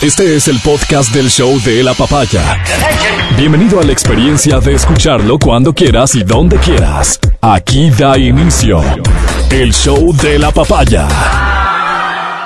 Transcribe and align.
Este 0.00 0.36
es 0.36 0.46
el 0.46 0.60
podcast 0.60 1.12
del 1.12 1.28
show 1.28 1.60
de 1.62 1.82
la 1.82 1.92
papaya. 1.92 2.62
Bienvenido 3.36 3.80
a 3.80 3.82
la 3.82 3.90
experiencia 3.90 4.60
de 4.60 4.74
escucharlo 4.74 5.40
cuando 5.40 5.74
quieras 5.74 6.14
y 6.14 6.22
donde 6.22 6.56
quieras. 6.58 7.18
Aquí 7.40 7.90
da 7.90 8.16
inicio 8.16 8.80
el 9.50 9.74
show 9.74 10.14
de 10.14 10.38
la 10.38 10.52
papaya. 10.52 11.08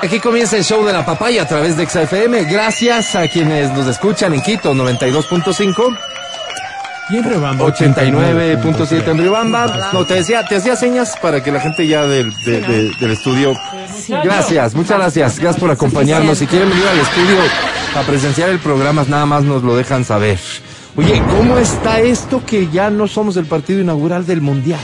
Aquí 0.01 0.19
comienza 0.19 0.57
el 0.57 0.63
show 0.63 0.83
de 0.83 0.93
la 0.93 1.05
papaya 1.05 1.43
a 1.43 1.47
través 1.47 1.77
de 1.77 1.85
XFM. 1.85 2.45
Gracias 2.45 3.13
a 3.13 3.27
quienes 3.27 3.71
nos 3.71 3.85
escuchan 3.85 4.33
en 4.33 4.41
Quito 4.41 4.73
92.5. 4.73 5.95
Y 7.09 7.17
en 7.17 7.23
Riobamba. 7.25 7.65
89.7 7.65 9.07
en 9.11 9.17
Riobamba. 9.17 9.89
No, 9.93 10.05
te 10.05 10.15
decía, 10.15 10.43
te 10.45 10.55
hacía 10.55 10.75
señas 10.75 11.15
para 11.21 11.43
que 11.43 11.51
la 11.51 11.59
gente 11.59 11.85
ya 11.85 12.07
del, 12.07 12.33
de- 12.45 12.61
de- 12.61 12.91
del 12.99 13.11
estudio. 13.11 13.53
Gracias, 14.23 14.73
muchas 14.73 14.97
gracias. 14.97 15.39
Gracias 15.39 15.59
por 15.59 15.69
acompañarnos. 15.71 16.37
Si 16.37 16.47
quieren 16.47 16.69
venir 16.69 16.85
al 16.87 16.99
estudio 16.99 17.37
a 17.95 18.01
presenciar 18.03 18.49
el 18.49 18.59
programa, 18.59 19.03
nada 19.07 19.25
más 19.25 19.43
nos 19.43 19.63
lo 19.63 19.75
dejan 19.75 20.05
saber. 20.05 20.39
Oye, 20.95 21.21
¿cómo 21.37 21.57
está 21.57 21.99
esto 21.99 22.41
que 22.45 22.69
ya 22.71 22.89
no 22.89 23.07
somos 23.07 23.35
el 23.37 23.45
partido 23.45 23.81
inaugural 23.81 24.25
del 24.25 24.41
Mundial? 24.41 24.79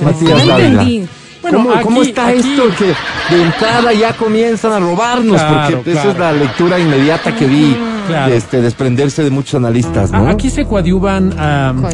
Matías 0.00 0.30
No 0.44 0.46
Dávila. 0.46 0.56
entendí. 0.66 1.08
Bueno, 1.42 1.68
¿Cómo, 1.82 2.02
está 2.02 2.28
aquí- 2.28 2.38
esto 2.40 2.64
que 2.78 3.34
de 3.36 3.42
entrada 3.42 3.92
ya 3.92 4.14
comienzan 4.14 4.72
a 4.72 4.80
robarnos? 4.80 5.40
Claro, 5.40 5.76
porque 5.76 5.92
esa 5.92 6.10
es 6.10 6.18
la 6.18 6.32
lectura 6.32 6.78
inmediata 6.78 7.34
que 7.36 7.44
vi 7.46 7.76
Claro. 8.06 8.34
este, 8.34 8.60
desprenderse 8.60 9.22
de 9.24 9.30
muchos 9.30 9.54
analistas, 9.54 10.10
¿no? 10.10 10.26
Ah, 10.26 10.30
Aquí 10.30 10.50
se 10.50 10.64
coadyuvan 10.64 11.32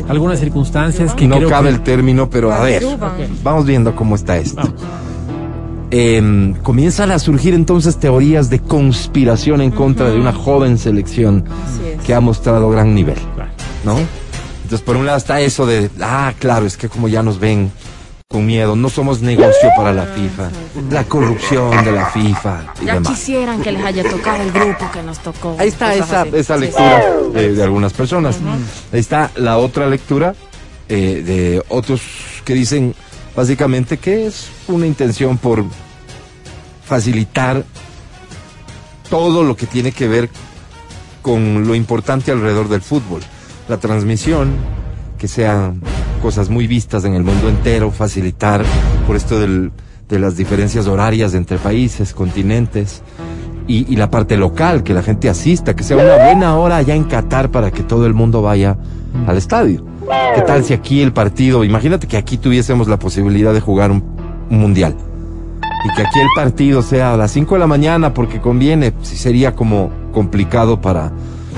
algunas 0.08 0.40
circunstancias 0.40 1.14
que 1.14 1.26
no 1.26 1.36
creo 1.36 1.48
cabe 1.48 1.68
que... 1.68 1.76
el 1.76 1.80
término, 1.82 2.28
pero 2.28 2.52
a 2.52 2.60
ver, 2.60 2.82
vamos 3.42 3.64
viendo 3.66 3.94
cómo 3.94 4.14
está 4.16 4.36
esto. 4.36 4.62
Eh, 5.92 6.54
comienzan 6.62 7.10
a 7.10 7.18
surgir 7.18 7.52
entonces 7.52 7.98
teorías 7.98 8.48
de 8.48 8.60
conspiración 8.60 9.60
en 9.60 9.72
contra 9.72 10.10
de 10.10 10.20
una 10.20 10.32
joven 10.32 10.78
selección 10.78 11.44
que 12.06 12.14
ha 12.14 12.20
mostrado 12.20 12.70
gran 12.70 12.94
nivel. 12.94 13.18
¿no? 13.84 13.96
Entonces, 14.62 14.82
por 14.82 14.96
un 14.96 15.06
lado 15.06 15.18
está 15.18 15.40
eso 15.40 15.66
de, 15.66 15.90
ah, 16.00 16.32
claro, 16.38 16.66
es 16.66 16.76
que 16.76 16.88
como 16.88 17.08
ya 17.08 17.22
nos 17.22 17.40
ven 17.40 17.72
con 18.32 18.46
miedo, 18.46 18.76
no 18.76 18.88
somos 18.88 19.22
negocio 19.22 19.70
para 19.76 19.92
la 19.92 20.04
FIFA, 20.06 20.50
la 20.88 21.02
corrupción 21.02 21.84
de 21.84 21.90
la 21.90 22.06
FIFA 22.06 22.74
y 22.80 22.84
Ya 22.84 22.94
demás. 22.94 23.10
quisieran 23.10 23.60
que 23.60 23.72
les 23.72 23.84
haya 23.84 24.08
tocado 24.08 24.40
el 24.40 24.52
grupo 24.52 24.88
que 24.92 25.02
nos 25.02 25.18
tocó. 25.18 25.56
Ahí 25.58 25.66
está 25.66 25.92
esa, 25.96 26.22
esa 26.28 26.54
Sí, 26.54 26.60
lectura 26.60 27.02
de, 27.34 27.52
de 27.56 27.62
algunas 27.64 27.92
personas. 27.92 28.38
Ahí 28.92 29.00
está 29.00 29.32
la 29.34 29.58
otra 29.58 29.88
lectura 29.88 30.36
eh, 30.88 31.24
de 31.26 31.64
otros 31.70 32.02
que 32.44 32.54
dicen 32.54 32.94
básicamente 33.34 33.96
que 33.98 34.28
es 34.28 34.48
una 34.68 34.86
intención 34.86 35.36
por 35.36 35.64
facilitar 36.84 37.64
todo 39.08 39.42
lo 39.42 39.56
que 39.56 39.66
tiene 39.66 39.90
que 39.90 40.06
ver 40.06 40.30
con 41.20 41.66
lo 41.66 41.74
importante 41.74 42.30
alrededor 42.30 42.68
del 42.68 42.80
fútbol. 42.82 43.22
La 43.66 43.78
transmisión, 43.78 44.52
que 45.18 45.26
sean 45.26 45.80
cosas 46.22 46.48
muy 46.50 46.66
vistas 46.66 47.04
en 47.04 47.14
el 47.14 47.22
mundo 47.24 47.48
entero, 47.48 47.90
facilitar 47.90 48.62
por 49.06 49.16
esto 49.16 49.38
del- 49.40 49.72
de 50.08 50.18
las 50.18 50.36
diferencias 50.36 50.86
horarias 50.86 51.34
entre 51.34 51.58
países, 51.58 52.12
continentes, 52.14 53.02
y, 53.68 53.92
y 53.92 53.96
la 53.96 54.10
parte 54.10 54.36
local, 54.36 54.82
que 54.82 54.92
la 54.94 55.02
gente 55.02 55.28
asista, 55.28 55.76
que 55.76 55.84
sea 55.84 55.96
una 55.96 56.16
buena 56.24 56.56
hora 56.56 56.76
allá 56.78 56.94
en 56.96 57.04
Qatar 57.04 57.50
para 57.50 57.70
que 57.70 57.82
todo 57.84 58.06
el 58.06 58.14
mundo 58.14 58.42
vaya 58.42 58.76
al 59.28 59.36
estadio. 59.36 59.84
¿Qué 60.34 60.42
tal 60.42 60.64
si 60.64 60.72
aquí 60.72 61.00
el 61.02 61.12
partido, 61.12 61.62
imagínate 61.62 62.08
que 62.08 62.16
aquí 62.16 62.36
tuviésemos 62.36 62.88
la 62.88 62.98
posibilidad 62.98 63.52
de 63.52 63.60
jugar 63.60 63.92
un, 63.92 64.02
un 64.50 64.58
mundial? 64.58 64.96
Y 65.84 65.94
que 65.96 66.02
aquí 66.02 66.18
el 66.18 66.26
partido 66.34 66.82
sea 66.82 67.14
a 67.14 67.16
las 67.16 67.30
5 67.30 67.54
de 67.54 67.60
la 67.60 67.66
mañana 67.68 68.12
porque 68.12 68.40
conviene, 68.40 68.92
sí 69.02 69.16
sería 69.16 69.54
como 69.54 69.90
complicado 70.12 70.80
para, 70.80 71.12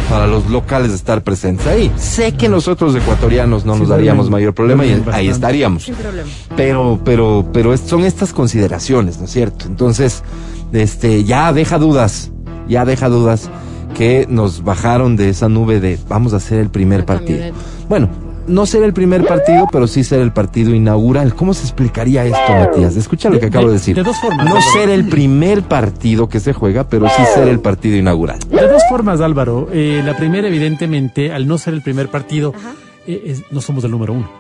para 0.08 0.26
los 0.26 0.48
locales 0.50 0.92
estar 0.92 1.22
presentes 1.22 1.66
ahí. 1.66 1.90
Sé 1.96 2.32
que 2.32 2.48
nosotros 2.48 2.94
ecuatorianos 2.94 3.64
no 3.64 3.74
Sí, 3.74 3.80
nos 3.80 3.88
daríamos 3.88 4.30
mayor 4.30 4.54
problema 4.54 4.84
y 4.84 5.02
ahí 5.12 5.28
estaríamos 5.28 5.84
Sin 5.84 5.94
problema. 5.94 6.28
pero 6.56 7.00
pero 7.04 7.47
pero 7.53 7.72
es- 7.75 7.80
son 7.80 8.04
estas 8.04 8.32
consideraciones 8.32 9.19
no 9.19 9.25
es 9.25 9.31
cierto 9.31 9.66
entonces 9.66 10.22
este 10.72 11.25
ya 11.25 11.52
deja 11.52 11.78
dudas 11.78 12.31
ya 12.69 12.84
deja 12.84 13.08
dudas 13.08 13.48
que 13.97 14.26
nos 14.28 14.64
bajaron 14.64 15.16
de 15.16 15.28
esa 15.28 15.48
nube 15.48 15.81
de 15.81 15.98
vamos 16.08 16.32
a 16.32 16.36
hacer 16.36 16.58
el 16.60 16.70
primer 16.70 17.00
La 17.00 17.06
partido 17.06 17.38
camioneta. 17.38 17.58
bueno 17.88 18.08
no 18.47 18.66
ser 18.66 18.82
el 18.82 18.92
primer 18.92 19.25
partido 19.26 19.66
pero 19.70 19.86
sí 19.86 20.04
ser 20.04 20.20
el 20.20 20.32
partido 20.32 20.75
inaugural 20.75 21.34
cómo 21.34 21.54
se 21.54 21.62
explicaría 21.64 22.25
esto 22.25 22.38
Matías 22.53 22.97
escucha 22.97 23.30
lo 23.30 23.38
que 23.41 23.47
acabo 23.47 23.66
de 23.66 23.72
de- 23.72 23.78
decir 23.78 23.97
de 23.97 24.03
dos 24.03 24.16
formas, 24.19 24.44
no 24.47 24.56
Álvaro. 24.56 24.72
ser 24.72 24.88
el 24.91 25.08
primer 25.08 25.62
partido 25.62 26.28
que 26.28 26.41
se 26.41 26.52
juega 26.52 26.88
pero 26.88 27.08
sí 27.08 27.22
ser 27.34 27.48
el 27.48 27.60
partido 27.60 27.97
inaugural 27.97 28.38
De 28.50 28.69
dos 28.69 28.82
formas, 28.88 29.20
Álvaro. 29.20 29.69
Eh, 29.72 30.02
la 30.04 30.16
primera, 30.16 30.48
evidentemente, 30.48 31.32
al 31.32 31.47
no 31.48 31.58
ser 31.58 31.75
el 31.75 31.82
primer 31.82 32.08
partido, 32.08 32.52
eh, 33.06 33.22
es- 33.26 33.42
no 33.50 33.60
somos 33.60 33.84
el 33.84 33.91
número 33.91 34.12
uno. 34.12 34.31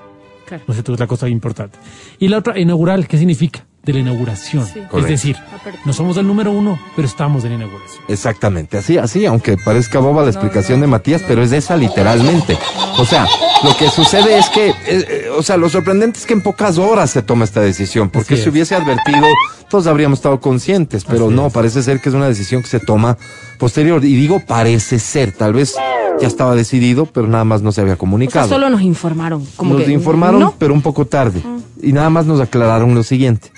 Claro. 0.46 0.62
No 0.66 0.74
sé, 0.74 0.80
es 0.86 1.00
la 1.00 1.06
cosa 1.06 1.28
importante. 1.28 1.78
Y 2.18 2.28
la 2.28 2.38
otra, 2.38 2.58
inaugural, 2.58 3.06
¿qué 3.08 3.16
significa? 3.18 3.64
De 3.84 3.92
la 3.92 3.98
inauguración. 3.98 4.64
Sí. 4.64 4.80
Es 4.96 5.06
decir, 5.08 5.36
no 5.84 5.92
somos 5.92 6.16
el 6.16 6.24
número 6.26 6.52
uno, 6.52 6.78
pero 6.94 7.08
estamos 7.08 7.42
en 7.42 7.50
la 7.50 7.56
inauguración. 7.56 8.04
Exactamente, 8.06 8.78
así, 8.78 8.96
así, 8.96 9.26
aunque 9.26 9.56
parezca 9.56 9.98
boba 9.98 10.22
la 10.22 10.30
explicación 10.30 10.78
no, 10.78 10.86
de 10.86 10.90
Matías, 10.92 11.22
no. 11.22 11.26
pero 11.26 11.42
es 11.42 11.50
esa 11.50 11.76
literalmente. 11.76 12.56
O 12.98 13.04
sea, 13.04 13.26
lo 13.64 13.76
que 13.76 13.90
sucede 13.90 14.38
es 14.38 14.48
que, 14.50 14.68
eh, 14.68 14.74
eh, 14.86 15.26
o 15.36 15.42
sea, 15.42 15.56
lo 15.56 15.68
sorprendente 15.68 16.20
es 16.20 16.26
que 16.26 16.32
en 16.34 16.42
pocas 16.42 16.78
horas 16.78 17.10
se 17.10 17.22
toma 17.22 17.44
esta 17.44 17.60
decisión, 17.60 18.08
porque 18.08 18.34
Así 18.34 18.44
si 18.44 18.48
es. 18.48 18.52
hubiese 18.52 18.74
advertido, 18.76 19.26
todos 19.68 19.88
habríamos 19.88 20.20
estado 20.20 20.40
conscientes, 20.40 21.04
pero 21.04 21.26
Así 21.26 21.34
no, 21.34 21.48
es. 21.48 21.52
parece 21.52 21.82
ser 21.82 22.00
que 22.00 22.08
es 22.10 22.14
una 22.14 22.28
decisión 22.28 22.62
que 22.62 22.68
se 22.68 22.78
toma 22.78 23.18
posterior. 23.58 24.04
Y 24.04 24.14
digo 24.14 24.40
parece 24.46 25.00
ser, 25.00 25.32
tal 25.32 25.54
vez 25.54 25.74
ya 26.20 26.28
estaba 26.28 26.54
decidido, 26.54 27.06
pero 27.06 27.26
nada 27.26 27.44
más 27.44 27.62
no 27.62 27.72
se 27.72 27.80
había 27.80 27.94
O 27.94 27.96
sea, 27.96 28.00
comunicado. 28.00 28.48
solo 28.48 28.70
nos 28.70 28.82
informaron. 28.82 29.44
Como 29.56 29.74
nos 29.74 29.82
que, 29.84 29.90
informaron, 29.90 30.38
¿no? 30.40 30.54
pero 30.56 30.72
un 30.72 30.82
poco 30.82 31.04
tarde. 31.04 31.42
Y 31.82 31.92
nada 31.92 32.10
más 32.10 32.26
nos 32.26 32.40
aclararon 32.40 32.94
lo 32.94 33.02
siguiente. 33.02 33.50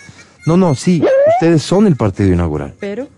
No, 0.46 0.56
no, 0.56 0.74
sí, 0.74 1.02
ustedes 1.34 1.62
son 1.62 1.86
el 1.86 1.96
partido 1.96 2.32
inaugural 2.32 2.74
Pero. 2.78 3.08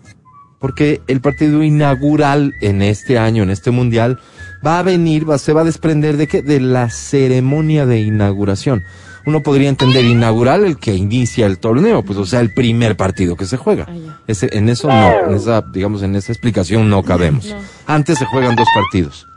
porque 0.59 1.01
el 1.07 1.21
partido 1.21 1.63
inaugural 1.63 2.53
en 2.61 2.81
este 2.81 3.17
año, 3.17 3.43
en 3.43 3.49
este 3.49 3.71
mundial, 3.71 4.19
va 4.65 4.79
a 4.79 4.83
venir, 4.83 5.29
va, 5.29 5.37
se 5.37 5.53
va 5.53 5.61
a 5.61 5.65
desprender 5.65 6.17
de 6.17 6.27
qué? 6.27 6.41
De 6.41 6.59
la 6.59 6.89
ceremonia 6.89 7.85
de 7.85 7.99
inauguración. 7.99 8.83
Uno 9.25 9.43
podría 9.43 9.67
entender 9.67 10.05
inaugural 10.05 10.63
el 10.63 10.77
que 10.77 10.95
inicia 10.95 11.47
el 11.47 11.59
torneo, 11.59 12.01
pues 12.01 12.17
o 12.17 12.25
sea, 12.25 12.39
el 12.39 12.53
primer 12.53 12.95
partido 12.95 13.35
que 13.35 13.45
se 13.45 13.57
juega. 13.57 13.85
Ah. 13.89 14.21
Ese, 14.25 14.47
en 14.57 14.69
eso 14.69 14.87
no, 14.87 15.27
en 15.27 15.35
esa, 15.35 15.61
digamos, 15.73 16.01
en 16.01 16.15
esa 16.15 16.31
explicación 16.31 16.89
no 16.89 17.03
cabemos. 17.03 17.45
No. 17.47 17.57
Antes 17.87 18.19
se 18.19 18.25
juegan 18.25 18.55
dos 18.55 18.67
partidos. 18.73 19.27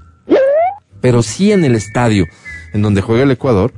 Pero 1.00 1.22
sí 1.22 1.50
en 1.50 1.64
el 1.64 1.74
estadio 1.74 2.26
en 2.72 2.82
donde 2.82 3.00
juega 3.00 3.24
el 3.24 3.30
Ecuador, 3.32 3.72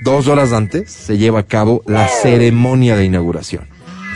dos 0.00 0.28
horas 0.28 0.52
antes 0.52 0.90
se 0.90 1.18
lleva 1.18 1.40
a 1.40 1.46
cabo 1.46 1.82
la 1.86 2.08
ceremonia 2.08 2.96
de 2.96 3.04
inauguración. 3.04 3.68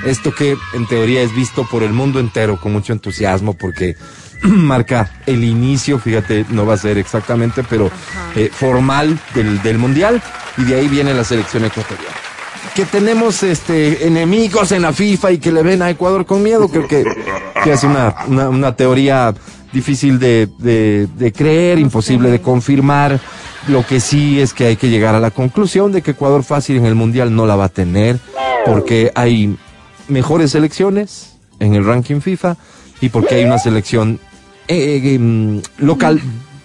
Esto 0.04 0.34
que 0.34 0.56
en 0.74 0.86
teoría 0.86 1.22
es 1.22 1.34
visto 1.34 1.66
por 1.66 1.82
el 1.82 1.92
mundo 1.92 2.20
entero 2.20 2.60
con 2.60 2.72
mucho 2.72 2.92
entusiasmo 2.92 3.54
porque 3.54 3.96
marca 4.42 5.10
el 5.26 5.44
inicio, 5.44 5.98
fíjate, 5.98 6.44
no 6.50 6.66
va 6.66 6.74
a 6.74 6.78
ser 6.78 6.98
exactamente, 6.98 7.64
pero 7.68 7.90
eh, 8.34 8.50
formal 8.52 9.18
del, 9.34 9.62
del 9.62 9.78
mundial 9.78 10.22
y 10.58 10.64
de 10.64 10.76
ahí 10.76 10.88
viene 10.88 11.14
la 11.14 11.24
selección 11.24 11.64
ecuatoriana. 11.64 12.14
Que 12.74 12.84
tenemos 12.84 13.42
este 13.42 14.06
enemigos 14.06 14.70
en 14.72 14.82
la 14.82 14.92
FIFA 14.92 15.32
y 15.32 15.38
que 15.38 15.50
le 15.50 15.62
ven 15.62 15.80
a 15.80 15.88
Ecuador 15.88 16.26
con 16.26 16.42
miedo, 16.42 16.68
creo 16.68 16.86
que, 16.86 17.04
que 17.64 17.72
es 17.72 17.82
una, 17.84 18.14
una, 18.26 18.50
una 18.50 18.76
teoría 18.76 19.34
difícil 19.76 20.18
de, 20.18 20.48
de, 20.58 21.06
de 21.18 21.32
creer, 21.32 21.78
imposible 21.78 22.30
de 22.30 22.40
confirmar. 22.40 23.20
Lo 23.68 23.84
que 23.86 24.00
sí 24.00 24.40
es 24.40 24.54
que 24.54 24.64
hay 24.66 24.76
que 24.76 24.88
llegar 24.88 25.14
a 25.14 25.20
la 25.20 25.30
conclusión 25.30 25.92
de 25.92 26.00
que 26.00 26.12
Ecuador 26.12 26.42
fácil 26.42 26.76
en 26.76 26.86
el 26.86 26.94
Mundial 26.94 27.34
no 27.34 27.46
la 27.46 27.56
va 27.56 27.64
a 27.64 27.68
tener, 27.68 28.18
porque 28.64 29.12
hay 29.14 29.56
mejores 30.08 30.52
selecciones 30.52 31.36
en 31.58 31.74
el 31.74 31.84
ranking 31.84 32.20
FIFA 32.20 32.56
y 33.00 33.08
porque 33.08 33.36
hay 33.36 33.44
una 33.44 33.58
selección 33.58 34.18
eh, 34.68 35.00
eh, 35.04 35.18
mm, 35.18 35.60
local 35.78 36.20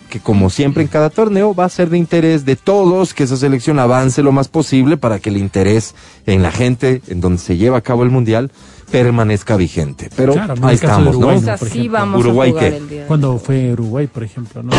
que 0.10 0.20
como 0.20 0.50
siempre 0.50 0.84
en 0.84 0.90
cada 0.90 1.10
torneo 1.10 1.56
va 1.56 1.66
a 1.66 1.70
ser 1.70 1.90
de 1.90 1.98
interés 1.98 2.44
de 2.46 2.58
todos 2.58 3.14
que 3.14 3.24
esa 3.24 3.38
selección 3.38 3.80
avance 3.80 4.22
lo 4.22 4.34
más 4.34 4.50
posible 4.50 4.98
para 4.98 5.20
que 5.20 5.30
el 5.30 5.38
interés 5.38 5.96
en 6.26 6.44
la 6.44 6.52
gente 6.52 7.02
en 7.08 7.22
donde 7.22 7.40
se 7.40 7.58
lleva 7.58 7.78
a 7.78 7.82
cabo 7.82 8.04
el 8.04 8.10
mundial 8.10 8.52
permanezca 8.92 9.56
vigente. 9.56 10.10
Pero 10.16 10.34
Claro, 10.34 10.56
ahí 10.64 10.76
estamos, 10.76 11.14
¿no? 11.14 11.20
Uruguay, 11.20 11.38
O 11.38 11.42
sea, 11.42 11.58
por 11.58 11.68
sí 11.70 11.78
ejemplo. 11.80 12.00
vamos 12.00 12.20
Uruguay, 12.22 12.50
a 12.50 12.54
jugar 12.54 12.70
¿qué? 12.72 12.78
el 12.78 12.90
día. 12.90 13.02
de- 13.02 13.08
Cuando 13.08 13.38
fue 13.40 13.72
Uruguay, 13.74 14.08
por 14.08 14.24
ejemplo, 14.24 14.64
¿no? 14.64 14.72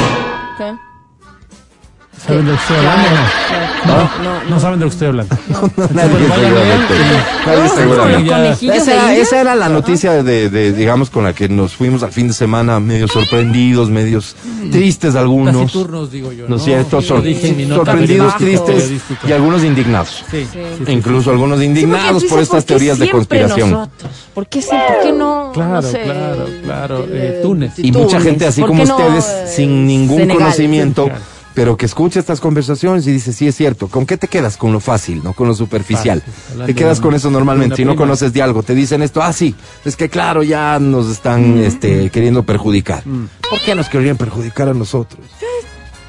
¿Qué? 0.59 0.73
¿Saben 2.27 2.45
de 2.45 2.53
lo 2.53 2.57
que 2.57 2.63
estoy 2.63 2.77
hablando 2.77 3.09
no? 3.85 3.97
¿No? 4.23 4.45
no, 4.51 4.61
saben 4.61 4.79
de 4.79 4.85
lo 4.85 4.91
que 4.91 4.95
estoy 4.95 5.09
hablando. 5.09 5.37
Esa 8.73 9.15
esa 9.15 9.41
era 9.41 9.55
la 9.55 9.69
noticia 9.69 10.23
de, 10.23 10.49
de, 10.49 10.73
digamos, 10.73 11.11
con 11.11 11.25
la 11.25 11.35
que 11.35 11.49
nos 11.49 11.75
fuimos 11.75 12.03
al 12.03 12.13
fin 12.13 12.29
de 12.29 12.35
semana 12.35 12.81
medio 12.81 13.09
sorprendidos, 13.09 13.91
medios 13.91 14.37
tristes 14.71 15.17
algunos. 15.17 15.57
Taciturnos, 15.57 16.13
digo 16.13 16.33
yo. 16.33 16.49
¿No 16.49 16.57
es 16.57 16.65
cierto? 16.65 17.03
Sorprendidos, 17.03 18.37
tristes 18.37 18.93
y 19.27 19.33
algunos 19.33 19.65
indignados. 19.65 20.25
Sí, 20.31 20.47
Incluso 20.89 21.31
algunos 21.31 21.63
indignados 21.63 22.25
por 22.25 22.41
estas 22.41 22.65
¿por 22.65 22.65
qué 22.65 22.69
teorías 22.69 22.99
de 22.99 23.11
conspiración. 23.11 23.71
nosotros? 23.71 24.13
¿Por 24.35 24.47
qué, 24.47 24.63
sí? 24.63 24.69
¿Por 24.71 25.03
qué 25.03 25.13
no 25.13 25.51
Claro, 25.53 25.75
no 25.75 25.83
sé, 25.83 26.03
claro, 26.03 26.47
claro, 26.65 27.05
eh, 27.05 27.09
eh, 27.13 27.41
Túnez. 27.43 27.79
Y 27.79 27.93
mucha 27.93 28.21
gente 28.21 28.47
así 28.47 28.61
¿Por 28.61 28.71
como 28.71 28.85
ustedes, 28.85 29.27
eh, 29.27 29.47
sin 29.49 29.87
ningún 29.87 30.19
Senegal? 30.19 30.39
conocimiento, 30.39 31.05
Claro. 31.05 31.21
Pero 31.55 31.77
que 31.77 31.87
escucha 31.87 32.21
estas 32.21 32.41
conversaciones 32.41 33.07
y 33.07 33.13
dice, 33.13 33.33
sí 33.33 33.47
es 33.47 33.57
cierto, 33.57 33.89
¿con 33.89 34.07
qué 34.07 34.17
te 34.17 34.29
quedas? 34.29 34.57
Con 34.57 34.73
lo 34.73 34.81
fácil, 34.81 35.23
no 35.23 35.33
con 35.33 35.49
lo 35.49 35.55
superficial. 35.55 36.23
Fácil, 36.23 36.67
Te 36.67 36.75
quedas 36.75 37.01
con 37.01 37.15
eso 37.15 37.31
normalmente. 37.31 37.77
Si 37.77 37.85
no 37.85 37.93
prima. 37.93 38.05
conoces 38.05 38.33
de 38.33 38.43
algo, 38.43 38.63
te 38.63 38.75
dicen 38.75 39.03
esto, 39.03 39.23
ah, 39.23 39.33
sí, 39.33 39.55
es 39.85 39.97
que 39.97 40.09
claro, 40.09 40.43
ya 40.43 40.79
nos 40.79 41.09
están 41.09 41.59
este, 41.59 42.11
queriendo 42.11 42.43
perjudicar. 42.43 43.07
Mm. 43.07 43.29
¿Por 43.49 43.61
qué 43.61 43.75
nos 43.75 43.89
querrían 43.89 44.17
perjudicar 44.17 44.69
a 44.69 44.75
nosotros? 44.75 45.21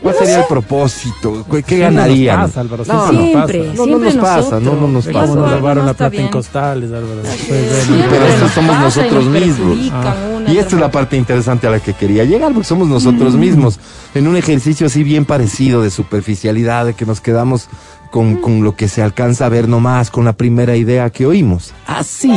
¿Cuál 0.03 0.15
sería 0.15 0.39
el 0.41 0.45
propósito? 0.47 1.45
¿Qué, 1.49 1.63
qué 1.63 1.75
Siempre 1.77 1.85
nos 1.91 1.95
ganarían? 1.95 2.41
pasa, 2.41 2.59
Álvaro, 2.61 2.83
No, 2.85 3.09
siempre 3.09 3.13
no. 3.13 3.29
nos 3.33 3.49
Siempre, 3.49 3.59
pasa. 3.63 3.85
No, 3.85 3.97
nos 3.97 4.15
pasa, 4.15 4.59
no, 4.59 4.73
no 4.75 4.87
nos 4.89 5.05
pasa. 5.07 5.35
nos 5.35 5.51
robaron 5.51 5.85
la 5.85 5.93
plata 5.93 6.17
en 6.17 6.27
costales, 6.27 6.91
Álvaro. 6.91 7.21
Ven- 7.23 8.05
pero 8.09 8.25
estos 8.25 8.51
somos 8.51 8.75
pasa 8.75 8.99
y 9.07 9.11
nos 9.11 9.25
nosotros 9.25 9.25
mismos. 9.25 9.77
Ah. 9.93 10.15
Y 10.47 10.57
esta 10.57 10.75
es 10.75 10.81
la 10.81 10.91
parte 10.91 11.15
interesante 11.15 11.67
a 11.67 11.69
la 11.71 11.79
que 11.79 11.93
quería 11.93 12.25
llegar, 12.25 12.51
porque 12.51 12.67
somos 12.67 12.87
Mm. 12.89 12.91
nosotros 12.91 13.35
mismos, 13.35 13.79
en 14.13 14.27
un 14.27 14.35
ejercicio 14.35 14.87
así 14.87 15.03
bien 15.03 15.23
parecido 15.25 15.81
de 15.81 15.89
superficialidad, 15.89 16.85
de 16.85 16.93
que 16.95 17.05
nos 17.05 17.21
quedamos 17.21 17.67
Mm. 17.67 18.07
con, 18.11 18.35
con 18.41 18.63
lo 18.63 18.75
que 18.75 18.89
se 18.89 19.01
alcanza 19.01 19.45
a 19.45 19.49
ver 19.49 19.69
nomás, 19.69 20.11
con 20.11 20.25
la 20.25 20.33
primera 20.33 20.75
idea 20.75 21.09
que 21.11 21.25
oímos. 21.25 21.73
Así 21.87 22.33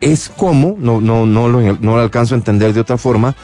es 0.00 0.28
como, 0.28 0.76
no, 0.78 1.00
no, 1.00 1.26
no, 1.26 1.48
lo, 1.48 1.60
no 1.60 1.96
lo 1.96 2.00
alcanzo 2.00 2.34
a 2.34 2.38
entender 2.38 2.72
de 2.72 2.80
otra 2.80 2.98
forma, 2.98 3.34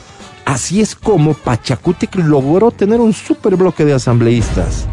así 0.51 0.81
es 0.81 0.97
como 0.97 1.35
Pachacutic 1.35 2.17
logró 2.17 2.73
tener 2.73 3.01
un 3.01 3.13
super 3.13 3.55
bloque 3.57 3.85
de 3.85 3.95
asambleístas. 3.95 4.87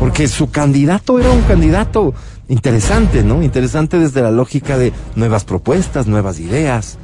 Porque 0.00 0.26
su 0.26 0.50
candidato 0.50 1.20
era 1.20 1.30
un 1.30 1.42
candidato 1.42 2.12
interesante, 2.48 3.22
¿no? 3.22 3.40
Interesante 3.42 4.00
desde 4.00 4.20
la 4.20 4.32
lógica 4.32 4.76
de 4.76 4.92
nuevas 5.14 5.44
propuestas, 5.44 6.08
nuevas 6.08 6.40
ideas, 6.40 6.98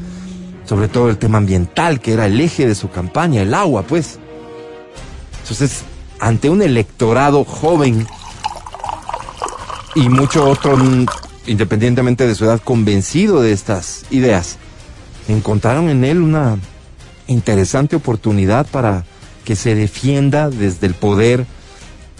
sobre 0.64 0.88
todo 0.88 1.08
el 1.08 1.16
tema 1.16 1.38
ambiental, 1.38 2.00
que 2.00 2.12
era 2.12 2.26
el 2.26 2.40
eje 2.40 2.66
de 2.66 2.75
su 2.75 2.90
campaña, 2.90 3.43
el 3.43 3.55
agua, 3.55 3.82
pues. 3.82 4.19
Entonces, 5.43 5.84
ante 6.19 6.50
un 6.50 6.60
electorado 6.60 7.44
joven 7.44 8.05
y 9.94 10.08
mucho 10.08 10.44
otro, 10.44 10.76
independientemente 11.46 12.26
de 12.26 12.34
su 12.34 12.44
edad, 12.44 12.60
convencido 12.62 13.40
de 13.40 13.52
estas 13.52 14.05
ideas, 14.10 14.58
encontraron 15.28 15.88
en 15.90 16.04
él 16.04 16.19
una 16.19 16.58
interesante 17.26 17.96
oportunidad 17.96 18.66
para 18.66 19.04
que 19.44 19.56
se 19.56 19.75
defienda 19.75 20.50
desde 20.50 20.86
el 20.86 20.94
poder 20.94 21.46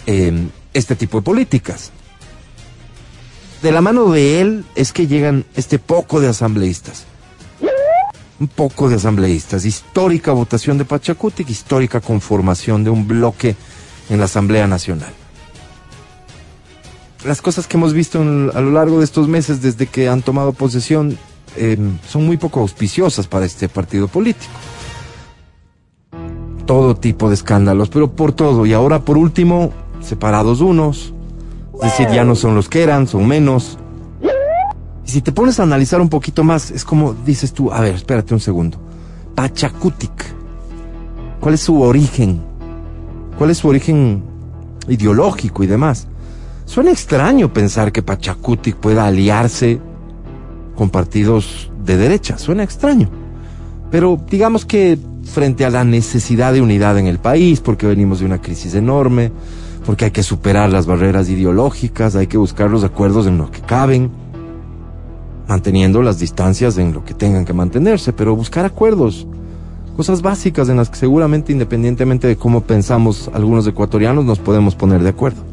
eh, 0.05 0.47
este 0.73 0.95
tipo 0.95 1.19
de 1.19 1.23
políticas. 1.23 1.91
De 3.61 3.71
la 3.71 3.81
mano 3.81 4.09
de 4.11 4.39
él 4.39 4.65
es 4.75 4.93
que 4.93 5.07
llegan 5.07 5.45
este 5.55 5.79
poco 5.79 6.21
de 6.21 6.29
asambleístas. 6.29 7.05
Un 8.39 8.47
poco 8.47 8.87
de 8.87 8.95
asambleístas. 8.95 9.65
Histórica 9.65 10.31
votación 10.31 10.77
de 10.77 10.85
Pachacutic, 10.85 11.49
histórica 11.49 11.99
conformación 11.99 12.85
de 12.85 12.89
un 12.89 13.05
bloque 13.05 13.55
en 14.09 14.17
la 14.17 14.25
Asamblea 14.25 14.65
Nacional. 14.65 15.11
Las 17.25 17.41
cosas 17.41 17.67
que 17.67 17.75
hemos 17.75 17.93
visto 17.93 18.21
a 18.21 18.61
lo 18.61 18.71
largo 18.71 18.99
de 18.99 19.03
estos 19.03 19.27
meses 19.27 19.61
desde 19.61 19.87
que 19.87 20.07
han 20.07 20.21
tomado 20.21 20.53
posesión 20.53 21.17
eh, 21.55 21.77
son 22.07 22.25
muy 22.25 22.37
poco 22.37 22.61
auspiciosas 22.61 23.27
para 23.27 23.45
este 23.45 23.69
partido 23.69 24.07
político. 24.07 24.51
Todo 26.65 26.95
tipo 26.95 27.29
de 27.29 27.35
escándalos, 27.35 27.89
pero 27.89 28.11
por 28.11 28.31
todo. 28.31 28.65
Y 28.65 28.73
ahora, 28.73 28.99
por 28.99 29.17
último, 29.17 29.71
separados 30.01 30.61
unos. 30.61 31.13
Es 31.81 31.91
decir, 31.91 32.09
ya 32.09 32.23
no 32.23 32.35
son 32.35 32.55
los 32.55 32.69
que 32.69 32.83
eran, 32.83 33.07
son 33.07 33.27
menos. 33.27 33.77
Y 35.05 35.09
si 35.09 35.21
te 35.21 35.31
pones 35.31 35.59
a 35.59 35.63
analizar 35.63 36.01
un 36.01 36.09
poquito 36.09 36.43
más, 36.43 36.71
es 36.71 36.85
como 36.85 37.13
dices 37.13 37.53
tú, 37.53 37.71
a 37.71 37.81
ver, 37.81 37.95
espérate 37.95 38.33
un 38.33 38.39
segundo. 38.39 38.77
Pachacutic. 39.33 40.11
¿Cuál 41.39 41.53
es 41.55 41.61
su 41.61 41.81
origen? 41.81 42.41
¿Cuál 43.37 43.49
es 43.49 43.57
su 43.57 43.69
origen 43.69 44.23
ideológico 44.87 45.63
y 45.63 45.67
demás? 45.67 46.07
Suena 46.65 46.91
extraño 46.91 47.51
pensar 47.51 47.91
que 47.91 48.03
Pachacutic 48.03 48.75
pueda 48.75 49.07
aliarse 49.07 49.81
con 50.79 50.89
partidos 50.89 51.69
de 51.83 51.97
derecha. 51.97 52.37
Suena 52.37 52.63
extraño. 52.63 53.09
Pero 53.91 54.17
digamos 54.29 54.63
que 54.65 54.97
frente 55.25 55.65
a 55.65 55.69
la 55.69 55.83
necesidad 55.83 56.53
de 56.53 56.61
unidad 56.61 56.97
en 56.97 57.05
el 57.05 57.19
país, 57.19 57.59
porque 57.59 57.85
venimos 57.85 58.21
de 58.21 58.25
una 58.25 58.41
crisis 58.41 58.75
enorme, 58.75 59.29
porque 59.85 60.05
hay 60.05 60.11
que 60.11 60.23
superar 60.23 60.69
las 60.69 60.85
barreras 60.85 61.27
ideológicas, 61.27 62.15
hay 62.15 62.27
que 62.27 62.37
buscar 62.37 62.71
los 62.71 62.85
acuerdos 62.85 63.27
en 63.27 63.37
lo 63.37 63.51
que 63.51 63.59
caben, 63.59 64.09
manteniendo 65.49 66.01
las 66.01 66.17
distancias 66.17 66.77
en 66.77 66.93
lo 66.93 67.03
que 67.03 67.13
tengan 67.13 67.43
que 67.43 67.51
mantenerse, 67.51 68.13
pero 68.13 68.33
buscar 68.33 68.63
acuerdos, 68.63 69.27
cosas 69.97 70.21
básicas 70.21 70.69
en 70.69 70.77
las 70.77 70.89
que 70.89 70.95
seguramente 70.95 71.51
independientemente 71.51 72.25
de 72.25 72.37
cómo 72.37 72.61
pensamos 72.61 73.29
algunos 73.33 73.67
ecuatorianos 73.67 74.23
nos 74.23 74.39
podemos 74.39 74.75
poner 74.75 75.03
de 75.03 75.09
acuerdo. 75.09 75.43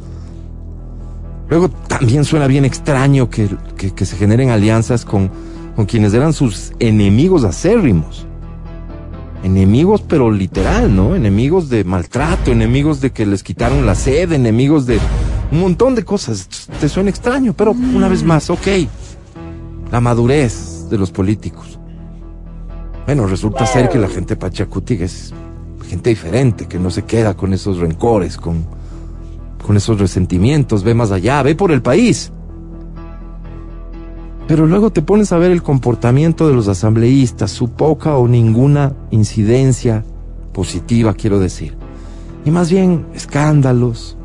Luego 1.48 1.68
también 1.68 2.24
suena 2.24 2.46
bien 2.46 2.64
extraño 2.64 3.30
que, 3.30 3.48
que- 3.76 4.04
se 4.04 4.16
generen 4.16 4.50
alianzas 4.50 5.04
con, 5.04 5.30
con 5.76 5.86
quienes 5.86 6.12
eran 6.14 6.32
sus 6.32 6.72
enemigos 6.80 7.44
acérrimos. 7.44 8.26
Enemigos 9.44 10.02
pero 10.02 10.30
literal, 10.30 10.94
¿no? 10.94 11.14
Enemigos 11.14 11.68
de 11.68 11.84
maltrato, 11.84 12.50
enemigos 12.50 13.00
de 13.00 13.12
que 13.12 13.26
les 13.26 13.42
quitaron 13.44 13.86
la 13.86 13.94
sed, 13.94 14.32
enemigos 14.32 14.86
de 14.86 14.98
un 15.52 15.60
montón 15.60 15.94
de 15.94 16.04
cosas. 16.04 16.48
Te 16.80 16.88
suena 16.88 17.10
extraño, 17.10 17.52
pero 17.52 17.70
una 17.72 18.08
vez 18.08 18.24
más, 18.24 18.50
ok. 18.50 18.66
La 19.92 20.00
madurez 20.00 20.88
de 20.90 20.98
los 20.98 21.12
políticos. 21.12 21.78
Bueno, 23.06 23.26
resulta 23.28 23.66
ser 23.66 23.88
que 23.88 23.98
la 23.98 24.08
gente 24.08 24.34
de 24.34 24.40
Pachacutic 24.40 25.02
es 25.02 25.32
gente 25.88 26.10
diferente, 26.10 26.66
que 26.66 26.80
no 26.80 26.90
se 26.90 27.04
queda 27.04 27.34
con 27.34 27.52
esos 27.52 27.78
rencores, 27.78 28.36
con, 28.36 28.66
con 29.66 29.76
esos 29.76 29.98
resentimientos, 29.98 30.84
ve 30.84 30.94
más 30.94 31.10
allá, 31.10 31.42
ve 31.42 31.56
por 31.56 31.72
el 31.72 31.82
país. 31.82 32.32
Pero 34.46 34.66
luego 34.66 34.90
te 34.90 35.02
pones 35.02 35.32
a 35.32 35.38
ver 35.38 35.50
el 35.50 35.62
comportamiento 35.62 36.46
de 36.46 36.54
los 36.54 36.68
asambleístas, 36.68 37.50
su 37.50 37.70
poca 37.70 38.16
o 38.16 38.28
ninguna 38.28 38.94
incidencia 39.10 40.04
positiva, 40.52 41.14
quiero 41.14 41.40
decir. 41.40 41.76
Y 42.44 42.50
más 42.52 42.70
bien 42.70 43.06
escándalos. 43.12 44.16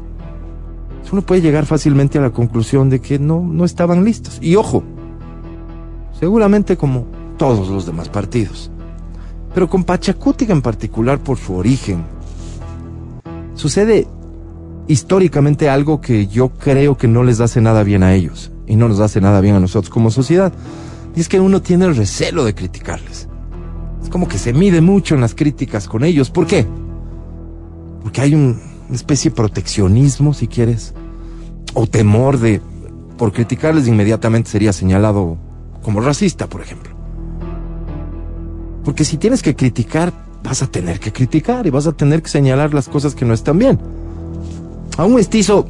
Uno 1.11 1.23
puede 1.23 1.41
llegar 1.41 1.65
fácilmente 1.65 2.19
a 2.19 2.21
la 2.21 2.29
conclusión 2.29 2.89
de 2.89 3.01
que 3.01 3.19
no, 3.19 3.41
no 3.41 3.65
estaban 3.65 4.05
listos. 4.05 4.37
Y 4.41 4.55
ojo, 4.55 4.81
seguramente 6.17 6.77
como 6.77 7.05
todos 7.37 7.67
los 7.67 7.85
demás 7.85 8.07
partidos. 8.07 8.71
Pero 9.53 9.69
con 9.69 9.83
Pachacutic 9.83 10.49
en 10.51 10.61
particular 10.61 11.19
por 11.19 11.37
su 11.37 11.55
origen, 11.55 12.05
sucede 13.55 14.07
históricamente 14.87 15.69
algo 15.69 16.01
que 16.01 16.27
yo 16.27 16.49
creo 16.49 16.97
que 16.97 17.07
no 17.07 17.23
les 17.23 17.39
hace 17.39 17.61
nada 17.61 17.83
bien 17.83 18.03
a 18.03 18.13
ellos 18.13 18.51
y 18.67 18.75
no 18.75 18.87
nos 18.87 18.99
hace 18.99 19.21
nada 19.21 19.41
bien 19.41 19.55
a 19.55 19.59
nosotros 19.59 19.89
como 19.89 20.11
sociedad. 20.11 20.51
Y 21.15 21.19
es 21.21 21.29
que 21.29 21.39
uno 21.39 21.61
tiene 21.61 21.85
el 21.85 21.95
recelo 21.95 22.43
de 22.45 22.55
criticarles. 22.55 23.27
Es 24.01 24.09
como 24.09 24.27
que 24.27 24.37
se 24.37 24.53
mide 24.53 24.81
mucho 24.81 25.15
en 25.15 25.21
las 25.21 25.35
críticas 25.35 25.87
con 25.87 26.03
ellos. 26.03 26.29
¿Por 26.29 26.47
qué? 26.47 26.65
Porque 28.01 28.21
hay 28.21 28.33
un- 28.33 28.59
una 28.87 28.95
especie 28.95 29.29
de 29.31 29.35
proteccionismo, 29.35 30.33
si 30.33 30.47
quieres, 30.47 30.93
o 31.73 31.87
temor 31.87 32.39
de, 32.39 32.61
por 33.17 33.31
criticarles 33.31 33.87
inmediatamente 33.87 34.49
sería 34.49 34.73
señalado 34.73 35.37
como 35.83 36.01
racista, 36.01 36.47
por 36.47 36.61
ejemplo. 36.61 36.91
Porque 38.83 39.05
si 39.05 39.17
tienes 39.17 39.43
que 39.43 39.55
criticar, 39.55 40.11
vas 40.43 40.63
a 40.63 40.67
tener 40.67 40.99
que 40.99 41.11
criticar 41.13 41.67
y 41.67 41.69
vas 41.69 41.85
a 41.87 41.91
tener 41.91 42.21
que 42.23 42.29
señalar 42.29 42.73
las 42.73 42.89
cosas 42.89 43.13
que 43.13 43.25
no 43.25 43.33
están 43.33 43.59
bien. 43.59 43.79
A 45.01 45.05
un 45.05 45.15
mestizo 45.15 45.67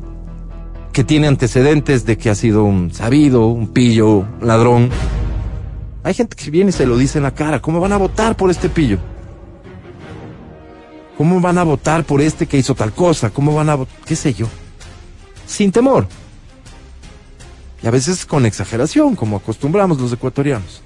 que 0.92 1.06
tiene 1.06 1.26
antecedentes 1.28 2.06
de 2.06 2.18
que 2.18 2.30
ha 2.30 2.36
sido 2.36 2.66
un 2.66 2.94
sabido, 2.94 3.48
un 3.48 3.70
pillo, 3.70 4.10
un 4.10 4.28
ladrón. 4.42 4.90
Hay 6.04 6.14
gente 6.14 6.36
que 6.36 6.52
viene 6.52 6.72
y 6.72 6.74
se 6.74 6.86
lo 6.86 6.98
dice 6.98 7.20
en 7.20 7.24
la 7.24 7.34
cara. 7.34 7.62
¿Cómo 7.62 7.80
van 7.80 7.94
a 7.94 7.98
votar 7.98 8.36
por 8.36 8.52
este 8.52 8.68
pillo? 8.68 8.98
¿Cómo 11.18 11.40
van 11.40 11.58
a 11.60 11.64
votar 11.64 12.04
por 12.04 12.20
este 12.20 12.46
que 12.46 12.58
hizo 12.58 12.76
tal 12.76 12.92
cosa? 12.92 13.30
¿Cómo 13.30 13.56
van 13.56 13.70
a 13.70 13.76
votar? 13.76 13.96
¿Qué 14.04 14.18
sé 14.18 14.34
yo? 14.34 14.48
Sin 15.48 15.72
temor. 15.72 16.10
Y 17.82 17.88
a 17.88 17.92
veces 17.92 18.26
con 18.26 18.46
exageración, 18.46 19.16
como 19.16 19.38
acostumbramos 19.38 19.98
los 20.02 20.12
ecuatorianos. 20.12 20.82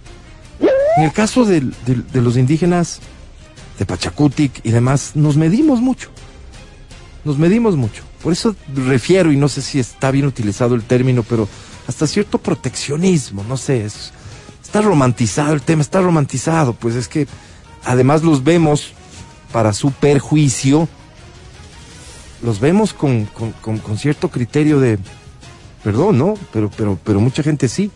En 0.98 1.04
el 1.06 1.12
caso 1.14 1.46
del- 1.46 1.74
de 1.84 2.22
los 2.22 2.38
indígenas 2.38 3.00
de 3.80 3.88
Pachacutic 3.88 4.62
y 4.64 4.70
demás, 4.70 5.14
nos 5.16 5.36
medimos 5.36 5.82
mucho. 5.82 6.10
Nos 7.24 7.40
medimos 7.40 7.76
mucho. 7.76 8.04
Por 8.26 8.34
eso 8.34 8.56
refiero, 8.74 9.32
y 9.32 9.38
no 9.38 9.48
sé 9.48 9.62
si 9.62 9.80
está 9.80 10.10
bien 10.10 10.26
utilizado 10.26 10.74
el 10.74 10.82
término, 10.82 11.22
pero 11.22 11.48
hasta 11.88 12.08
cierto 12.08 12.40
proteccionismo, 12.40 13.44
no 13.48 13.56
sé, 13.56 13.86
es- 13.86 14.12
está 14.64 14.82
romantizado 14.82 15.54
el 15.54 15.62
tema, 15.62 15.84
está 15.84 16.02
romantizado, 16.02 16.74
pues 16.74 16.96
es 16.96 17.08
que 17.08 17.28
además 17.84 18.24
los 18.24 18.44
vemos 18.44 18.94
para 19.52 19.74
su 19.74 19.92
perjuicio, 19.92 20.90
los 22.42 22.60
vemos 22.60 22.94
con, 22.94 23.26
con- 23.62 23.78
con- 23.78 23.98
cierto 24.00 24.30
criterio 24.30 24.80
de, 24.80 24.98
perdón, 25.84 26.18
¿no? 26.18 26.34
Pero, 26.52 26.72
pero, 26.76 26.98
pero 27.04 27.20
mucha 27.20 27.44
gente 27.44 27.68
sí, 27.68 27.92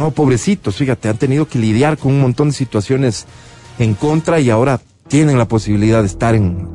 Oh, 0.00 0.10
pobrecitos, 0.10 0.74
fíjate, 0.76 1.08
han 1.10 1.18
tenido 1.18 1.46
que 1.46 1.58
lidiar 1.58 1.98
con 1.98 2.12
un 2.12 2.20
montón 2.22 2.48
de 2.48 2.54
situaciones 2.54 3.26
en 3.78 3.92
contra 3.94 4.40
y 4.40 4.48
ahora 4.48 4.80
tienen 5.06 5.36
la 5.36 5.46
posibilidad 5.46 6.00
de 6.00 6.06
estar 6.08 6.34
en, 6.34 6.66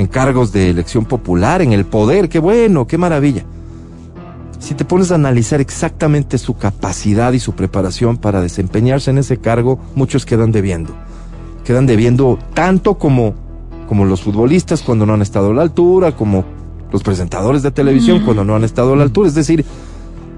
en 0.00 0.06
cargos 0.06 0.50
de 0.50 0.70
elección 0.70 1.04
popular, 1.04 1.60
en 1.60 1.74
el 1.74 1.84
poder. 1.84 2.30
Qué 2.30 2.38
bueno, 2.38 2.86
qué 2.86 2.96
maravilla. 2.96 3.44
Si 4.58 4.74
te 4.74 4.86
pones 4.86 5.12
a 5.12 5.16
analizar 5.16 5.60
exactamente 5.60 6.38
su 6.38 6.56
capacidad 6.56 7.32
y 7.34 7.38
su 7.38 7.52
preparación 7.52 8.16
para 8.16 8.40
desempeñarse 8.40 9.10
en 9.10 9.18
ese 9.18 9.36
cargo, 9.36 9.78
muchos 9.94 10.24
quedan 10.24 10.52
debiendo. 10.52 10.94
Quedan 11.64 11.86
debiendo 11.86 12.38
tanto 12.54 12.94
como, 12.96 13.34
como 13.88 14.06
los 14.06 14.22
futbolistas 14.22 14.82
cuando 14.82 15.04
no 15.04 15.12
han 15.12 15.22
estado 15.22 15.50
a 15.50 15.54
la 15.54 15.62
altura, 15.62 16.16
como 16.16 16.44
los 16.90 17.02
presentadores 17.02 17.62
de 17.62 17.70
televisión 17.70 18.24
cuando 18.24 18.42
no 18.42 18.56
han 18.56 18.64
estado 18.64 18.94
a 18.94 18.96
la 18.96 19.02
altura. 19.02 19.28
Es 19.28 19.34
decir, 19.34 19.66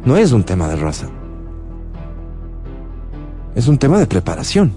no 0.04 0.16
es 0.16 0.32
un 0.32 0.42
tema 0.42 0.66
de 0.66 0.74
raza. 0.74 1.06
Es 3.54 3.68
un 3.68 3.78
tema 3.78 4.00
de 4.00 4.08
preparación. 4.08 4.72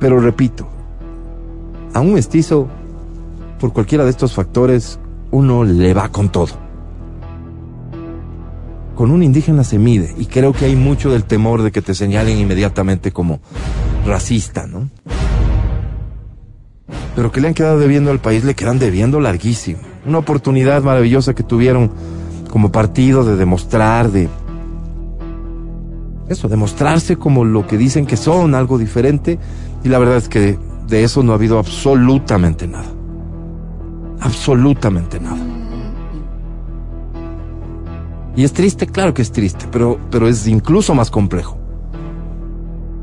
Pero 0.00 0.18
repito, 0.18 0.77
a 1.94 2.00
un 2.00 2.14
mestizo, 2.14 2.68
por 3.58 3.72
cualquiera 3.72 4.04
de 4.04 4.10
estos 4.10 4.32
factores, 4.32 4.98
uno 5.30 5.64
le 5.64 5.94
va 5.94 6.08
con 6.10 6.30
todo. 6.30 6.68
Con 8.94 9.10
un 9.10 9.22
indígena 9.22 9.64
se 9.64 9.78
mide, 9.78 10.14
y 10.18 10.26
creo 10.26 10.52
que 10.52 10.64
hay 10.64 10.74
mucho 10.74 11.10
del 11.10 11.24
temor 11.24 11.62
de 11.62 11.70
que 11.70 11.82
te 11.82 11.94
señalen 11.94 12.38
inmediatamente 12.38 13.12
como 13.12 13.40
racista, 14.04 14.66
¿no? 14.66 14.90
Pero 17.14 17.32
que 17.32 17.40
le 17.40 17.48
han 17.48 17.54
quedado 17.54 17.78
debiendo 17.78 18.10
al 18.10 18.20
país, 18.20 18.44
le 18.44 18.54
quedan 18.54 18.78
debiendo 18.78 19.20
larguísimo. 19.20 19.80
Una 20.06 20.18
oportunidad 20.18 20.82
maravillosa 20.82 21.34
que 21.34 21.42
tuvieron 21.42 21.90
como 22.50 22.72
partido 22.72 23.24
de 23.24 23.36
demostrar, 23.36 24.10
de 24.10 24.28
eso, 26.28 26.48
demostrarse 26.48 27.16
como 27.16 27.44
lo 27.44 27.66
que 27.66 27.78
dicen 27.78 28.06
que 28.06 28.16
son, 28.16 28.54
algo 28.54 28.78
diferente, 28.78 29.38
y 29.84 29.88
la 29.88 29.98
verdad 29.98 30.16
es 30.16 30.28
que 30.28 30.58
de, 30.88 31.04
eso 31.04 31.22
no 31.22 31.32
ha 31.32 31.36
habido 31.36 31.58
absolutamente 31.58 32.66
nada. 32.66 32.88
Absolutamente 34.20 35.20
nada. 35.20 35.38
Y 38.34 38.44
es 38.44 38.52
triste, 38.52 38.86
claro 38.86 39.14
que 39.14 39.22
es 39.22 39.32
triste, 39.32 39.66
pero, 39.70 39.98
pero 40.10 40.28
es 40.28 40.46
incluso 40.46 40.94
más 40.94 41.10
complejo. 41.10 41.58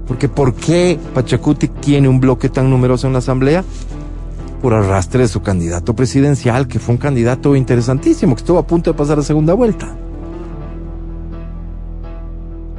Porque 0.07 0.29
¿por 0.29 0.53
qué 0.53 0.99
Pachacuti 1.13 1.67
tiene 1.67 2.07
un 2.07 2.19
bloque 2.19 2.49
tan 2.49 2.69
numeroso 2.69 3.07
en 3.07 3.13
la 3.13 3.19
Asamblea? 3.19 3.63
Por 4.61 4.73
arrastre 4.73 5.23
de 5.23 5.27
su 5.27 5.41
candidato 5.41 5.95
presidencial, 5.95 6.67
que 6.67 6.79
fue 6.79 6.93
un 6.95 6.99
candidato 6.99 7.55
interesantísimo, 7.55 8.35
que 8.35 8.39
estuvo 8.39 8.59
a 8.59 8.67
punto 8.67 8.91
de 8.91 8.97
pasar 8.97 9.19
a 9.19 9.23
segunda 9.23 9.53
vuelta. 9.53 9.95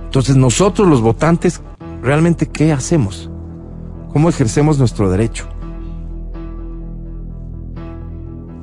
Entonces 0.06 0.36
nosotros 0.36 0.88
los 0.88 1.02
votantes, 1.02 1.60
¿realmente 2.02 2.46
qué 2.46 2.72
hacemos? 2.72 3.30
¿Cómo 4.16 4.30
ejercemos 4.30 4.78
nuestro 4.78 5.10
derecho? 5.10 5.44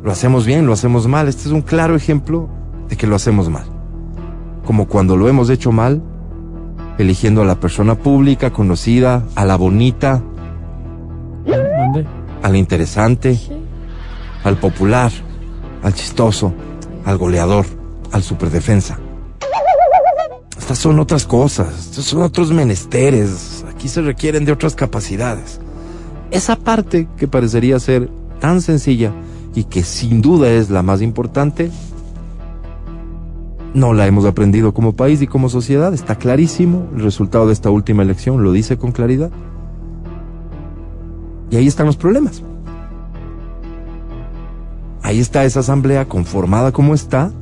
¿Lo 0.03 0.11
hacemos 0.11 0.47
bien? 0.47 0.65
¿Lo 0.65 0.73
hacemos 0.73 1.07
mal? 1.07 1.27
Este 1.27 1.43
es 1.43 1.53
un 1.53 1.61
claro 1.61 1.95
ejemplo 1.95 2.49
de 2.89 2.97
que 2.97 3.05
lo 3.05 3.15
hacemos 3.15 3.51
mal. 3.51 3.65
Como 4.65 4.87
cuando 4.87 5.15
lo 5.15 5.29
hemos 5.29 5.51
hecho 5.51 5.71
mal, 5.71 6.01
eligiendo 6.97 7.43
a 7.43 7.45
la 7.45 7.59
persona 7.59 7.93
pública, 7.93 8.49
conocida, 8.49 9.27
a 9.35 9.45
la 9.45 9.55
bonita, 9.55 10.23
¿Dónde? 11.45 12.07
a 12.41 12.49
la 12.49 12.57
interesante, 12.57 13.39
al 14.43 14.57
popular, 14.57 15.11
al 15.83 15.93
chistoso, 15.93 16.51
al 17.05 17.19
goleador, 17.19 17.67
al 18.11 18.23
superdefensa. 18.23 18.97
Estas 20.57 20.79
son 20.79 20.97
otras 20.97 21.27
cosas, 21.27 21.67
estos 21.77 22.05
son 22.05 22.23
otros 22.23 22.51
menesteres. 22.51 23.52
Aquí 23.83 23.89
se 23.89 24.01
requieren 24.01 24.45
de 24.45 24.53
otras 24.53 24.75
capacidades. 24.75 25.59
Esa 26.31 26.55
parte 26.55 27.05
que 27.17 27.27
parecería 27.27 27.77
ser 27.81 28.09
tan 28.39 28.61
sencilla 28.61 29.11
y 29.55 29.65
que 29.65 29.83
sin 29.83 30.21
duda 30.21 30.49
es 30.49 30.69
la 30.69 30.81
más 30.83 31.01
importante, 31.01 31.69
no 33.73 33.91
la 33.91 34.07
hemos 34.07 34.23
aprendido 34.23 34.73
como 34.73 34.93
país 34.93 35.21
y 35.21 35.27
como 35.27 35.49
sociedad. 35.49 35.93
Está 35.93 36.15
clarísimo. 36.15 36.87
El 36.95 37.03
resultado 37.03 37.47
de 37.47 37.51
esta 37.51 37.71
última 37.71 38.03
elección 38.03 38.41
lo 38.41 38.53
dice 38.53 38.77
con 38.77 38.93
claridad. 38.93 39.31
Y 41.51 41.57
ahí 41.57 41.67
están 41.67 41.85
los 41.85 41.97
problemas. 41.97 42.41
Ahí 45.01 45.19
está 45.19 45.43
esa 45.43 45.59
asamblea 45.59 46.07
conformada 46.07 46.71
como 46.71 46.93
está, 46.93 47.33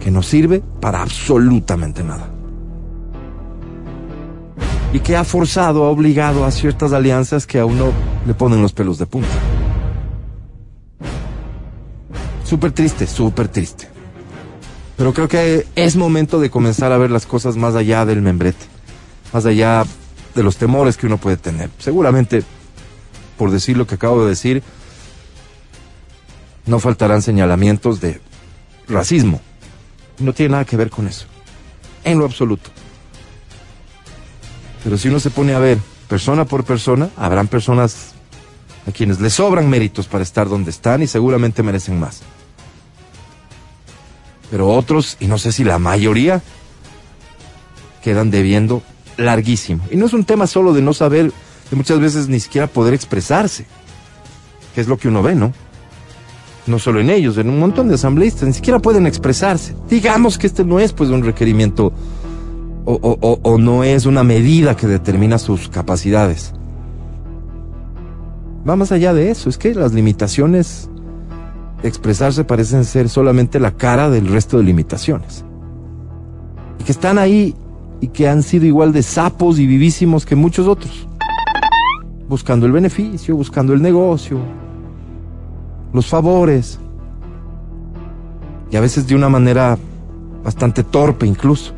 que 0.00 0.10
no 0.10 0.22
sirve 0.22 0.60
para 0.80 1.02
absolutamente 1.02 2.02
nada. 2.02 2.35
Y 4.92 5.00
que 5.00 5.16
ha 5.16 5.24
forzado, 5.24 5.84
ha 5.84 5.90
obligado 5.90 6.44
a 6.44 6.50
ciertas 6.50 6.92
alianzas 6.92 7.46
que 7.46 7.58
a 7.58 7.66
uno 7.66 7.92
le 8.26 8.34
ponen 8.34 8.62
los 8.62 8.72
pelos 8.72 8.98
de 8.98 9.06
punta. 9.06 9.28
Súper 12.44 12.72
triste, 12.72 13.06
súper 13.06 13.48
triste. 13.48 13.88
Pero 14.96 15.12
creo 15.12 15.28
que 15.28 15.66
es 15.74 15.96
momento 15.96 16.40
de 16.40 16.48
comenzar 16.48 16.92
a 16.92 16.98
ver 16.98 17.10
las 17.10 17.26
cosas 17.26 17.56
más 17.56 17.74
allá 17.74 18.06
del 18.06 18.22
membrete, 18.22 18.64
más 19.32 19.44
allá 19.44 19.84
de 20.34 20.42
los 20.42 20.56
temores 20.56 20.96
que 20.96 21.06
uno 21.06 21.18
puede 21.18 21.36
tener. 21.36 21.70
Seguramente, 21.78 22.44
por 23.36 23.50
decir 23.50 23.76
lo 23.76 23.86
que 23.86 23.96
acabo 23.96 24.22
de 24.22 24.30
decir, 24.30 24.62
no 26.66 26.78
faltarán 26.78 27.20
señalamientos 27.20 28.00
de 28.00 28.20
racismo. 28.88 29.40
No 30.18 30.32
tiene 30.32 30.52
nada 30.52 30.64
que 30.64 30.76
ver 30.76 30.90
con 30.90 31.08
eso, 31.08 31.26
en 32.04 32.18
lo 32.18 32.24
absoluto. 32.24 32.70
Pero 34.86 34.96
si 34.96 35.08
uno 35.08 35.18
se 35.18 35.30
pone 35.30 35.52
a 35.52 35.58
ver 35.58 35.78
persona 36.08 36.46
por 36.46 36.62
persona, 36.64 37.10
habrán 37.18 37.48
personas 37.48 38.14
a 38.86 38.92
quienes 38.92 39.20
les 39.20 39.34
sobran 39.34 39.68
méritos 39.68 40.06
para 40.06 40.22
estar 40.22 40.48
donde 40.48 40.70
están 40.70 41.02
y 41.02 41.08
seguramente 41.08 41.62
merecen 41.62 42.00
más 42.00 42.22
pero 44.50 44.68
otros, 44.70 45.16
y 45.20 45.26
no 45.26 45.38
sé 45.38 45.52
si 45.52 45.64
la 45.64 45.78
mayoría, 45.78 46.42
quedan 48.02 48.30
debiendo 48.30 48.82
larguísimo. 49.16 49.82
Y 49.90 49.96
no 49.96 50.06
es 50.06 50.12
un 50.12 50.24
tema 50.24 50.46
solo 50.46 50.72
de 50.72 50.82
no 50.82 50.92
saber, 50.92 51.32
de 51.70 51.76
muchas 51.76 51.98
veces 51.98 52.28
ni 52.28 52.40
siquiera 52.40 52.66
poder 52.66 52.94
expresarse, 52.94 53.66
que 54.74 54.80
es 54.80 54.88
lo 54.88 54.96
que 54.96 55.08
uno 55.08 55.22
ve, 55.22 55.34
¿no? 55.34 55.52
No 56.66 56.78
solo 56.78 57.00
en 57.00 57.10
ellos, 57.10 57.38
en 57.38 57.48
un 57.48 57.58
montón 57.58 57.88
de 57.88 57.94
asambleístas, 57.94 58.48
ni 58.48 58.54
siquiera 58.54 58.78
pueden 58.80 59.06
expresarse. 59.06 59.76
Digamos 59.88 60.36
que 60.38 60.46
este 60.46 60.64
no 60.64 60.80
es 60.80 60.92
pues 60.92 61.10
un 61.10 61.22
requerimiento 61.22 61.92
o, 62.86 63.58
no 63.58 63.82
es 63.82 64.06
una 64.06 64.22
medida 64.22 64.76
que 64.76 64.86
determina 64.86 65.38
sus 65.38 65.68
capacidades. 65.68 66.52
Va 68.68 68.76
más 68.76 68.92
allá 68.92 69.12
de 69.12 69.30
eso, 69.30 69.48
es 69.48 69.58
que 69.58 69.74
las 69.74 69.92
limitaciones 69.92 70.88
expresarse 71.82 72.44
parecen 72.44 72.84
ser 72.84 73.08
solamente 73.08 73.60
la 73.60 73.72
cara 73.72 74.08
del 74.08 74.28
resto 74.28 74.58
de 74.58 74.64
limitaciones. 74.64 75.44
Y 76.80 76.84
que 76.84 76.92
están 76.92 77.18
ahí 77.18 77.54
y 78.00 78.08
que 78.08 78.28
han 78.28 78.42
sido 78.42 78.66
igual 78.66 78.92
de 78.92 79.02
sapos 79.02 79.58
y 79.58 79.66
vivísimos 79.66 80.24
que 80.24 80.36
muchos 80.36 80.66
otros. 80.66 81.08
Buscando 82.28 82.66
el 82.66 82.72
beneficio, 82.72 83.36
buscando 83.36 83.72
el 83.72 83.82
negocio, 83.82 84.38
los 85.92 86.06
favores. 86.06 86.78
Y 88.70 88.76
a 88.76 88.80
veces 88.80 89.06
de 89.06 89.14
una 89.14 89.28
manera 89.28 89.78
bastante 90.44 90.84
torpe 90.84 91.26
incluso. 91.26 91.72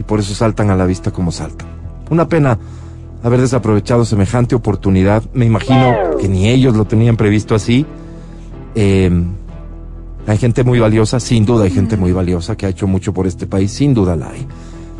Y 0.00 0.02
por 0.02 0.18
eso 0.18 0.34
saltan 0.34 0.70
a 0.70 0.76
la 0.76 0.86
vista 0.86 1.12
como 1.12 1.30
saltan. 1.30 1.68
Una 2.10 2.28
pena 2.28 2.58
haber 3.22 3.40
desaprovechado 3.40 4.04
semejante 4.04 4.54
oportunidad. 4.54 5.22
Me 5.34 5.44
imagino 5.44 5.94
que 6.18 6.26
ni 6.26 6.48
ellos 6.48 6.74
lo 6.74 6.86
tenían 6.86 7.16
previsto 7.16 7.54
así. 7.54 7.86
Eh, 8.74 9.10
hay 10.26 10.38
gente 10.38 10.64
muy 10.64 10.78
valiosa, 10.78 11.20
sin 11.20 11.44
duda 11.44 11.64
hay 11.64 11.70
gente 11.70 11.96
muy 11.96 12.12
valiosa 12.12 12.56
que 12.56 12.66
ha 12.66 12.70
hecho 12.70 12.86
mucho 12.86 13.12
por 13.12 13.26
este 13.26 13.46
país, 13.46 13.72
sin 13.72 13.94
duda 13.94 14.16
la 14.16 14.30
hay. 14.30 14.46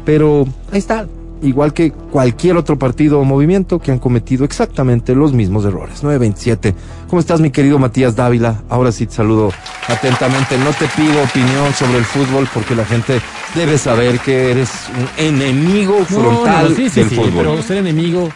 Pero 0.04 0.46
ahí 0.70 0.78
está, 0.78 1.06
igual 1.42 1.72
que 1.72 1.90
cualquier 1.92 2.56
otro 2.56 2.78
partido 2.78 3.20
o 3.20 3.24
movimiento 3.24 3.78
que 3.78 3.90
han 3.92 3.98
cometido 3.98 4.44
exactamente 4.44 5.14
los 5.14 5.32
mismos 5.32 5.64
errores. 5.64 6.02
927. 6.02 6.74
¿Cómo 7.08 7.20
estás, 7.20 7.40
mi 7.40 7.50
querido 7.50 7.78
Matías 7.78 8.16
Dávila? 8.16 8.62
Ahora 8.68 8.92
sí 8.92 9.06
te 9.06 9.14
saludo 9.14 9.52
atentamente. 9.88 10.58
No 10.58 10.70
te 10.72 10.86
pido 10.88 11.22
opinión 11.22 11.72
sobre 11.74 11.98
el 11.98 12.04
fútbol 12.04 12.48
porque 12.52 12.74
la 12.74 12.84
gente 12.84 13.20
debe 13.54 13.78
saber 13.78 14.20
que 14.20 14.50
eres 14.50 14.70
un 14.96 15.24
enemigo 15.24 15.98
No, 16.00 16.04
frontal 16.06 16.70
no, 16.70 16.76
sí, 16.76 16.88
sí, 16.90 17.00
del 17.00 17.08
sí, 17.10 17.16
fútbol. 17.16 17.32
pero 17.36 17.62
ser 17.62 17.78
enemigo 17.78 18.30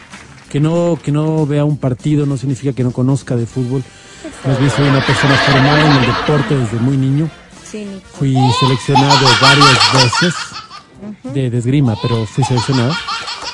que 0.50 0.60
no 0.60 0.98
que 1.02 1.10
no 1.12 1.46
vea 1.46 1.64
un 1.64 1.78
partido 1.78 2.26
no 2.26 2.36
significa 2.36 2.72
que 2.72 2.84
no 2.84 2.90
conozca 2.92 3.36
de 3.36 3.46
fútbol. 3.46 3.82
Más 4.46 4.58
bien 4.58 4.70
soy 4.70 4.88
una 4.88 5.04
persona 5.04 5.34
formada 5.36 5.80
en 5.80 5.92
el 6.02 6.06
deporte 6.06 6.56
desde 6.56 6.78
muy 6.78 6.96
niño. 6.96 7.28
Fui 8.12 8.36
seleccionado 8.60 9.26
varias 9.42 9.92
veces 9.92 10.34
de, 11.32 11.50
de 11.50 11.58
esgrima, 11.58 11.96
pero 12.02 12.26
fui 12.26 12.44
seleccionado. 12.44 12.92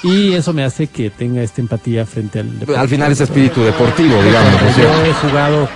Y 0.02 0.32
eso 0.32 0.52
me 0.52 0.64
hace 0.64 0.86
que 0.86 1.10
tenga 1.10 1.42
esta 1.42 1.60
empatía 1.60 2.06
frente 2.06 2.40
al 2.40 2.58
deporte. 2.58 2.80
Al 2.80 2.88
final 2.88 3.12
es 3.12 3.20
espíritu 3.20 3.62
deportivo, 3.62 4.22
digamos, 4.22 4.62
¿no 4.62 4.68
es 4.68 4.76
Yo 4.76 5.04
he 5.04 5.12
jugado 5.12 5.68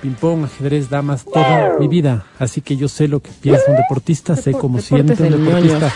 ping-pong, 0.00 0.44
ajedrez, 0.44 0.90
damas, 0.90 1.24
toda 1.24 1.78
mi 1.80 1.88
vida. 1.88 2.26
Así 2.38 2.60
que 2.60 2.76
yo 2.76 2.88
sé 2.88 3.08
lo 3.08 3.20
que 3.20 3.30
piensa 3.40 3.64
un 3.68 3.76
deportista, 3.76 4.36
sé 4.36 4.52
cómo 4.52 4.78
siente 4.80 5.14
un 5.22 5.44
deportista. 5.44 5.92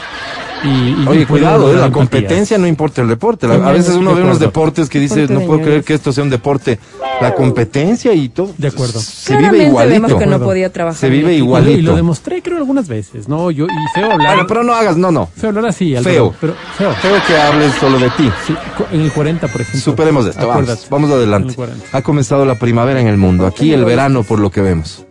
Y, 0.64 0.68
y 0.68 1.04
Oye, 1.06 1.26
cuidado, 1.26 1.72
eh, 1.72 1.76
la 1.76 1.90
competencia 1.90 2.58
no 2.58 2.66
importa 2.66 3.00
el 3.02 3.08
deporte. 3.08 3.46
La- 3.46 3.54
a 3.54 3.72
veces 3.72 3.92
de 3.94 3.98
uno 4.00 4.14
ve 4.14 4.22
unos 4.22 4.38
deportes 4.40 4.88
que 4.88 4.98
dice, 4.98 5.20
Deporte 5.20 5.34
no 5.34 5.40
de 5.40 5.46
puedo 5.46 5.60
creer 5.62 5.84
que 5.84 5.94
esto 5.94 6.12
sea 6.12 6.24
un 6.24 6.30
deporte. 6.30 6.78
La 7.20 7.34
competencia 7.34 8.12
y 8.12 8.28
todo. 8.28 8.52
De 8.58 8.68
acuerdo. 8.68 9.00
Se 9.00 9.36
vive 9.36 9.64
igualito. 9.66 9.94
vemos 10.02 10.14
que 10.20 10.26
no 10.26 10.40
podía 10.40 10.72
trabajar. 10.72 10.98
Se 10.98 11.08
vive 11.08 11.32
equipo. 11.34 11.34
Y 11.34 11.38
lo- 11.38 11.58
Y 11.58 11.62
lo 11.62 11.68
igualito. 11.70 11.96
demostré, 11.96 12.42
creo, 12.42 12.58
algunas 12.58 12.88
veces, 12.88 13.28
¿no? 13.28 13.50
Yo, 13.50 13.66
y 13.66 13.94
feo 13.94 14.10
hablar. 14.12 14.34
Bueno, 14.34 14.46
pero 14.46 14.62
no 14.64 14.72
hagas, 14.74 14.96
no, 14.96 15.10
no. 15.10 15.28
Feo 15.36 15.50
hablar 15.50 15.66
así, 15.66 15.94
Álvaro, 15.96 16.14
Feo. 16.14 16.34
Pero 16.40 16.54
feo. 16.76 16.94
Creo 17.00 17.16
que 17.26 17.36
hables 17.36 17.72
solo 17.74 17.98
de 17.98 18.10
ti. 18.10 18.30
Sí, 18.46 18.54
en 18.92 19.00
el 19.02 19.12
40, 19.12 19.46
por 19.48 19.60
ejemplo. 19.60 19.80
Superemos 19.80 20.26
esto, 20.26 20.40
vamos, 20.46 20.62
Acuérdate. 20.62 20.86
vamos 20.90 21.10
adelante. 21.10 21.48
el 21.50 21.56
40. 21.56 21.84
Ha 21.92 22.02
comenzado 22.02 22.44
la 22.44 22.56
primavera 22.56 23.00
en 23.00 23.06
el 23.08 23.16
mundo, 23.16 23.46
aquí 23.46 23.72
el 23.72 23.84
verano 23.84 24.22
por 24.24 24.38
lo 24.40 24.50
que 24.50 24.60
vemos. 24.60 25.04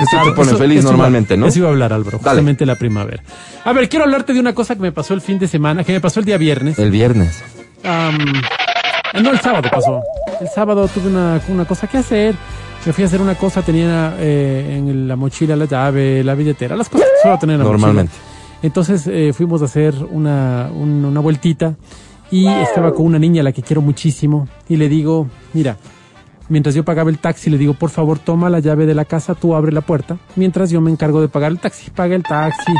Esto 0.00 0.16
te 0.24 0.32
pone 0.32 0.50
Eso- 0.50 0.58
feliz 0.58 0.78
eso 0.78 0.88
iba- 0.88 0.92
normalmente, 0.96 1.36
¿no? 1.36 1.46
Eso 1.46 1.58
iba 1.58 1.68
a 1.68 1.70
hablar, 1.72 1.92
Álvaro, 1.92 2.18
Dale. 2.18 2.30
justamente 2.30 2.64
la 2.66 2.74
primavera. 2.76 3.22
A 3.64 3.72
ver, 3.72 3.88
quiero 3.88 4.04
hablarte 4.04 4.32
de 4.32 4.40
una 4.40 4.54
cosa 4.54 4.74
que 4.74 4.80
me 4.82 4.92
pasó 4.92 5.14
el 5.14 5.20
fin 5.20 5.38
de 5.38 5.46
semana, 5.48 5.84
que 5.84 5.92
me 5.92 6.00
pasó 6.00 6.20
el 6.20 6.26
día 6.26 6.38
viernes. 6.38 6.78
El 6.78 6.90
viernes. 6.90 7.42
No, 9.22 9.30
el 9.30 9.40
sábado 9.40 9.68
pasó. 9.70 10.02
El 10.40 10.48
sábado 10.48 10.88
tuve 10.88 11.08
una, 11.08 11.40
una 11.48 11.64
cosa 11.64 11.86
que 11.86 11.98
hacer. 11.98 12.34
Me 12.86 12.92
fui 12.92 13.04
a 13.04 13.06
hacer 13.06 13.20
una 13.22 13.34
cosa, 13.34 13.62
tenía 13.62 14.14
eh, 14.18 14.74
en 14.78 15.08
la 15.08 15.16
mochila 15.16 15.56
la 15.56 15.64
llave, 15.66 16.22
la 16.24 16.34
billetera, 16.34 16.76
las 16.76 16.88
cosas 16.88 17.06
que 17.08 17.22
suelo 17.22 17.38
tener 17.38 17.54
en 17.54 17.58
la 17.60 17.64
Normalmente. 17.64 18.12
mochila. 18.12 18.58
Entonces 18.62 19.06
eh, 19.06 19.32
fuimos 19.34 19.62
a 19.62 19.66
hacer 19.66 19.94
una, 20.10 20.68
un- 20.72 21.04
una 21.04 21.20
vueltita 21.20 21.74
y 22.30 22.46
estaba 22.46 22.92
con 22.92 23.06
una 23.06 23.18
niña 23.18 23.40
a 23.40 23.44
la 23.44 23.52
que 23.52 23.62
quiero 23.62 23.80
muchísimo 23.80 24.48
y 24.68 24.76
le 24.76 24.88
digo, 24.88 25.28
mira, 25.54 25.76
mientras 26.48 26.74
yo 26.74 26.84
pagaba 26.84 27.10
el 27.10 27.18
taxi, 27.18 27.50
le 27.50 27.58
digo, 27.58 27.74
por 27.74 27.90
favor, 27.90 28.18
toma 28.18 28.50
la 28.50 28.60
llave 28.60 28.86
de 28.86 28.94
la 28.94 29.04
casa, 29.04 29.34
tú 29.34 29.54
abre 29.54 29.72
la 29.72 29.80
puerta, 29.80 30.18
mientras 30.36 30.70
yo 30.70 30.80
me 30.80 30.90
encargo 30.90 31.20
de 31.20 31.28
pagar 31.28 31.52
el 31.52 31.58
taxi. 31.58 31.90
Paga 31.90 32.14
el 32.14 32.22
taxi. 32.22 32.72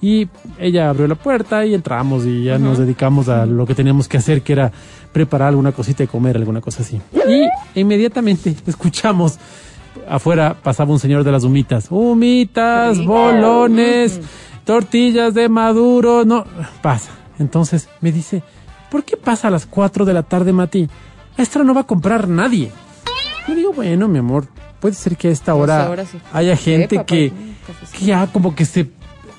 Y 0.00 0.28
ella 0.58 0.90
abrió 0.90 1.08
la 1.08 1.14
puerta 1.14 1.64
y 1.64 1.72
entramos 1.72 2.26
y 2.26 2.44
ya 2.44 2.58
nos 2.58 2.76
dedicamos 2.76 3.30
a 3.30 3.46
lo 3.46 3.66
que 3.66 3.74
teníamos 3.74 4.08
que 4.08 4.18
hacer, 4.18 4.42
que 4.42 4.52
era 4.52 4.70
preparar 5.10 5.48
alguna 5.48 5.72
cosita 5.72 6.04
de 6.04 6.08
comer, 6.08 6.36
alguna 6.36 6.60
cosa 6.60 6.82
así. 6.82 7.00
Y 7.26 7.80
inmediatamente 7.80 8.54
escuchamos 8.66 9.38
afuera 10.08 10.56
pasaba 10.62 10.92
un 10.92 10.98
señor 10.98 11.24
de 11.24 11.32
las 11.32 11.44
humitas. 11.44 11.86
Humitas, 11.90 13.04
bolones, 13.04 14.20
tortillas 14.64 15.34
de 15.34 15.48
maduro, 15.48 16.24
no, 16.24 16.44
pasa. 16.82 17.12
Entonces 17.38 17.88
me 18.00 18.12
dice, 18.12 18.42
¿por 18.90 19.04
qué 19.04 19.16
pasa 19.16 19.48
a 19.48 19.50
las 19.50 19.66
4 19.66 20.04
de 20.04 20.14
la 20.14 20.22
tarde, 20.22 20.52
Mati? 20.52 20.88
Hora 21.38 21.64
no 21.64 21.74
va 21.74 21.82
a 21.82 21.86
comprar 21.86 22.28
nadie. 22.28 22.70
Le 23.48 23.54
digo, 23.54 23.72
bueno, 23.72 24.08
mi 24.08 24.18
amor, 24.18 24.46
puede 24.80 24.94
ser 24.94 25.16
que 25.16 25.28
a 25.28 25.30
esta 25.30 25.54
hora 25.54 25.86
ahora 25.86 26.04
sí. 26.04 26.18
haya 26.32 26.56
gente 26.56 27.04
que, 27.04 27.32
cafecito. 27.66 27.98
que 27.98 28.04
ya 28.04 28.26
como 28.28 28.54
que 28.54 28.64
se 28.64 28.90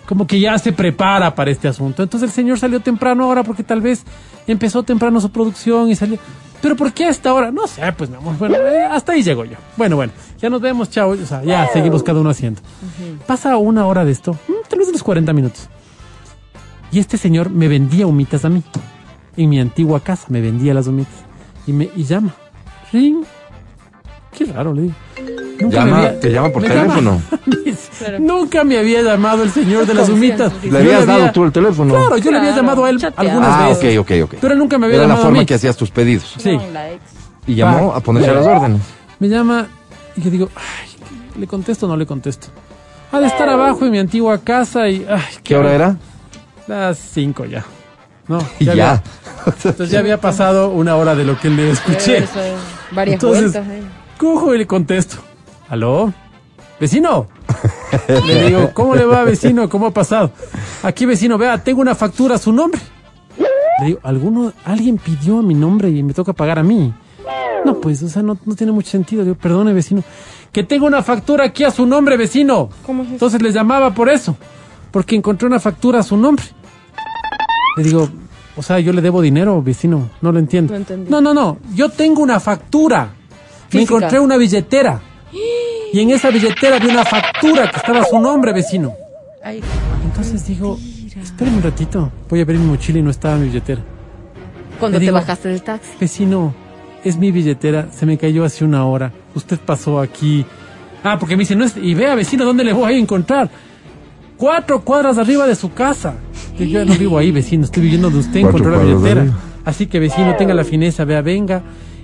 como 0.08 0.26
que 0.26 0.40
ya 0.40 0.58
se 0.58 0.72
prepara 0.72 1.36
para 1.36 1.52
este 1.52 1.68
asunto. 1.68 2.02
Entonces 2.02 2.30
el 2.30 2.34
señor 2.34 2.58
salió 2.58 2.80
temprano 2.80 3.26
ahora 3.26 3.44
porque 3.44 3.64
tal 3.64 3.82
vez 3.82 4.04
empezó 4.48 4.84
temprano 4.84 5.20
su 5.20 5.30
producción 5.30 5.90
y 5.90 5.96
salió. 5.96 6.18
Pero 6.62 6.76
¿por 6.76 6.92
qué 6.94 7.06
a 7.06 7.10
esta 7.10 7.34
hora? 7.34 7.52
No 7.52 7.68
sé, 7.68 7.82
pues 7.94 8.10
mi 8.10 8.16
amor. 8.16 8.38
Bueno, 8.38 8.56
eh, 8.56 8.84
hasta 8.84 9.12
ahí 9.12 9.22
llego 9.22 9.46
yo. 9.46 9.58
Bueno, 9.76 9.98
bueno, 9.98 10.14
ya 10.40 10.50
nos 10.50 10.62
vemos, 10.62 10.90
chao. 10.90 11.10
O 11.10 11.18
sea, 11.18 11.44
ya 11.44 11.68
seguimos 11.72 12.04
cada 12.04 12.22
uno 12.22 12.30
haciendo. 12.30 12.62
Pasa 13.28 13.58
una 13.58 13.86
hora 13.86 14.06
de 14.06 14.12
esto, 14.12 14.34
mm, 14.34 14.70
tal 14.70 14.80
vez 14.80 14.88
unos 14.88 15.04
40 15.04 15.34
minutos. 15.34 15.70
Y 16.92 17.00
este 17.00 17.18
señor 17.18 17.50
me 17.50 17.68
vendía 17.68 18.08
humitas 18.08 18.46
a 18.46 18.50
mí. 18.50 18.64
En 19.36 19.50
mi 19.50 19.60
antigua 19.60 20.00
casa 20.00 20.26
me 20.30 20.42
vendía 20.42 20.74
las 20.74 20.88
humitas. 20.88 21.26
Y 21.68 21.74
me 21.74 21.90
y 21.96 22.06
llama. 22.06 22.34
Ring. 22.94 23.26
Qué 24.38 24.46
raro, 24.46 24.74
le 24.74 24.84
digo. 24.84 24.94
Nunca 25.60 25.77
Llama- 25.77 25.98
había- 25.98 26.20
te 26.20 26.29
llama 26.32 26.50
por 26.50 26.62
teléfono. 26.63 27.22
Nunca 28.20 28.63
me 28.63 28.77
había 28.77 29.01
llamado 29.01 29.41
el 29.44 29.50
señor 29.51 29.86
de 29.88 29.94
las 29.96 30.08
humitas. 30.10 30.51
¿Le 30.63 30.77
habías 30.77 31.06
dado 31.08 31.32
tú 31.32 31.44
el 31.46 31.51
teléfono? 31.51 31.94
Claro, 31.96 32.17
yo 32.17 32.32
le 32.32 32.38
había 32.38 32.56
llamado 32.56 32.86
a 32.86 32.89
él 32.91 33.00
chateado. 33.00 33.29
algunas 33.29 33.50
Ah, 33.50 33.70
ok, 33.70 33.82
veces. 33.82 33.98
ok, 34.00 34.12
ok. 34.25 34.34
Pero 34.39 34.53
él 34.53 34.60
nunca 34.60 34.77
me 34.77 34.86
había 34.86 34.98
Era 34.98 35.03
la 35.08 35.13
llamado 35.13 35.24
a 35.24 35.25
forma 35.27 35.39
mí. 35.39 35.46
que 35.48 35.53
hacías 35.56 35.75
tus 35.75 35.89
pedidos. 35.89 36.36
Sí. 36.38 36.58
Y 37.48 37.56
llamó 37.56 37.89
Va. 37.89 37.98
a 37.98 38.00
ponerse 38.01 38.29
a 38.29 38.34
las 38.34 38.46
órdenes. 38.46 38.81
Me 39.20 39.27
llama 39.29 39.68
y 40.16 40.22
yo 40.22 40.29
digo, 40.29 40.50
ay, 40.55 41.40
¿le 41.40 41.48
contesto 41.48 41.88
o 41.88 41.90
no 41.90 41.98
le 41.98 42.05
contesto? 42.05 42.48
Ha 43.12 43.20
de 43.20 43.25
estar 43.27 43.50
abajo 43.50 43.85
en 43.85 43.92
mi 43.92 44.00
antigua 44.00 44.38
casa 44.40 44.88
y... 44.90 45.05
Ay, 45.09 45.22
¿Qué 45.44 45.55
hora 45.55 45.74
era? 45.74 45.96
Las 46.68 47.00
cinco 47.00 47.46
ya. 47.46 47.66
No, 48.27 48.40
Y 48.59 48.66
ya. 48.66 48.72
había- 48.74 49.03
entonces 49.48 49.90
ya 49.90 50.00
había 50.00 50.20
pasado 50.22 50.70
una 50.70 50.96
hora 50.98 51.16
de 51.16 51.24
lo 51.24 51.40
que 51.40 51.50
le 51.50 51.72
escuché. 51.72 52.18
Eso, 52.18 52.40
varias 52.92 53.14
Entonces, 53.16 53.53
vueltas. 53.53 53.68
eh. 53.70 53.81
Cojo 54.18 54.53
y 54.53 54.58
le 54.58 54.68
contesto. 54.68 55.18
¿Aló? 55.70 56.14
¿Vecino? 56.80 57.27
Le 58.27 58.46
digo, 58.48 58.72
¿cómo 58.74 58.96
le 58.96 59.06
va, 59.06 59.24
vecino? 59.24 59.68
¿Cómo 59.68 59.88
ha 59.88 59.92
pasado? 59.92 60.32
Aquí, 60.84 61.06
vecino, 61.06 61.38
vea, 61.38 61.64
tengo 61.64 61.82
una 61.82 61.96
factura 61.96 62.36
a 62.36 62.38
su 62.38 62.53
nombre. 62.53 62.80
Le 63.80 63.86
digo, 63.86 64.00
¿alguno, 64.03 64.53
alguien 64.66 64.98
pidió 64.98 65.42
mi 65.42 65.53
nombre 65.53 65.90
y 65.90 66.03
me 66.03 66.14
toca 66.14 66.34
pagar 66.34 66.60
a 66.60 66.64
mí? 66.64 66.94
No, 67.66 67.80
pues, 67.80 68.03
o 68.03 68.10
sea, 68.10 68.22
no, 68.22 68.38
no 68.46 68.56
tiene 68.56 68.72
mucho 68.72 68.90
sentido. 68.90 69.24
Digo, 69.24 69.36
perdone, 69.36 69.74
vecino. 69.74 70.03
Que 70.51 70.64
tengo 70.64 70.86
una 70.86 71.01
factura 71.01 71.46
aquí 71.46 71.64
a 71.64 71.72
su 71.72 71.86
nombre, 71.86 72.18
vecino. 72.18 72.70
¿Cómo 72.86 73.01
es 73.01 73.08
eso? 73.08 73.16
Entonces 73.16 73.42
les 73.42 73.53
llamaba 73.53 73.94
por 73.94 74.10
eso. 74.10 74.38
Porque 74.92 75.16
encontré 75.16 75.48
una 75.48 75.60
factura 75.60 76.00
a 76.00 76.03
su 76.03 76.16
nombre. 76.16 76.46
Le 77.75 77.84
digo, 77.84 78.08
o 78.56 78.62
sea, 78.62 78.80
yo 78.80 78.94
le 78.94 79.01
debo 79.01 79.22
dinero, 79.22 79.62
vecino. 79.62 80.10
No 80.22 80.32
lo 80.32 80.40
entiendo. 80.40 80.74
No, 81.10 81.22
no, 81.22 81.34
no. 81.34 81.58
Yo 81.75 81.90
tengo 81.90 82.22
una 82.22 82.40
factura. 82.40 83.14
Me 83.72 83.80
Física. 83.80 83.96
encontré 83.96 84.20
una 84.20 84.38
billetera. 84.38 85.00
Y 85.94 86.00
en 86.00 86.10
esa 86.12 86.30
billetera 86.30 86.80
vi 86.80 86.88
una 86.88 87.03
factura 87.06 87.70
que 87.70 87.77
estaba 87.77 88.00
a 88.01 88.06
su 88.06 88.20
nombre, 88.20 88.53
vecino. 88.53 88.94
Ay, 89.44 89.62
Entonces 90.03 90.46
digo, 90.48 90.77
espérame 91.22 91.58
un 91.58 91.64
ratito. 91.64 92.12
Voy 92.30 92.42
a 92.42 92.46
ver 92.46 92.58
mi 92.58 92.66
mochila 92.66 93.00
y 93.00 93.01
no 93.01 93.10
estaba 93.12 93.36
mi 93.38 93.48
billetera. 93.48 93.82
cuando 94.80 94.98
te 95.00 95.06
digo- 95.06 95.14
bajaste 95.16 95.50
del 95.50 95.62
taxi. 95.64 95.90
Vecino, 96.00 96.53
es 97.03 97.18
mi 97.18 97.32
billetera. 97.32 97.88
Se 97.92 98.06
me 98.06 98.18
cayó 98.18 98.44
hace 98.44 98.64
una 98.66 98.86
hora. 98.86 99.12
Usted 99.34 99.58
pasó 99.60 100.00
aquí. 100.00 100.46
Ah, 101.03 101.18
porque 101.20 101.36
me 101.36 101.42
dice, 101.42 101.56
no 101.56 101.64
es... 101.66 101.75
Y 101.77 101.94
vea, 101.94 102.16
vecino, 102.16 102.44
¿dónde 102.46 102.64
le 102.64 102.74
voy 102.74 102.94
a 102.94 102.98
encontrar? 102.98 103.50
Cuatro 104.36 104.82
cuadras 104.84 105.18
arriba 105.18 105.48
de 105.48 105.56
su 105.56 105.74
casa. 105.74 106.16
Y 106.60 106.68
yo 106.70 106.80
ya 106.80 106.86
no 106.86 106.94
vivo 106.96 107.18
ahí, 107.18 107.32
vecino. 107.32 107.66
Estoy 107.66 107.84
viviendo 107.84 108.10
donde 108.10 108.25
usted 108.25 108.40
encontró 108.42 108.70
la 108.72 108.77
billetera. 108.84 109.25
Así 109.66 109.88
que, 109.88 110.00
vecino, 110.00 110.36
tenga 110.36 110.53
la 110.53 110.64
fineza, 110.64 111.06
vea, 111.06 111.22
venga. 111.22 111.62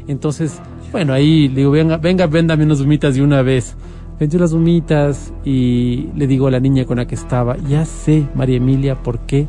Entonces, 0.07 0.53
bueno, 0.93 1.11
ahí 1.11 1.49
le 1.49 1.55
digo, 1.55 1.71
venga, 1.71 1.97
venga, 1.97 2.27
véndame 2.27 2.63
unas 2.65 2.79
humitas 2.79 3.15
de 3.15 3.23
una 3.23 3.41
vez. 3.41 3.75
Vendió 4.19 4.39
las 4.39 4.53
humitas 4.53 5.33
y 5.43 6.09
le 6.15 6.27
digo 6.27 6.45
a 6.45 6.51
la 6.51 6.59
niña 6.59 6.85
con 6.85 6.97
la 6.97 7.07
que 7.07 7.15
estaba, 7.15 7.57
ya 7.57 7.83
sé, 7.83 8.27
María 8.35 8.57
Emilia, 8.57 9.01
por 9.01 9.21
qué 9.21 9.47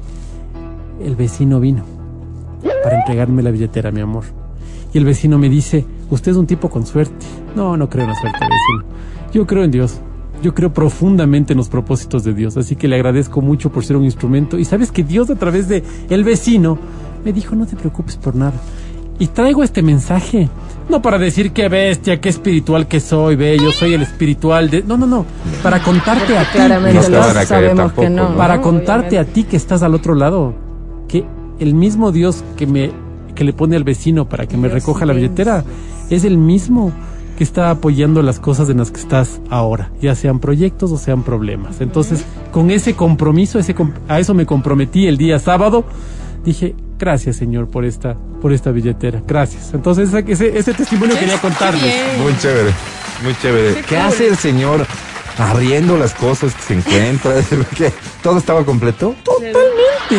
el 1.05 1.15
vecino 1.17 1.61
vino 1.61 1.85
para 2.83 2.99
entregarme 2.99 3.43
la 3.43 3.51
billetera, 3.51 3.91
mi 3.91 4.01
amor. 4.01 4.25
Y 4.95 4.99
el 4.99 5.05
vecino 5.05 5.39
me 5.39 5.51
dice, 5.51 5.85
usted 6.09 6.33
es 6.33 6.39
un 6.39 6.47
tipo 6.47 6.71
con 6.71 6.87
suerte. 6.87 7.27
No, 7.55 7.77
no 7.77 7.91
creo 7.91 8.05
en 8.05 8.11
la 8.11 8.17
suerte, 8.17 8.39
vecino. 8.41 8.95
Yo 9.31 9.47
creo 9.47 9.65
en 9.65 9.71
Dios. 9.71 10.01
Yo 10.43 10.55
creo 10.55 10.73
profundamente 10.73 11.53
en 11.53 11.59
los 11.59 11.69
propósitos 11.69 12.25
de 12.25 12.33
Dios. 12.33 12.57
Así 12.57 12.75
que 12.75 12.89
le 12.89 12.97
agradezco 12.97 13.43
mucho 13.43 13.71
por 13.71 13.85
ser 13.85 13.99
un 13.99 14.05
instrumento. 14.05 14.59
Y 14.59 14.65
sabes 14.65 14.91
que 14.91 15.05
Dios 15.05 15.29
a 15.29 15.35
través 15.35 15.69
de 15.69 15.83
el 16.09 16.25
vecino 16.25 16.79
me 17.23 17.35
dijo, 17.35 17.55
no 17.55 17.67
te 17.67 17.77
preocupes 17.77 18.17
por 18.17 18.35
nada. 18.35 18.55
Y 19.19 19.29
traigo 19.29 19.63
este 19.63 19.81
mensaje, 19.83 20.49
no 20.89 21.01
para 21.01 21.19
decir 21.19 21.53
qué 21.53 21.69
bestia, 21.69 22.21
qué 22.21 22.29
espiritual 22.29 22.89
que 22.89 22.99
soy, 23.01 23.37
ve, 23.37 23.57
yo 23.59 23.71
soy 23.71 23.95
el 23.95 24.03
espiritual 24.03 24.71
de... 24.71 24.83
No, 24.83 24.97
no, 24.97 25.07
no. 25.07 25.25
Para 25.63 25.81
contarte 25.83 26.37
a 26.37 26.43
ti. 26.43 26.49
Claramente 26.59 27.09
No 27.09 27.19
van 27.21 27.29
a 27.31 27.33
creer 27.33 27.47
sabemos 27.47 27.77
tampoco, 27.77 28.03
que 28.03 28.11
no. 28.11 28.31
¿no? 28.31 28.37
Para 28.37 28.57
¿no? 28.57 28.63
contarte 28.63 29.19
a 29.19 29.25
ti 29.25 29.45
que 29.45 29.57
estás 29.57 29.83
al 29.85 29.95
otro 29.95 30.15
lado, 30.15 30.55
que 31.07 31.25
el 31.61 31.75
mismo 31.75 32.11
Dios 32.13 32.43
que 32.57 32.67
me 32.67 32.91
que 33.37 33.43
le 33.45 33.53
pone 33.53 33.75
al 33.75 33.83
vecino 33.85 34.29
para 34.29 34.47
que 34.47 34.57
me 34.57 34.69
Dios 34.69 34.75
recoja 34.75 35.05
la 35.07 35.13
billetera 35.13 35.65
es 36.09 36.25
el 36.25 36.37
mismo 36.39 36.93
que 37.37 37.43
está 37.43 37.71
apoyando 37.71 38.23
las 38.23 38.39
cosas 38.39 38.71
en 38.71 38.79
las 38.79 38.93
que 38.93 39.01
estás 39.01 39.41
ahora, 39.51 39.91
ya 40.01 40.15
sean 40.15 40.39
proyectos 40.39 40.93
o 40.93 40.99
sean 40.99 41.25
problemas. 41.25 41.81
Entonces, 41.81 42.25
con 42.53 42.71
ese 42.71 42.95
compromiso, 42.95 43.59
ese 43.59 43.75
com- 43.75 43.91
a 44.07 44.21
eso 44.21 44.35
me 44.35 44.47
comprometí 44.47 45.07
el 45.09 45.17
día 45.19 45.41
sábado. 45.41 45.85
Dije, 46.45 46.77
gracias 46.99 47.37
Señor 47.37 47.71
por 47.71 47.85
esta 47.85 48.17
por 48.41 48.53
esta 48.53 48.71
billetera, 48.73 49.23
gracias. 49.27 49.73
Entonces, 49.73 50.13
ese, 50.13 50.59
ese, 50.59 50.75
testimonio 50.75 51.19
quería 51.19 51.41
contarles. 51.41 52.19
Muy 52.23 52.37
chévere, 52.37 52.73
muy 53.23 53.35
chévere. 53.41 53.83
¿Qué 53.89 53.97
hace 53.97 54.29
el 54.29 54.37
señor 54.37 54.87
arriendo 55.39 55.97
las 55.97 56.13
cosas 56.13 56.55
que 56.55 56.63
se 56.63 56.75
encuentra? 56.75 57.33
¿Qué? 57.77 57.91
¿Todo 58.23 58.37
estaba 58.39 58.63
completo? 58.65 59.15
Sí. 59.41 59.47
Sí. 60.11 60.17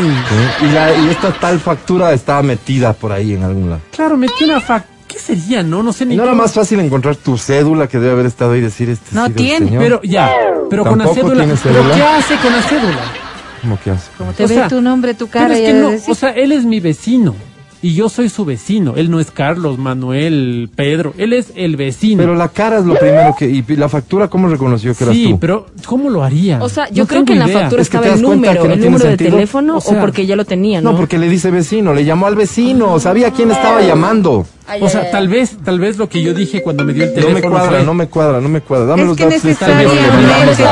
Y, 0.65 0.71
la, 0.71 0.97
y 0.97 1.09
esta 1.09 1.31
tal 1.33 1.59
factura 1.59 2.13
estaba 2.13 2.41
metida 2.41 2.93
por 2.93 3.11
ahí 3.11 3.33
en 3.33 3.43
algún 3.43 3.69
lado. 3.69 3.81
Claro, 3.91 4.17
metí 4.17 4.43
una 4.43 4.59
fac. 4.59 4.83
¿Qué 5.07 5.19
sería? 5.19 5.61
No, 5.61 5.83
no 5.83 5.93
sé 5.93 6.05
ni 6.07 6.15
¿No 6.15 6.23
era 6.23 6.31
cómo- 6.31 6.41
más 6.41 6.53
fácil 6.53 6.79
encontrar 6.79 7.15
tu 7.15 7.37
cédula 7.37 7.87
que 7.87 7.99
debe 7.99 8.13
haber 8.13 8.25
estado 8.25 8.53
ahí 8.53 8.59
y 8.59 8.63
decir 8.63 8.89
este 8.89 9.13
No 9.15 9.29
tiene, 9.29 9.67
señor? 9.67 9.83
Pero 9.83 10.01
ya, 10.01 10.31
pero 10.67 10.83
con 10.83 10.97
la 10.97 11.05
¿Tampoco 11.05 11.27
cédula. 11.29 11.43
¿Pero 11.43 11.57
cédula? 11.57 11.95
qué 11.95 12.01
hace 12.01 12.35
con 12.37 12.51
la 12.51 12.61
cédula? 12.63 13.24
¿Cómo 13.65 13.79
que 13.79 13.89
hace? 13.89 14.11
Como 14.15 14.31
te 14.31 14.43
O 14.43 14.47
ve 14.47 14.53
sea, 14.53 14.67
tu 14.67 14.79
nombre, 14.79 15.15
tu 15.15 15.27
Pero 15.27 15.43
cara 15.43 15.55
es 15.55 15.61
que 15.61 15.73
de 15.73 15.81
no, 15.81 15.89
decir, 15.89 16.11
o 16.11 16.15
sea, 16.15 16.29
él 16.29 16.51
es 16.51 16.65
mi 16.65 16.79
vecino. 16.79 17.35
Y 17.85 17.93
yo 17.93 18.09
soy 18.09 18.29
su 18.29 18.45
vecino. 18.45 18.93
Él 18.95 19.11
no 19.11 19.19
es 19.19 19.29
Carlos, 19.29 19.77
Manuel, 19.77 20.71
Pedro. 20.75 21.13
Él 21.19 21.33
es 21.33 21.51
el 21.55 21.75
vecino. 21.75 22.17
Pero 22.23 22.33
la 22.33 22.47
cara 22.47 22.79
es 22.79 22.85
lo 22.85 22.95
primero 22.97 23.35
que... 23.37 23.45
¿Y 23.47 23.63
la 23.75 23.89
factura 23.89 24.27
cómo 24.27 24.47
reconoció 24.47 24.95
que 24.95 25.03
eras 25.03 25.15
sí, 25.15 25.27
tú? 25.29 25.39
pero 25.39 25.67
¿cómo 25.85 26.09
lo 26.09 26.23
haría? 26.23 26.63
O 26.63 26.67
sea, 26.69 26.89
yo 26.89 27.03
No 27.03 27.07
creo 27.07 27.25
que 27.25 27.33
en 27.33 27.39
la 27.39 27.45
idea. 27.47 27.59
factura 27.59 27.81
Es 27.83 27.89
que 27.89 27.97
te 27.99 28.05
estaba 28.07 28.15
el 28.15 28.21
das 28.21 28.27
cuenta 28.27 28.47
número, 28.47 28.61
que 28.63 28.67
no 28.69 28.73
el 28.73 28.79
número 28.79 29.03
de 29.03 29.09
sentido. 29.11 29.31
teléfono 29.31 29.77
O 29.77 29.81
sea, 29.81 29.97
o 29.97 30.01
porque 30.01 30.25
ya 30.25 30.35
lo 30.35 30.45
tenía, 30.45 30.81
¿no? 30.81 30.93
No, 30.93 30.97
porque 30.97 31.19
le 31.19 31.29
dice 31.29 31.51
vecino, 31.51 31.93
le 31.93 32.05
llamó 32.05 32.25
al 32.25 32.35
vecino, 32.35 32.99
sabía 32.99 33.29
quién 33.29 33.51
estaba 33.51 33.81
llamando. 33.83 34.47
Ay, 34.67 34.81
O 34.81 34.85
ay, 34.85 34.91
sea, 34.91 35.01
ay. 35.01 35.07
tal 35.11 35.27
vez, 35.27 35.55
tal 35.63 35.79
vez 35.79 35.97
lo 35.99 36.09
que 36.09 36.23
yo 36.23 36.33
dije 36.33 36.63
cuando 36.63 36.83
me 36.85 36.93
dio 36.93 37.03
el 37.03 37.09
No 37.09 37.15
teléfono 37.21 37.35
me 37.43 37.49
cuadra, 37.51 37.69
fue- 37.77 37.85
no 37.85 37.93
me 37.93 38.07
cuadra, 38.07 38.41
no 38.41 38.49
me 38.49 38.61
cuadra. 38.61 38.85
Dame 38.87 39.01
Es 39.03 39.07
los 39.09 39.17
que 39.17 39.23
datos 39.25 39.43
necesariamente 39.43 40.01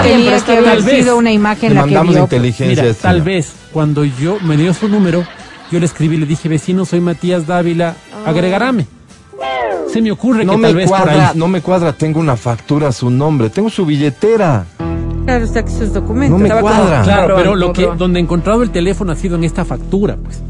tenía 0.04 0.42
que 0.44 0.52
haber 0.58 0.82
sido 0.82 1.18
una 1.18 1.32
imagen 1.32 1.70
Le 1.70 1.76
la 1.76 1.82
que 1.84 1.92
mandamos 1.94 2.18
inteligencia. 2.18 2.92
Tal 2.96 3.22
vez 3.22 3.54
cuando 3.72 4.04
yo 4.04 4.40
me 4.42 4.58
dio 4.58 4.74
su 4.74 4.88
número, 4.88 5.24
yo 5.74 5.80
le 5.80 5.86
escribí, 5.88 6.18
le 6.18 6.26
dije, 6.26 6.48
vecino, 6.48 6.86
soy 6.86 7.02
Matías 7.02 7.48
Dávila, 7.48 7.96
agregarame. 8.26 8.86
Se 9.92 10.02
me 10.02 10.12
ocurre 10.12 10.46
No 10.46 10.56
que 10.56 10.62
tal 10.62 10.74
me 10.74 10.80
vez 10.80 10.90
por 10.90 10.98
cuadra, 11.02 11.30
ahí. 11.30 11.38
no 11.38 11.48
me 11.48 11.62
cuadra, 11.62 11.94
tengo 11.94 12.20
una 12.20 12.36
factura 12.38 12.88
a 12.88 12.92
su 12.92 13.10
nombre, 13.10 13.50
tengo 13.50 13.70
su 13.70 13.86
billetera. 13.86 14.66
Claro, 15.26 15.46
está 15.46 15.60
aquí 15.62 15.72
sus 15.74 15.94
documentos. 15.94 16.38
No 16.40 16.44
me 16.44 16.50
como- 16.50 16.62
cuadra. 16.62 17.02
Claro, 17.04 17.36
pero 17.36 17.56
lo 17.56 17.74
que, 17.74 17.88
donde 17.98 18.20
he 18.20 18.24
encontrado 18.24 18.62
el 18.64 18.70
teléfono 18.72 19.12
ha 19.12 19.16
sido 19.16 19.36
en 19.36 19.44
esta 19.44 19.66
factura, 19.66 20.16
pues. 20.24 20.42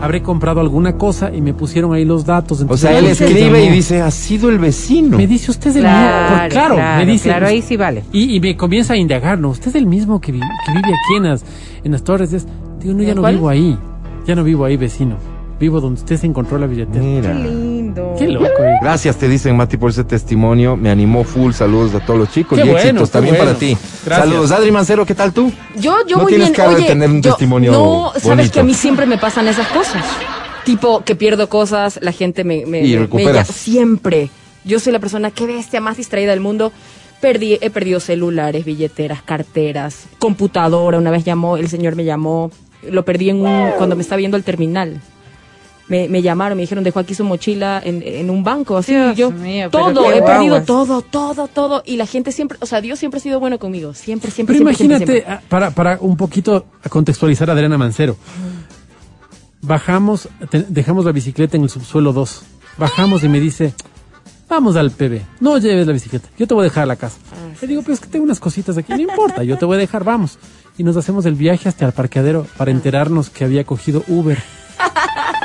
Habré 0.00 0.20
comprado 0.20 0.60
alguna 0.60 0.96
cosa 0.98 1.30
y 1.32 1.40
me 1.40 1.54
pusieron 1.54 1.92
ahí 1.94 2.04
los 2.04 2.24
datos. 2.24 2.64
O 2.68 2.76
sea, 2.76 2.98
él 2.98 3.06
escribe 3.06 3.64
y 3.64 3.68
dice, 3.68 4.00
ha 4.02 4.10
sido 4.10 4.48
el 4.50 4.58
vecino. 4.58 5.16
Me 5.16 5.26
dice, 5.28 5.50
usted 5.52 5.70
es 5.70 5.76
el 5.76 5.82
Claro, 5.82 6.22
mismo. 6.24 6.38
Por- 6.40 6.48
claro, 6.50 6.74
claro, 6.74 7.04
me 7.06 7.12
dice. 7.12 7.28
claro, 7.28 7.46
ahí 7.46 7.62
sí 7.62 7.76
vale. 7.76 8.02
Y, 8.12 8.34
y 8.36 8.40
me 8.40 8.56
comienza 8.56 8.94
a 8.94 8.96
indagar, 8.96 9.38
¿no? 9.38 9.50
Usted 9.50 9.68
es 9.68 9.74
el 9.76 9.86
mismo 9.86 10.20
que, 10.20 10.32
vi- 10.32 10.40
que 10.40 10.72
vive 10.72 10.88
aquí 10.88 11.16
en 11.18 11.22
las, 11.24 11.44
en 11.84 11.92
las 11.92 12.02
torres. 12.02 12.32
Es- 12.32 12.46
Digo, 12.80 12.94
no, 12.94 13.02
ya 13.04 13.10
¿En 13.10 13.14
no 13.14 13.20
cuál? 13.22 13.34
vivo 13.36 13.48
ahí. 13.48 13.78
Ya 14.26 14.34
no 14.34 14.44
vivo 14.44 14.64
ahí, 14.64 14.76
vecino. 14.76 15.16
Vivo 15.58 15.80
donde 15.80 16.00
usted 16.00 16.16
se 16.16 16.26
encontró 16.26 16.58
la 16.58 16.66
billetera. 16.66 17.00
Mira. 17.04 17.34
lindo. 17.34 18.14
Qué 18.18 18.26
loco, 18.28 18.46
eh. 18.64 18.78
Gracias, 18.82 19.16
te 19.16 19.28
dicen 19.28 19.56
Mati 19.56 19.76
por 19.76 19.90
ese 19.90 20.02
testimonio. 20.02 20.76
Me 20.76 20.90
animó 20.90 21.22
full. 21.24 21.52
Saludos 21.52 21.94
a 21.94 22.00
todos 22.04 22.18
los 22.18 22.30
chicos 22.30 22.58
Qué 22.58 22.64
y 22.64 22.68
bueno, 22.68 22.80
éxitos 22.80 23.08
qué 23.08 23.12
también 23.12 23.36
bueno. 23.36 23.50
para 23.52 23.58
ti. 23.58 23.76
Gracias. 24.04 24.28
Saludos, 24.28 24.50
Adri 24.50 24.72
Mancero, 24.72 25.06
¿qué 25.06 25.14
tal 25.14 25.32
tú? 25.32 25.52
Yo, 25.76 25.96
yo 26.08 26.16
No 26.16 26.22
muy 26.24 26.32
tienes 26.32 26.48
bien. 26.48 26.54
cara 26.56 26.70
de 26.70 26.76
Oye, 26.76 26.86
tener 26.86 27.10
un 27.10 27.22
yo- 27.22 27.30
testimonio 27.30 27.70
No, 27.72 28.10
sabes 28.14 28.24
bonito. 28.24 28.52
que 28.54 28.60
a 28.60 28.64
mí 28.64 28.74
siempre 28.74 29.06
me 29.06 29.18
pasan 29.18 29.46
esas 29.46 29.68
cosas. 29.68 30.04
Tipo 30.64 31.04
que 31.04 31.14
pierdo 31.14 31.48
cosas, 31.48 31.98
la 32.02 32.12
gente 32.12 32.42
me, 32.44 32.64
me, 32.66 32.84
Y 32.84 32.94
me 32.94 33.00
recuperas. 33.02 33.32
llama- 33.48 33.58
siempre. 33.58 34.30
Yo 34.64 34.80
soy 34.80 34.92
la 34.92 34.98
persona 35.00 35.30
que 35.30 35.46
bestia 35.46 35.80
más 35.80 35.96
distraída 35.96 36.30
del 36.30 36.40
mundo. 36.40 36.72
Perdí, 37.20 37.58
he 37.60 37.70
perdido 37.70 38.00
celulares, 38.00 38.64
billeteras, 38.64 39.22
carteras, 39.22 40.06
computadora. 40.18 40.98
Una 40.98 41.10
vez 41.12 41.22
llamó, 41.24 41.56
el 41.56 41.68
señor 41.68 41.94
me 41.94 42.04
llamó. 42.04 42.50
Lo 42.90 43.04
perdí 43.04 43.30
en 43.30 43.40
un, 43.40 43.70
cuando 43.76 43.96
me 43.96 44.02
estaba 44.02 44.18
viendo 44.18 44.36
el 44.36 44.44
terminal. 44.44 45.00
Me, 45.88 46.08
me 46.08 46.22
llamaron, 46.22 46.56
me 46.56 46.62
dijeron, 46.62 46.84
dejó 46.84 47.00
aquí 47.00 47.14
su 47.14 47.22
mochila 47.24 47.82
en, 47.84 48.02
en 48.02 48.30
un 48.30 48.42
banco, 48.44 48.78
así 48.78 48.92
Dios 48.94 49.16
yo. 49.16 49.30
mío, 49.30 49.68
todo, 49.68 50.10
he 50.10 50.22
perdido 50.22 50.62
todo, 50.62 51.02
todo, 51.02 51.48
todo. 51.48 51.82
Y 51.84 51.96
la 51.96 52.06
gente 52.06 52.32
siempre, 52.32 52.56
o 52.62 52.66
sea, 52.66 52.80
Dios 52.80 52.98
siempre 52.98 53.18
ha 53.18 53.20
sido 53.22 53.40
bueno 53.40 53.58
conmigo. 53.58 53.92
Siempre, 53.92 54.30
siempre, 54.30 54.56
Pero 54.56 54.68
siempre, 54.74 54.86
imagínate, 54.96 55.12
siempre. 55.20 55.32
ah, 55.34 55.42
para, 55.48 55.70
para 55.72 55.98
un 56.00 56.16
poquito 56.16 56.64
contextualizar 56.88 57.50
a 57.50 57.52
Adriana 57.52 57.76
Mancero. 57.76 58.16
Bajamos, 59.60 60.28
te- 60.50 60.64
dejamos 60.68 61.04
la 61.04 61.12
bicicleta 61.12 61.56
en 61.56 61.64
el 61.64 61.68
subsuelo 61.70 62.12
2. 62.12 62.42
Bajamos 62.78 63.22
y 63.22 63.28
me 63.28 63.38
dice, 63.38 63.74
vamos 64.48 64.76
al 64.76 64.90
PB, 64.90 65.20
no 65.40 65.58
lleves 65.58 65.86
la 65.86 65.92
bicicleta, 65.92 66.28
yo 66.38 66.46
te 66.46 66.54
voy 66.54 66.62
a 66.62 66.64
dejar 66.64 66.84
a 66.84 66.86
la 66.86 66.96
casa. 66.96 67.18
Le 67.60 67.68
digo, 67.68 67.82
pero 67.82 67.94
es 67.94 68.00
que 68.00 68.06
tengo 68.08 68.24
unas 68.24 68.40
cositas 68.40 68.76
aquí, 68.78 68.92
no 68.92 69.00
importa, 69.10 69.44
yo 69.44 69.58
te 69.58 69.64
voy 69.66 69.76
a 69.76 69.80
dejar, 69.80 70.04
vamos. 70.04 70.38
Y 70.78 70.84
nos 70.84 70.96
hacemos 70.96 71.26
el 71.26 71.34
viaje 71.34 71.68
hasta 71.68 71.86
el 71.86 71.92
parqueadero 71.92 72.46
para 72.56 72.70
enterarnos 72.70 73.28
que 73.30 73.44
había 73.44 73.64
cogido 73.64 74.02
Uber. 74.08 74.38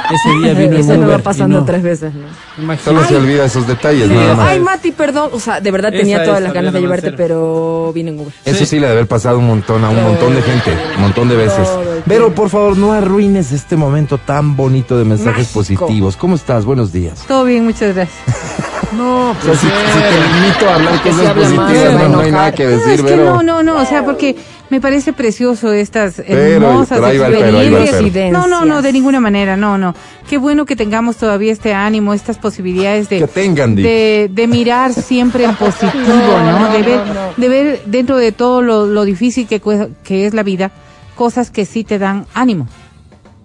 Ese 0.09 0.29
día 0.39 0.53
vino 0.53 0.75
en 0.75 0.81
Eso 0.81 0.91
me 0.97 0.99
Uber 1.05 1.19
va 1.19 1.23
pasando 1.23 1.59
no. 1.59 1.65
tres 1.65 1.83
veces, 1.83 2.13
¿no? 2.13 2.77
Solo 2.77 3.03
se 3.05 3.17
olvida 3.17 3.43
esos 3.43 3.67
detalles, 3.67 4.07
Sí, 4.07 4.13
nada 4.13 4.35
más. 4.35 4.47
Ay, 4.47 4.59
Mati, 4.61 4.91
perdón. 4.93 5.31
O 5.33 5.39
sea, 5.39 5.59
de 5.59 5.69
verdad 5.69 5.93
Esa 5.93 5.99
tenía 6.01 6.23
todas 6.23 6.37
es 6.39 6.43
las 6.45 6.53
ganas 6.53 6.71
de 6.71 6.79
llevarte, 6.79 7.07
Mancero. 7.11 7.17
pero 7.27 7.91
vine 7.93 8.11
en 8.11 8.19
Uber. 8.21 8.33
Eso 8.45 8.59
Sí. 8.59 8.65
sí 8.67 8.75
le 8.77 8.83
debe 8.87 8.99
haber 8.99 9.07
pasado 9.07 9.37
un 9.39 9.47
montón 9.47 9.83
a 9.83 9.89
un 9.89 10.01
montón 10.01 10.33
de 10.33 10.41
gente, 10.41 10.71
un 10.95 11.01
montón 11.01 11.27
de 11.27 11.35
veces. 11.35 11.67
Pero 12.07 12.33
por 12.33 12.49
favor, 12.49 12.77
no 12.77 12.93
arruines 12.93 13.51
este 13.51 13.75
momento 13.75 14.17
tan 14.17 14.55
bonito 14.55 14.97
de 14.97 15.03
mensajes 15.03 15.39
Mágico. 15.53 15.59
positivos. 15.59 16.15
¿Cómo 16.15 16.35
estás? 16.35 16.63
Buenos 16.63 16.93
días. 16.93 17.25
Todo 17.27 17.43
bien, 17.43 17.65
muchas 17.65 17.93
gracias. 17.93 18.17
No, 18.93 19.31
O 19.31 19.33
sea, 19.33 19.41
pues 19.43 19.59
si, 19.59 19.67
si 19.67 19.99
te 19.99 20.39
limito 20.39 20.69
a 20.69 20.75
hablar 20.75 21.03
cosas 21.03 21.33
positivas, 21.33 21.93
no, 21.93 22.07
no 22.07 22.19
hay 22.21 22.31
nada 22.31 22.51
que 22.53 22.63
No, 22.63 22.69
decir, 22.69 22.91
es 22.93 23.01
que 23.01 23.07
pero... 23.09 23.25
no, 23.25 23.43
no, 23.43 23.61
no, 23.61 23.81
o 23.81 23.85
sea, 23.85 24.05
porque 24.05 24.37
me 24.69 24.81
parece 24.81 25.13
precioso 25.13 25.71
estas 25.71 26.19
hermosas 26.25 26.99
pero 26.99 27.23
pero, 27.25 27.59
experiencias. 27.61 28.11
pero. 28.13 28.31
No, 28.31 28.47
no, 28.47 28.65
no, 28.65 28.81
de 28.81 28.91
ninguna 28.93 29.19
manera, 29.19 29.55
no, 29.55 29.77
no. 29.77 29.95
Qué 30.29 30.37
bueno 30.37 30.65
que 30.65 30.75
tengamos 30.75 31.15
todavía 31.17 31.51
este 31.53 31.73
ánimo, 31.73 32.13
estas 32.13 32.37
posibilidades 32.37 33.07
de 33.09 33.19
Que 33.19 33.27
tengan, 33.27 33.75
de, 33.75 34.29
de 34.31 34.47
mirar 34.47 34.93
siempre 34.93 35.45
en 35.45 35.55
positivo, 35.55 35.93
¿no? 36.05 36.71
De 36.73 36.83
ver, 36.83 36.99
de 37.37 37.49
ver 37.49 37.81
dentro 37.85 38.17
de 38.17 38.31
todo 38.31 38.61
lo, 38.61 38.85
lo 38.85 39.05
difícil 39.05 39.47
que, 39.47 39.61
que 40.03 40.25
es 40.25 40.33
la 40.33 40.43
vida, 40.43 40.71
cosas 41.15 41.49
que 41.49 41.65
sí 41.65 41.83
te 41.83 41.97
dan 41.99 42.25
ánimo. 42.33 42.67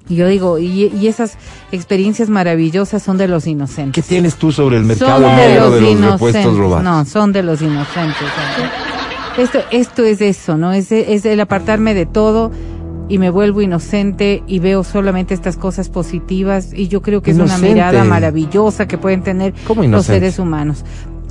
Y 0.09 0.17
yo 0.17 0.27
digo, 0.27 0.59
y, 0.59 0.87
y 1.01 1.07
esas 1.07 1.39
experiencias 1.71 2.29
maravillosas 2.29 3.03
son 3.03 3.17
de 3.19 3.29
los 3.29 3.47
inocentes. 3.47 4.05
¿Qué 4.05 4.07
tienes 4.07 4.35
tú 4.35 4.51
sobre 4.51 4.77
el 4.77 4.83
mercado 4.85 5.23
Son 5.23 5.37
de 5.37 5.37
negro 5.37 5.65
los 5.67 5.75
de 5.75 5.81
los 5.81 5.91
inocentes. 5.91 6.13
repuestos 6.13 6.57
robados? 6.59 6.85
No, 6.85 7.05
son 7.05 7.33
de 7.33 7.43
los 7.45 7.63
inocentes. 7.63 8.17
¿sabes? 8.57 8.92
Esto, 9.39 9.61
esto 9.71 10.05
es 10.05 10.21
eso, 10.21 10.57
¿no? 10.59 10.73
Es, 10.73 10.93
es 10.93 11.25
el 11.25 11.41
apartarme 11.41 11.95
de 11.95 12.05
todo 12.07 12.51
y 13.09 13.19
me 13.19 13.31
vuelvo 13.31 13.63
inocente 13.63 14.43
y 14.47 14.59
veo 14.59 14.85
solamente 14.85 15.33
estas 15.35 15.57
cosas 15.57 15.89
positivas 15.89 16.73
y 16.75 16.89
yo 16.89 17.01
creo 17.03 17.23
que 17.23 17.31
es 17.33 17.39
una 17.39 17.57
mirada 17.59 18.05
maravillosa 18.05 18.87
que 18.87 18.99
pueden 18.99 19.23
tener 19.23 19.55
¿Cómo 19.67 19.83
los 19.85 20.07
seres 20.07 20.39
humanos. 20.39 20.85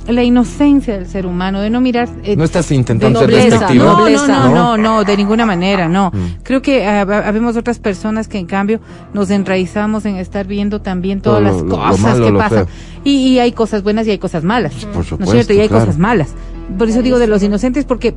La 0.08 0.24
inocencia 0.24 0.94
del 0.94 1.06
ser 1.06 1.26
humano, 1.26 1.60
de 1.60 1.70
no 1.70 1.80
mirar... 1.80 2.08
eh, 2.24 2.34
No 2.34 2.42
estás 2.42 2.72
intentando 2.72 3.20
de 3.20 3.26
ser 3.26 3.34
nobleza, 3.34 3.58
despectivo. 3.60 3.84
no, 3.84 3.98
Nobleza. 4.00 4.26
no, 4.26 4.44
no, 4.48 4.50
¿No? 4.50 4.76
no, 4.76 4.96
no, 4.96 5.04
de 5.04 5.16
ninguna 5.16 5.46
manera, 5.46 5.88
no. 5.88 6.10
Mm. 6.12 6.42
Creo 6.42 6.60
que 6.60 6.84
ah, 6.84 7.02
ha- 7.02 7.28
habemos 7.28 7.56
otras 7.56 7.78
personas 7.78 8.26
que 8.26 8.38
en 8.38 8.46
cambio 8.46 8.80
nos 9.14 9.30
enraizamos 9.30 10.04
en 10.04 10.16
estar 10.16 10.44
viendo 10.48 10.80
también 10.82 11.20
todas 11.20 11.40
las 11.40 11.54
lo- 11.54 11.64
lo 11.66 11.76
cosas 11.76 12.00
malo, 12.00 12.26
que 12.26 12.32
pasan. 12.32 12.66
Y, 13.04 13.28
y 13.28 13.38
hay 13.38 13.52
cosas 13.52 13.84
buenas 13.84 14.08
y 14.08 14.10
hay 14.10 14.18
cosas 14.18 14.42
malas. 14.42 14.72
Por 14.86 14.94
¿No 14.96 15.00
es 15.02 15.06
supuesto, 15.06 15.32
cierto? 15.34 15.52
Y 15.52 15.60
hay 15.60 15.68
claro. 15.68 15.84
cosas 15.84 15.98
malas. 16.00 16.34
Por 16.78 16.88
eso 16.88 17.02
digo 17.02 17.18
de 17.18 17.26
los 17.26 17.42
inocentes 17.42 17.84
porque 17.84 18.14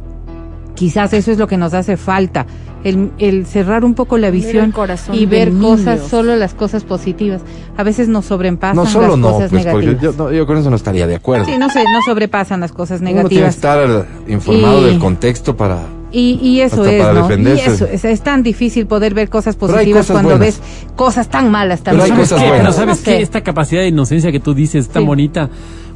quizás 0.76 1.14
eso 1.14 1.32
es 1.32 1.38
lo 1.38 1.48
que 1.48 1.58
nos 1.58 1.74
hace 1.74 1.98
falta. 1.98 2.46
El, 2.84 3.10
el 3.18 3.48
cerrar 3.48 3.84
un 3.84 3.96
poco 3.96 4.20
la 4.20 4.30
visión 4.30 4.72
corazón 4.72 5.16
y 5.16 5.26
ver 5.26 5.52
cosas, 5.54 6.02
solo 6.08 6.36
las 6.36 6.54
cosas 6.54 6.84
positivas. 6.84 7.42
A 7.78 7.84
veces 7.84 8.08
nos 8.10 8.26
sobrepasan 8.26 8.76
No, 8.76 8.86
solo 8.86 9.08
las 9.08 9.18
no, 9.18 9.32
cosas 9.32 9.50
pues 9.50 9.66
negativas. 9.66 10.02
yo, 10.02 10.14
no, 10.16 10.32
yo 10.32 10.46
con 10.46 10.58
eso 10.58 10.70
no 10.70 10.76
estaría 10.76 11.08
de 11.08 11.16
acuerdo. 11.16 11.46
Sí, 11.46 11.54
no 11.58 11.68
se, 11.72 11.84
no 11.84 12.02
sobrepasan 12.06 12.60
las 12.60 12.72
cosas 12.72 13.02
Uno 13.02 13.10
tiene 13.10 13.24
que 13.30 13.36
negativas. 13.36 13.56
estar 13.56 14.08
informado 14.28 14.82
Y- 14.82 14.86
del 14.86 15.00
contexto 15.00 15.58
para... 15.58 15.80
Y, 16.12 16.40
y 16.44 16.62
eso 16.62 16.86
es, 16.86 17.04
¿no? 17.14 17.28
Y 17.36 17.60
eso 17.60 17.88
es, 17.88 18.06
es 18.06 18.22
tan 18.22 18.44
difícil 18.44 18.86
poder 18.86 19.16
ver 19.16 19.30
cosas 19.30 19.56
Pero 19.56 19.70
hay 19.74 19.78
positivas 19.78 20.02
cosas 20.06 20.14
cuando 20.14 20.38
buenas. 20.38 20.60
ves 20.62 20.62
cosas 20.96 21.28
tan 21.28 21.50
malas 21.52 21.82
Pero 21.84 21.98
también. 21.98 22.20
hay 22.20 22.26
¿Sabes 22.26 22.30
cosas 22.30 22.48
buenas. 22.48 22.60
Pero 22.62 22.74
¿sabes 22.74 22.88
No 23.00 23.04
sé. 23.04 23.04
qué? 23.18 23.22
Esta 23.24 23.42
capacidad 23.42 23.82
de 23.82 23.88
inocencia 23.88 24.32
que 24.32 24.40
tú 24.40 24.54
dices 24.54 24.86
es 24.86 24.92
tan 24.92 25.02
Sí. 25.02 25.08
bonita 25.08 25.50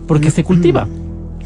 porque 0.07 0.31
se 0.31 0.43
cultiva. 0.43 0.87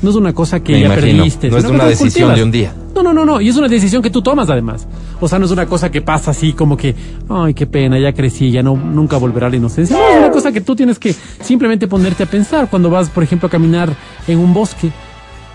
No 0.03 0.09
es 0.09 0.15
una 0.15 0.33
cosa 0.33 0.59
que 0.61 0.73
Me 0.73 0.79
ya 0.81 0.85
imagino. 0.87 1.17
perdiste. 1.23 1.49
No 1.49 1.57
es 1.57 1.65
una 1.65 1.85
decisión 1.85 2.29
cultivas. 2.29 2.35
de 2.37 2.43
un 2.43 2.51
día. 2.51 2.73
No, 2.93 3.01
no, 3.01 3.13
no, 3.13 3.25
no. 3.25 3.41
Y 3.41 3.49
es 3.49 3.55
una 3.57 3.67
decisión 3.67 4.01
que 4.03 4.09
tú 4.09 4.21
tomas 4.21 4.49
además. 4.49 4.85
O 5.19 5.27
sea, 5.27 5.39
no 5.39 5.45
es 5.45 5.51
una 5.51 5.65
cosa 5.65 5.89
que 5.89 6.01
pasa 6.01 6.31
así 6.31 6.53
como 6.53 6.77
que, 6.77 6.93
ay, 7.29 7.53
qué 7.53 7.65
pena, 7.65 7.97
ya 7.97 8.13
crecí, 8.13 8.51
ya 8.51 8.61
no, 8.61 8.75
nunca 8.75 9.17
volverá 9.17 9.49
la 9.49 9.55
inocencia. 9.55 9.95
No, 9.97 10.07
es 10.09 10.17
una 10.17 10.29
cosa 10.31 10.51
que 10.51 10.61
tú 10.61 10.75
tienes 10.75 10.99
que 10.99 11.15
simplemente 11.41 11.87
ponerte 11.87 12.23
a 12.23 12.25
pensar 12.25 12.69
cuando 12.69 12.89
vas, 12.89 13.09
por 13.09 13.23
ejemplo, 13.23 13.47
a 13.47 13.49
caminar 13.49 13.95
en 14.27 14.39
un 14.39 14.53
bosque 14.53 14.91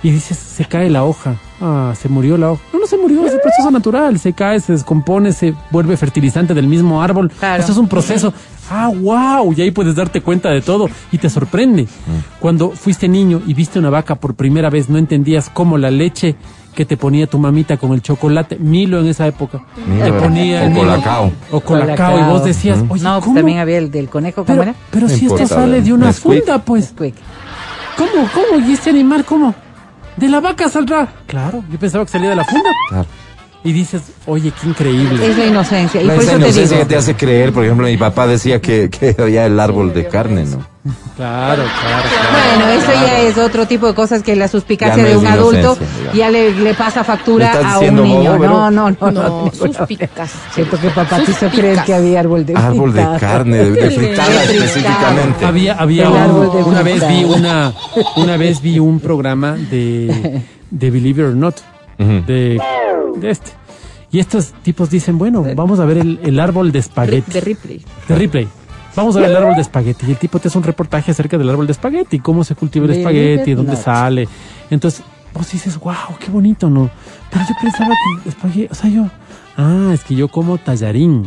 y 0.02 0.11
dices, 0.11 0.37
se 0.38 0.64
cae 0.64 0.88
la 0.90 1.04
hoja. 1.04 1.37
Ah, 1.61 1.92
se 2.00 2.08
murió 2.08 2.38
la 2.38 2.52
hoja. 2.52 2.62
No, 2.72 2.78
no 2.80 2.87
se 2.87 2.96
murió, 2.96 3.26
es 3.26 3.32
el 3.34 3.40
proceso 3.40 3.70
natural. 3.70 4.18
Se 4.18 4.32
cae, 4.32 4.61
se 4.61 4.72
descompone, 4.72 5.32
se 5.32 5.54
vuelve 5.70 5.96
fertilizante 5.96 6.54
del 6.54 6.68
mismo 6.68 7.02
árbol. 7.02 7.30
Claro. 7.38 7.61
Esto 7.61 7.72
es 7.72 7.78
un 7.78 7.88
proceso. 7.88 8.32
Ah, 8.70 8.88
wow. 8.88 9.52
Y 9.57 9.62
ahí 9.62 9.70
puedes 9.70 9.94
darte 9.94 10.20
cuenta 10.20 10.50
de 10.50 10.61
todo 10.61 10.88
y 11.12 11.18
te 11.18 11.28
sorprende. 11.31 11.87
Cuando 12.40 12.70
fuiste 12.70 13.09
niño 13.09 13.40
y 13.46 13.54
viste 13.54 13.78
una 13.78 13.90
vaca 13.90 14.14
por 14.16 14.35
primera 14.35 14.70
vez, 14.70 14.88
no 14.88 14.98
entendías 14.98 15.50
cómo 15.50 15.78
la 15.78 15.90
leche 15.90 16.37
que 16.74 16.85
te 16.85 16.96
ponía 16.96 17.26
tu 17.26 17.38
mamita 17.40 17.76
con 17.76 17.92
el 17.92 18.02
chocolate, 18.02 18.57
Milo 18.57 19.00
en 19.00 19.09
esa 19.09 19.26
época, 19.26 19.62
Milo 19.85 20.04
te 20.04 20.12
ponía 20.12 20.61
o 20.61 20.64
el 20.64 20.70
Milo. 20.70 20.83
Colacao. 20.83 21.33
O 21.50 21.61
colacao. 21.61 22.18
Y 22.20 22.22
vos 22.22 22.44
decías, 22.44 22.78
oye, 22.88 23.02
no, 23.02 23.14
pues 23.14 23.24
¿cómo? 23.24 23.35
también 23.37 23.59
había 23.59 23.78
el 23.78 23.90
del 23.90 24.09
conejo, 24.09 24.44
¿cómo 24.44 24.59
pero, 24.61 24.62
era? 24.62 24.74
pero 24.90 25.09
No 25.09 25.12
si 25.14 25.26
esto 25.26 25.46
sale 25.46 25.83
de 25.83 25.92
una 25.92 26.07
Nesquik. 26.07 26.22
funda, 26.22 26.59
pues. 26.62 26.94
¿Cómo, 27.96 28.28
cómo? 28.33 28.64
¿Y 28.64 28.72
este 28.74 28.90
animal 28.90 29.24
cómo? 29.24 29.54
De 30.16 30.28
la 30.28 30.38
vaca 30.40 30.68
saldrá. 30.68 31.09
Claro, 31.26 31.64
yo 31.70 31.78
pensaba 31.78 32.04
que 32.04 32.12
salía 32.12 32.31
de 32.31 32.37
la 32.37 32.44
funda. 32.44 32.70
Claro. 32.90 33.07
Y 33.64 33.73
dices, 33.73 34.03
oye, 34.27 34.53
qué 34.61 34.68
increíble. 34.68 35.27
Es 35.31 35.37
la 35.37 35.47
inocencia. 35.47 36.01
Y 36.01 36.05
La 36.07 36.14
por 36.14 36.23
esa 36.23 36.33
eso 36.33 36.38
te 36.40 36.47
inocencia 36.47 36.77
digo. 36.77 36.88
que 36.88 36.94
te 36.94 36.97
hace 36.99 37.14
creer, 37.16 37.53
por 37.53 37.64
ejemplo, 37.64 37.87
mi 37.88 37.97
papá 37.97 38.27
decía 38.29 38.61
que, 38.61 38.88
que 38.88 39.16
había 39.21 39.47
el 39.47 39.59
árbol 39.59 39.92
de 39.92 40.07
carne, 40.07 40.44
¿no? 40.44 40.64
Claro, 41.16 41.64
claro, 41.64 41.64
claro. 42.09 42.57
Bueno, 42.57 42.68
eso 42.81 42.92
ya 43.05 43.18
es 43.21 43.37
otro 43.37 43.66
tipo 43.66 43.88
de 43.88 43.94
cosas 43.94 44.23
que 44.23 44.37
la 44.37 44.47
suspicacia 44.47 44.97
Ya 44.97 45.03
no 45.03 45.09
de 45.09 45.16
un 45.16 45.27
adulto 45.27 45.75
digamos. 45.75 46.14
ya 46.14 46.31
le, 46.31 46.53
le 46.55 46.73
pasa 46.75 47.03
factura 47.05 47.47
¿Me 47.53 47.59
estás 47.59 47.75
a 47.75 47.79
un 47.81 47.94
niño. 48.03 48.33
bobo, 48.38 48.47
no, 48.47 48.71
no, 48.71 48.90
no, 48.90 49.11
No, 49.11 49.44
no. 49.44 49.53
suspicaz. 49.53 50.31
Siento 50.55 50.81
que 50.81 50.88
papá 50.90 51.21
quiso 51.27 51.49
creer 51.51 51.83
que 51.85 51.92
había 51.94 52.21
árbol 52.21 52.47
de 52.47 52.55
Árbol 52.57 52.94
de 52.94 53.07
carne, 53.18 53.57
de, 53.59 53.71
de 53.73 53.90
fritada 53.90 54.44
específicamente. 54.44 55.44
Había, 55.44 55.75
había 55.75 56.09
un- 56.09 56.16
árbol 56.16 56.53
de 56.57 56.62
una 56.62 56.83
vez 56.83 57.09
vi 57.09 57.25
una, 57.25 57.73
una 58.16 58.37
vez 58.37 58.62
vi 58.62 58.79
un 58.79 59.01
programa 59.01 59.57
de, 59.57 60.42
de 60.71 60.90
Believe 60.92 61.23
It 61.23 61.29
or 61.31 61.35
Not, 61.35 61.57
De, 61.98 62.61
de 63.16 63.30
este. 63.30 63.50
Y 64.11 64.20
estos 64.20 64.52
tipos 64.62 64.88
dicen, 64.88 65.18
bueno, 65.18 65.44
vamos 65.54 65.80
a 65.80 65.84
ver 65.84 65.98
el, 65.98 66.18
el 66.22 66.40
árbol 66.40 66.72
de 66.72 66.78
espagueti. 66.78 67.32
De 67.32 67.40
Ripley. 67.40 67.84
De 68.08 68.14
Ripley. 68.14 68.48
Vamos 68.96 69.16
a 69.16 69.20
ver 69.20 69.30
el 69.30 69.37
árbol 69.37 69.54
de 69.54 69.61
espagueti. 69.61 70.06
Y 70.06 70.11
el 70.11 70.16
tipo 70.16 70.38
te 70.38 70.48
hace 70.48 70.58
un 70.58 70.64
reportaje 70.64 71.11
acerca 71.11 71.37
del 71.37 71.48
árbol 71.50 71.66
de 71.66 71.72
espagueti, 71.72 72.18
cómo 72.18 72.42
se 72.42 72.54
cultiva 72.54 72.87
el 72.87 72.92
espagueti, 72.92 73.54
dónde 73.54 73.72
not. 73.72 73.82
sale. 73.82 74.28
Entonces, 74.70 75.04
vos 75.34 75.50
dices, 75.50 75.78
wow, 75.78 76.16
qué 76.18 76.30
bonito, 76.30 76.70
¿no? 76.70 76.90
Pero 77.30 77.44
yo 77.48 77.54
pensaba 77.61 77.90
que 77.90 78.22
el 78.22 78.28
espagueti, 78.28 78.68
o 78.70 78.74
sea, 78.74 78.90
yo, 78.90 79.06
ah, 79.56 79.90
es 79.92 80.04
que 80.04 80.14
yo 80.14 80.28
como 80.28 80.58
tallarín. 80.58 81.26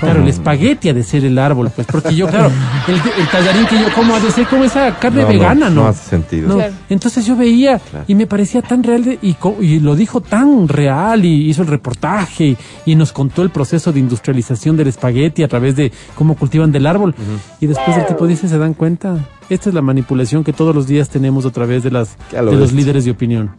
Claro, 0.00 0.22
el 0.22 0.28
espagueti 0.28 0.88
ha 0.88 0.94
de 0.94 1.02
ser 1.02 1.24
el 1.24 1.38
árbol, 1.38 1.70
pues, 1.74 1.86
porque 1.86 2.14
yo, 2.14 2.26
claro, 2.26 2.50
el, 2.88 2.94
el 2.94 3.28
tallarín 3.30 3.66
que 3.66 3.78
yo 3.80 3.92
como 3.94 4.14
ha 4.14 4.20
de 4.20 4.30
ser 4.30 4.46
como 4.46 4.64
esa 4.64 4.98
carne 4.98 5.22
No, 5.22 5.28
vegana, 5.28 5.68
¿no? 5.70 5.82
no 5.82 5.86
hace 5.88 6.08
sentido. 6.10 6.48
No, 6.48 6.54
Claro. 6.56 6.74
Entonces 6.88 7.26
yo 7.26 7.36
veía 7.36 7.80
y 8.08 8.14
me 8.14 8.26
parecía 8.26 8.62
tan 8.62 8.82
real 8.82 9.04
de- 9.04 9.18
y, 9.22 9.78
lo 9.80 9.94
dijo 9.94 10.20
tan 10.20 10.66
real 10.68 11.24
y 11.24 11.48
hizo 11.50 11.62
el 11.62 11.68
reportaje 11.68 12.56
y 12.86 12.94
nos 12.94 13.12
contó 13.12 13.42
el 13.42 13.50
proceso 13.50 13.92
de 13.92 14.00
industrialización 14.00 14.76
del 14.76 14.88
espagueti 14.88 15.42
a 15.42 15.48
través 15.48 15.76
de 15.76 15.92
cómo 16.14 16.34
cultivan 16.36 16.72
del 16.72 16.86
árbol. 16.86 17.14
Y 17.60 17.66
después 17.66 17.96
el 17.96 18.06
tipo 18.06 18.26
dice, 18.26 18.48
¿se 18.48 18.58
dan 18.58 18.74
cuenta? 18.74 19.18
Esta 19.48 19.68
es 19.68 19.74
la 19.74 19.82
manipulación 19.82 20.44
que 20.44 20.52
todos 20.52 20.74
los 20.74 20.86
días 20.86 21.08
tenemos 21.08 21.44
a 21.44 21.50
través 21.50 21.82
de, 21.82 21.90
las, 21.90 22.16
lo 22.32 22.52
de 22.52 22.56
los 22.56 22.72
líderes 22.72 23.04
de 23.04 23.10
opinión. 23.10 23.50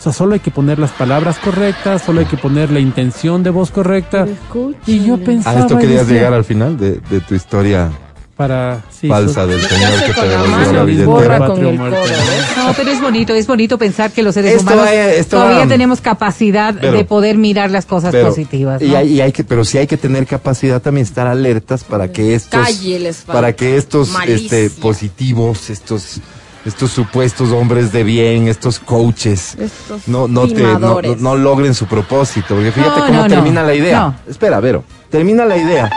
O 0.00 0.02
sea, 0.02 0.12
solo 0.14 0.32
hay 0.32 0.40
que 0.40 0.50
poner 0.50 0.78
las 0.78 0.92
palabras 0.92 1.38
correctas, 1.38 2.00
solo 2.02 2.20
hay 2.20 2.26
que 2.26 2.38
poner 2.38 2.70
la 2.70 2.80
intención 2.80 3.42
de 3.42 3.50
voz 3.50 3.70
correcta. 3.70 4.26
Y 4.86 5.04
yo 5.04 5.14
¿A 5.14 5.18
pensaba... 5.18 5.60
esto 5.60 5.74
y 5.74 5.78
querías 5.78 6.06
decía, 6.06 6.14
llegar 6.22 6.32
al 6.32 6.44
final 6.44 6.78
de, 6.78 7.00
de 7.10 7.20
tu 7.20 7.34
historia 7.34 7.90
Para... 8.34 8.80
sí, 8.90 9.08
falsa 9.08 9.44
del 9.46 9.60
¿Qué 9.60 9.68
señor 9.68 10.02
que 10.04 10.12
te 10.14 10.26
devolvió 10.28 10.72
la 10.72 10.84
billetera? 10.84 11.38
¿ves? 11.50 12.56
No, 12.56 12.72
pero 12.74 12.90
es 12.90 13.00
bonito, 13.02 13.34
es 13.34 13.46
bonito 13.46 13.76
pensar 13.76 14.10
que 14.10 14.22
los 14.22 14.34
seres 14.34 14.52
Esto 14.54 14.62
humanos 14.72 14.86
va- 14.86 14.94
esto 14.94 15.36
todavía 15.36 15.58
va- 15.58 15.66
tenemos 15.68 16.00
capacidad 16.00 16.74
Pero- 16.80 16.92
de 16.96 17.04
poder 17.04 17.36
mirar 17.36 17.70
las 17.70 17.84
cosas 17.84 18.12
Pero- 18.12 18.28
positivas. 18.28 18.80
y 18.80 18.94
hay, 18.94 19.08
y 19.12 19.20
hay 19.20 19.32
que, 19.32 19.44
pero 19.44 19.66
sí 19.66 19.76
hay 19.76 19.86
que 19.86 19.98
tener 19.98 20.26
capacidad 20.26 20.80
también 20.80 21.04
estar 21.06 21.26
alertas 21.26 21.84
para 21.84 22.10
que 22.10 22.34
estos, 22.34 22.58
para 23.26 23.52
que 23.54 23.76
estos 23.76 24.08
Malicia. 24.12 24.58
este, 24.58 24.80
positivos, 24.80 25.68
estos, 25.68 26.20
estos 26.66 26.90
supuestos 26.90 27.50
hombres 27.52 27.90
de 27.92 28.02
bien, 28.04 28.48
estos 28.48 28.78
coaches, 28.78 29.54
Estos 29.58 30.06
no, 30.08 30.28
no, 30.28 30.46
te, 30.46 30.54
no, 30.62 30.72
no- 30.72 30.76
timadores. 30.78 31.20
no 31.20 31.36
logren 31.36 31.74
su 31.74 31.86
propósito. 31.86 32.54
Porque 32.54 32.70
fíjate 32.72 33.00
No, 33.00 33.06
cómo 33.06 33.26
termina 33.26 33.62
la 33.62 33.74
idea. 33.74 34.20
Espera, 34.28 34.60
Vero. 34.60 34.84
Termina 35.10 35.44
la 35.46 35.56
idea. 35.56 35.90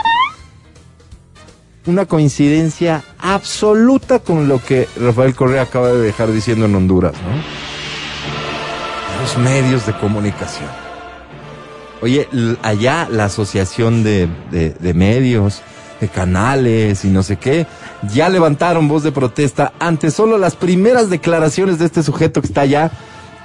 Una 1.86 2.06
coincidencia 2.06 3.02
absoluta 3.18 4.20
con 4.20 4.48
lo 4.48 4.62
que 4.62 4.88
Rafael 4.98 5.34
Correa 5.34 5.62
acaba 5.62 5.88
de 5.88 6.00
dejar 6.00 6.32
diciendo 6.32 6.64
en 6.64 6.74
Honduras, 6.74 7.12
¿no? 7.12 7.42
Los 9.22 9.36
medios 9.38 9.84
de 9.86 9.92
comunicación. 9.98 10.68
Oye, 12.00 12.26
allá 12.62 13.06
la 13.10 13.26
asociación 13.26 14.02
de, 14.02 14.28
de- 14.50 14.70
de 14.70 14.94
medios, 14.94 15.60
canales 16.08 17.04
y 17.04 17.08
no 17.08 17.22
sé 17.22 17.36
qué, 17.36 17.66
ya 18.12 18.28
levantaron 18.28 18.88
voz 18.88 19.02
de 19.02 19.12
protesta 19.12 19.72
ante 19.78 20.10
solo 20.10 20.38
las 20.38 20.56
primeras 20.56 21.10
declaraciones 21.10 21.78
de 21.78 21.86
este 21.86 22.02
sujeto 22.02 22.40
que 22.40 22.48
está 22.48 22.62
allá, 22.62 22.90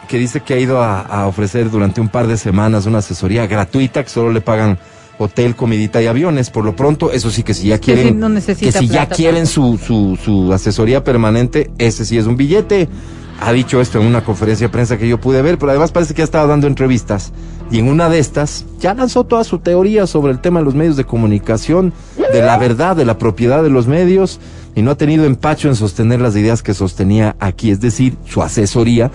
que 0.08 0.18
dice 0.18 0.42
que 0.42 0.54
ha 0.54 0.60
ido 0.60 0.82
a, 0.82 1.02
a 1.02 1.28
ofrecer 1.28 1.70
durante 1.70 2.02
un 2.02 2.10
par 2.10 2.28
de 2.28 2.38
semanas 2.38 2.86
una 2.86 3.00
asesoría 3.00 3.48
gratuita 3.48 4.04
que 4.04 4.10
solo 4.10 4.32
le 4.32 4.42
pagan 4.42 4.80
hotel, 5.20 5.56
comidita 5.56 6.02
y 6.02 6.08
aviones. 6.08 6.50
Por 6.50 6.66
lo 6.66 6.76
pronto, 6.76 7.12
eso 7.12 7.30
sí 7.30 7.44
que 7.44 7.54
si 7.54 7.68
ya 7.68 7.78
quieren, 7.78 8.08
sí, 8.08 8.14
no 8.14 8.34
que 8.34 8.72
si 8.72 8.88
ya 8.88 9.08
quieren 9.08 9.46
su, 9.46 9.78
su, 9.78 10.18
su 10.24 10.52
asesoría 10.52 11.04
permanente, 11.04 11.70
ese 11.78 12.06
sí 12.06 12.18
es 12.18 12.26
un 12.26 12.38
billete. 12.38 12.90
Ha 13.42 13.52
dicho 13.54 13.80
esto 13.80 14.00
en 14.00 14.06
una 14.06 14.24
conferencia 14.24 14.68
de 14.68 14.72
prensa 14.72 14.98
que 14.98 15.08
yo 15.08 15.20
pude 15.20 15.42
ver, 15.42 15.58
pero 15.58 15.72
además 15.72 15.92
parece 15.92 16.14
que 16.14 16.22
ha 16.22 16.26
estado 16.26 16.48
dando 16.48 16.68
entrevistas. 16.68 17.32
Y 17.72 17.80
en 17.80 17.88
una 17.88 18.10
de 18.10 18.20
estas 18.20 18.66
ya 18.80 18.94
lanzó 18.94 19.24
toda 19.24 19.44
su 19.44 19.60
teoría 19.60 20.08
sobre 20.08 20.32
el 20.32 20.40
tema 20.40 20.60
de 20.60 20.66
los 20.66 20.76
medios 20.76 20.98
de 20.98 21.06
comunicación, 21.06 21.94
de 22.18 22.42
la 22.42 22.58
verdad, 22.58 22.96
de 22.96 23.06
la 23.06 23.18
propiedad 23.18 23.64
de 23.64 23.70
los 23.70 23.88
medios, 23.88 24.40
y 24.76 24.82
no 24.82 24.92
ha 24.92 24.96
tenido 24.96 25.26
empacho 25.26 25.68
en 25.68 25.76
sostener 25.76 26.20
las 26.20 26.36
ideas 26.36 26.64
que 26.64 26.74
sostenía 26.74 27.36
aquí, 27.40 27.72
es 27.72 27.80
decir, 27.80 28.18
su 28.26 28.42
asesoría 28.42 29.12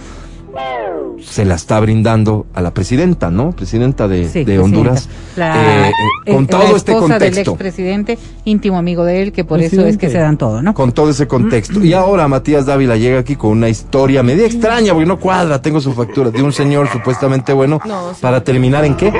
se 1.28 1.44
la 1.44 1.54
está 1.54 1.80
brindando 1.80 2.46
a 2.54 2.60
la 2.60 2.72
presidenta, 2.72 3.30
¿no? 3.30 3.52
Presidenta 3.52 4.06
de, 4.08 4.28
Sí, 4.28 4.44
de 4.44 4.58
Honduras. 4.58 5.08
La, 5.36 5.86
Eh, 5.88 5.92
eh, 6.26 6.32
con 6.32 6.44
eh, 6.44 6.46
todo 6.46 6.62
la 6.70 6.76
este 6.76 6.92
esposa 6.92 7.18
del 7.18 7.28
contexto. 7.30 7.50
expresidente, 7.52 8.18
íntimo 8.44 8.76
amigo 8.78 9.04
de 9.04 9.22
él, 9.22 9.32
que 9.32 9.44
por 9.44 9.60
eso 9.60 9.84
es 9.86 9.96
que 9.96 10.10
se 10.10 10.18
dan 10.18 10.36
todo, 10.38 10.62
¿no? 10.62 10.74
Con 10.74 10.92
todo 10.92 11.10
ese 11.10 11.26
contexto. 11.26 11.82
Y 11.84 11.92
ahora 11.94 12.28
Matías 12.28 12.66
Dávila 12.66 12.96
llega 12.96 13.18
aquí 13.20 13.36
con 13.36 13.50
una 13.50 13.68
historia 13.68 14.22
media 14.22 14.46
extraña, 14.46 14.92
porque 14.92 15.06
no 15.06 15.18
cuadra, 15.18 15.60
tengo 15.60 15.80
su 15.80 15.92
factura, 15.92 16.30
de 16.30 16.42
un 16.42 16.52
señor 16.52 16.88
supuestamente 16.90 17.52
bueno, 17.52 17.80
No, 17.84 18.12
sí. 18.14 18.18
para 18.20 18.42
terminar 18.44 18.84
en 18.84 18.94
qué? 18.96 19.12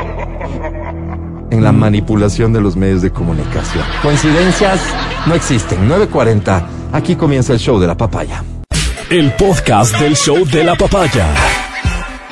En 1.51 1.63
la 1.63 1.73
manipulación 1.73 2.53
de 2.53 2.61
los 2.61 2.77
medios 2.77 3.03
de 3.03 3.11
comunicación. 3.11 3.85
Coincidencias 4.03 4.81
no 5.27 5.35
existen. 5.35 5.89
9.40. 5.89 6.63
Aquí 6.93 7.17
comienza 7.17 7.53
el 7.53 7.59
show 7.59 7.79
de 7.79 7.87
la 7.87 7.97
papaya. 7.97 8.43
El 9.11 9.33
podcast 9.33 9.99
del 10.01 10.17
show 10.17 10.45
de 10.47 10.65
la 10.65 10.75
papaya. 10.75 11.27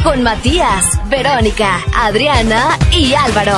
Con 0.03 0.23
Matías, 0.23 0.99
Verónica, 1.09 1.79
Adriana 1.97 2.77
y 2.91 3.15
Álvaro. 3.15 3.53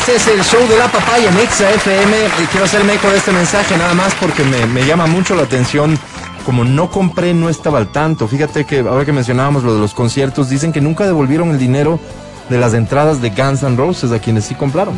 Este 0.00 0.16
es 0.16 0.26
el 0.26 0.42
show 0.42 0.66
de 0.68 0.76
la 0.76 0.88
papaya 0.88 1.28
en 1.28 1.38
Exa 1.38 1.70
FM 1.70 2.16
y 2.42 2.46
quiero 2.46 2.64
hacerme 2.64 2.94
eco 2.94 3.08
de 3.08 3.18
este 3.18 3.30
mensaje 3.30 3.76
nada 3.76 3.94
más 3.94 4.14
porque 4.16 4.42
me, 4.42 4.66
me 4.66 4.84
llama 4.84 5.06
mucho 5.06 5.36
la 5.36 5.42
atención. 5.42 5.96
Como 6.44 6.64
no 6.64 6.90
compré, 6.90 7.32
no 7.32 7.48
estaba 7.48 7.78
al 7.78 7.92
tanto. 7.92 8.26
Fíjate 8.26 8.64
que 8.64 8.80
ahora 8.80 9.04
que 9.04 9.12
mencionábamos 9.12 9.62
lo 9.62 9.74
de 9.74 9.80
los 9.80 9.94
conciertos, 9.94 10.48
dicen 10.48 10.72
que 10.72 10.80
nunca 10.80 11.04
devolvieron 11.04 11.50
el 11.50 11.58
dinero 11.58 12.00
de 12.48 12.58
las 12.58 12.74
entradas 12.74 13.20
de 13.20 13.30
Guns 13.30 13.62
N' 13.62 13.76
Roses 13.76 14.10
a 14.10 14.18
quienes 14.18 14.46
sí 14.46 14.54
compraron. 14.54 14.94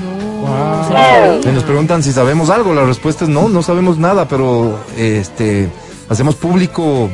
Y 1.44 1.48
nos 1.48 1.64
preguntan 1.64 2.02
si 2.02 2.12
sabemos 2.12 2.48
algo. 2.48 2.72
La 2.72 2.84
respuesta 2.84 3.24
es 3.24 3.30
no, 3.30 3.48
no 3.48 3.62
sabemos 3.62 3.98
nada, 3.98 4.28
pero 4.28 4.78
este 4.96 5.68
hacemos 6.08 6.36
público 6.36 7.10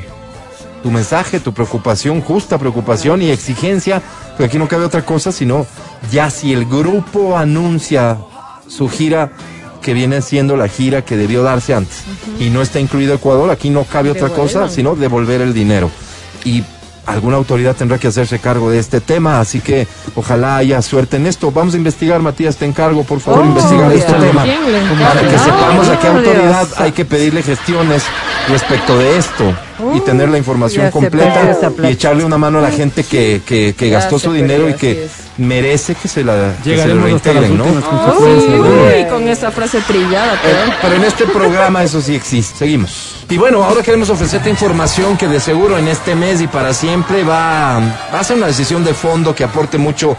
tu 0.83 0.91
mensaje, 0.91 1.41
tu 1.41 1.53
preocupación, 1.53 2.21
justa 2.21 2.59
preocupación 2.59 3.23
y 3.23 3.31
exigencia, 3.31 4.03
porque 4.31 4.45
aquí 4.45 4.59
no 4.59 4.69
cabe 4.69 4.85
otra 4.85 5.05
cosa, 5.05 5.33
sino 5.33 5.67
ya 6.11 6.31
si 6.31 6.53
el 6.53 6.65
grupo 6.67 7.37
anuncia 7.37 8.19
su 8.69 8.89
gira 8.89 9.33
que 9.83 9.95
viene 9.95 10.21
siendo 10.23 10.57
la 10.57 10.69
gira 10.69 11.03
que 11.03 11.17
debió 11.17 11.43
darse 11.43 11.73
antes 11.75 12.03
y 12.41 12.51
no 12.51 12.61
está 12.61 12.81
incluido 12.81 13.15
Ecuador, 13.15 13.51
aquí 13.51 13.71
no 13.71 13.85
cabe 13.85 14.11
otra 14.11 14.31
cosa, 14.31 14.69
sino 14.69 14.97
devolver 14.97 15.41
el 15.41 15.55
dinero. 15.55 15.91
Y 16.45 16.65
alguna 17.07 17.37
autoridad 17.37 17.77
tendrá 17.77 17.99
que 17.99 18.09
hacerse 18.09 18.39
cargo 18.39 18.71
de 18.71 18.79
este 18.79 19.01
tema, 19.01 19.41
así 19.41 19.61
que 19.61 19.87
ojalá 20.15 20.57
haya 20.57 20.83
suerte 20.83 21.17
en 21.17 21.27
esto. 21.27 21.53
Vamos 21.53 21.75
a 21.75 21.77
investigar, 21.77 22.21
Matías, 22.21 22.57
te 22.57 22.67
encargo, 22.67 23.05
por 23.05 23.21
favor, 23.21 23.43
Oh, 23.43 23.45
investigar 23.45 23.93
este 23.93 24.12
tema. 24.12 24.43
¿Quién 24.43 24.73
le 24.73 25.05
Para 25.05 25.21
que 25.21 25.39
sepamos 25.39 25.89
a 25.89 25.99
qué 25.99 26.09
autoridad 26.09 26.69
hay 26.79 26.93
que 26.93 27.05
pedirle 27.05 27.43
gestiones 27.43 28.03
respecto 28.49 28.99
de 28.99 29.19
esto 29.19 29.53
y 29.95 30.01
tener 30.01 30.29
la 30.29 30.39
información 30.39 30.91
completa 30.91 31.59
y 31.83 31.87
echarle 31.87 32.25
una 32.25 32.39
mano 32.39 32.59
a 32.59 32.63
la 32.63 32.71
gente 32.71 33.05
que, 33.05 33.43
que, 33.45 33.91
gastó 33.91 34.19
su 34.19 34.33
dinero 34.33 34.69
y 34.69 34.75
que 34.75 35.09
merece 35.39 35.95
que 35.95 36.09
se 36.09 36.25
la 36.25 36.55
que 36.63 36.77
se 36.77 36.95
reintegren, 36.95 37.57
¿no? 37.57 37.65
Uy, 37.65 39.05
con 39.11 39.29
esa 39.29 39.51
frase 39.51 39.81
trillada, 39.81 40.35
Eh, 40.35 40.39
pero... 40.43 40.59
pero 40.81 40.95
en 40.97 41.05
este 41.05 41.27
programa 41.27 41.83
eso 41.83 42.01
sí 42.01 42.15
existe. 42.15 42.59
Seguimos. 42.59 43.25
Y 43.29 43.37
bueno, 43.37 43.63
ahora 43.65 43.83
queremos 43.83 44.09
ofrecerte 44.09 44.49
información 44.49 45.17
que 45.17 45.29
de 45.29 45.41
seguro 45.41 45.77
en 45.77 45.89
este 45.89 46.15
mes 46.15 46.41
y 46.41 46.47
para 46.47 46.73
siempre 46.73 47.25
va, 47.25 47.81
va 48.15 48.21
a 48.21 48.25
ser 48.25 48.37
una 48.37 48.47
decisión 48.47 48.85
de 48.85 48.95
fondo 48.95 49.35
que 49.35 49.45
aporte 49.45 49.79
mucho 49.79 50.17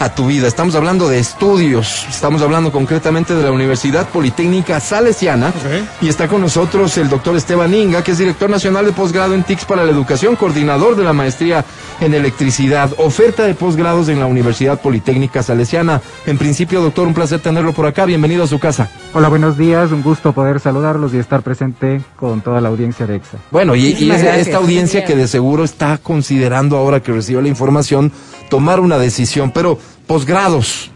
a 0.00 0.14
tu 0.14 0.26
vida. 0.26 0.46
Estamos 0.46 0.74
hablando 0.76 1.08
de 1.08 1.18
estudios, 1.18 2.06
estamos 2.08 2.40
hablando 2.42 2.70
concretamente 2.70 3.34
de 3.34 3.42
la 3.42 3.50
Universidad 3.50 4.08
Politécnica 4.08 4.78
Salesiana 4.78 5.52
y 6.00 6.08
está 6.08 6.28
con 6.28 6.40
nosotros 6.40 6.96
el 6.98 7.08
doctor 7.08 7.36
Esteban 7.36 7.74
Inga, 7.74 8.04
que 8.04 8.12
es 8.12 8.18
director 8.18 8.48
nacional 8.48 8.86
de 8.86 8.92
posgrado 8.92 9.34
en 9.34 9.42
TICS 9.42 9.64
para 9.64 9.84
la 9.84 9.90
educación, 9.90 10.36
coordinador 10.36 10.94
de 10.94 11.02
la 11.04 11.12
maestría 11.12 11.64
en 12.00 12.14
electricidad, 12.14 12.92
oferta 12.98 13.42
de 13.44 13.54
posgrados 13.54 14.08
en 14.08 14.20
la 14.20 14.26
Universidad 14.26 14.80
Politécnica 14.80 15.42
Salesiana. 15.42 16.00
En 16.26 16.38
principio, 16.38 16.80
doctor, 16.80 17.08
un 17.08 17.14
placer 17.14 17.40
tenerlo 17.40 17.72
por 17.72 17.86
acá. 17.86 18.04
Bienvenido 18.04 18.44
a 18.44 18.46
su 18.46 18.60
casa. 18.60 18.88
Hola, 19.14 19.28
buenos 19.28 19.58
días. 19.58 19.90
Un 19.90 20.02
gusto 20.02 20.32
poder 20.32 20.60
saludarlos 20.60 21.12
y 21.12 21.18
estar 21.18 21.42
presente 21.42 22.00
con 22.14 22.40
toda 22.40 22.60
la 22.60 22.68
audiencia 22.68 23.04
de 23.06 23.16
EXA. 23.16 23.38
Bueno, 23.50 23.74
y, 23.74 23.96
y 23.98 24.10
es- 24.12 24.22
esta 24.22 24.58
audiencia 24.58 25.04
que 25.04 25.16
de 25.16 25.26
seguro 25.26 25.64
está 25.64 25.98
considerando 25.98 26.76
ahora 26.76 27.00
que 27.02 27.10
recibe 27.10 27.42
la 27.42 27.48
información 27.48 28.12
tomar 28.48 28.80
una 28.80 28.98
decisión, 28.98 29.50
pero 29.50 29.78
posgrados. 30.06 30.90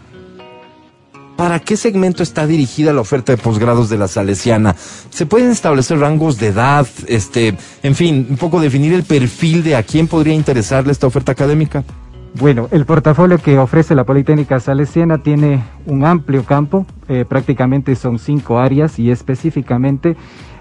¿para 1.35 1.59
qué 1.59 1.77
segmento 1.77 2.23
está 2.23 2.47
dirigida 2.47 2.93
la 2.93 3.01
oferta 3.01 3.33
de 3.33 3.37
posgrados 3.37 3.89
de 3.89 3.97
la 3.97 4.07
Salesiana? 4.07 4.75
¿Se 5.09 5.25
pueden 5.25 5.51
establecer 5.51 5.99
rangos 5.99 6.39
de 6.39 6.47
edad? 6.47 6.87
Este, 7.07 7.57
en 7.81 7.95
fin, 7.95 8.27
un 8.29 8.37
poco 8.37 8.61
definir 8.61 8.93
el 8.93 9.03
perfil 9.03 9.63
de 9.63 9.75
a 9.75 9.83
quién 9.83 10.07
podría 10.07 10.33
interesarle 10.33 10.91
esta 10.91 11.07
oferta 11.07 11.31
académica. 11.31 11.83
Bueno, 12.35 12.67
el 12.71 12.85
portafolio 12.85 13.37
que 13.37 13.59
ofrece 13.59 13.93
la 13.93 14.05
Politécnica 14.05 14.59
Salesiana 14.59 15.19
tiene 15.19 15.63
un 15.85 16.03
amplio 16.03 16.43
campo, 16.43 16.85
eh, 17.07 17.25
prácticamente 17.27 17.95
son 17.95 18.17
cinco 18.17 18.57
áreas 18.57 18.97
y 18.97 19.11
específicamente 19.11 20.15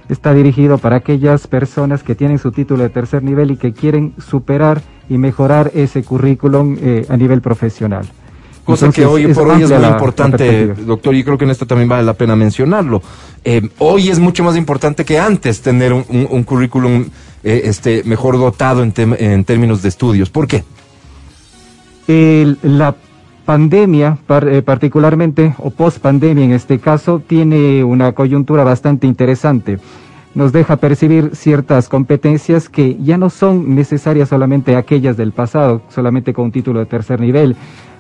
está 0.09 0.35
dirigido 0.35 0.79
para 0.79 0.97
aquellas 0.97 1.47
personas 1.47 2.03
que 2.03 2.15
tienen 2.15 2.39
su 2.39 2.53
título 2.53 2.83
de 2.83 2.91
tercer 2.91 3.23
nivel 3.23 3.51
y 3.53 3.57
que 3.57 3.73
quieren 3.73 4.15
superar 4.19 4.83
y 5.09 5.19
mejorar 5.19 5.71
ese 5.75 6.03
currículum 6.03 6.77
eh, 6.81 7.07
a 7.09 7.17
nivel 7.17 7.41
profesional. 7.41 8.05
Cosa 8.65 8.87
Entonces, 8.87 8.95
que 9.03 9.07
hoy 9.07 9.27
por 9.35 9.49
hoy 9.49 9.63
es 9.65 9.71
muy 9.71 9.85
importante, 9.85 10.69
doctor, 10.87 11.15
y 11.17 11.25
creo 11.25 11.37
que 11.37 11.45
en 11.45 11.51
esto 11.51 11.67
también 11.67 11.89
vale 11.89 12.05
la 12.05 12.15
pena 12.15 12.37
mencionarlo. 12.37 13.03
Eh, 13.45 13.61
hoy 13.79 14.09
es 14.09 14.21
mucho 14.21 14.45
más 14.45 14.57
importante 14.57 15.05
que 15.05 15.19
antes 15.19 15.61
tener 15.63 15.93
un, 15.93 16.05
un- 16.09 16.29
un 16.31 16.45
currículum 16.45 17.07
eh, 17.43 17.63
este, 17.65 18.05
mejor 18.05 18.39
dotado 18.39 18.85
en, 18.85 18.93
términos 19.45 19.83
de 19.83 19.89
estudios. 19.89 20.31
¿Por 20.31 20.47
qué? 20.47 20.63
El- 22.07 22.59
la 22.63 22.95
pandemia, 23.45 24.19
par- 24.27 24.49
eh, 24.49 24.63
particularmente, 24.63 25.55
o 25.59 25.71
post-pandemia 25.71 26.45
en 26.45 26.53
este 26.53 26.79
caso, 26.79 27.21
tiene 27.27 27.85
una 27.85 28.13
coyuntura 28.13 28.65
bastante 28.65 29.07
interesante. 29.07 29.79
Nos 30.35 30.53
deja 30.53 30.77
percibir 30.77 31.37
ciertas 31.37 31.89
competencias 31.89 32.69
que 32.69 32.97
ya 33.03 33.19
no 33.19 33.29
son 33.29 33.75
necesarias 33.75 34.31
solamente 34.31 34.77
aquellas 34.77 35.17
del 35.17 35.33
pasado, 35.33 35.83
solamente 35.91 36.33
con 36.33 36.47
un 36.47 36.53
título 36.53 36.79
de 36.81 36.87
tercer 36.87 37.21
nivel. 37.21 37.55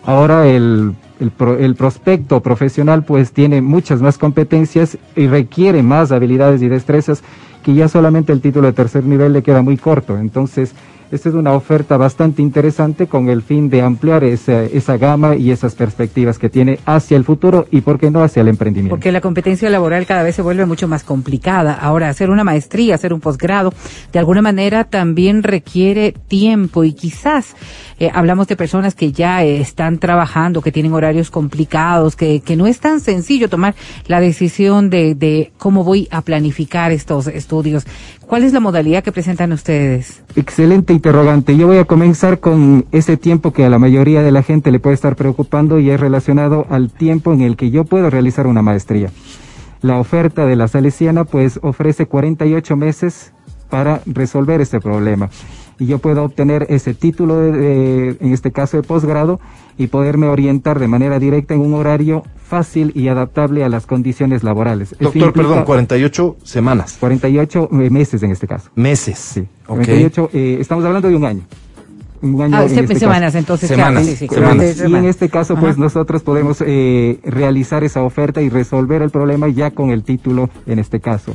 Ahora 0.06 0.48
el, 0.48 0.94
el, 1.20 1.30
pro- 1.30 1.58
el 1.58 1.74
prospecto 1.74 2.40
profesional 2.40 3.04
pues 3.04 3.32
tiene 3.32 3.60
muchas 3.60 4.00
más 4.00 4.16
competencias 4.18 4.96
y 5.14 5.26
requiere 5.26 5.82
más 5.82 6.10
habilidades 6.10 6.62
y 6.62 6.68
destrezas 6.68 7.22
que 7.62 7.74
ya 7.74 7.86
solamente 7.86 8.32
el 8.32 8.40
título 8.40 8.66
de 8.66 8.72
tercer 8.72 9.04
nivel 9.04 9.32
le 9.34 9.42
queda 9.42 9.62
muy 9.62 9.76
corto. 9.76 10.16
Entonces, 10.18 10.74
esta 11.12 11.28
es 11.28 11.34
una 11.34 11.52
oferta 11.52 11.98
bastante 11.98 12.40
interesante 12.40 13.06
con 13.06 13.28
el 13.28 13.42
fin 13.42 13.68
de 13.68 13.82
ampliar 13.82 14.24
esa, 14.24 14.64
esa 14.64 14.96
gama 14.96 15.36
y 15.36 15.50
esas 15.50 15.74
perspectivas 15.74 16.38
que 16.38 16.48
tiene 16.48 16.78
hacia 16.86 17.18
el 17.18 17.24
futuro 17.24 17.66
y, 17.70 17.82
por 17.82 17.98
qué 17.98 18.10
no, 18.10 18.22
hacia 18.22 18.40
el 18.40 18.48
emprendimiento. 18.48 18.94
Porque 18.94 19.12
la 19.12 19.20
competencia 19.20 19.68
laboral 19.68 20.06
cada 20.06 20.22
vez 20.22 20.36
se 20.36 20.40
vuelve 20.40 20.64
mucho 20.64 20.88
más 20.88 21.04
complicada. 21.04 21.74
Ahora, 21.74 22.08
hacer 22.08 22.30
una 22.30 22.44
maestría, 22.44 22.94
hacer 22.94 23.12
un 23.12 23.20
posgrado, 23.20 23.74
de 24.10 24.18
alguna 24.18 24.40
manera 24.40 24.84
también 24.84 25.42
requiere 25.42 26.12
tiempo 26.28 26.82
y 26.82 26.94
quizás 26.94 27.56
eh, 27.98 28.10
hablamos 28.14 28.48
de 28.48 28.56
personas 28.56 28.94
que 28.94 29.12
ya 29.12 29.44
eh, 29.44 29.60
están 29.60 29.98
trabajando, 29.98 30.62
que 30.62 30.72
tienen 30.72 30.94
horarios 30.94 31.30
complicados, 31.30 32.16
que, 32.16 32.40
que 32.40 32.56
no 32.56 32.66
es 32.66 32.80
tan 32.80 33.00
sencillo 33.00 33.50
tomar 33.50 33.74
la 34.06 34.20
decisión 34.20 34.88
de, 34.88 35.14
de 35.14 35.52
cómo 35.58 35.84
voy 35.84 36.08
a 36.10 36.22
planificar 36.22 36.90
estos 36.90 37.26
estudios. 37.26 37.84
¿Cuál 38.26 38.44
es 38.44 38.54
la 38.54 38.60
modalidad 38.60 39.04
que 39.04 39.12
presentan 39.12 39.52
ustedes? 39.52 40.22
Excelente 40.36 40.94
interrogante. 41.06 41.56
Yo 41.56 41.66
voy 41.66 41.78
a 41.78 41.84
comenzar 41.84 42.38
con 42.38 42.84
ese 42.92 43.16
tiempo 43.16 43.52
que 43.52 43.64
a 43.64 43.68
la 43.68 43.80
mayoría 43.80 44.22
de 44.22 44.30
la 44.30 44.44
gente 44.44 44.70
le 44.70 44.78
puede 44.78 44.94
estar 44.94 45.16
preocupando 45.16 45.80
y 45.80 45.90
es 45.90 45.98
relacionado 45.98 46.64
al 46.70 46.90
tiempo 46.92 47.32
en 47.32 47.40
el 47.40 47.56
que 47.56 47.72
yo 47.72 47.82
puedo 47.82 48.08
realizar 48.08 48.46
una 48.46 48.62
maestría. 48.62 49.10
La 49.80 49.98
oferta 49.98 50.46
de 50.46 50.54
la 50.54 50.68
Salesiana 50.68 51.24
pues 51.24 51.58
ofrece 51.60 52.06
48 52.06 52.76
meses 52.76 53.32
para 53.68 54.00
resolver 54.06 54.60
este 54.60 54.78
problema. 54.78 55.28
Y 55.80 55.86
yo 55.86 55.98
puedo 55.98 56.22
obtener 56.22 56.66
ese 56.68 56.94
título, 56.94 57.36
de, 57.40 57.50
de- 57.50 58.16
en 58.20 58.32
este 58.32 58.52
caso 58.52 58.76
de 58.76 58.84
posgrado, 58.84 59.40
y 59.76 59.88
poderme 59.88 60.28
orientar 60.28 60.78
de 60.78 60.86
manera 60.86 61.18
directa 61.18 61.52
en 61.54 61.62
un 61.62 61.74
horario 61.74 62.22
fácil 62.52 62.92
y 62.94 63.08
adaptable 63.08 63.64
a 63.64 63.70
las 63.70 63.86
condiciones 63.86 64.42
laborales. 64.44 64.90
Doctor, 65.00 65.28
implica 65.28 65.32
perdón, 65.48 65.64
48 65.64 66.36
semanas, 66.44 66.98
48 67.00 67.68
meses 67.70 68.22
en 68.22 68.30
este 68.30 68.46
caso. 68.46 68.68
meses. 68.74 69.16
Sí, 69.18 69.40
Ok. 69.66 69.76
48, 69.86 70.30
eh, 70.34 70.58
estamos 70.60 70.84
hablando 70.84 71.08
de 71.08 71.16
un 71.16 71.24
año. 71.24 71.40
Un 72.20 72.42
año 72.42 72.56
Ah, 72.58 72.62
en 72.64 72.68
se- 72.68 72.80
este 72.80 72.98
semanas, 72.98 73.28
caso. 73.32 73.38
entonces, 73.38 73.68
Semanas, 73.70 74.02
claro, 74.02 74.06
sí, 74.06 74.16
sí, 74.16 74.28
semanas. 74.28 74.52
claro, 74.54 74.66
Y 74.66 74.70
en 74.70 74.76
semanas. 74.76 75.06
este 75.06 75.28
caso, 75.30 75.56
pues 75.56 75.72
Ajá. 75.72 75.80
nosotros 75.80 76.22
podemos 76.22 76.58
eh, 76.64 77.20
realizar 77.24 77.84
esa 77.84 78.02
oferta 78.02 78.42
y 78.42 78.50
resolver 78.50 79.00
el 79.00 79.08
problema 79.10 79.48
ya 79.48 79.70
con 79.70 79.88
el 79.88 80.02
título 80.04 80.50
en 80.66 80.78
este 80.78 81.00
caso. 81.00 81.34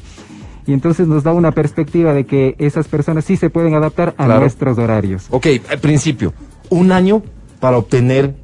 Y 0.67 0.73
entonces 0.73 1.07
nos 1.07 1.23
da 1.23 1.33
una 1.33 1.51
perspectiva 1.51 2.13
de 2.13 2.27
que 2.27 2.53
esas 2.59 2.87
personas 2.87 3.25
sí 3.25 3.37
se 3.37 3.49
pueden 3.49 3.73
adaptar 3.73 4.13
a 4.19 4.25
Claro. 4.25 4.41
nuestros 4.41 4.77
horarios. 4.77 5.25
Ok, 5.31 5.47
al 5.71 5.79
principio, 5.79 6.31
un 6.69 6.91
año 6.91 7.23
para 7.59 7.77
obtener 7.79 8.35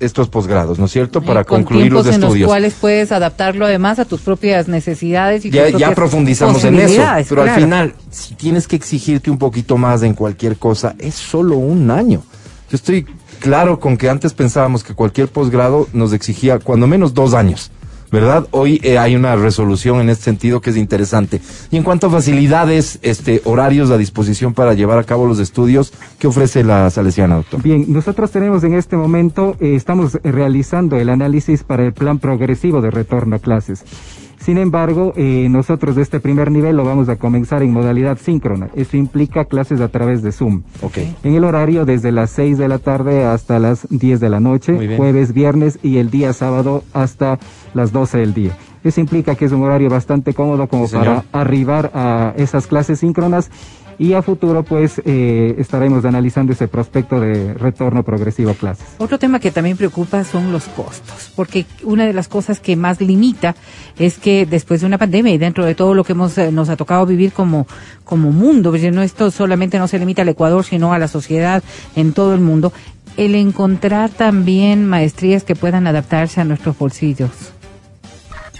estos 0.00 0.28
posgrados, 0.28 0.78
¿no 0.78 0.86
es 0.86 0.92
cierto? 0.92 1.22
Para 1.22 1.40
Eh, 1.40 1.44
con 1.44 1.62
concluir 1.62 1.92
los 1.92 2.02
tiempos 2.02 2.14
en 2.14 2.20
los 2.20 2.28
estudios. 2.30 2.48
cuales 2.48 2.74
puedes 2.80 3.12
adaptarlo 3.12 3.66
además 3.66 3.98
a 3.98 4.04
tus 4.04 4.20
propias 4.20 4.68
necesidades 4.68 5.44
y 5.44 5.50
ya, 5.50 5.70
tus 5.70 5.80
ya 5.80 5.94
profundizamos 5.94 6.64
en 6.64 6.78
eso, 6.80 7.02
pero 7.28 7.42
al 7.42 7.50
final, 7.50 7.94
si 8.10 8.34
tienes 8.34 8.66
que 8.66 8.76
exigirte 8.76 9.30
un 9.30 9.38
poquito 9.38 9.76
más 9.76 10.02
en 10.02 10.14
cualquier 10.14 10.56
cosa, 10.56 10.94
es 10.98 11.14
solo 11.14 11.56
un 11.56 11.90
año. 11.90 12.22
Yo 12.70 12.76
estoy 12.76 13.06
claro 13.40 13.78
con 13.78 13.96
que 13.96 14.08
antes 14.08 14.32
pensábamos 14.32 14.82
que 14.82 14.94
cualquier 14.94 15.28
posgrado 15.28 15.86
nos 15.92 16.12
exigía 16.12 16.58
cuando 16.58 16.86
menos 16.86 17.14
dos 17.14 17.34
años, 17.34 17.70
¿verdad? 18.14 18.46
Hoy 18.52 18.80
eh, 18.84 18.96
hay 18.96 19.16
una 19.16 19.34
resolución 19.34 20.00
en 20.00 20.08
este 20.08 20.24
sentido 20.24 20.60
que 20.60 20.70
es 20.70 20.76
interesante. 20.76 21.40
Y 21.72 21.76
en 21.76 21.82
cuanto 21.82 22.06
a 22.06 22.10
facilidades, 22.10 23.00
este, 23.02 23.42
horarios 23.44 23.90
a 23.90 23.98
disposición 23.98 24.54
para 24.54 24.72
llevar 24.72 24.98
a 24.98 25.04
cabo 25.04 25.26
los 25.26 25.40
estudios, 25.40 25.92
¿qué 26.20 26.28
ofrece 26.28 26.62
la 26.62 26.88
Salesiana, 26.90 27.34
doctor? 27.34 27.60
Bien, 27.60 27.86
nosotros 27.88 28.30
tenemos 28.30 28.62
en 28.62 28.74
este 28.74 28.96
momento, 28.96 29.56
eh, 29.58 29.74
estamos 29.74 30.16
realizando 30.22 30.96
el 30.96 31.08
análisis 31.08 31.64
para 31.64 31.84
el 31.84 31.92
plan 31.92 32.20
progresivo 32.20 32.80
de 32.80 32.92
retorno 32.92 33.34
a 33.34 33.38
clases. 33.40 33.84
Sin 34.44 34.58
embargo, 34.58 35.14
eh, 35.16 35.48
nosotros 35.48 35.96
de 35.96 36.02
este 36.02 36.20
primer 36.20 36.50
nivel 36.50 36.76
lo 36.76 36.84
vamos 36.84 37.08
a 37.08 37.16
comenzar 37.16 37.62
en 37.62 37.72
modalidad 37.72 38.18
síncrona. 38.18 38.68
Eso 38.76 38.98
implica 38.98 39.46
clases 39.46 39.80
a 39.80 39.88
través 39.88 40.22
de 40.22 40.32
Zoom. 40.32 40.64
Ok. 40.82 40.98
En 41.22 41.34
el 41.34 41.44
horario 41.44 41.86
desde 41.86 42.12
las 42.12 42.30
6 42.32 42.58
de 42.58 42.68
la 42.68 42.78
tarde 42.78 43.24
hasta 43.24 43.58
las 43.58 43.88
10 43.88 44.20
de 44.20 44.28
la 44.28 44.40
noche, 44.40 44.96
jueves, 44.98 45.32
viernes 45.32 45.78
y 45.82 45.96
el 45.96 46.10
día 46.10 46.34
sábado 46.34 46.84
hasta 46.92 47.38
las 47.74 47.92
12 47.92 48.18
del 48.18 48.34
día. 48.34 48.56
Eso 48.82 49.00
implica 49.00 49.34
que 49.34 49.44
es 49.44 49.52
un 49.52 49.62
horario 49.62 49.90
bastante 49.90 50.34
cómodo 50.34 50.68
como 50.68 50.86
Sí, 50.86 50.94
para 50.96 51.24
arribar 51.32 51.90
a 51.94 52.34
esas 52.36 52.66
clases 52.66 53.00
síncronas 53.00 53.50
y 53.98 54.12
a 54.14 54.22
futuro 54.22 54.62
pues 54.62 55.00
eh, 55.04 55.54
estaremos 55.58 56.04
analizando 56.04 56.52
ese 56.52 56.68
prospecto 56.68 57.20
de 57.20 57.54
retorno 57.54 58.02
progresivo 58.02 58.50
a 58.50 58.54
clases. 58.54 58.86
Otro 58.98 59.18
tema 59.18 59.38
que 59.38 59.50
también 59.50 59.76
preocupa 59.76 60.24
son 60.24 60.52
los 60.52 60.64
costos, 60.64 61.32
porque 61.34 61.66
una 61.82 62.06
de 62.06 62.12
las 62.12 62.28
cosas 62.28 62.60
que 62.60 62.76
más 62.76 63.00
limita 63.00 63.54
es 63.98 64.18
que 64.18 64.46
después 64.46 64.80
de 64.80 64.86
una 64.86 64.98
pandemia 64.98 65.32
y 65.32 65.38
dentro 65.38 65.64
de 65.64 65.74
todo 65.74 65.94
lo 65.94 66.04
que 66.04 66.12
hemos, 66.12 66.36
eh, 66.38 66.52
nos 66.52 66.68
ha 66.68 66.76
tocado 66.76 67.06
vivir 67.06 67.32
como, 67.32 67.66
como 68.04 68.30
mundo, 68.32 68.70
porque 68.70 68.90
no 68.90 69.02
esto 69.02 69.30
solamente 69.30 69.78
no 69.78 69.88
se 69.88 69.98
limita 69.98 70.22
al 70.22 70.28
Ecuador, 70.28 70.64
sino 70.64 70.92
a 70.92 70.98
la 70.98 71.08
sociedad 71.08 71.62
en 71.96 72.12
todo 72.12 72.34
el 72.34 72.40
mundo, 72.40 72.72
el 73.16 73.34
encontrar 73.36 74.10
también 74.10 74.86
maestrías 74.86 75.44
que 75.44 75.54
puedan 75.54 75.86
adaptarse 75.86 76.40
a 76.40 76.44
nuestros 76.44 76.76
bolsillos. 76.76 77.53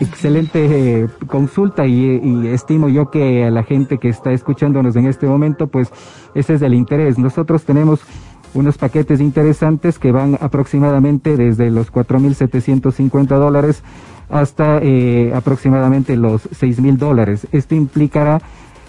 Excelente 0.01 1.03
eh, 1.03 1.09
consulta 1.27 1.87
y, 1.87 2.49
estimo 2.49 2.89
yo 2.89 3.11
que 3.11 3.45
a 3.45 3.51
la 3.51 3.63
gente 3.63 3.99
que 3.99 4.09
está 4.09 4.33
escuchándonos 4.33 4.97
en 4.97 5.07
este 5.07 5.27
momento, 5.27 5.69
pues 5.69 5.91
ese 6.35 6.55
es 6.55 6.63
el 6.63 6.75
interés. 6.75 7.19
Nosotros 7.19 7.65
tenemos 7.65 8.01
unos 8.55 8.77
paquetes 8.77 9.21
interesantes 9.21 9.99
que 9.99 10.13
van 10.13 10.37
aproximadamente 10.41 11.37
desde 11.37 11.71
los 11.71 11.93
4.750 11.93 13.27
dólares 13.39 13.83
hasta 14.31 14.79
eh, 14.83 15.33
aproximadamente 15.35 16.17
los 16.17 16.49
6.000 16.51 16.97
dólares. 16.97 17.47
Esto 17.53 17.75
implicará 17.75 18.41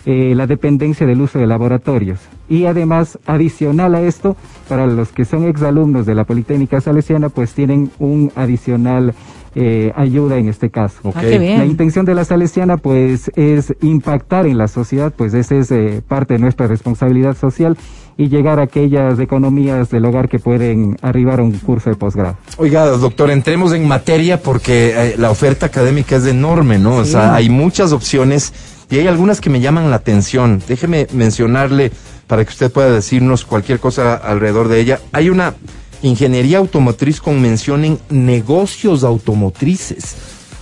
eh, 0.07 0.33
la 0.35 0.47
dependencia 0.47 1.07
del 1.07 1.21
uso 1.21 1.39
de 1.39 1.47
laboratorios. 1.47 2.19
Y 2.47 2.65
además, 2.65 3.17
adicional 3.25 3.95
a 3.95 4.01
esto, 4.01 4.37
para 4.69 4.85
los 4.85 5.11
que 5.11 5.25
son 5.25 5.45
exalumnos 5.45 6.05
de 6.05 6.13
la 6.13 6.25
Politécnica 6.25 6.79
Salesiana, 6.79 7.29
pues 7.29 7.53
tienen 7.53 7.89
un 7.97 8.31
adicional 8.35 9.15
eh, 9.55 9.93
ayuda 9.95 10.37
en 10.37 10.49
este 10.49 10.69
caso. 10.69 10.99
Ok. 11.03 11.15
Ah, 11.17 11.21
bien. 11.21 11.59
La 11.59 11.65
intención 11.65 12.05
de 12.05 12.13
la 12.13 12.25
Salesiana, 12.25 12.77
pues, 12.77 13.31
es 13.35 13.73
impactar 13.81 14.45
en 14.45 14.57
la 14.57 14.67
sociedad, 14.67 15.13
pues 15.15 15.33
esa 15.33 15.55
es 15.55 15.71
eh, 15.71 16.01
parte 16.05 16.33
de 16.33 16.39
nuestra 16.39 16.67
responsabilidad 16.67 17.37
social 17.37 17.77
y 18.17 18.29
llegar 18.29 18.59
a 18.59 18.63
aquellas 18.63 19.19
economías 19.19 19.89
del 19.89 20.05
hogar 20.05 20.29
que 20.29 20.39
pueden 20.39 20.97
arribar 21.01 21.39
a 21.39 21.43
un 21.43 21.51
curso 21.51 21.89
de 21.89 21.95
posgrado. 21.95 22.37
Oiga, 22.57 22.85
doctor, 22.85 23.29
entremos 23.31 23.73
en 23.73 23.87
materia 23.87 24.41
porque 24.41 24.93
eh, 24.95 25.15
la 25.17 25.31
oferta 25.31 25.65
académica 25.65 26.17
es 26.17 26.25
enorme, 26.25 26.77
¿no? 26.77 26.97
O 26.97 27.05
sea, 27.05 27.35
hay 27.35 27.49
muchas 27.49 27.91
opciones 27.91 28.53
y 28.89 28.99
hay 28.99 29.07
algunas 29.07 29.41
que 29.41 29.49
me 29.49 29.59
llaman 29.59 29.89
la 29.89 29.97
atención. 29.97 30.61
Déjeme 30.67 31.07
mencionarle 31.13 31.91
para 32.27 32.43
que 32.43 32.49
usted 32.49 32.71
pueda 32.71 32.91
decirnos 32.91 33.45
cualquier 33.45 33.79
cosa 33.79 34.15
alrededor 34.15 34.67
de 34.67 34.79
ella. 34.79 34.99
Hay 35.11 35.29
una 35.29 35.55
ingeniería 36.01 36.57
automotriz 36.59 37.19
con 37.21 37.41
mención 37.41 37.85
en 37.85 37.99
negocios 38.09 39.03
automotrices. 39.03 40.15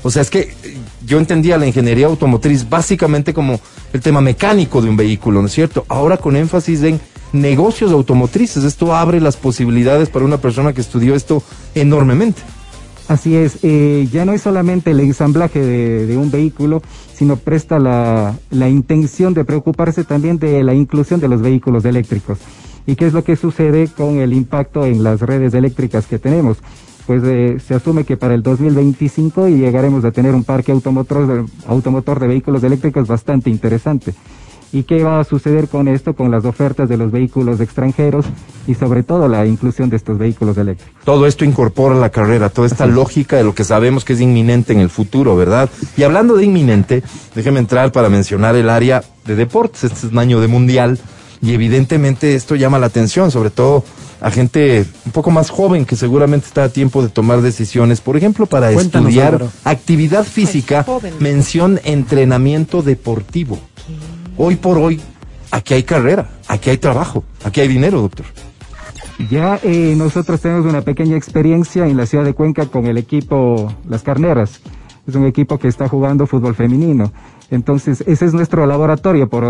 O 0.03 0.11
sea, 0.11 0.21
es 0.21 0.29
que 0.29 0.39
eh, 0.63 0.77
yo 1.05 1.17
entendía 1.17 1.57
la 1.57 1.65
ingeniería 1.65 2.07
automotriz 2.07 2.67
básicamente 2.69 3.33
como 3.33 3.59
el 3.93 4.01
tema 4.01 4.21
mecánico 4.21 4.81
de 4.81 4.89
un 4.89 4.97
vehículo, 4.97 5.41
¿no 5.41 5.47
es 5.47 5.53
cierto? 5.53 5.85
Ahora 5.87 6.17
con 6.17 6.35
énfasis 6.35 6.83
en 6.83 6.99
negocios 7.31 7.91
automotrices. 7.91 8.63
Esto 8.63 8.95
abre 8.95 9.19
las 9.19 9.37
posibilidades 9.37 10.09
para 10.09 10.25
una 10.25 10.37
persona 10.37 10.73
que 10.73 10.81
estudió 10.81 11.15
esto 11.15 11.41
enormemente. 11.73 12.41
Así 13.07 13.35
es, 13.35 13.59
eh, 13.63 14.07
ya 14.11 14.23
no 14.23 14.31
es 14.31 14.41
solamente 14.41 14.91
el 14.91 14.99
ensamblaje 15.01 15.59
de, 15.59 16.15
un 16.15 16.31
vehículo, 16.31 16.81
sino 17.13 17.35
presta 17.35 17.77
la 17.77 18.69
intención 18.69 19.33
de 19.33 19.43
preocuparse 19.43 20.05
también 20.05 20.39
de 20.39 20.63
la 20.63 20.73
inclusión 20.73 21.19
de 21.19 21.27
los 21.27 21.41
vehículos 21.41 21.83
eléctricos. 21.83 22.39
¿Y 22.85 22.95
qué 22.95 23.07
es 23.07 23.13
lo 23.13 23.23
que 23.23 23.35
sucede 23.35 23.87
con 23.87 24.17
el 24.17 24.33
impacto 24.33 24.85
en 24.85 25.03
las 25.03 25.21
redes 25.21 25.53
eléctricas 25.53 26.05
que 26.05 26.19
tenemos? 26.19 26.57
Pues 27.07 27.21
eh, 27.25 27.57
se 27.65 27.75
asume 27.75 28.05
que 28.05 28.17
para 28.17 28.33
el 28.33 28.43
2025 28.43 29.49
llegaremos 29.49 30.05
a 30.05 30.11
tener 30.11 30.33
un 30.33 30.43
parque 30.43 30.71
automotor 30.71 31.27
de, 31.27 31.45
automotor 31.67 32.19
de 32.19 32.27
vehículos 32.27 32.63
eléctricos 32.63 33.07
bastante 33.07 33.49
interesante. 33.49 34.13
¿Y 34.71 34.83
qué 34.83 35.03
va 35.03 35.19
a 35.19 35.23
suceder 35.23 35.67
con 35.67 35.87
esto, 35.87 36.15
con 36.15 36.31
las 36.31 36.45
ofertas 36.45 36.89
de 36.89 36.97
los 36.97 37.11
vehículos 37.11 37.59
extranjeros 37.59 38.25
y 38.65 38.73
sobre 38.73 39.03
todo 39.03 39.27
la 39.27 39.45
inclusión 39.45 39.89
de 39.91 39.97
estos 39.97 40.17
vehículos 40.17 40.57
eléctricos? 40.57 41.03
Todo 41.03 41.27
esto 41.27 41.45
incorpora 41.45 41.93
la 41.93 42.09
carrera, 42.09 42.49
toda 42.49 42.65
esta 42.65 42.87
lógica 42.87 43.37
de 43.37 43.43
lo 43.43 43.53
que 43.53 43.65
sabemos 43.65 44.03
que 44.03 44.13
es 44.13 44.21
inminente 44.21 44.73
en 44.73 44.79
el 44.79 44.89
futuro, 44.89 45.35
¿verdad? 45.35 45.69
Y 45.95 46.01
hablando 46.01 46.35
de 46.35 46.45
inminente, 46.45 47.03
déjeme 47.35 47.59
entrar 47.59 47.91
para 47.91 48.09
mencionar 48.09 48.55
el 48.55 48.67
área 48.67 49.03
de 49.27 49.35
deportes. 49.35 49.83
Este 49.83 50.07
es 50.07 50.11
un 50.11 50.17
año 50.17 50.41
de 50.41 50.47
mundial 50.47 50.99
y 51.43 51.53
evidentemente 51.53 52.35
esto 52.35 52.55
llama 52.55 52.79
la 52.79 52.85
atención, 52.85 53.29
sobre 53.29 53.49
todo 53.49 53.83
a 54.21 54.31
gente 54.31 54.85
un 55.05 55.11
poco 55.11 55.29
más 55.29 55.49
joven 55.49 55.85
que 55.85 55.97
seguramente 55.97 56.47
está 56.47 56.63
a 56.63 56.69
tiempo 56.69 57.03
de 57.03 57.09
tomar 57.09 57.41
decisiones, 57.41 57.99
por 57.99 58.15
ejemplo, 58.15 58.45
para 58.45 58.71
Cuéntanos, 58.71 59.09
estudiar 59.09 59.33
Álvaro. 59.33 59.51
actividad 59.65 60.23
física, 60.23 60.85
mención 61.19 61.81
entrenamiento 61.83 62.81
deportivo. 62.81 63.59
Hoy 64.37 64.55
por 64.55 64.77
hoy, 64.77 65.01
aquí 65.51 65.73
hay 65.73 65.83
carrera, 65.83 66.29
aquí 66.47 66.69
hay 66.69 66.77
trabajo, 66.77 67.25
aquí 67.43 67.59
hay 67.59 67.67
dinero, 67.67 68.01
doctor. 68.01 68.25
Ya 69.29 69.59
eh, 69.63 69.95
nosotros 69.97 70.39
tenemos 70.39 70.65
una 70.65 70.81
pequeña 70.81 71.17
experiencia 71.17 71.85
en 71.85 71.97
la 71.97 72.05
ciudad 72.05 72.23
de 72.23 72.33
Cuenca 72.33 72.67
con 72.67 72.87
el 72.87 72.97
equipo 72.97 73.73
Las 73.89 74.01
Carneras. 74.01 74.61
Es 75.05 75.15
un 75.15 75.25
equipo 75.25 75.59
que 75.59 75.67
está 75.67 75.89
jugando 75.89 76.25
fútbol 76.25 76.55
femenino. 76.55 77.11
Entonces, 77.53 78.03
ese 78.07 78.25
es 78.25 78.33
nuestro 78.33 78.65
laboratorio, 78.65 79.29
por 79.29 79.45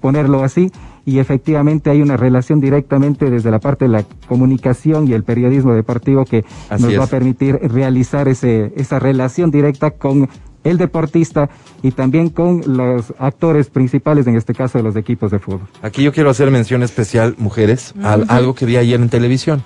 ponerlo 0.00 0.42
así, 0.42 0.72
y 1.06 1.20
efectivamente 1.20 1.88
hay 1.88 2.02
una 2.02 2.16
relación 2.16 2.60
directamente 2.60 3.30
desde 3.30 3.52
la 3.52 3.60
parte 3.60 3.84
de 3.84 3.92
la 3.92 4.04
comunicación 4.26 5.06
y 5.06 5.12
el 5.12 5.22
periodismo 5.22 5.72
deportivo 5.72 6.24
que 6.24 6.44
Así 6.68 6.82
nos 6.82 6.98
va 6.98 7.04
a 7.04 7.06
permitir 7.06 7.54
realizar 7.62 8.26
ese, 8.26 8.72
esa 8.74 8.98
relación 8.98 9.52
directa 9.52 9.92
con 9.92 10.28
el 10.64 10.78
deportista 10.78 11.48
y 11.80 11.92
también 11.92 12.30
con 12.30 12.60
los 12.66 13.14
actores 13.20 13.70
principales, 13.70 14.26
en 14.26 14.34
este 14.34 14.52
caso 14.52 14.78
de 14.78 14.82
los 14.82 14.96
equipos 14.96 15.30
de 15.30 15.38
fútbol. 15.38 15.68
Aquí 15.80 16.02
yo 16.02 16.12
quiero 16.12 16.30
hacer 16.30 16.50
mención 16.50 16.82
especial, 16.82 17.36
mujeres, 17.38 17.94
a 18.02 18.14
algo 18.28 18.56
que 18.56 18.66
vi 18.66 18.76
ayer 18.78 19.00
en 19.00 19.08
televisión. 19.10 19.62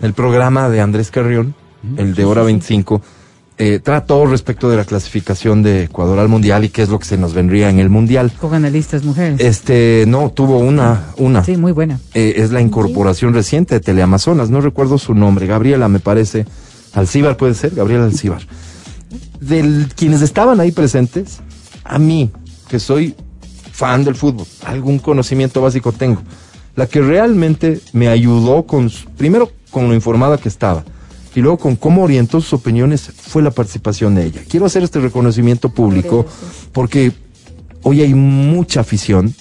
El 0.00 0.12
programa 0.12 0.68
de 0.68 0.80
Andrés 0.80 1.10
Carrión, 1.10 1.56
el 1.96 2.14
de 2.14 2.24
Hora 2.24 2.44
25, 2.44 3.02
eh, 3.62 3.78
trató 3.78 4.24
respecto 4.24 4.70
de 4.70 4.78
la 4.78 4.86
clasificación 4.86 5.62
de 5.62 5.84
Ecuador 5.84 6.18
al 6.18 6.28
Mundial 6.28 6.64
y 6.64 6.70
qué 6.70 6.80
es 6.80 6.88
lo 6.88 6.98
que 6.98 7.04
se 7.04 7.18
nos 7.18 7.34
vendría 7.34 7.68
en 7.68 7.78
el 7.78 7.90
Mundial. 7.90 8.32
Con 8.40 8.54
analistas 8.54 9.04
mujeres. 9.04 9.38
Este, 9.38 10.06
no, 10.08 10.30
tuvo 10.30 10.60
una, 10.60 11.08
una. 11.18 11.44
Sí, 11.44 11.58
muy 11.58 11.72
buena. 11.72 12.00
Eh, 12.14 12.36
es 12.36 12.52
la 12.52 12.62
incorporación 12.62 13.34
reciente 13.34 13.74
de 13.74 13.80
Teleamazonas, 13.80 14.48
no 14.48 14.62
recuerdo 14.62 14.96
su 14.96 15.14
nombre, 15.14 15.46
Gabriela 15.46 15.88
me 15.90 16.00
parece, 16.00 16.46
Alcíbar 16.94 17.36
puede 17.36 17.52
ser, 17.52 17.74
Gabriela 17.74 18.04
Alcíbar. 18.04 18.40
De 19.40 19.86
quienes 19.94 20.22
estaban 20.22 20.58
ahí 20.58 20.72
presentes, 20.72 21.40
a 21.84 21.98
mí, 21.98 22.30
que 22.66 22.80
soy 22.80 23.14
fan 23.72 24.04
del 24.04 24.14
fútbol, 24.14 24.46
algún 24.64 24.98
conocimiento 24.98 25.60
básico 25.60 25.92
tengo, 25.92 26.22
la 26.76 26.86
que 26.86 27.02
realmente 27.02 27.78
me 27.92 28.08
ayudó 28.08 28.62
con, 28.62 28.90
primero 29.18 29.52
con 29.70 29.86
lo 29.86 29.94
informada 29.94 30.38
que 30.38 30.48
estaba, 30.48 30.82
y 31.34 31.40
luego 31.40 31.58
con 31.58 31.76
cómo 31.76 32.02
orientó 32.02 32.40
sus 32.40 32.54
opiniones, 32.54 33.10
fue 33.16 33.42
la 33.42 33.50
participación 33.50 34.14
de 34.14 34.26
ella. 34.26 34.42
Quiero 34.48 34.66
hacer 34.66 34.82
este 34.82 35.00
reconocimiento 35.00 35.68
público 35.68 36.26
porque 36.72 37.12
hoy 37.82 38.02
hay 38.02 38.14
mucha 38.14 38.80
afición 38.80 39.34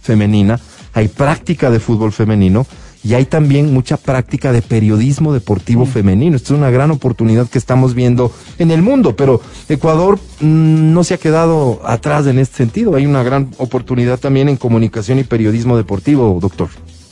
femenina, 0.00 0.60
hay 0.92 1.08
práctica 1.08 1.70
de 1.70 1.80
fútbol 1.80 2.12
femenino 2.12 2.66
y 3.06 3.14
hay 3.14 3.24
también 3.24 3.72
mucha 3.72 3.96
práctica 3.96 4.50
de 4.50 4.62
periodismo 4.62 5.32
deportivo 5.32 5.86
femenino. 5.86 6.34
Esto 6.34 6.54
es 6.54 6.58
una 6.58 6.70
gran 6.70 6.90
oportunidad 6.90 7.48
que 7.48 7.58
estamos 7.58 7.94
viendo 7.94 8.32
en 8.58 8.72
el 8.72 8.82
mundo, 8.82 9.14
pero 9.14 9.40
Ecuador 9.68 10.18
mm, 10.40 10.92
no 10.92 11.04
se 11.04 11.14
ha 11.14 11.18
quedado 11.18 11.80
atrás 11.84 12.26
en 12.26 12.40
este 12.40 12.56
sentido. 12.56 12.96
Hay 12.96 13.06
una 13.06 13.22
gran 13.22 13.50
oportunidad 13.58 14.18
también 14.18 14.48
en 14.48 14.56
comunicación 14.56 15.20
y 15.20 15.24
periodismo 15.24 15.76
deportivo, 15.76 16.36
doctor. 16.40 16.68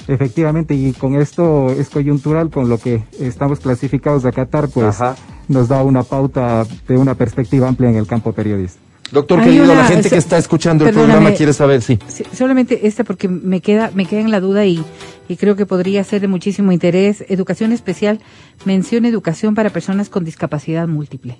Efectivamente, 0.06 0.74
y 0.74 0.92
con 0.92 1.14
esto 1.14 1.70
es 1.70 1.88
coyuntural, 1.88 2.50
con 2.50 2.68
lo 2.68 2.78
que 2.78 3.02
estamos 3.20 3.60
clasificados 3.60 4.24
a 4.24 4.32
Qatar, 4.32 4.68
pues 4.68 5.00
Ajá. 5.00 5.16
nos 5.48 5.68
da 5.68 5.82
una 5.82 6.02
pauta 6.02 6.66
de 6.86 6.96
una 6.98 7.14
perspectiva 7.14 7.68
amplia 7.68 7.88
en 7.90 7.96
el 7.96 8.06
campo 8.06 8.32
periodista. 8.32 8.80
Doctor 9.12 9.38
Hay 9.40 9.44
querido, 9.46 9.64
una- 9.64 9.74
la 9.74 9.84
gente 9.84 10.04
so- 10.08 10.14
que 10.14 10.18
está 10.18 10.38
escuchando 10.38 10.86
el 10.86 10.92
programa 10.94 11.30
quiere 11.32 11.52
saber, 11.52 11.82
sí. 11.82 11.98
Sí, 12.08 12.24
solamente 12.32 12.86
esta 12.86 13.04
porque 13.04 13.28
me 13.28 13.60
queda 13.60 13.90
me 13.94 14.06
queda 14.06 14.20
en 14.20 14.30
la 14.30 14.40
duda 14.40 14.64
y, 14.66 14.82
y 15.28 15.36
creo 15.36 15.56
que 15.56 15.66
podría 15.66 16.02
ser 16.04 16.20
de 16.22 16.28
muchísimo 16.28 16.72
interés. 16.72 17.24
Educación 17.28 17.70
especial, 17.72 18.20
mención 18.64 19.04
educación 19.04 19.54
para 19.54 19.70
personas 19.70 20.08
con 20.08 20.24
discapacidad 20.24 20.88
múltiple. 20.88 21.36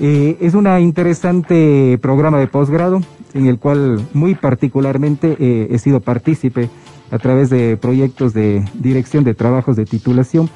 Eh, 0.00 0.36
es 0.40 0.54
un 0.54 0.66
interesante 0.80 1.98
programa 2.00 2.38
de 2.38 2.46
posgrado 2.46 3.00
en 3.34 3.46
el 3.46 3.58
cual 3.58 4.00
muy 4.12 4.34
particularmente 4.34 5.36
eh, 5.38 5.68
he 5.70 5.78
sido 5.78 6.00
partícipe 6.00 6.68
a 7.10 7.18
través 7.18 7.50
de 7.50 7.76
proyectos 7.76 8.32
de 8.34 8.64
dirección 8.74 9.24
de 9.24 9.34
trabajos 9.34 9.76
de 9.76 9.84
titulación 9.84 10.48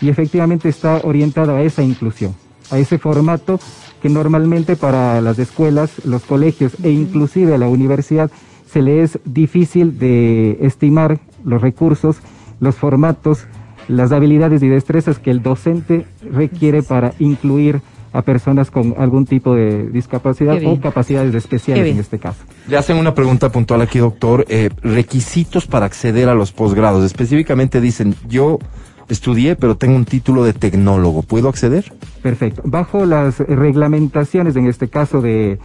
y 0.00 0.08
efectivamente 0.08 0.68
está 0.68 1.00
orientado 1.04 1.54
a 1.56 1.62
esa 1.62 1.82
inclusión, 1.82 2.34
a 2.70 2.78
ese 2.78 2.98
formato 2.98 3.58
que 4.02 4.08
normalmente 4.08 4.76
para 4.76 5.20
las 5.20 5.38
escuelas, 5.38 6.04
los 6.04 6.24
colegios 6.24 6.76
e 6.82 6.90
inclusive 6.90 7.56
la 7.56 7.68
universidad 7.68 8.30
se 8.70 8.82
le 8.82 9.02
es 9.02 9.18
difícil 9.24 9.98
de 9.98 10.58
estimar 10.60 11.20
los 11.44 11.62
recursos, 11.62 12.18
los 12.60 12.74
formatos, 12.74 13.46
las 13.88 14.12
habilidades 14.12 14.62
y 14.62 14.68
destrezas 14.68 15.18
que 15.18 15.30
el 15.30 15.42
docente 15.42 16.06
requiere 16.22 16.82
para 16.82 17.14
incluir 17.18 17.80
a 18.14 18.22
personas 18.22 18.70
con 18.70 18.94
algún 18.96 19.26
tipo 19.26 19.54
de 19.56 19.88
discapacidad 19.88 20.56
o 20.64 20.80
capacidades 20.80 21.34
especiales 21.34 21.92
en 21.92 21.98
este 21.98 22.20
caso. 22.20 22.44
Le 22.68 22.76
hacen 22.76 22.96
una 22.96 23.12
pregunta 23.12 23.50
puntual 23.50 23.82
aquí, 23.82 23.98
doctor. 23.98 24.46
Eh, 24.48 24.70
requisitos 24.82 25.66
para 25.66 25.86
acceder 25.86 26.28
a 26.28 26.34
los 26.34 26.52
posgrados. 26.52 27.04
Específicamente 27.04 27.80
dicen, 27.80 28.14
yo 28.28 28.60
estudié, 29.08 29.56
pero 29.56 29.76
tengo 29.76 29.96
un 29.96 30.04
título 30.04 30.44
de 30.44 30.52
tecnólogo. 30.52 31.22
¿Puedo 31.22 31.48
acceder? 31.48 31.92
Perfecto. 32.22 32.62
Bajo 32.64 33.04
las 33.04 33.40
reglamentaciones, 33.40 34.54
en 34.54 34.68
este 34.68 34.86
caso 34.86 35.20
de 35.20 35.58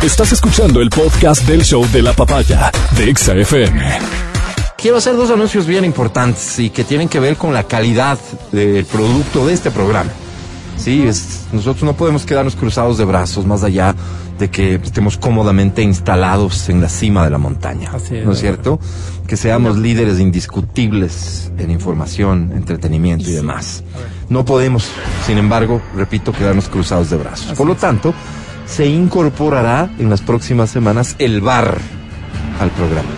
Estás 0.03 0.31
escuchando 0.31 0.81
el 0.81 0.89
podcast 0.89 1.45
del 1.45 1.63
show 1.63 1.85
de 1.91 2.01
la 2.01 2.13
papaya 2.13 2.71
de 2.95 3.09
Exa 3.09 3.33
FM. 3.35 3.99
Quiero 4.77 4.95
hacer 4.95 5.17
dos 5.17 5.29
anuncios 5.29 5.65
bien 5.65 5.83
importantes 5.83 6.57
y 6.57 6.69
que 6.69 6.85
tienen 6.85 7.09
que 7.09 7.19
ver 7.19 7.35
con 7.35 7.53
la 7.53 7.63
calidad 7.63 8.17
del 8.53 8.85
producto 8.85 9.45
de 9.45 9.53
este 9.53 9.71
programa. 9.71 10.09
Sí, 10.79 11.03
es- 11.03 11.45
nosotros 11.51 11.83
no 11.83 11.93
podemos 11.93 12.25
quedarnos 12.25 12.55
cruzados 12.55 12.97
de 12.97 13.05
brazos 13.05 13.45
más 13.45 13.63
allá 13.63 13.93
de 14.39 14.49
que 14.49 14.75
estemos 14.75 15.17
cómodamente 15.17 15.81
instalados 15.81 16.69
en 16.69 16.79
la 16.81 16.87
cima 16.87 17.25
de 17.25 17.29
la 17.29 17.37
montaña. 17.37 17.91
Así 17.93 18.15
es. 18.15 18.25
¿No 18.25 18.31
es 18.31 18.39
cierto? 18.39 18.79
Que 19.27 19.35
seamos 19.35 19.77
líderes 19.77 20.19
indiscutibles 20.19 21.51
en 21.57 21.69
información, 21.71 22.51
entretenimiento 22.55 23.29
y 23.29 23.33
demás. 23.33 23.83
No 24.29 24.45
podemos, 24.45 24.87
sin 25.27 25.37
embargo, 25.37 25.81
repito, 25.95 26.31
quedarnos 26.31 26.69
cruzados 26.69 27.09
de 27.09 27.17
brazos. 27.17 27.57
Por 27.57 27.67
lo 27.67 27.75
tanto, 27.75 28.13
se 28.65 28.85
incorporará 28.87 29.91
en 29.99 30.09
las 30.09 30.21
próximas 30.21 30.69
semanas 30.69 31.15
el 31.19 31.41
bar 31.41 31.77
al 32.61 32.69
programa. 32.71 33.09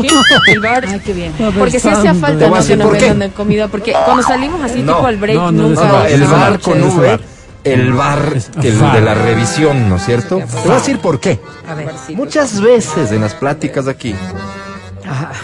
¿Qué? 0.00 0.08
El 0.52 0.60
bar. 0.60 0.84
Ay, 0.88 1.00
qué 1.00 1.12
bien. 1.12 1.32
Porque 1.58 1.78
si 1.80 1.88
hacía 1.88 2.14
falta 2.14 2.48
no 2.48 2.64
que 2.66 2.76
nos 2.76 2.90
vendan 2.92 3.18
de 3.18 3.30
comida. 3.30 3.68
Porque 3.68 3.92
cuando 4.04 4.22
salimos 4.22 4.60
así 4.62 4.82
No. 4.82 4.94
tipo 4.96 5.06
al 5.06 5.16
break, 5.16 5.36
No, 5.36 5.52
no, 5.52 5.68
nunca. 5.68 5.84
no, 5.88 6.04
el 6.04 6.24
bar 6.24 6.60
con 6.60 6.96
bar. 6.96 7.20
el 7.64 7.92
bar 7.92 8.32
el 8.62 8.78
de 8.92 9.00
la 9.00 9.14
revisión, 9.14 9.88
¿no 9.88 9.96
es 9.96 10.04
cierto? 10.04 10.36
Te 10.38 10.44
voy 10.62 10.70
a 10.72 10.74
decir 10.74 10.98
por 10.98 11.20
qué. 11.20 11.40
A 11.68 11.74
ver. 11.74 11.90
Muchas 12.14 12.60
veces 12.60 13.10
en 13.12 13.20
las 13.22 13.34
pláticas 13.34 13.88
aquí, 13.88 14.14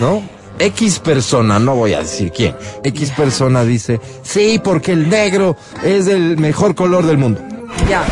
¿no? 0.00 0.22
X 0.58 0.98
persona, 0.98 1.58
no 1.58 1.74
voy 1.74 1.94
a 1.94 2.00
decir 2.00 2.30
quién, 2.32 2.54
X 2.84 3.12
persona 3.12 3.64
dice, 3.64 3.98
sí, 4.22 4.60
porque 4.62 4.92
el 4.92 5.08
negro 5.08 5.56
es 5.82 6.06
el 6.06 6.36
mejor 6.36 6.74
color 6.74 7.06
del 7.06 7.16
mundo. 7.16 7.40
Ya. 7.88 8.04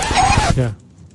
Ya. 0.57 0.73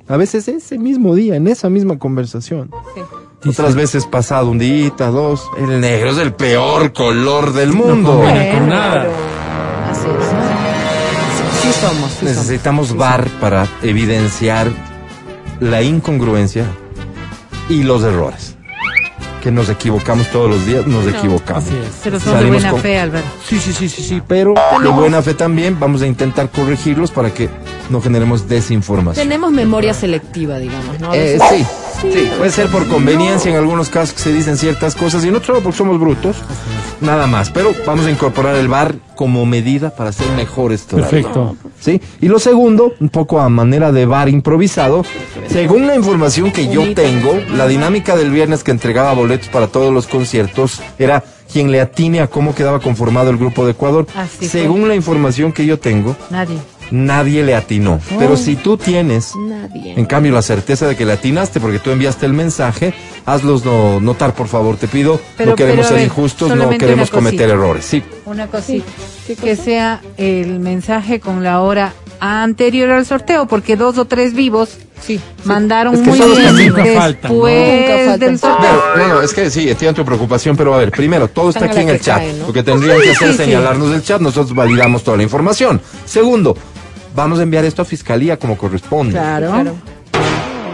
A 0.08 0.18
veces 0.18 0.48
ese 0.48 0.78
mismo 0.78 1.16
día, 1.16 1.36
en 1.36 1.48
esa 1.48 1.70
misma 1.70 1.98
conversación. 1.98 2.70
Dice- 2.94 3.08
Otras 3.46 3.76
veces 3.76 4.06
pasado 4.06 4.50
un 4.50 4.58
día, 4.58 4.92
dos, 4.98 5.50
el 5.58 5.82
negro 5.82 6.12
es 6.12 6.18
el 6.18 6.34
peor 6.34 6.94
color 6.94 7.54
del 7.54 7.74
mundo. 7.74 8.12
combina 8.18 8.52
con 8.52 8.70
nada. 8.70 9.06
Así 9.92 10.06
es. 10.08 11.62
Sí, 11.62 11.74
sí 11.74 11.80
somos. 11.82 12.12
sí 12.12 12.18
somos. 12.20 12.24
Necesitamos 12.24 12.96
bar 12.96 13.28
para 13.42 13.68
evidenciar 13.82 14.68
la 15.60 15.82
incongruencia 15.82 16.66
y 17.70 17.84
los 17.84 18.04
errores. 18.04 18.56
Que 19.42 19.52
nos 19.52 19.68
equivocamos 19.68 20.28
todos 20.28 20.50
los 20.50 20.66
días, 20.66 20.88
nos 20.88 21.06
equivocamos. 21.06 21.66
Así 21.66 21.76
es. 21.76 22.00
Pero 22.02 22.18
son 22.22 22.40
de 22.40 22.46
buena 22.46 22.72
con- 22.72 22.80
fe, 22.80 22.98
Álvaro. 22.98 23.26
Sí, 23.46 23.60
sí, 23.60 23.74
sí, 23.74 23.90
sí, 23.90 24.02
sí, 24.02 24.22
pero 24.26 24.54
de 24.82 24.88
buena 24.88 25.22
fe 25.22 25.34
también 25.34 25.78
vamos 25.78 26.02
a 26.02 26.08
intentar 26.08 26.50
corregirlos 26.50 27.12
para 27.12 27.30
que 27.34 27.50
no 27.90 28.02
generemos 28.02 28.48
desinformación. 28.48 29.26
Tenemos 29.28 29.52
memoria 29.52 29.94
selectiva, 29.94 30.60
digamos, 30.60 31.00
¿no? 31.00 31.14
Eh, 31.14 31.40
sí, 31.50 31.66
sí, 32.02 32.30
puede 32.38 32.52
ser 32.52 32.68
por 32.68 32.88
conveniencia 32.88 33.52
en 33.52 33.58
algunos 33.58 33.90
casos 33.90 34.16
que 34.16 34.22
se 34.22 34.34
dicen 34.34 34.58
ciertas 34.58 34.96
cosas 34.96 35.24
y 35.26 35.30
en 35.30 35.36
otros 35.36 35.62
porque 35.62 35.78
somos 35.78 36.00
brutos, 36.00 36.38
nada 37.02 37.28
más. 37.28 37.50
Pero 37.50 37.74
vamos 37.86 38.06
a 38.06 38.12
incorporar 38.12 38.56
el 38.56 38.68
bar 38.68 38.96
como 39.16 39.46
medida 39.46 39.92
para 39.92 40.12
ser 40.12 40.30
mejores 40.32 40.86
todavía. 40.86 41.10
Perfecto. 41.10 41.56
¿Sí? 41.80 42.02
Y 42.22 42.28
lo 42.28 42.40
segundo, 42.40 42.94
un 43.00 43.10
poco 43.10 43.40
a 43.40 43.50
manera 43.50 43.92
de 43.92 44.06
bar 44.06 44.30
improvisado, 44.30 45.06
según 45.48 45.88
la 45.88 45.96
información 45.96 46.52
que 46.52 46.68
yo 46.68 46.94
tengo, 46.94 47.40
la 47.56 47.68
dinámica 47.68 48.16
del 48.16 48.32
viernes 48.32 48.64
que 48.64 48.72
entregaba 48.72 49.14
boletos 49.14 49.50
para 49.50 49.68
todos 49.68 49.94
los 49.94 50.08
conciertos 50.08 50.82
era 50.98 51.24
quien 51.52 51.72
le 51.72 51.80
atine 51.82 52.20
a 52.22 52.28
cómo 52.28 52.56
quedaba 52.56 52.80
conformado 52.80 53.30
el 53.30 53.38
grupo 53.38 53.66
de 53.66 53.72
Ecuador. 53.74 54.08
Así 54.16 54.50
fue. 54.50 54.62
según 54.62 54.88
la 54.88 54.96
información 54.96 55.52
que 55.52 55.66
yo 55.66 55.78
tengo, 55.78 56.16
Nadie. 56.32 56.58
Nadie 56.94 57.44
le 57.44 57.56
atinó. 57.56 58.00
Pero 58.20 58.38
si 58.38 58.56
tú 58.56 58.78
tienes 58.78 59.34
Nadie. 59.36 59.94
en 59.98 60.06
cambio, 60.06 60.32
la 60.32 60.42
certeza 60.44 60.88
de 60.88 60.96
que 60.96 61.06
le 61.06 61.14
atinaste 61.14 61.60
porque 61.60 61.80
tú 61.80 61.90
enviaste 61.90 62.26
el 62.28 62.34
mensaje, 62.34 62.94
hazlos 63.26 63.66
no- 63.66 64.00
notar, 64.00 64.34
por 64.36 64.48
favor, 64.48 64.78
te 64.78 64.88
pido. 64.88 65.20
Pero- 65.36 65.52
no 65.52 65.56
queremos 65.56 65.78
pero 65.78 65.88
ser 65.90 65.98
ver, 65.98 66.06
injustos, 66.06 66.56
no 66.56 66.70
queremos 66.78 67.10
cometer 67.10 67.50
errores. 67.50 67.84
Sí, 67.86 68.04
Una 68.26 68.48
cosita. 68.48 68.86
que 69.42 69.56
sea 69.56 70.02
el 70.18 70.60
mensaje 70.60 71.20
con 71.20 71.44
la 71.44 71.62
hora 71.62 71.94
anterior 72.20 72.92
al 72.92 73.06
sorteo, 73.06 73.48
porque 73.48 73.76
dos 73.76 73.98
o 73.98 74.06
tres 74.06 74.34
vivos 74.34 74.78
Sí. 75.02 75.20
mandaron 75.44 75.96
Es 75.96 76.02
que 76.02 76.10
muy 76.10 76.20
bien 76.38 76.56
nunca 76.70 76.86
faltan, 76.96 77.32
¿no? 77.38 77.46
después 77.46 78.20
del 78.20 78.40
sorteo. 78.40 78.82
Pero, 78.96 79.08
no, 79.08 79.14
no, 79.16 79.22
es 79.22 79.34
que 79.34 79.50
sí, 79.50 79.70
entiendo 79.70 79.96
tu 80.02 80.06
preocupación, 80.06 80.56
pero 80.56 80.74
a 80.74 80.78
ver, 80.78 80.92
primero, 80.92 81.28
todo 81.28 81.50
está 81.50 81.66
aquí 81.66 81.80
en 81.80 81.90
el 81.90 82.00
chat. 82.00 82.22
¿no? 82.40 82.48
Lo 82.48 82.54
que 82.54 82.64
tendrían 82.64 83.02
que 83.02 83.10
hacer 83.12 83.30
es 83.32 83.36
señalarnos 83.38 83.94
el 83.94 84.04
chat, 84.04 84.22
nosotros 84.22 84.56
validamos 84.56 85.04
toda 85.04 85.18
la 85.18 85.24
información. 85.24 85.82
Segundo, 86.06 86.56
vamos 87.16 87.40
a 87.40 87.44
enviar 87.44 87.66
esto 87.66 87.82
a 87.82 87.86
fiscalía 87.86 88.38
como 88.38 88.58
corresponde. 88.58 89.14
Claro. 89.14 89.50
Claro. 89.52 89.76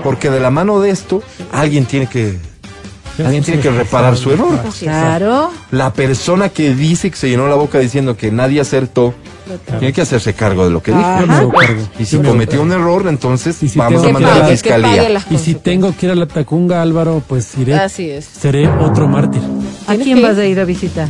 Porque 0.03 0.29
de 0.29 0.39
la 0.39 0.49
mano 0.49 0.79
de 0.79 0.91
esto, 0.91 1.21
alguien 1.51 1.85
tiene 1.85 2.07
que, 2.07 2.37
alguien 3.23 3.43
tiene 3.43 3.61
que 3.61 3.69
reparar 3.69 4.15
su 4.15 4.31
error. 4.31 4.57
Claro. 4.79 5.51
La 5.71 5.91
persona 5.93 6.49
que 6.49 6.73
dice 6.73 7.11
que 7.11 7.17
se 7.17 7.29
llenó 7.29 7.47
la 7.47 7.55
boca 7.55 7.79
diciendo 7.79 8.15
que 8.15 8.31
nadie 8.31 8.61
acertó, 8.61 9.13
tiene 9.79 9.91
que 9.91 10.01
hacerse 10.01 10.33
cargo 10.33 10.63
de 10.63 10.71
lo 10.71 10.81
que 10.81 10.91
dijo. 10.91 11.03
Ajá. 11.03 11.43
Y 11.97 12.05
si 12.05 12.17
cometió 12.19 12.61
un 12.61 12.71
error, 12.71 13.07
entonces 13.07 13.55
si 13.55 13.67
vamos 13.77 14.03
a 14.05 14.09
mandar 14.09 14.33
a 14.33 14.39
la 14.39 14.47
fiscalía. 14.47 15.21
Y 15.29 15.37
si 15.37 15.55
tengo 15.55 15.93
que 15.95 16.05
ir 16.05 16.11
a 16.13 16.15
la 16.15 16.27
Tacunga, 16.27 16.81
Álvaro, 16.81 17.21
pues 17.27 17.57
iré. 17.57 17.75
Así 17.75 18.09
es. 18.09 18.25
Seré 18.25 18.69
otro 18.69 19.07
mártir. 19.07 19.41
¿A 19.87 19.95
quién 19.95 20.21
vas 20.21 20.37
a 20.37 20.45
ir 20.45 20.59
a 20.59 20.65
visitar? 20.65 21.09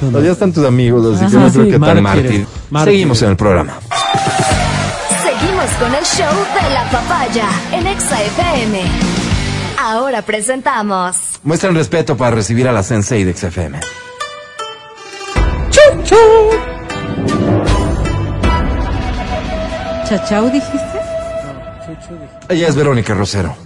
No, 0.00 0.20
ya 0.20 0.32
están 0.32 0.52
tus 0.52 0.64
amigos, 0.64 1.14
así 1.14 1.30
que 1.30 1.38
no 1.38 1.50
creo 1.50 1.64
sí, 1.66 1.70
que 1.70 1.78
tan 1.78 2.02
mártir. 2.02 2.46
Seguimos 2.84 3.20
en 3.22 3.30
el 3.30 3.36
programa. 3.36 3.74
Con 5.80 5.94
el 5.94 6.04
show 6.04 6.34
de 6.62 6.74
la 6.74 6.84
papaya 6.90 7.48
en 7.72 7.86
Exa 7.86 8.22
FM. 8.22 8.82
Ahora 9.78 10.20
presentamos 10.20 11.40
Muestran 11.42 11.74
respeto 11.74 12.18
para 12.18 12.36
recibir 12.36 12.68
a 12.68 12.72
la 12.72 12.82
Sensei 12.82 13.24
de 13.24 13.32
XFM. 13.32 13.80
¿Chachau 20.06 20.50
dijiste? 20.50 21.00
Ella 22.50 22.68
es 22.68 22.76
Verónica 22.76 23.14
Rosero. 23.14 23.56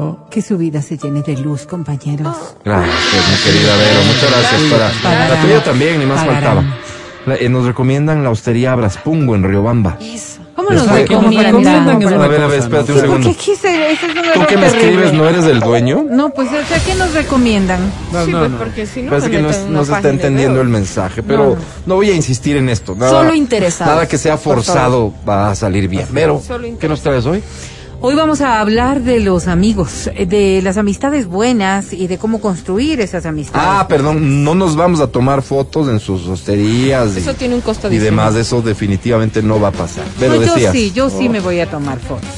Oh, 0.00 0.16
Que 0.30 0.40
su 0.42 0.56
vida 0.56 0.80
se 0.80 0.96
llene 0.96 1.22
de 1.22 1.36
luz, 1.38 1.66
compañeros. 1.66 2.36
Gracias, 2.64 2.94
mi 2.94 3.52
querida 3.52 3.76
Vero. 3.76 4.00
Muchas 4.06 4.30
gracias. 4.30 4.62
Para, 4.70 4.90
Pagarán. 5.02 5.30
la 5.34 5.42
tuya 5.42 5.64
también, 5.64 5.98
ni 5.98 6.06
más 6.06 6.20
Pagarán. 6.24 6.42
faltaba. 6.56 6.76
La- 7.26 7.34
eh, 7.34 7.48
nos 7.48 7.66
recomiendan 7.66 8.22
la 8.22 8.30
hostería 8.30 8.72
Abraspungo 8.72 9.34
en 9.34 9.42
Riobamba. 9.42 9.98
Eso. 10.00 10.38
¿Cómo 10.54 10.68
¿Cómo 10.68 10.80
nos 10.86 10.92
recomiendan? 10.92 12.02
A 12.02 12.28
ver, 12.28 12.42
a 12.42 12.46
ver, 12.46 12.58
espérate 12.60 12.92
un 12.92 13.00
segundo. 13.00 13.28
aquí 13.30 13.54
se, 13.56 13.92
ese 13.92 14.06
es 14.06 14.14
un 14.16 14.22
Tú 14.22 14.30
error 14.30 14.46
que 14.46 14.56
me 14.56 14.62
terrible. 14.68 14.88
escribes, 14.92 15.12
¿no 15.14 15.28
eres 15.28 15.44
el 15.46 15.60
dueño? 15.60 16.04
No, 16.08 16.30
pues, 16.30 16.48
o 16.48 16.64
sea, 16.68 16.78
¿qué 16.84 16.94
nos 16.94 17.12
recomiendan? 17.14 17.80
No, 18.12 18.24
sí, 18.24 18.30
no, 18.32 18.38
pues 18.40 18.50
no. 18.52 18.58
porque 18.58 18.86
si 18.86 19.02
no. 19.02 19.10
Parece 19.10 19.28
me 19.28 19.36
que 19.36 19.42
no, 19.42 19.48
meten 19.48 19.60
es- 19.60 19.66
en 19.66 19.70
una 19.70 19.78
no 19.78 19.84
se 19.84 19.90
está 19.92 20.02
página 20.02 20.10
entendiendo 20.14 20.60
el 20.60 20.68
mensaje, 20.68 21.22
pero 21.22 21.38
No, 21.44 21.50
no, 21.54 21.56
no. 21.86 21.94
voy 21.96 22.10
a 22.10 22.14
insistir 22.14 22.56
en 22.56 22.68
esto. 22.68 22.94
Nada, 22.96 23.10
Solo 23.22 23.34
interesados, 23.34 23.94
Nada 23.94 24.08
que 24.08 24.18
sea 24.18 24.36
por 24.36 24.56
forzado 24.56 25.12
va 25.28 25.50
a 25.50 25.54
salir 25.54 25.88
bien. 25.88 26.06
Pero, 26.12 26.40
Solo 26.46 26.68
¿qué 26.78 26.88
nos 26.88 27.00
traes 27.02 27.24
hoy? 27.26 27.42
Hoy 28.00 28.14
vamos 28.14 28.40
a 28.40 28.60
hablar 28.60 29.00
de 29.02 29.18
los 29.18 29.48
amigos, 29.48 30.08
eh, 30.14 30.24
de 30.24 30.60
las 30.62 30.76
amistades 30.76 31.26
buenas 31.26 31.92
y 31.92 32.06
de 32.06 32.16
cómo 32.16 32.40
construir 32.40 33.00
esas 33.00 33.26
amistades. 33.26 33.66
Ah, 33.68 33.86
perdón, 33.88 34.44
no 34.44 34.54
nos 34.54 34.76
vamos 34.76 35.00
a 35.00 35.08
tomar 35.08 35.42
fotos 35.42 35.88
en 35.88 35.98
sus 35.98 36.28
hosterías 36.28 37.16
y, 37.16 37.18
Eso 37.18 37.34
tiene 37.34 37.56
un 37.56 37.60
costo 37.60 37.92
y 37.92 37.98
demás. 37.98 38.36
Eso 38.36 38.62
definitivamente 38.62 39.42
no 39.42 39.60
va 39.60 39.68
a 39.68 39.72
pasar. 39.72 40.04
No, 40.04 40.12
Pero 40.20 40.34
yo 40.36 40.54
decías. 40.54 40.72
sí, 40.72 40.92
yo 40.94 41.10
sí 41.10 41.28
me 41.28 41.40
voy 41.40 41.58
a 41.58 41.66
tomar 41.68 41.98
fotos. 41.98 42.28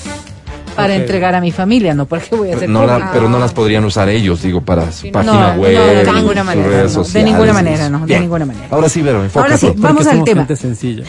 Para 0.74 0.94
Ok. 0.94 1.00
entregar 1.00 1.34
a 1.34 1.42
mi 1.42 1.52
familia, 1.52 1.92
no 1.92 2.06
porque 2.06 2.34
voy 2.34 2.52
a 2.52 2.56
hacer 2.56 2.68
No 2.70 2.86
la- 2.86 3.10
pero 3.12 3.28
no 3.28 3.38
las 3.38 3.52
podrían 3.52 3.84
usar 3.84 4.08
ellos, 4.08 4.40
digo, 4.40 4.62
para 4.62 4.90
su 4.92 5.06
no. 5.08 5.12
página 5.12 5.54
No, 5.56 5.60
web, 5.60 5.74
no, 5.76 5.84
de 5.84 6.04
sus 6.06 6.14
ninguna 6.14 6.44
manera, 6.44 6.68
redes 6.68 6.82
no, 6.94 7.00
de 7.00 7.04
sociales. 7.04 7.32
ninguna 7.32 7.52
manera, 7.52 7.90
no, 7.90 7.98
de 8.00 8.06
Bien. 8.06 8.20
ninguna 8.22 8.46
manera. 8.46 8.66
Ahora 8.70 8.88
sí, 8.88 9.02
Vero, 9.02 9.22
enfócate. 9.22 9.52
Ahora 9.52 9.58
sí, 9.58 9.72
vamos 9.76 10.06
al 10.06 10.24
tema. 10.24 10.40
gente 10.42 10.56
sencilla. 10.56 11.04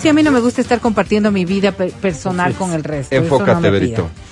Sí, 0.00 0.08
a 0.08 0.12
mí 0.12 0.22
no 0.22 0.30
me 0.30 0.40
gusta 0.40 0.60
estar 0.60 0.80
compartiendo 0.80 1.30
mi 1.32 1.44
vida 1.44 1.72
pe- 1.72 1.92
personal 2.00 2.54
con 2.54 2.72
el 2.72 2.84
resto. 2.84 3.14
no 3.16 3.22
Enfócate, 3.22 3.70
pidan. 4.04 4.26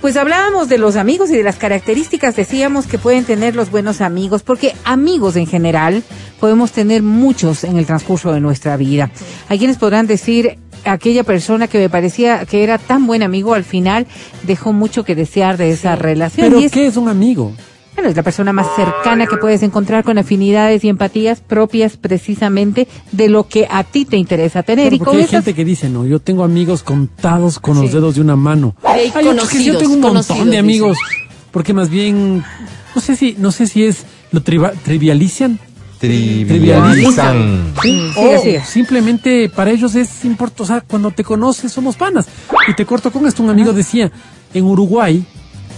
Pues 0.00 0.16
hablábamos 0.18 0.68
de 0.68 0.76
los 0.76 0.96
amigos 0.96 1.30
y 1.30 1.36
de 1.36 1.42
las 1.42 1.56
características, 1.56 2.36
decíamos 2.36 2.86
que 2.86 2.98
pueden 2.98 3.24
tener 3.24 3.56
los 3.56 3.70
buenos 3.70 4.02
amigos, 4.02 4.42
porque 4.42 4.74
amigos 4.84 5.36
en 5.36 5.46
general 5.46 6.02
podemos 6.40 6.72
tener 6.72 7.02
muchos 7.02 7.64
en 7.64 7.78
el 7.78 7.86
transcurso 7.86 8.32
de 8.32 8.40
nuestra 8.40 8.76
vida. 8.76 9.10
Hay 9.48 9.58
quienes 9.58 9.78
podrán 9.78 10.06
decir, 10.06 10.58
aquella 10.84 11.24
persona 11.24 11.68
que 11.68 11.78
me 11.78 11.88
parecía 11.88 12.44
que 12.44 12.62
era 12.62 12.76
tan 12.76 13.06
buen 13.06 13.22
amigo, 13.22 13.54
al 13.54 13.64
final 13.64 14.06
dejó 14.42 14.74
mucho 14.74 15.04
que 15.04 15.14
desear 15.14 15.56
de 15.56 15.70
esa 15.70 15.96
relación. 15.96 16.48
¿Pero 16.48 16.60
y 16.60 16.64
es, 16.64 16.72
qué 16.72 16.86
es 16.86 16.98
un 16.98 17.08
amigo? 17.08 17.52
Bueno, 17.94 18.10
es 18.10 18.16
la 18.16 18.22
persona 18.22 18.52
más 18.52 18.66
cercana 18.76 19.26
que 19.26 19.36
puedes 19.36 19.62
encontrar 19.62 20.02
con 20.04 20.18
afinidades 20.18 20.82
y 20.84 20.88
empatías 20.88 21.40
propias 21.40 21.96
precisamente 21.96 22.88
de 23.12 23.28
lo 23.28 23.46
que 23.48 23.66
a 23.70 23.84
ti 23.84 24.04
te 24.04 24.16
interesa 24.16 24.62
tener. 24.62 24.88
Claro, 24.88 24.96
y 24.96 24.98
con 24.98 25.16
hay 25.16 25.22
esas- 25.22 25.30
gente 25.44 25.54
que 25.54 25.64
dice, 25.64 25.88
no, 25.88 26.04
yo 26.06 26.18
tengo 26.20 26.42
amigos 26.44 26.82
contados 26.82 27.58
con 27.58 27.80
los 27.80 27.92
dedos 27.92 28.16
de 28.16 28.20
una 28.20 28.36
mano. 28.36 28.74
hay 28.82 29.12
Hay 29.14 29.26
otros 29.28 29.48
que 29.48 29.62
yo 29.64 29.74
conocidos, 29.74 29.78
tengo 29.78 29.94
un 29.94 30.00
montón 30.00 30.24
conocidos, 30.26 30.50
de 30.50 30.58
amigos, 30.58 30.98
porque 31.52 31.72
más 31.72 31.88
bien, 31.88 32.42
no 32.94 33.00
sé 33.00 33.14
si, 33.16 33.36
no 33.38 33.52
sé 33.52 33.66
si 33.66 33.84
es, 33.84 34.04
lo 34.32 34.42
triva- 34.42 34.72
trivializan. 34.82 35.58
Trivializan. 36.00 37.72
Sí, 37.82 38.00
o 38.16 38.64
simplemente 38.66 39.48
para 39.48 39.70
ellos 39.70 39.94
es 39.94 40.24
importante, 40.24 40.62
o 40.62 40.66
sea, 40.66 40.80
cuando 40.80 41.10
te 41.10 41.24
conoces 41.24 41.72
somos 41.72 41.96
panas. 41.96 42.26
Y 42.68 42.74
te 42.74 42.84
corto 42.84 43.10
con 43.10 43.26
esto, 43.26 43.42
un 43.42 43.50
amigo 43.50 43.72
decía, 43.72 44.10
en 44.52 44.64
Uruguay, 44.64 45.24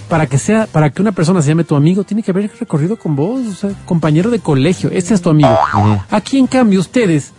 para 0.08 0.26
que 0.26 0.38
sea, 0.38 0.66
para 0.66 0.90
que 0.90 1.02
una 1.02 1.12
persona 1.12 1.42
se 1.42 1.48
llame 1.48 1.64
tu 1.64 1.76
amigo, 1.76 2.04
tiene 2.04 2.22
que 2.22 2.30
haber 2.30 2.50
recorrido 2.58 2.96
con 2.96 3.16
vos, 3.16 3.46
o 3.46 3.54
sea, 3.54 3.70
compañero 3.84 4.30
de 4.30 4.38
colegio, 4.38 4.90
ese 4.92 5.14
es 5.14 5.22
tu 5.22 5.30
amigo. 5.30 5.56
Aquí 6.10 6.38
en 6.38 6.46
cambio 6.46 6.80
ustedes, 6.80 7.32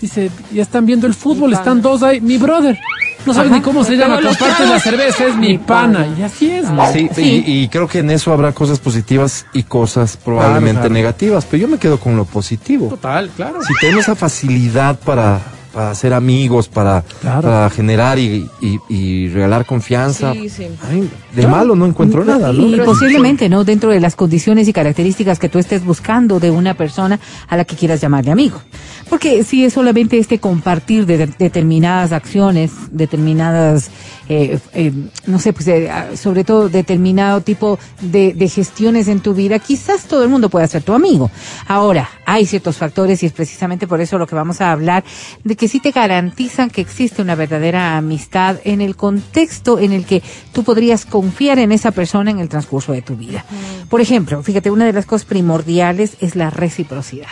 dice, 0.00 0.30
ya 0.52 0.62
están 0.62 0.86
viendo 0.86 1.06
el 1.06 1.14
fútbol, 1.14 1.52
están 1.52 1.80
dos 1.82 2.02
ahí, 2.02 2.20
mi 2.20 2.36
brother. 2.38 2.78
No 3.26 3.34
sabes 3.34 3.50
ni 3.50 3.60
cómo 3.60 3.84
se 3.84 3.96
llama, 3.96 4.20
comparte 4.22 4.64
la 4.64 4.80
cerveza, 4.80 5.26
es 5.26 5.36
mi 5.36 5.58
pana. 5.58 6.06
Y 6.18 6.22
así 6.22 6.50
es, 6.50 6.70
¿no? 6.70 6.90
Sí, 6.92 7.10
Sí. 7.14 7.44
Y, 7.46 7.62
y 7.62 7.68
creo 7.68 7.86
que 7.86 7.98
en 7.98 8.10
eso 8.10 8.32
habrá 8.32 8.52
cosas 8.52 8.78
positivas 8.78 9.44
y 9.52 9.64
cosas 9.64 10.16
probablemente 10.16 10.80
claro. 10.82 10.94
negativas, 10.94 11.44
pero 11.44 11.60
yo 11.60 11.68
me 11.68 11.78
quedo 11.78 11.98
con 11.98 12.16
lo 12.16 12.24
positivo. 12.24 12.88
Total, 12.88 13.28
claro. 13.36 13.60
Si 13.62 13.74
tenemos 13.80 14.04
esa 14.04 14.14
facilidad 14.14 14.98
para, 15.00 15.40
para 15.72 15.90
hacer 15.90 16.12
amigos, 16.14 16.68
para, 16.68 17.02
Claro. 17.20 17.42
para 17.42 17.70
generar 17.70 18.18
y, 18.18 18.48
y- 18.60 18.78
y 18.88 19.28
regalar 19.28 19.66
confianza, 19.66 20.32
Sí, 20.32 20.48
sí. 20.48 20.66
ay, 20.90 21.08
de 21.34 21.46
malo 21.46 21.74
no 21.76 21.86
encuentro 21.86 22.24
nada. 22.24 22.52
¿no? 22.52 22.66
Y 22.66 22.80
posiblemente, 22.80 23.48
¿no? 23.48 23.64
Dentro 23.64 23.90
de 23.90 24.00
las 24.00 24.16
condiciones 24.16 24.66
y 24.68 24.72
características 24.72 25.38
que 25.38 25.48
tú 25.48 25.58
estés 25.58 25.84
buscando 25.84 26.40
de 26.40 26.50
una 26.50 26.74
persona 26.74 27.20
a 27.48 27.56
la 27.56 27.64
que 27.64 27.76
quieras 27.76 28.00
llamarle 28.00 28.30
amigo. 28.32 28.60
Porque 29.08 29.44
si 29.44 29.64
es 29.64 29.72
solamente 29.72 30.18
este 30.18 30.38
compartir 30.38 31.06
de, 31.06 31.18
de- 31.18 31.26
determinadas 31.38 32.12
acciones, 32.12 32.72
determinadas, 32.90 33.90
eh, 34.28 34.58
eh, 34.74 34.92
no 35.26 35.38
sé, 35.38 35.52
pues 35.52 35.66
eh, 35.68 35.90
ah, 35.90 36.08
sobre 36.16 36.44
todo 36.44 36.68
determinado 36.68 37.40
tipo 37.40 37.78
de, 38.00 38.32
de 38.34 38.48
gestiones 38.48 39.08
en 39.08 39.20
tu 39.20 39.34
vida, 39.34 39.58
quizás 39.58 40.04
todo 40.04 40.22
el 40.24 40.28
mundo 40.28 40.48
pueda 40.50 40.66
ser 40.66 40.82
tu 40.82 40.92
amigo. 40.92 41.30
Ahora, 41.66 42.08
hay 42.26 42.44
ciertos 42.46 42.76
factores 42.76 43.22
y 43.22 43.26
es 43.26 43.32
precisamente 43.32 43.86
por 43.86 44.00
eso 44.00 44.18
lo 44.18 44.26
que 44.26 44.34
vamos 44.34 44.60
a 44.60 44.72
hablar, 44.72 45.04
de 45.44 45.56
que 45.56 45.67
sí 45.68 45.80
te 45.80 45.90
garantizan 45.90 46.70
que 46.70 46.80
existe 46.80 47.22
una 47.22 47.34
verdadera 47.34 47.96
amistad 47.96 48.56
en 48.64 48.80
el 48.80 48.96
contexto 48.96 49.78
en 49.78 49.92
el 49.92 50.04
que 50.04 50.22
tú 50.52 50.64
podrías 50.64 51.04
confiar 51.06 51.58
en 51.58 51.72
esa 51.72 51.90
persona 51.90 52.30
en 52.30 52.38
el 52.38 52.48
transcurso 52.48 52.92
de 52.92 53.02
tu 53.02 53.16
vida. 53.16 53.44
Por 53.88 54.00
ejemplo, 54.00 54.42
fíjate, 54.42 54.70
una 54.70 54.84
de 54.86 54.92
las 54.92 55.06
cosas 55.06 55.26
primordiales 55.26 56.16
es 56.20 56.36
la 56.36 56.50
reciprocidad. 56.50 57.28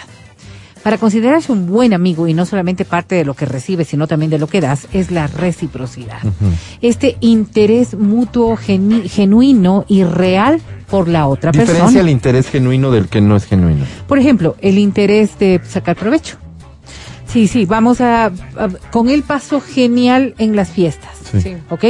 Para 0.82 0.98
considerarse 0.98 1.50
un 1.50 1.66
buen 1.66 1.92
amigo 1.94 2.28
y 2.28 2.32
no 2.34 2.46
solamente 2.46 2.84
parte 2.84 3.16
de 3.16 3.24
lo 3.24 3.34
que 3.34 3.44
recibes, 3.44 3.88
sino 3.88 4.06
también 4.06 4.30
de 4.30 4.38
lo 4.38 4.46
que 4.46 4.60
das, 4.60 4.86
es 4.92 5.10
la 5.10 5.26
reciprocidad. 5.26 6.18
Este 6.80 7.16
interés 7.20 7.94
mutuo, 7.94 8.56
genu- 8.56 9.08
genuino 9.08 9.84
y 9.88 10.04
real 10.04 10.60
por 10.88 11.08
la 11.08 11.26
otra 11.26 11.50
Diferencia 11.50 11.82
persona. 11.82 12.00
el 12.02 12.08
interés 12.08 12.48
genuino 12.48 12.92
del 12.92 13.08
que 13.08 13.20
no 13.20 13.34
es 13.34 13.46
genuino. 13.46 13.84
Por 14.06 14.20
ejemplo, 14.20 14.54
el 14.60 14.78
interés 14.78 15.36
de 15.40 15.60
sacar 15.68 15.96
provecho. 15.96 16.36
Sí, 17.36 17.48
sí, 17.48 17.66
vamos 17.66 18.00
a, 18.00 18.26
a- 18.26 18.32
con 18.90 19.10
él 19.10 19.22
paso 19.22 19.60
genial 19.60 20.34
en 20.38 20.56
las 20.56 20.70
fiestas. 20.70 21.10
Sí. 21.30 21.40
Sí. 21.42 21.56
¿Ok? 21.68 21.84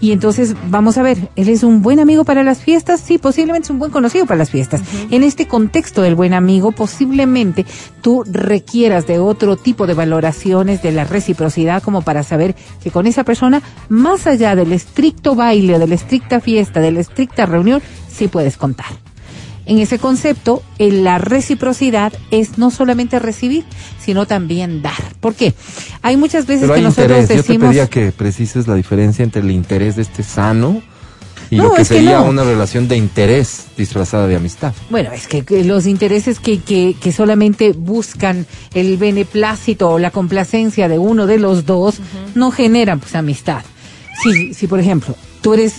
Y 0.00 0.12
entonces 0.12 0.54
vamos 0.70 0.96
a 0.96 1.02
ver, 1.02 1.18
¿él 1.36 1.50
es 1.50 1.62
un 1.62 1.82
buen 1.82 2.00
amigo 2.00 2.24
para 2.24 2.42
las 2.42 2.60
fiestas? 2.62 2.98
Sí, 3.00 3.18
posiblemente 3.18 3.66
es 3.66 3.70
un 3.70 3.78
buen 3.78 3.90
conocido 3.90 4.24
para 4.24 4.38
las 4.38 4.48
fiestas. 4.48 4.80
En 5.10 5.22
este 5.24 5.46
contexto 5.46 6.00
del 6.00 6.14
buen 6.14 6.32
amigo, 6.32 6.72
posiblemente 6.72 7.66
tú 8.00 8.24
requieras 8.24 9.06
de 9.06 9.18
otro 9.18 9.56
tipo 9.56 9.86
de 9.86 9.92
valoraciones 9.92 10.80
de 10.82 10.92
la 10.92 11.04
reciprocidad 11.04 11.82
como 11.82 12.00
para 12.00 12.22
saber 12.22 12.54
que 12.82 12.90
con 12.90 13.06
esa 13.06 13.24
persona, 13.24 13.60
más 13.90 14.26
allá 14.26 14.56
del 14.56 14.72
estricto 14.72 15.34
baile, 15.34 15.78
de 15.78 15.86
la 15.86 15.96
estricta 15.96 16.40
fiesta, 16.40 16.80
de 16.80 16.92
la 16.92 17.00
estricta 17.00 17.44
reunión, 17.44 17.82
sí 18.10 18.28
puedes 18.28 18.56
contar. 18.56 18.86
En 19.68 19.78
ese 19.78 19.98
concepto, 19.98 20.62
en 20.78 21.04
la 21.04 21.18
reciprocidad 21.18 22.12
es 22.30 22.58
no 22.58 22.70
solamente 22.70 23.18
recibir, 23.18 23.64
sino 24.00 24.26
también 24.26 24.82
dar. 24.82 25.14
¿Por 25.20 25.34
qué? 25.34 25.54
Hay 26.02 26.16
muchas 26.16 26.46
veces 26.46 26.62
Pero 26.62 26.74
que 26.74 26.80
nosotros 26.80 27.04
interés. 27.04 27.28
Yo 27.28 27.28
te 27.28 27.36
decimos... 27.36 27.68
pedía 27.68 27.86
que 27.86 28.10
precises 28.10 28.66
la 28.66 28.74
diferencia 28.74 29.22
entre 29.22 29.42
el 29.42 29.50
interés 29.50 29.94
de 29.96 30.02
este 30.02 30.22
sano 30.22 30.82
y 31.50 31.56
No, 31.56 31.64
lo 31.64 31.74
que 31.74 31.82
es 31.82 31.88
que 31.88 31.94
sería 31.96 32.18
no. 32.20 32.28
una 32.30 32.44
relación 32.44 32.88
de 32.88 32.96
interés 32.96 33.66
disfrazada 33.76 34.26
de 34.26 34.36
amistad. 34.36 34.72
Bueno, 34.90 35.12
es 35.12 35.26
que, 35.28 35.44
que 35.44 35.62
los 35.64 35.86
intereses 35.86 36.40
que, 36.40 36.60
que, 36.60 36.96
que 37.00 37.12
solamente 37.12 37.72
buscan 37.72 38.46
el 38.74 38.96
beneplácito 38.96 39.90
o 39.90 39.98
la 39.98 40.10
complacencia 40.10 40.88
de 40.88 40.98
uno 40.98 41.26
de 41.26 41.38
los 41.38 41.64
dos 41.66 42.00
no 42.34 42.50
generan 42.50 43.00
pues 43.00 43.14
amistad. 43.14 43.62
Si, 44.22 44.52
si 44.54 44.66
por 44.66 44.80
ejemplo, 44.80 45.14
tú 45.42 45.54
eres 45.54 45.74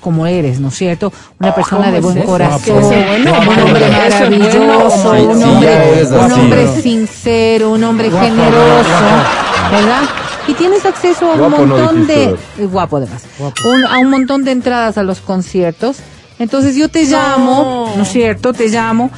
como 0.00 0.26
eres, 0.26 0.58
¿no 0.60 0.68
es 0.68 0.74
cierto? 0.76 1.12
Una 1.38 1.54
persona 1.54 1.82
¿Cómo 1.86 1.92
de 1.94 2.00
buen 2.00 2.22
corazón, 2.22 2.76
un 2.78 3.58
hombre 3.58 3.88
maravilloso, 3.90 5.08
bueno. 5.08 5.30
un 5.30 5.42
hombre, 5.44 6.04
un 6.10 6.14
así. 6.18 6.40
hombre 6.40 6.68
sincero, 6.82 7.70
un 7.72 7.84
hombre 7.84 8.10
generoso, 8.10 8.88
¿verdad? 9.70 10.02
Y 10.48 10.54
tienes 10.54 10.84
acceso 10.84 11.30
a 11.30 11.34
un 11.34 11.38
Guapo 11.38 11.66
no 11.66 11.76
montón 11.76 12.06
de 12.06 12.24
eh, 12.24 12.66
guapo 12.70 12.96
además, 12.96 13.22
Un- 13.64 13.84
a 13.86 13.98
un 13.98 14.10
montón 14.10 14.42
de 14.44 14.52
entradas 14.52 14.98
a 14.98 15.02
los 15.02 15.20
conciertos. 15.20 15.98
Entonces 16.38 16.74
yo 16.74 16.88
te 16.88 17.04
llamo, 17.04 17.92
¿no 17.96 18.02
es 18.02 18.08
cierto? 18.08 18.52
Te 18.54 18.68
llamo 18.68 19.10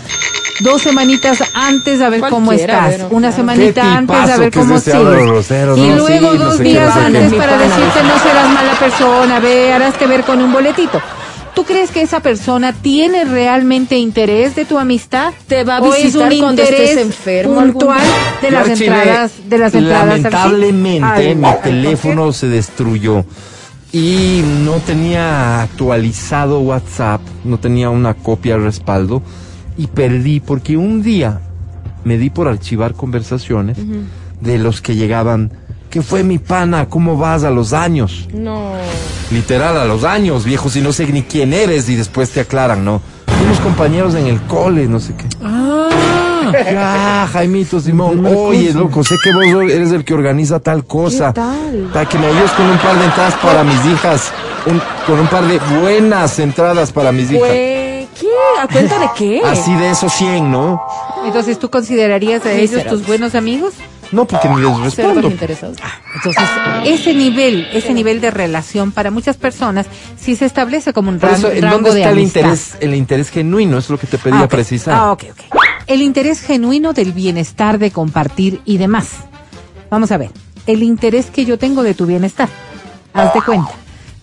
dos 0.62 0.82
semanitas 0.82 1.42
antes 1.54 2.00
a 2.00 2.08
ver 2.08 2.20
cómo 2.20 2.52
estás, 2.52 3.00
una 3.10 3.32
semanita 3.32 3.96
antes 3.98 4.16
a 4.16 4.36
ver 4.38 4.50
que 4.50 4.58
cómo 4.60 4.78
sigues. 4.78 5.50
Y 5.76 5.88
¿no? 5.88 5.96
luego 5.96 6.32
Sí, 6.32 6.38
dos 6.38 6.58
días 6.58 6.94
no 6.96 7.02
sé 7.04 7.12
qué. 7.12 7.18
antes 7.18 7.34
para 7.34 7.58
decirte 7.58 8.02
no 8.02 8.18
serás 8.22 8.48
mala 8.52 8.72
persona, 8.78 9.40
ve, 9.40 9.72
harás 9.72 9.98
ver 10.08 10.22
con 10.24 10.40
un 10.42 10.52
boletito. 10.52 11.00
¿Tú 11.54 11.64
crees 11.64 11.90
que 11.90 12.00
esa 12.00 12.20
persona 12.20 12.72
tiene 12.72 13.24
realmente 13.26 13.98
interés 13.98 14.56
de 14.56 14.64
tu 14.64 14.78
amistad? 14.78 15.34
Te 15.46 15.64
va 15.64 15.76
a 15.76 15.80
¿O 15.82 15.92
es 15.92 16.04
visitar 16.04 16.32
un 16.32 16.38
cuando 16.38 16.62
estés 16.62 16.80
interés 16.80 16.98
enfermo 17.06 17.60
puntual 17.60 18.00
de 18.40 18.50
las 18.50 18.68
entradas, 18.70 19.32
de 19.44 19.58
las 19.58 19.74
entradas 19.74 20.06
Lamentablemente 20.06 21.04
al- 21.30 21.36
mi 21.36 21.48
teléfono 21.62 22.32
se 22.32 22.48
destruyó 22.48 23.26
y 23.92 24.42
no 24.64 24.76
tenía 24.86 25.60
actualizado 25.60 26.60
WhatsApp, 26.60 27.20
no 27.44 27.58
tenía 27.58 27.90
una 27.90 28.14
copia 28.14 28.54
al 28.54 28.64
respaldo 28.64 29.20
y 29.76 29.86
perdí 29.86 30.40
porque 30.40 30.76
un 30.76 31.02
día 31.02 31.40
me 32.04 32.18
di 32.18 32.30
por 32.30 32.48
archivar 32.48 32.94
conversaciones 32.94 33.78
de 34.40 34.58
los 34.58 34.80
que 34.80 34.94
llegaban. 34.96 35.52
¿Qué 35.90 36.00
fue 36.02 36.24
mi 36.24 36.38
pana? 36.38 36.86
¿Cómo 36.88 37.16
vas 37.18 37.44
a 37.44 37.50
los 37.50 37.72
años? 37.72 38.28
No. 38.32 38.72
Literal, 39.30 39.76
a 39.76 39.84
los 39.84 40.04
años, 40.04 40.44
viejo, 40.44 40.68
si 40.70 40.80
no 40.80 40.92
sé 40.92 41.06
ni 41.06 41.22
quién 41.22 41.52
eres 41.52 41.88
y 41.88 41.96
después 41.96 42.30
te 42.30 42.40
aclaran, 42.40 42.84
¿no? 42.84 43.00
Fuimos 43.26 43.58
compañeros 43.60 44.14
en 44.14 44.26
el 44.26 44.40
cole, 44.42 44.86
no 44.88 45.00
sé 45.00 45.14
qué. 45.14 45.24
Ah, 45.42 45.88
Ya, 46.52 47.28
Jaimito 47.32 47.80
Simón. 47.80 48.24
Oye, 48.26 48.72
loco, 48.74 49.04
sé 49.04 49.16
que 49.22 49.32
vos 49.32 49.44
eres 49.70 49.92
el 49.92 50.04
que 50.04 50.12
organiza 50.12 50.58
tal 50.60 50.84
cosa. 50.84 51.28
¿Qué 51.32 51.40
tal? 51.40 51.90
Para 51.92 52.08
que 52.08 52.18
me 52.18 52.26
ayudes 52.26 52.50
con 52.52 52.66
un 52.68 52.78
par 52.78 52.98
de 52.98 53.04
entradas 53.04 53.34
para 53.42 53.64
mis 53.64 53.86
hijas. 53.86 54.32
Un- 54.66 54.82
con 55.06 55.18
un 55.20 55.26
par 55.28 55.44
de 55.46 55.58
buenas 55.80 56.38
entradas 56.38 56.90
para 56.92 57.10
mis 57.12 57.30
hijas. 57.30 57.48
¿Qué? 58.18 58.28
¿A 58.60 58.68
cuenta 58.68 58.98
de 58.98 59.08
qué? 59.16 59.42
Así 59.44 59.74
de 59.74 59.90
esos 59.90 60.12
100, 60.12 60.50
¿no? 60.50 60.82
Entonces, 61.24 61.58
¿tú 61.58 61.70
considerarías 61.70 62.44
a 62.46 62.52
ellos 62.52 62.84
tus 62.86 63.06
buenos 63.06 63.34
amigos? 63.34 63.74
No, 64.12 64.26
porque 64.26 64.46
ni 64.48 64.60
les 64.60 64.96
respondo. 64.96 65.26
interesados. 65.28 65.78
Entonces, 66.14 66.44
ese 66.84 67.14
nivel, 67.14 67.66
ese 67.72 67.94
nivel 67.94 68.20
de 68.20 68.30
relación 68.30 68.92
para 68.92 69.10
muchas 69.10 69.38
personas, 69.38 69.86
si 70.18 70.36
se 70.36 70.44
establece 70.44 70.92
como 70.92 71.08
un 71.08 71.18
Por 71.18 71.30
eso, 71.30 71.50
¿en 71.50 71.62
rango 71.62 71.76
dónde 71.76 71.94
de 71.94 72.00
está 72.00 72.10
el 72.10 72.18
interés, 72.18 72.76
el 72.80 72.94
interés 72.94 73.30
genuino? 73.30 73.78
Es 73.78 73.88
lo 73.88 73.98
que 73.98 74.06
te 74.06 74.18
pedía 74.18 74.40
Ah, 74.40 74.48
precisar. 74.48 74.94
Ah, 74.94 75.12
ok, 75.12 75.24
ok. 75.30 75.56
El 75.86 76.02
interés 76.02 76.40
genuino 76.42 76.92
del 76.92 77.12
bienestar, 77.12 77.78
de 77.78 77.90
compartir 77.90 78.60
y 78.66 78.76
demás. 78.76 79.08
Vamos 79.88 80.12
a 80.12 80.18
ver, 80.18 80.30
el 80.66 80.82
interés 80.82 81.30
que 81.30 81.46
yo 81.46 81.58
tengo 81.58 81.82
de 81.82 81.94
tu 81.94 82.04
bienestar. 82.04 82.48
Hazte 83.14 83.40
cuenta. 83.40 83.72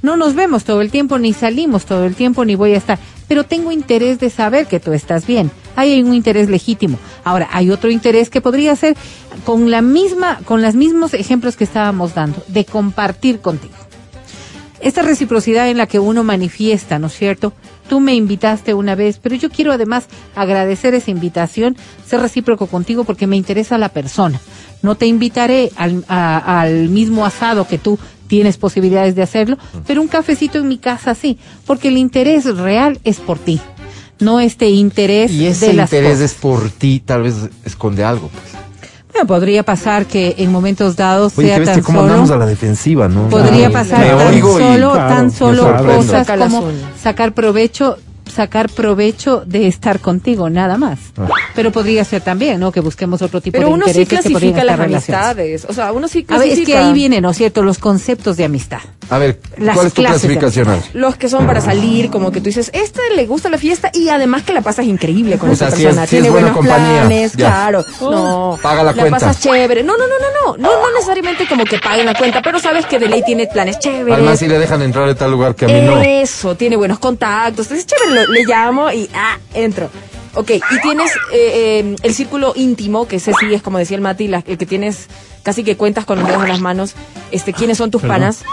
No 0.01 0.17
nos 0.17 0.33
vemos 0.35 0.63
todo 0.63 0.81
el 0.81 0.91
tiempo, 0.91 1.19
ni 1.19 1.33
salimos 1.33 1.85
todo 1.85 2.05
el 2.05 2.15
tiempo, 2.15 2.45
ni 2.45 2.55
voy 2.55 2.73
a 2.73 2.77
estar. 2.77 2.99
Pero 3.27 3.43
tengo 3.43 3.71
interés 3.71 4.19
de 4.19 4.29
saber 4.29 4.67
que 4.67 4.79
tú 4.79 4.93
estás 4.93 5.27
bien. 5.27 5.51
Ahí 5.75 5.93
hay 5.93 6.03
un 6.03 6.13
interés 6.13 6.49
legítimo. 6.49 6.97
Ahora, 7.23 7.49
hay 7.51 7.69
otro 7.69 7.91
interés 7.91 8.29
que 8.29 8.41
podría 8.41 8.75
ser 8.75 8.95
con 9.45 9.69
la 9.69 9.81
misma, 9.81 10.39
con 10.45 10.61
los 10.61 10.75
mismos 10.75 11.13
ejemplos 11.13 11.55
que 11.55 11.63
estábamos 11.63 12.15
dando, 12.15 12.43
de 12.47 12.65
compartir 12.65 13.39
contigo 13.39 13.73
esta 14.81 15.01
reciprocidad 15.01 15.69
en 15.69 15.77
la 15.77 15.87
que 15.87 15.99
uno 15.99 16.23
manifiesta, 16.23 16.99
¿no 16.99 17.07
es 17.07 17.13
cierto? 17.13 17.53
Tú 17.87 17.99
me 17.99 18.15
invitaste 18.15 18.73
una 18.73 18.95
vez, 18.95 19.19
pero 19.21 19.35
yo 19.35 19.49
quiero 19.49 19.73
además 19.73 20.05
agradecer 20.35 20.93
esa 20.93 21.11
invitación, 21.11 21.75
ser 22.05 22.21
recíproco 22.21 22.67
contigo 22.67 23.03
porque 23.03 23.27
me 23.27 23.35
interesa 23.35 23.77
la 23.77 23.89
persona. 23.89 24.39
No 24.81 24.95
te 24.95 25.07
invitaré 25.07 25.71
al, 25.75 26.05
al 26.07 26.89
mismo 26.89 27.25
asado 27.25 27.67
que 27.67 27.77
tú 27.77 27.99
tienes 28.29 28.55
posibilidades 28.57 29.15
de 29.15 29.23
hacerlo, 29.23 29.57
pero 29.85 30.01
un 30.01 30.07
cafecito 30.07 30.59
en 30.59 30.69
mi 30.69 30.77
casa 30.77 31.15
sí, 31.15 31.37
porque 31.65 31.89
el 31.89 31.97
interés 31.97 32.45
real 32.55 32.99
es 33.03 33.17
por 33.17 33.37
ti, 33.39 33.59
no 34.19 34.39
este 34.39 34.69
interés 34.69 35.31
Y 35.31 35.47
ese 35.47 35.67
de 35.67 35.73
las 35.73 35.91
interés 35.91 36.13
cosas. 36.19 36.31
es 36.31 36.33
por 36.37 36.69
ti, 36.69 37.01
tal 37.05 37.23
vez 37.23 37.35
esconde 37.65 38.03
algo. 38.05 38.29
Pues. 38.29 38.43
Bueno, 39.11 39.25
podría 39.27 39.63
pasar 39.63 40.05
que 40.05 40.35
en 40.37 40.51
momentos 40.51 40.95
dados 40.95 41.33
Oye, 41.37 41.47
sea 41.47 41.55
que 41.55 41.59
ves 41.61 41.69
tan 41.69 41.75
que 41.79 41.81
cómo 41.81 41.99
solo... 42.01 42.09
andamos 42.11 42.31
a 42.31 42.37
la 42.37 42.45
defensiva, 42.45 43.07
¿no? 43.07 43.27
Podría 43.29 43.69
Claro. 43.69 43.73
pasar 43.73 44.05
tan 44.17 44.27
oigo 44.35 44.59
y- 44.59 44.63
solo, 44.63 44.91
Claro, 44.93 45.15
tan 45.15 45.31
solo 45.31 45.63
cosas 45.83 46.27
como 46.27 46.63
sacar 47.01 47.33
provecho, 47.33 47.97
sacar 48.31 48.69
provecho 48.69 49.43
de 49.45 49.67
estar 49.67 49.99
contigo, 49.99 50.49
nada 50.49 50.77
más. 50.77 50.99
Ah. 51.17 51.27
Pero 51.55 51.71
podría 51.71 52.03
ser 52.03 52.21
también, 52.21 52.59
¿no? 52.59 52.71
Que 52.71 52.79
busquemos 52.79 53.21
otro 53.21 53.41
tipo 53.41 53.57
Pero 53.57 53.67
de 53.69 53.73
uno 53.73 53.85
sí 53.85 53.91
intereses 54.01 54.25
que 54.25 54.31
podrían 54.31 54.53
clasifica 54.53 54.73
estar 54.73 54.89
las 54.89 54.95
amistades. 55.07 55.65
O 55.69 55.73
sea, 55.73 55.91
uno 55.93 56.07
sí 56.07 56.19
A 56.19 56.25
clasifica. 56.27 56.55
ver, 56.55 56.59
es 56.61 56.65
que 56.67 56.77
ahí 56.77 56.93
vienen, 56.93 57.21
¿no 57.23 57.31
es 57.31 57.37
cierto? 57.37 57.61
Los 57.63 57.77
conceptos 57.79 58.37
de 58.37 58.45
amistad. 58.45 58.79
A 59.09 59.17
ver, 59.17 59.39
Las 59.57 59.75
¿cuál 59.75 59.87
es 59.87 59.93
tu 59.93 60.01
clasificación? 60.03 60.67
Los 60.93 61.15
que 61.15 61.29
son 61.29 61.47
para 61.47 61.61
salir, 61.61 62.11
como 62.11 62.31
que 62.31 62.39
tú 62.41 62.45
dices, 62.45 62.69
este 62.73 63.01
le 63.15 63.25
gusta 63.25 63.49
la 63.49 63.57
fiesta 63.57 63.89
y 63.93 64.09
además 64.09 64.43
que 64.43 64.53
la 64.53 64.61
pasas 64.61 64.85
increíble 64.85 65.37
con 65.39 65.49
O 65.49 65.53
esa 65.53 65.69
sea, 65.69 65.77
si 65.77 65.83
persona. 65.83 66.03
es- 66.03 66.09
si 66.11 66.17
es 66.17 66.21
Tiene 66.21 66.31
buena 66.31 66.51
buenos 66.53 66.67
compañía, 66.67 66.99
planes, 67.01 67.31
ya. 67.33 67.47
claro. 67.47 67.85
No. 68.01 68.59
Paga 68.61 68.83
la 68.83 68.93
cuenta. 68.93 69.11
pasas 69.19 69.39
chévere. 69.41 69.81
No, 69.83 69.93
no, 69.97 70.05
no, 70.07 70.13
no, 70.19 70.57
no. 70.57 70.57
No, 70.57 70.69
no 70.81 70.93
necesariamente 70.93 71.47
como 71.47 71.63
que 71.65 71.79
paguen 71.79 72.05
la 72.05 72.13
cuenta, 72.13 72.41
pero 72.41 72.59
sabes 72.59 72.85
que 72.85 72.99
de 72.99 73.07
ley 73.09 73.23
tiene 73.25 73.47
planes 73.47 73.79
chéveres. 73.79 74.13
Además, 74.15 74.39
si 74.39 74.47
le 74.47 74.59
dejan 74.59 74.81
entrar 74.83 75.07
a 75.09 75.15
tal 75.15 75.31
lugar 75.31 75.55
que 75.55 75.65
a 75.65 75.67
mí 75.69 75.81
no. 75.81 75.99
Eso, 76.01 76.55
tiene 76.55 76.75
buenos 76.75 76.99
contactos. 76.99 77.65
Entonces, 77.71 77.87
chévere, 77.87 78.18
le 78.27 78.45
llamo 78.45 78.91
y 78.91 79.09
ah, 79.13 79.37
entro. 79.53 79.89
Ok, 80.35 80.51
y 80.51 80.81
tienes 80.81 81.11
eh, 81.33 81.81
eh, 81.81 81.95
el 82.03 82.13
círculo 82.13 82.53
íntimo, 82.55 83.07
que 83.07 83.15
ese 83.15 83.33
sí 83.39 83.53
es 83.53 83.63
como 83.63 83.79
decía 83.79 83.95
el 83.95 84.01
Mati, 84.01 84.25
el 84.25 84.57
que 84.57 84.65
tienes 84.65 85.07
casi 85.49 85.63
que 85.63 85.75
cuentas 85.75 86.05
con 86.05 86.19
los 86.19 86.27
dedos 86.27 86.43
en 86.43 86.49
las 86.49 86.59
manos, 86.61 86.93
este, 87.31 87.53
quiénes 87.53 87.79
son 87.79 87.89
tus 87.89 88.01
Perdón. 88.01 88.17
panas. 88.17 88.43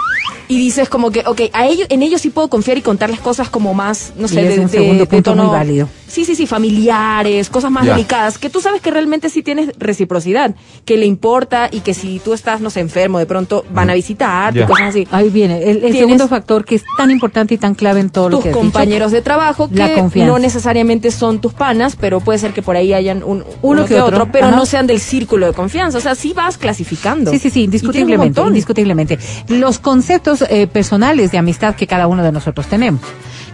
Y 0.48 0.58
dices 0.58 0.88
como 0.88 1.10
que, 1.10 1.24
ok, 1.26 1.40
a 1.52 1.66
ellos, 1.66 1.88
en 1.90 2.02
ellos 2.02 2.20
sí 2.22 2.30
puedo 2.30 2.48
confiar 2.48 2.78
y 2.78 2.80
contarles 2.80 3.18
cosas 3.20 3.50
como 3.50 3.74
más, 3.74 4.12
no 4.16 4.28
sé, 4.28 4.36
Y 4.42 4.46
es 4.46 4.54
de, 4.54 4.60
un 4.60 4.66
de- 4.66 4.72
segundo 4.72 5.02
de 5.04 5.06
punto 5.06 5.32
tono- 5.32 5.44
muy 5.44 5.52
válido. 5.52 5.88
Sí, 6.08 6.24
sí, 6.24 6.36
sí, 6.36 6.46
familiares, 6.46 7.50
cosas 7.50 7.70
más 7.72 7.84
Ya. 7.84 7.92
delicadas, 7.94 8.38
que 8.38 8.48
tú 8.48 8.60
sabes 8.60 8.80
que 8.80 8.92
realmente 8.92 9.28
sí 9.28 9.42
tienes 9.42 9.70
reciprocidad, 9.76 10.54
que 10.84 10.96
le 10.96 11.04
importa 11.04 11.68
y 11.70 11.80
que 11.80 11.94
si 11.94 12.20
tú 12.20 12.32
estás, 12.32 12.60
no 12.60 12.70
sé, 12.70 12.78
enfermo, 12.78 13.18
de 13.18 13.26
pronto 13.26 13.64
van 13.70 13.90
a 13.90 13.94
visitarte 13.94 14.60
y 14.60 14.64
cosas 14.66 14.90
así. 14.90 15.08
Ahí 15.10 15.30
viene 15.30 15.68
el, 15.68 15.92
segundo 15.92 16.28
factor 16.28 16.64
que 16.64 16.76
es 16.76 16.84
tan 16.96 17.10
importante 17.10 17.54
y 17.54 17.58
tan 17.58 17.74
clave 17.74 17.98
en 17.98 18.10
todo 18.10 18.28
lo 18.28 18.36
tus 18.36 18.44
que 18.44 18.50
has 18.50 18.56
compañeros 18.56 19.10
de 19.10 19.22
trabajo 19.22 19.68
La 19.72 19.88
que 19.88 19.94
confianza. 19.96 20.32
no 20.32 20.38
necesariamente 20.38 21.10
son 21.10 21.40
tus 21.40 21.52
panas, 21.54 21.96
pero 22.00 22.20
puede 22.20 22.38
ser 22.38 22.52
que 22.52 22.62
por 22.62 22.76
ahí 22.76 22.92
hayan 22.94 23.24
un, 23.24 23.44
uno, 23.62 23.82
que 23.82 23.94
que 23.96 24.00
otro, 24.00 24.18
otro, 24.18 24.32
pero 24.32 24.46
ajá. 24.46 24.56
no 24.56 24.64
sean 24.64 24.86
del 24.86 25.00
círculo 25.00 25.46
de 25.46 25.54
confianza. 25.54 25.98
O 25.98 26.00
sea, 26.00 26.14
sí 26.14 26.32
vas 26.34 26.56
clasificando. 26.56 26.85
Sí, 27.30 27.38
sí, 27.38 27.50
sí, 27.50 27.62
indiscutiblemente, 27.64 28.40
indiscutiblemente. 28.40 29.18
Los 29.48 29.78
conceptos 29.78 30.42
eh, 30.48 30.66
personales 30.66 31.32
de 31.32 31.38
amistad 31.38 31.74
que 31.74 31.86
cada 31.86 32.06
uno 32.06 32.22
de 32.22 32.32
nosotros 32.32 32.66
tenemos. 32.66 33.00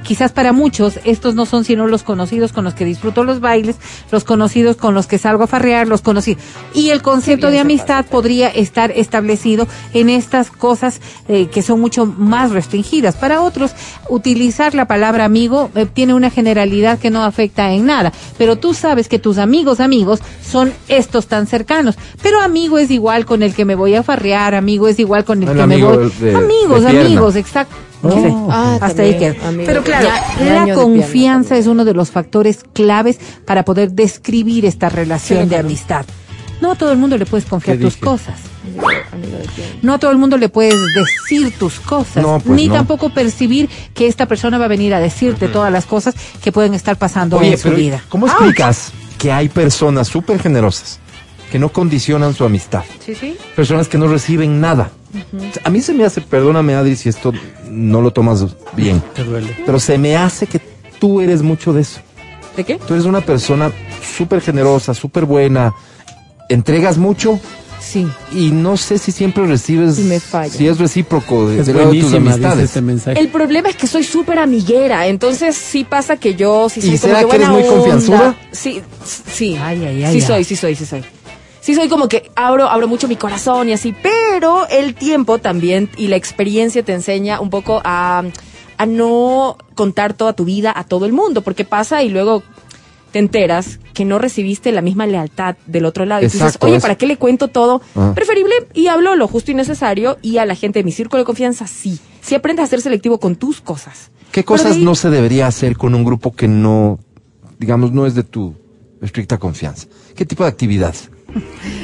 Quizás 0.02 0.32
para 0.32 0.52
muchos 0.52 0.98
estos 1.04 1.34
no 1.34 1.46
son 1.46 1.64
sino 1.64 1.86
los 1.86 2.02
conocidos 2.02 2.52
con 2.52 2.64
los 2.64 2.74
que 2.74 2.84
disfruto 2.84 3.24
los 3.24 3.40
bailes, 3.40 3.76
los 4.10 4.24
conocidos 4.24 4.76
con 4.76 4.94
los 4.94 5.06
que 5.06 5.18
salgo 5.18 5.44
a 5.44 5.46
farrear, 5.46 5.86
los 5.88 6.02
conocidos. 6.02 6.42
Y 6.74 6.90
el 6.90 7.02
concepto 7.02 7.50
de 7.50 7.58
amistad 7.60 8.04
podría 8.06 8.48
estar 8.48 8.90
establecido 8.90 9.66
en 9.94 10.10
estas 10.10 10.50
cosas 10.50 11.00
eh, 11.28 11.46
que 11.46 11.62
son 11.62 11.80
mucho 11.80 12.06
más 12.06 12.50
restringidas. 12.50 13.16
Para 13.16 13.40
otros, 13.42 13.72
utilizar 14.08 14.74
la 14.74 14.86
palabra 14.86 15.24
amigo 15.24 15.70
eh, 15.74 15.86
tiene 15.86 16.14
una 16.14 16.30
generalidad 16.30 16.98
que 16.98 17.10
no 17.10 17.22
afecta 17.24 17.72
en 17.72 17.86
nada. 17.86 18.12
Pero 18.38 18.56
tú 18.56 18.74
sabes 18.74 19.08
que 19.08 19.18
tus 19.18 19.38
amigos 19.38 19.80
amigos 19.80 20.20
son 20.44 20.72
estos 20.88 21.26
tan 21.26 21.46
cercanos. 21.46 21.96
Pero 22.22 22.40
amigo 22.40 22.78
es 22.78 22.90
igual 22.90 23.24
con 23.26 23.42
el 23.42 23.54
que 23.54 23.64
me 23.64 23.74
voy 23.74 23.94
a 23.94 24.02
farrear, 24.02 24.54
amigo 24.54 24.88
es 24.88 24.98
igual 24.98 25.24
con 25.24 25.42
el, 25.42 25.48
que 25.48 25.66
me 25.66 25.82
voy. 25.82 26.12
de- 26.20 26.34
amigos, 26.36 26.82
de 26.82 26.88
amigos, 27.06 27.36
exacto. 27.36 27.74
Sí, 28.02 28.34
Ah, 28.50 28.78
hasta 28.80 29.02
ahí 29.02 29.16
queda. 29.18 29.36
amigo. 29.48 29.64
Pero 29.66 29.82
claro, 29.84 30.08
Ya- 30.40 30.66
la 30.66 30.74
confianza 30.74 31.56
es 31.56 31.66
uno 31.66 31.84
de 31.84 31.94
los 31.94 32.10
factores 32.10 32.60
claves 32.72 33.18
para 33.46 33.64
poder 33.64 33.92
describir 33.92 34.66
esta 34.66 34.88
relación 34.88 35.38
Sí, 35.40 35.42
de 35.44 35.48
claro. 35.50 35.66
amistad. 35.68 36.04
No 36.60 36.72
a 36.72 36.74
todo 36.76 36.92
el 36.92 36.98
mundo 36.98 37.16
le 37.18 37.26
puedes 37.26 37.44
confiar 37.46 37.76
¿Qué 37.78 37.84
tus 37.84 37.94
dije? 37.94 38.06
cosas. 38.06 38.36
No 39.82 39.94
a 39.94 39.98
todo 39.98 40.10
el 40.12 40.18
mundo 40.18 40.36
le 40.36 40.48
puedes 40.48 40.74
decir 40.94 41.52
tus 41.58 41.80
cosas, 41.80 42.22
No, 42.22 42.38
pues 42.40 42.56
ni 42.56 42.68
no. 42.68 42.74
tampoco 42.74 43.10
percibir 43.10 43.68
que 43.94 44.06
esta 44.06 44.26
persona 44.26 44.58
va 44.58 44.66
a 44.66 44.68
venir 44.68 44.94
a 44.94 45.00
decirte 45.00 45.48
todas 45.48 45.72
las 45.72 45.86
cosas 45.86 46.14
que 46.42 46.52
pueden 46.52 46.74
estar 46.74 46.96
pasando 46.96 47.38
Oye, 47.38 47.52
en 47.52 47.58
su 47.58 47.70
vida. 47.70 48.02
¿cómo 48.08 48.26
explicas 48.26 48.92
que 49.18 49.32
hay 49.32 49.48
personas 49.48 50.08
súper 50.08 50.40
generosas 50.40 51.00
que 51.52 51.58
no 51.58 51.68
condicionan 51.70 52.32
su 52.34 52.44
amistad? 52.44 52.82
Sí, 53.04 53.14
sí. 53.14 53.36
Personas 53.54 53.86
que 53.86 53.98
no 53.98 54.08
reciben 54.08 54.58
nada. 54.60 54.90
A 55.62 55.68
mí 55.70 55.82
se 55.82 55.92
me 55.92 56.02
hace, 56.04 56.22
perdóname 56.22 56.74
Adri 56.74 56.96
si 56.96 57.10
esto 57.10 57.30
no 57.68 58.00
lo 58.00 58.10
tomas 58.10 58.46
bien, 58.74 59.02
Te 59.14 59.22
duele. 59.22 59.54
pero 59.66 59.78
se 59.78 59.98
me 59.98 60.16
hace 60.16 60.46
que 60.46 60.58
tú 60.98 61.20
eres 61.20 61.42
mucho 61.42 61.74
de 61.74 61.82
eso. 61.82 62.00
¿De 62.56 62.64
qué? 62.64 62.76
Tú 62.76 62.94
eres 62.94 63.04
una 63.04 63.20
persona 63.20 63.70
súper 64.16 64.40
generosa, 64.40 64.94
súper 64.94 65.26
buena, 65.26 65.74
entregas 66.48 66.96
mucho 66.96 67.38
Sí. 67.80 68.06
y 68.34 68.50
no 68.52 68.76
sé 68.78 68.96
si 68.96 69.10
siempre 69.12 69.44
recibes, 69.46 69.98
Y 69.98 70.02
me 70.04 70.20
falla. 70.20 70.52
si 70.52 70.66
es 70.68 70.78
recíproco 70.78 71.48
de, 71.48 71.60
Es 71.60 71.66
de 71.66 71.72
tus 71.74 72.14
amistades. 72.14 72.64
este 72.66 72.80
mensaje. 72.80 73.18
El 73.20 73.28
problema 73.28 73.68
es 73.68 73.76
que 73.76 73.86
soy 73.86 74.04
súper 74.04 74.38
amiguera, 74.38 75.06
entonces 75.08 75.56
sí 75.56 75.84
pasa 75.84 76.16
que 76.16 76.34
yo 76.34 76.68
sí 76.70 76.80
¿Y 76.80 76.82
soy 76.82 76.90
como 76.98 77.00
será 77.00 77.20
que 77.24 77.28
que 77.28 77.36
eres 77.36 77.48
muy 77.48 77.64
confianzuda? 77.64 78.36
Sí, 78.52 78.80
sí. 79.30 79.56
Ay, 79.60 79.84
ay, 79.84 80.04
ay, 80.04 80.12
sí 80.14 80.20
soy, 80.26 80.44
sí 80.44 80.56
soy, 80.56 80.74
sí 80.76 80.86
soy. 80.86 81.02
Sí 81.62 81.74
soy 81.74 81.88
como 81.88 82.08
que 82.08 82.30
abro, 82.34 82.68
abro 82.68 82.88
mucho 82.88 83.08
mi 83.08 83.16
corazón 83.16 83.68
y 83.68 83.72
así, 83.72 83.94
pero 84.02 84.66
el 84.68 84.94
tiempo 84.94 85.38
también 85.38 85.88
y 85.96 86.08
la 86.08 86.16
experiencia 86.16 86.82
te 86.82 86.92
enseña 86.92 87.40
un 87.40 87.48
poco 87.50 87.80
a, 87.84 88.24
a 88.78 88.86
no 88.86 89.56
contar 89.74 90.12
toda 90.12 90.32
tu 90.34 90.44
vida 90.44 90.72
a 90.76 90.84
todo 90.84 91.06
el 91.06 91.12
mundo, 91.12 91.42
porque 91.42 91.64
pasa 91.64 92.02
y 92.02 92.08
luego 92.10 92.42
te 93.12 93.20
enteras 93.20 93.78
que 93.94 94.04
no 94.04 94.18
recibiste 94.18 94.72
la 94.72 94.80
misma 94.82 95.06
lealtad 95.06 95.54
del 95.66 95.84
otro 95.84 96.04
lado. 96.04 96.22
Y 96.22 96.26
tú 96.26 96.32
dices, 96.32 96.40
Exacto, 96.48 96.66
oye. 96.66 96.80
¿para 96.80 96.96
qué 96.96 97.06
le 97.06 97.16
cuento 97.16 97.46
todo? 97.48 97.80
Ajá. 97.94 98.12
Preferible 98.14 98.54
y 98.74 98.88
hablo 98.88 99.14
lo 99.14 99.28
justo 99.28 99.50
y 99.50 99.54
necesario 99.54 100.18
y 100.20 100.38
a 100.38 100.46
la 100.46 100.54
gente 100.56 100.80
de 100.80 100.84
mi 100.84 100.92
círculo 100.92 101.20
de 101.22 101.26
confianza 101.26 101.66
sí. 101.68 101.98
Sí 102.22 102.34
aprendes 102.34 102.64
a 102.64 102.66
ser 102.68 102.80
selectivo 102.80 103.20
con 103.20 103.36
tus 103.36 103.60
cosas. 103.60 104.10
¿Qué 104.32 104.44
cosas 104.44 104.76
ahí- 104.76 104.84
no 104.84 104.94
se 104.96 105.10
debería 105.10 105.46
hacer 105.46 105.76
con 105.76 105.94
un 105.94 106.04
grupo 106.04 106.34
que 106.34 106.48
no, 106.48 106.98
digamos, 107.58 107.92
no 107.92 108.04
es 108.06 108.14
de 108.16 108.22
tu 108.24 108.54
estricta 109.02 109.38
confianza? 109.38 109.86
¿Qué 110.16 110.24
tipo 110.24 110.42
de 110.42 110.48
actividades? 110.48 111.10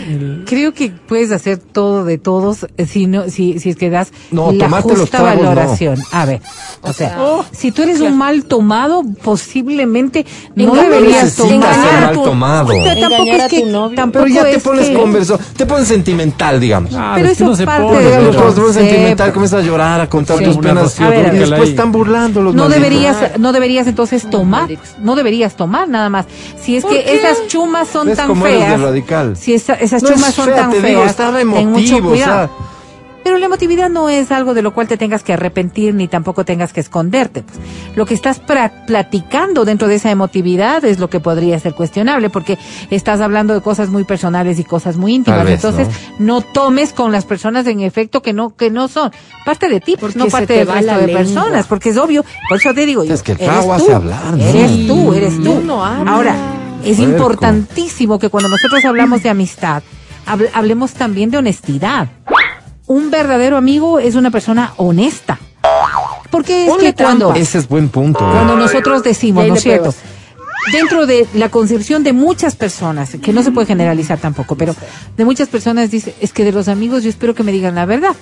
El- 0.08 0.44
Creo 0.46 0.72
que 0.72 0.90
puedes 0.90 1.30
hacer 1.32 1.58
todo 1.58 2.04
de 2.04 2.16
todos 2.18 2.66
eh, 2.76 2.86
si 2.86 3.06
no, 3.06 3.28
si, 3.28 3.58
si 3.58 3.70
es 3.70 3.76
que 3.76 3.90
das 3.90 4.12
No, 4.30 4.50
la 4.52 4.64
tomarte 4.66 4.88
los 4.90 5.00
justa 5.00 5.18
tragos, 5.18 5.42
no. 5.42 5.48
valoración. 5.50 5.98
A 6.12 6.24
ver, 6.24 6.40
o, 6.82 6.92
sea, 6.92 7.08
sea, 7.16 7.18
si 7.52 7.70
tú 7.72 7.82
eres 7.82 8.00
un 8.00 8.16
mal 8.16 8.44
tomado, 8.44 9.02
posiblemente 9.22 10.24
no 10.54 10.74
deberías 10.74 11.34
tomar. 11.36 11.74
ser 11.74 12.00
mal 12.00 12.14
tomado. 12.22 12.68
Pero 12.68 12.84
tampoco 13.00 13.22
Engañar 13.22 13.40
es 13.40 13.48
que 13.50 13.62
tampoco 13.96 14.24
Pero 14.24 14.26
ya 14.34 14.42
te 14.44 14.54
es 14.56 14.62
pones 14.62 14.88
que- 14.88 14.94
converso, 14.94 15.38
te 15.56 15.66
pones 15.66 15.88
sentimental, 15.88 16.60
digamos. 16.60 16.92
Ah, 16.94 17.12
Pero 17.16 17.26
es 17.28 17.32
eso 17.32 17.44
no 17.46 17.56
se 17.56 17.64
parte 17.66 17.82
pone, 17.84 17.98
de 18.04 18.30
te 18.30 18.38
pones 18.38 18.74
sentimental, 18.74 19.32
comienzas 19.32 19.62
a 19.62 19.66
llorar, 19.66 20.00
a 20.00 20.08
contar 20.08 20.38
Sí. 20.38 20.44
tus 20.44 20.56
penas. 20.58 20.98
A 21.00 21.08
ver, 21.10 21.34
y 21.34 21.38
después 21.38 21.68
están 21.70 21.92
burlando 21.92 22.40
los 22.42 22.54
no 22.54 22.62
malditos. 22.64 22.82
deberías 22.82 23.38
no 23.38 23.52
deberías 23.52 23.86
entonces 23.86 24.28
tomar 24.30 24.68
no 25.00 25.16
deberías 25.16 25.54
tomar 25.56 25.88
nada 25.88 26.08
más 26.08 26.26
si 26.62 26.76
es 26.76 26.82
¿Por 26.82 26.92
que 26.92 27.14
esas 27.14 27.46
chumas 27.48 27.88
son 27.88 28.06
¿Ves 28.08 28.16
tan 28.16 28.34
feas 28.40 28.80
radical? 28.80 29.36
Si 29.38 29.54
esa- 29.54 29.74
esas 29.74 30.02
No 30.02 30.08
es 30.10 30.14
chumas 30.16 30.34
son 30.34 30.50
tan 30.54 30.70
te 30.70 30.80
feas 30.80 30.86
digo, 30.90 31.04
está 31.04 31.32
ten 31.36 31.46
mucho 31.70 31.96
o 31.98 32.02
cuidado 32.02 32.46
sea. 32.48 32.50
pero 33.24 33.36
la 33.38 33.46
emotividad 33.46 33.90
no 33.90 34.08
es 34.08 34.32
algo 34.32 34.54
de 34.54 34.62
lo 34.62 34.72
cual 34.72 34.88
te 34.88 34.96
tengas 34.96 35.22
que 35.22 35.34
arrepentir 35.34 35.94
ni 35.94 36.08
tampoco 36.08 36.44
tengas 36.46 36.72
que 36.72 36.80
esconderte. 36.80 37.42
Pues. 37.42 37.58
Lo 37.94 38.06
que 38.06 38.14
estás 38.14 38.40
platicando 38.86 39.66
dentro 39.66 39.86
de 39.86 39.96
esa 39.96 40.10
emotividad 40.10 40.82
es 40.86 40.98
lo 40.98 41.10
que 41.10 41.20
podría 41.20 41.58
ser 41.60 41.74
cuestionable 41.74 42.30
porque 42.30 42.56
estás 42.90 43.20
hablando 43.20 43.52
de 43.52 43.60
cosas 43.60 43.90
muy 43.90 44.04
personales 44.04 44.58
y 44.58 44.64
cosas 44.64 44.96
muy 44.96 45.14
íntimas. 45.14 45.44
Vez, 45.44 45.62
Entonces, 45.62 45.88
¿no? 46.18 46.40
tomes 46.40 46.94
con 46.94 47.12
las 47.12 47.26
personas 47.26 47.66
en 47.66 47.80
efecto 47.80 48.22
que 48.22 48.32
no 48.32 48.56
que 48.56 48.70
no 48.70 48.88
son 48.88 49.10
parte 49.44 49.68
de 49.68 49.80
ti, 49.80 49.96
pues, 50.00 50.14
Porque 50.14 50.18
no 50.18 50.26
parte 50.28 50.46
te 50.46 50.52
del 50.64 50.68
resto 50.68 50.92
de 50.92 51.06
lengua. 51.06 51.18
personas, 51.18 51.66
porque 51.66 51.90
es 51.90 51.98
obvio. 51.98 52.24
Por 52.48 52.56
eso 52.58 52.72
te 52.72 52.86
digo, 52.86 53.04
yo, 53.04 53.12
Es 53.12 53.22
que 53.22 53.32
el 53.32 53.38
eres 53.42 53.50
trago 53.50 53.66
tú, 53.66 53.72
hace 53.74 53.92
hablar, 53.94 54.36
¿no? 54.38 54.42
Eres 54.42 54.86
tú, 54.86 55.12
eres 55.12 55.42
tú. 55.42 55.52
Uno 55.52 55.84
habla. 55.84 56.12
Ahora, 56.12 56.34
es 56.84 56.96
Puerco. 56.96 57.12
importantísimo 57.12 58.18
que 58.18 58.28
cuando 58.28 58.48
nosotros 58.48 58.84
hablamos 58.84 59.22
de 59.22 59.30
amistad, 59.30 59.82
hable- 60.26 60.50
hablemos 60.54 60.92
también 60.92 61.30
de 61.30 61.38
honestidad. 61.38 62.08
Un 62.86 63.10
verdadero 63.10 63.56
amigo 63.56 63.98
es 63.98 64.14
una 64.14 64.30
persona 64.30 64.72
honesta. 64.76 65.38
Porque 66.30 66.64
es 66.64 66.70
Ponle 66.70 66.94
que 66.94 67.02
cuando, 67.02 67.26
trampa. 67.26 67.40
Ese 67.40 67.58
es 67.58 67.68
buen 67.68 67.88
punto. 67.88 68.20
¿eh? 68.20 68.32
cuando 68.32 68.56
nosotros 68.56 69.02
decimos, 69.02 69.46
¿no 69.46 69.54
es 69.54 69.62
cierto? 69.62 69.94
Dentro 70.72 71.06
de 71.06 71.26
la 71.34 71.48
concepción 71.48 72.02
de 72.04 72.12
muchas 72.12 72.54
personas, 72.54 73.16
que 73.22 73.32
no 73.32 73.42
se 73.42 73.50
puede 73.52 73.66
generalizar 73.66 74.18
tampoco, 74.18 74.54
pero 74.54 74.74
de 75.16 75.24
muchas 75.24 75.48
personas 75.48 75.90
dice, 75.90 76.14
es 76.20 76.32
que 76.32 76.44
de 76.44 76.52
los 76.52 76.68
amigos 76.68 77.02
yo 77.02 77.08
espero 77.08 77.34
que 77.34 77.42
me 77.42 77.52
digan 77.52 77.74
la 77.74 77.86
verdad. 77.86 78.14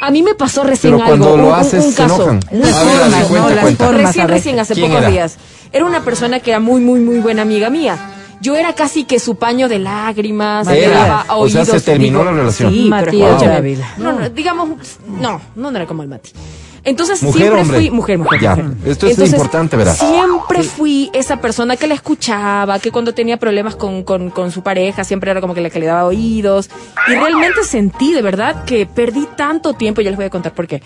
A 0.00 0.10
mí 0.10 0.22
me 0.22 0.34
pasó 0.34 0.62
recién 0.62 0.94
Pero 0.94 1.04
cuando 1.06 1.24
algo, 1.26 1.36
lo 1.38 1.42
un- 1.44 1.48
un- 1.54 1.54
haces, 1.58 1.84
un 1.84 1.90
se 1.92 1.96
caso. 1.96 2.26
no, 2.34 2.40
las 2.60 3.76
formas, 3.76 4.04
Recién, 4.06 4.28
recién, 4.28 4.58
hace 4.60 4.74
¿Quién 4.74 4.86
pocos 4.88 5.02
era? 5.02 5.10
días. 5.10 5.36
Era 5.72 5.84
una 5.84 6.04
persona 6.04 6.40
que 6.40 6.50
era 6.50 6.60
muy, 6.60 6.80
muy, 6.80 7.00
muy 7.00 7.18
buena 7.18 7.42
amiga 7.42 7.68
mía. 7.68 7.98
Yo 8.40 8.54
era 8.54 8.72
casi 8.74 9.02
que 9.04 9.18
su 9.18 9.34
paño 9.36 9.68
de 9.68 9.80
lágrimas. 9.80 10.68
Era. 10.68 11.22
a 11.22 11.36
O 11.36 11.48
sea, 11.48 11.64
se 11.64 11.70
oídos, 11.72 11.84
terminó 11.84 12.22
la 12.22 12.30
relación. 12.30 12.72
Sí, 12.72 12.88
Matías. 12.88 13.40
Dávila. 13.40 13.88
No, 13.98 14.12
no, 14.12 14.28
digamos, 14.30 14.68
no, 15.08 15.40
no, 15.56 15.70
no 15.72 15.76
era 15.76 15.86
como 15.86 16.02
el 16.04 16.08
Mati. 16.08 16.30
Entonces 16.84 17.22
Mujer, 17.22 17.42
siempre 17.42 17.60
hombre. 17.62 17.76
fui 17.78 17.90
mujer, 17.90 18.18
mujer, 18.18 18.40
Ya, 18.40 18.56
mujer. 18.56 18.76
esto 18.86 19.06
es 19.06 19.12
Entonces, 19.12 19.34
importante, 19.34 19.76
verás. 19.76 19.98
Siempre 19.98 20.62
fui 20.62 21.10
esa 21.12 21.40
persona 21.40 21.76
que 21.76 21.86
la 21.86 21.94
escuchaba, 21.94 22.78
que 22.78 22.90
cuando 22.90 23.12
tenía 23.14 23.36
problemas 23.36 23.76
con, 23.76 24.04
con, 24.04 24.30
con 24.30 24.50
su 24.52 24.62
pareja, 24.62 25.04
siempre 25.04 25.30
era 25.30 25.40
como 25.40 25.54
que 25.54 25.60
la 25.60 25.70
que 25.70 25.80
le 25.80 25.86
daba 25.86 26.04
oídos. 26.04 26.70
Y 27.08 27.14
realmente 27.14 27.64
sentí 27.64 28.12
de 28.12 28.22
verdad 28.22 28.64
que 28.64 28.86
perdí 28.86 29.26
tanto 29.36 29.74
tiempo, 29.74 30.00
ya 30.00 30.10
les 30.10 30.16
voy 30.16 30.26
a 30.26 30.30
contar 30.30 30.52
por 30.54 30.66
qué. 30.66 30.82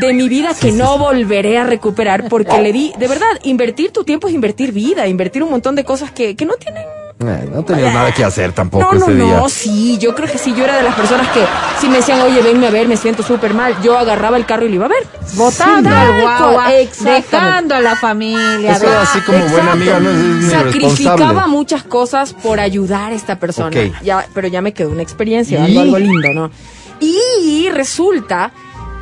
De 0.00 0.14
mi 0.14 0.28
vida 0.28 0.54
que 0.58 0.72
no 0.72 0.96
volveré 0.98 1.58
a 1.58 1.64
recuperar 1.64 2.28
porque 2.28 2.60
le 2.62 2.72
di, 2.72 2.92
de 2.98 3.08
verdad, 3.08 3.26
invertir 3.44 3.90
tu 3.90 4.04
tiempo 4.04 4.26
es 4.28 4.34
invertir 4.34 4.72
vida, 4.72 5.06
invertir 5.06 5.42
un 5.42 5.50
montón 5.50 5.74
de 5.74 5.84
cosas 5.84 6.10
que, 6.10 6.34
que 6.34 6.46
no 6.46 6.54
tienen 6.54 6.84
No 7.22 7.64
tenías 7.64 7.94
nada 7.94 8.12
que 8.12 8.24
hacer 8.24 8.52
tampoco 8.52 8.92
no, 8.94 8.98
no, 8.98 9.06
ese 9.06 9.14
día. 9.14 9.36
no, 9.36 9.48
sí, 9.48 9.98
yo 9.98 10.14
creo 10.14 10.30
que 10.30 10.38
sí, 10.38 10.52
yo 10.54 10.64
era 10.64 10.76
de 10.76 10.82
las 10.82 10.94
personas 10.94 11.28
que 11.28 11.44
si 11.80 11.88
me 11.88 11.96
decían, 11.98 12.20
oye, 12.22 12.42
venme 12.42 12.66
a 12.66 12.70
ver, 12.70 12.88
me 12.88 12.96
siento 12.96 13.22
súper 13.22 13.54
mal, 13.54 13.74
yo 13.82 13.96
agarraba 13.98 14.36
el 14.36 14.44
carro 14.46 14.64
y 14.66 14.68
lo 14.70 14.74
iba 14.76 14.86
a 14.86 14.88
ver. 14.88 15.06
Votando 15.34 15.90
Sí, 15.90 16.74
exactamente. 16.74 17.10
dejando 17.30 17.74
a 17.74 17.80
la 17.80 17.96
familia. 17.96 18.72
Eso 18.72 18.86
así 18.98 19.20
como 19.20 19.38
buena 19.38 19.52
Exacto. 19.56 19.72
amiga 19.72 20.00
no 20.00 20.10
es, 20.10 20.16
es 20.16 20.24
ni 20.44 20.50
Sacrificaba 20.50 21.46
muchas 21.46 21.82
cosas 21.84 22.32
por 22.32 22.60
ayudar 22.60 23.12
a 23.12 23.14
esta 23.14 23.38
persona. 23.38 23.70
Ya, 24.02 24.26
pero 24.34 24.48
ya 24.48 24.60
me 24.60 24.72
quedó 24.72 24.90
una 24.90 25.02
experiencia, 25.02 25.60
¿Y? 25.60 25.78
algo, 25.78 25.80
algo 25.96 25.98
lindo, 25.98 26.28
¿no? 26.34 26.50
Y 27.00 27.68
resulta 27.70 28.52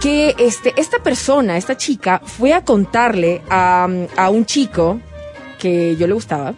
que 0.01 0.35
este, 0.39 0.73
esta 0.81 0.99
persona, 1.01 1.57
esta 1.59 1.77
chica, 1.77 2.23
fue 2.25 2.55
a 2.55 2.65
contarle 2.65 3.43
a, 3.51 3.87
a 4.17 4.31
un 4.31 4.47
chico 4.47 4.99
que 5.59 5.95
yo 5.97 6.07
le 6.07 6.15
gustaba. 6.15 6.55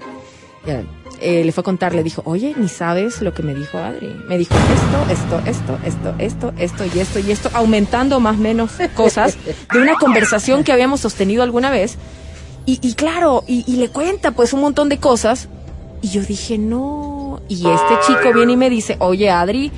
ya, 0.65 0.83
eh, 1.23 1.45
le 1.45 1.53
fue 1.53 1.63
a 1.63 1.65
contar, 1.65 1.95
le 1.95 2.03
dijo, 2.03 2.23
oye, 2.25 2.55
ni 2.57 2.69
sabes 2.69 3.23
lo 3.23 3.33
que 3.35 3.43
me 3.43 3.55
dijo 3.55 3.79
Adri. 3.79 4.15
Me 4.29 4.37
dijo 4.39 4.55
esto, 4.55 5.13
esto, 5.13 5.51
esto, 5.51 5.79
esto, 5.85 6.15
esto, 6.19 6.53
esto 6.59 6.85
y 6.97 6.99
esto 7.01 7.19
y 7.21 7.31
esto, 7.31 7.51
aumentando 7.55 8.21
más 8.21 8.37
o 8.37 8.41
menos 8.41 8.73
cosas 8.95 9.37
de 9.73 9.79
una 9.81 9.95
conversación 9.97 10.65
que 10.65 10.73
habíamos 10.73 11.01
sostenido 11.01 11.43
alguna 11.43 11.71
vez. 11.71 11.97
Y, 12.67 12.79
y 12.83 12.95
claro, 12.95 13.45
y, 13.47 13.65
y 13.67 13.77
le 13.77 13.89
cuenta 13.89 14.33
pues 14.33 14.53
un 14.53 14.61
montón 14.61 14.89
de 14.89 14.99
cosas. 14.99 15.49
Y 16.01 16.09
yo 16.11 16.23
dije, 16.23 16.59
no. 16.59 17.41
Y 17.49 17.57
este 17.69 17.95
chico 18.07 18.33
viene 18.35 18.53
y 18.53 18.57
me 18.57 18.71
dice, 18.71 18.97
oye 18.99 19.31
Adri, 19.31 19.71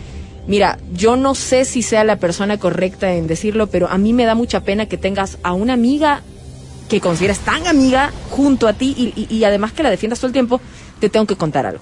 mira, 0.46 0.78
yo 0.92 1.16
no 1.16 1.34
sé 1.34 1.64
si 1.64 1.82
sea 1.82 2.04
la 2.04 2.16
persona 2.16 2.58
correcta 2.58 3.12
en 3.12 3.26
decirlo, 3.26 3.66
pero 3.68 3.88
a 3.88 3.98
mí 3.98 4.12
me 4.12 4.24
da 4.24 4.34
mucha 4.34 4.60
pena 4.60 4.86
que 4.86 4.96
tengas 4.98 5.38
a 5.42 5.52
una 5.52 5.72
amiga 5.74 6.22
que 6.88 7.00
consideras 7.00 7.38
tan 7.38 7.66
amiga 7.66 8.10
junto 8.30 8.68
a 8.68 8.74
ti 8.74 8.94
y, 8.96 9.12
y- 9.30 9.34
y 9.34 9.44
además 9.44 9.72
que 9.72 9.82
la 9.82 9.88
defiendas 9.90 10.18
todo 10.20 10.26
el 10.26 10.32
tiempo, 10.34 10.60
te 11.04 11.10
tengo 11.10 11.26
que 11.26 11.36
contar 11.36 11.66
algo. 11.66 11.80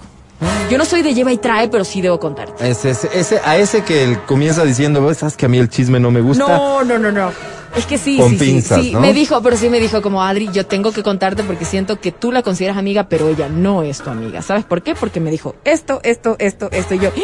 Yo 0.69 0.77
no 0.77 0.83
soy 0.85 1.01
de 1.03 1.13
lleva 1.13 1.31
y 1.31 1.37
trae, 1.37 1.69
pero 1.69 1.85
sí 1.85 2.01
debo 2.01 2.19
contarte. 2.19 2.67
Ese, 2.69 2.89
ese, 2.89 3.09
ese- 3.13 3.41
a 3.45 3.57
ese 3.57 3.83
que 3.83 4.03
él 4.03 4.19
comienza 4.25 4.63
diciendo, 4.65 5.05
"Ves, 5.05 5.19
sabes 5.19 5.37
que 5.37 5.45
a 5.45 5.49
mí 5.49 5.57
el 5.57 5.69
chisme 5.69 5.99
no 5.99 6.11
me 6.11 6.19
gusta. 6.21 6.45
No, 6.47 6.83
no, 6.83 6.99
no, 6.99 7.11
no. 7.11 7.31
Es 7.75 7.85
que 7.85 7.97
sí, 7.97 8.17
Con 8.17 8.31
sí, 8.31 8.37
sí, 8.39 8.45
pinzas, 8.45 8.81
sí. 8.81 8.91
¿no? 8.91 8.99
Me 8.99 9.13
dijo, 9.13 9.41
pero 9.41 9.55
sí 9.57 9.69
me 9.69 9.79
dijo 9.79 10.01
como 10.01 10.21
Adri, 10.23 10.49
yo 10.51 10.65
tengo 10.65 10.91
que 10.91 11.01
contarte 11.01 11.43
porque 11.43 11.65
siento 11.65 11.99
que 11.99 12.11
tú 12.11 12.31
la 12.31 12.43
consideras 12.43 12.77
amiga, 12.77 13.07
pero 13.07 13.29
ella 13.29 13.47
no 13.49 13.81
es 13.83 13.99
tu 13.99 14.09
amiga. 14.09 14.41
¿Sabes 14.41 14.63
por 14.65 14.81
qué? 14.83 14.93
Porque 14.95 15.19
me 15.19 15.31
dijo 15.31 15.55
esto, 15.63 15.99
esto, 16.03 16.35
esto, 16.39 16.69
esto 16.71 16.93
y 16.95 16.99
yo. 16.99 17.09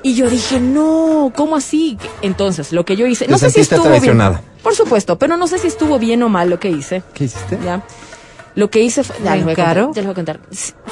Y 0.00 0.14
yo 0.14 0.30
dije, 0.30 0.60
no, 0.60 1.32
¿cómo 1.34 1.56
así? 1.56 1.98
Entonces, 2.22 2.72
lo 2.72 2.84
que 2.84 2.96
yo 2.96 3.06
hice, 3.08 3.26
no 3.26 3.36
sé 3.36 3.50
si 3.50 3.60
estuvo 3.60 3.82
bien. 4.00 4.16
Por 4.62 4.74
supuesto, 4.74 5.18
pero 5.18 5.36
no 5.36 5.48
sé 5.48 5.58
si 5.58 5.66
estuvo 5.66 5.98
bien 5.98 6.22
o 6.22 6.28
mal 6.28 6.48
lo 6.48 6.60
que 6.60 6.70
hice. 6.70 7.02
¿Qué 7.14 7.24
hiciste? 7.24 7.58
¿Ya? 7.64 7.82
Lo 8.54 8.70
que 8.70 8.80
hice 8.80 9.04
fue. 9.04 9.16
Ya 9.18 9.24
¿La 9.24 9.36
les 9.36 9.44
voy 9.44 9.52
a 9.52 9.56
contar, 9.56 9.76
ya 9.76 9.84
les 9.94 10.04
voy 10.04 10.12
a 10.12 10.14
contar. 10.14 10.40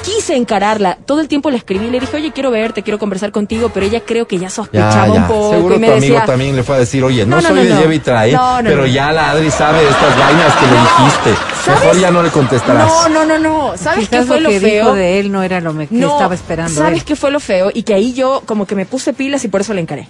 Quise 0.03 0.35
encararla. 0.35 0.97
Todo 1.05 1.21
el 1.21 1.27
tiempo 1.27 1.49
le 1.49 1.57
escribí, 1.57 1.89
le 1.89 1.99
dije, 1.99 2.15
oye, 2.15 2.31
quiero 2.31 2.51
verte, 2.51 2.83
quiero 2.83 2.97
conversar 2.97 3.31
contigo, 3.31 3.69
pero 3.73 3.85
ella 3.85 4.01
creo 4.05 4.27
que 4.27 4.37
ya 4.37 4.49
sospechaba 4.49 5.07
ya. 5.07 5.13
un 5.13 5.27
poco. 5.27 5.51
Seguro 5.51 5.75
y 5.75 5.79
me 5.79 5.87
tu 5.87 5.93
amigo 5.93 6.13
decía, 6.13 6.25
también 6.25 6.55
le 6.55 6.63
fue 6.63 6.75
a 6.75 6.79
decir, 6.79 7.03
oye, 7.03 7.25
no, 7.25 7.37
No, 7.37 7.41
no, 7.41 7.47
soy 7.49 7.67
no, 7.67 7.75
de 7.75 7.81
lleva 7.81 7.93
y 7.93 7.99
trae, 7.99 8.37
pero 8.63 8.85
ya 8.85 9.11
la 9.11 9.31
Adri 9.31 9.51
sabe 9.51 9.79
de 9.79 9.89
estas 9.89 10.17
vainas 10.17 10.55
que 10.55 10.65
le 10.65 10.77
dijiste. 10.81 11.47
Mejor 11.67 11.99
ya 11.99 12.11
no 12.11 12.23
le 12.23 12.29
contestarás. 12.29 12.87
No, 12.87 13.09
no, 13.09 13.25
no, 13.25 13.39
no. 13.39 13.77
¿Sabes 13.77 14.07
qué 14.07 14.21
fue 14.23 14.39
lo, 14.39 14.49
que 14.49 14.59
feo? 14.59 14.85
dijo 14.85 14.95
de 14.95 15.19
él 15.19 15.31
no 15.31 15.43
era 15.43 15.59
lo 15.59 15.77
que 15.77 15.83
estaba 15.83 16.35
esperando. 16.35 16.73
¿Sabes 16.73 17.03
qué 17.03 17.15
fue 17.15 17.31
lo 17.31 17.39
feo? 17.39 17.71
Y 17.73 17.83
que 17.83 17.93
ahí 17.93 18.13
yo 18.13 18.43
como 18.45 18.65
que 18.65 18.75
me 18.75 18.85
puse 18.85 19.13
pilas 19.13 19.43
y 19.43 19.47
por 19.47 19.61
eso 19.61 19.73
le 19.73 19.81
encaré. 19.81 20.07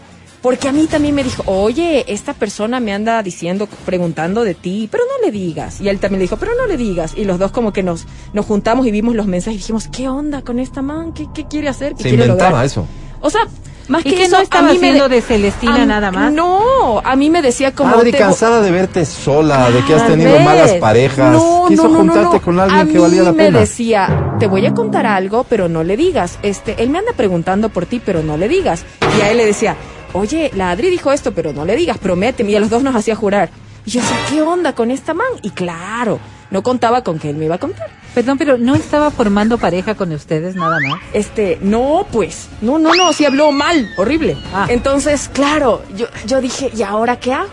Porque 0.48 0.70
a 0.70 0.72
mí 0.72 0.88
también 0.88 1.14
me 1.14 1.24
dijo, 1.26 1.44
oye, 1.46 2.06
esta 2.08 2.34
persona 2.34 2.80
me 2.80 2.94
anda 2.94 3.22
diciendo, 3.22 3.68
preguntando 3.86 4.46
de 4.46 4.54
ti, 4.56 4.88
pero 4.90 5.04
no 5.04 5.26
le 5.26 5.30
digas. 5.32 5.82
Y 5.82 5.90
él 5.90 6.00
también 6.00 6.20
le 6.20 6.24
dijo, 6.24 6.38
pero 6.38 6.54
no 6.58 6.66
le 6.68 6.78
digas. 6.78 7.14
Y 7.18 7.26
los 7.26 7.38
dos 7.38 7.52
como 7.52 7.74
que 7.74 7.84
nos, 7.84 8.06
nos 8.32 8.46
juntamos 8.46 8.88
y 8.88 8.92
vimos 8.92 9.14
los 9.14 9.28
mensajes 9.28 9.56
y 9.56 9.58
dijimos, 9.58 9.90
¿qué 9.92 10.08
onda 10.08 10.42
con 10.44 10.60
esta 10.60 10.82
man? 10.82 11.12
¿Qué, 11.12 11.28
qué 11.34 11.46
quiere 11.48 11.68
hacer? 11.68 11.96
¿Qué 11.96 12.04
Se 12.04 12.10
quiere 12.10 12.24
inventaba 12.24 12.52
lograr? 12.52 12.66
eso. 12.66 12.88
O 13.20 13.30
sea, 13.30 13.42
más 13.90 14.06
¿Y 14.06 14.12
que 14.12 14.16
que 14.16 14.24
eso, 14.24 14.38
no 14.38 14.44
estaba 14.44 14.70
a 14.70 14.74
mí 14.74 14.80
me 14.80 14.88
haciendo 14.88 15.10
de- 15.10 15.16
de 15.18 15.22
Celestina 15.22 15.84
a- 15.84 15.86
nada 15.86 16.12
más? 16.12 16.32
No, 16.32 17.02
a 17.04 17.16
mí 17.18 17.30
me 17.30 17.42
decía 17.42 17.74
como... 17.74 17.96
Adri, 17.96 18.12
te- 18.14 18.18
cansada 18.18 18.62
de 18.62 18.72
verte 18.72 19.06
sola, 19.06 19.70
de 19.70 19.84
que 19.84 19.96
has 19.96 20.08
tenido 20.08 20.32
ver, 20.32 20.44
malas 20.44 20.72
parejas. 20.74 21.34
No, 21.34 21.66
Quiso 21.68 21.84
no, 21.84 21.90
no, 21.90 22.04
no, 22.06 22.14
juntarte 22.14 22.38
no. 22.38 22.42
con 22.42 22.60
alguien 22.60 22.88
a 22.88 22.90
que 22.90 23.00
valía 23.00 23.24
la 23.24 23.32
mí 23.32 23.38
me 23.38 23.44
pena. 23.48 23.60
decía, 23.60 24.36
te 24.40 24.48
voy 24.48 24.66
a 24.66 24.74
contar 24.74 25.06
algo, 25.06 25.46
pero 25.50 25.68
no 25.68 25.84
le 25.84 25.98
digas. 25.98 26.40
Este, 26.42 26.82
él 26.82 26.90
me 26.90 27.00
anda 27.00 27.12
preguntando 27.18 27.68
por 27.70 27.86
ti, 27.86 28.02
pero 28.06 28.24
no 28.24 28.38
le 28.38 28.48
digas. 28.48 28.86
Y 29.18 29.22
a 29.22 29.32
él 29.32 29.38
le 29.38 29.46
decía, 29.46 29.76
oye, 30.20 30.52
la 30.56 30.72
Adri 30.72 30.90
dijo 30.90 31.12
esto, 31.12 31.34
pero 31.34 31.54
no 31.54 31.66
le 31.66 31.76
digas, 31.76 31.98
prométeme. 31.98 32.52
Y 32.52 32.56
a 32.56 32.60
los 32.60 32.70
dos 32.70 32.84
nos 32.84 32.96
hacía 32.96 33.16
jurar. 33.16 33.50
Y 33.86 33.92
yo 33.92 34.02
¿qué 34.30 34.42
onda 34.42 34.74
con 34.74 34.92
esta 34.92 35.14
man? 35.14 35.28
Y 35.42 35.52
claro, 35.52 36.20
no 36.52 36.64
contaba 36.64 37.04
con 37.04 37.20
que 37.20 37.30
él 37.30 37.38
me 37.38 37.46
iba 37.46 37.56
a 37.56 37.60
contar. 37.60 37.90
Perdón, 38.14 38.38
pero 38.38 38.58
no 38.58 38.76
estaba 38.76 39.12
formando 39.12 39.58
pareja 39.58 39.96
con 39.96 40.12
ustedes 40.12 40.56
nada 40.56 40.80
más. 40.80 41.00
Este, 41.14 41.60
no, 41.62 42.06
pues, 42.12 42.50
no, 42.62 42.80
no, 42.80 42.96
no, 42.96 43.14
sí 43.14 43.26
habló 43.26 43.52
mal, 43.52 43.90
horrible. 43.98 44.36
Ah. 44.54 44.66
Entonces, 44.70 45.30
claro, 45.32 45.84
yo, 45.96 46.08
yo 46.26 46.42
dije, 46.42 46.72
¿y 46.76 46.82
ahora 46.82 47.20
qué 47.20 47.34
hago? 47.34 47.50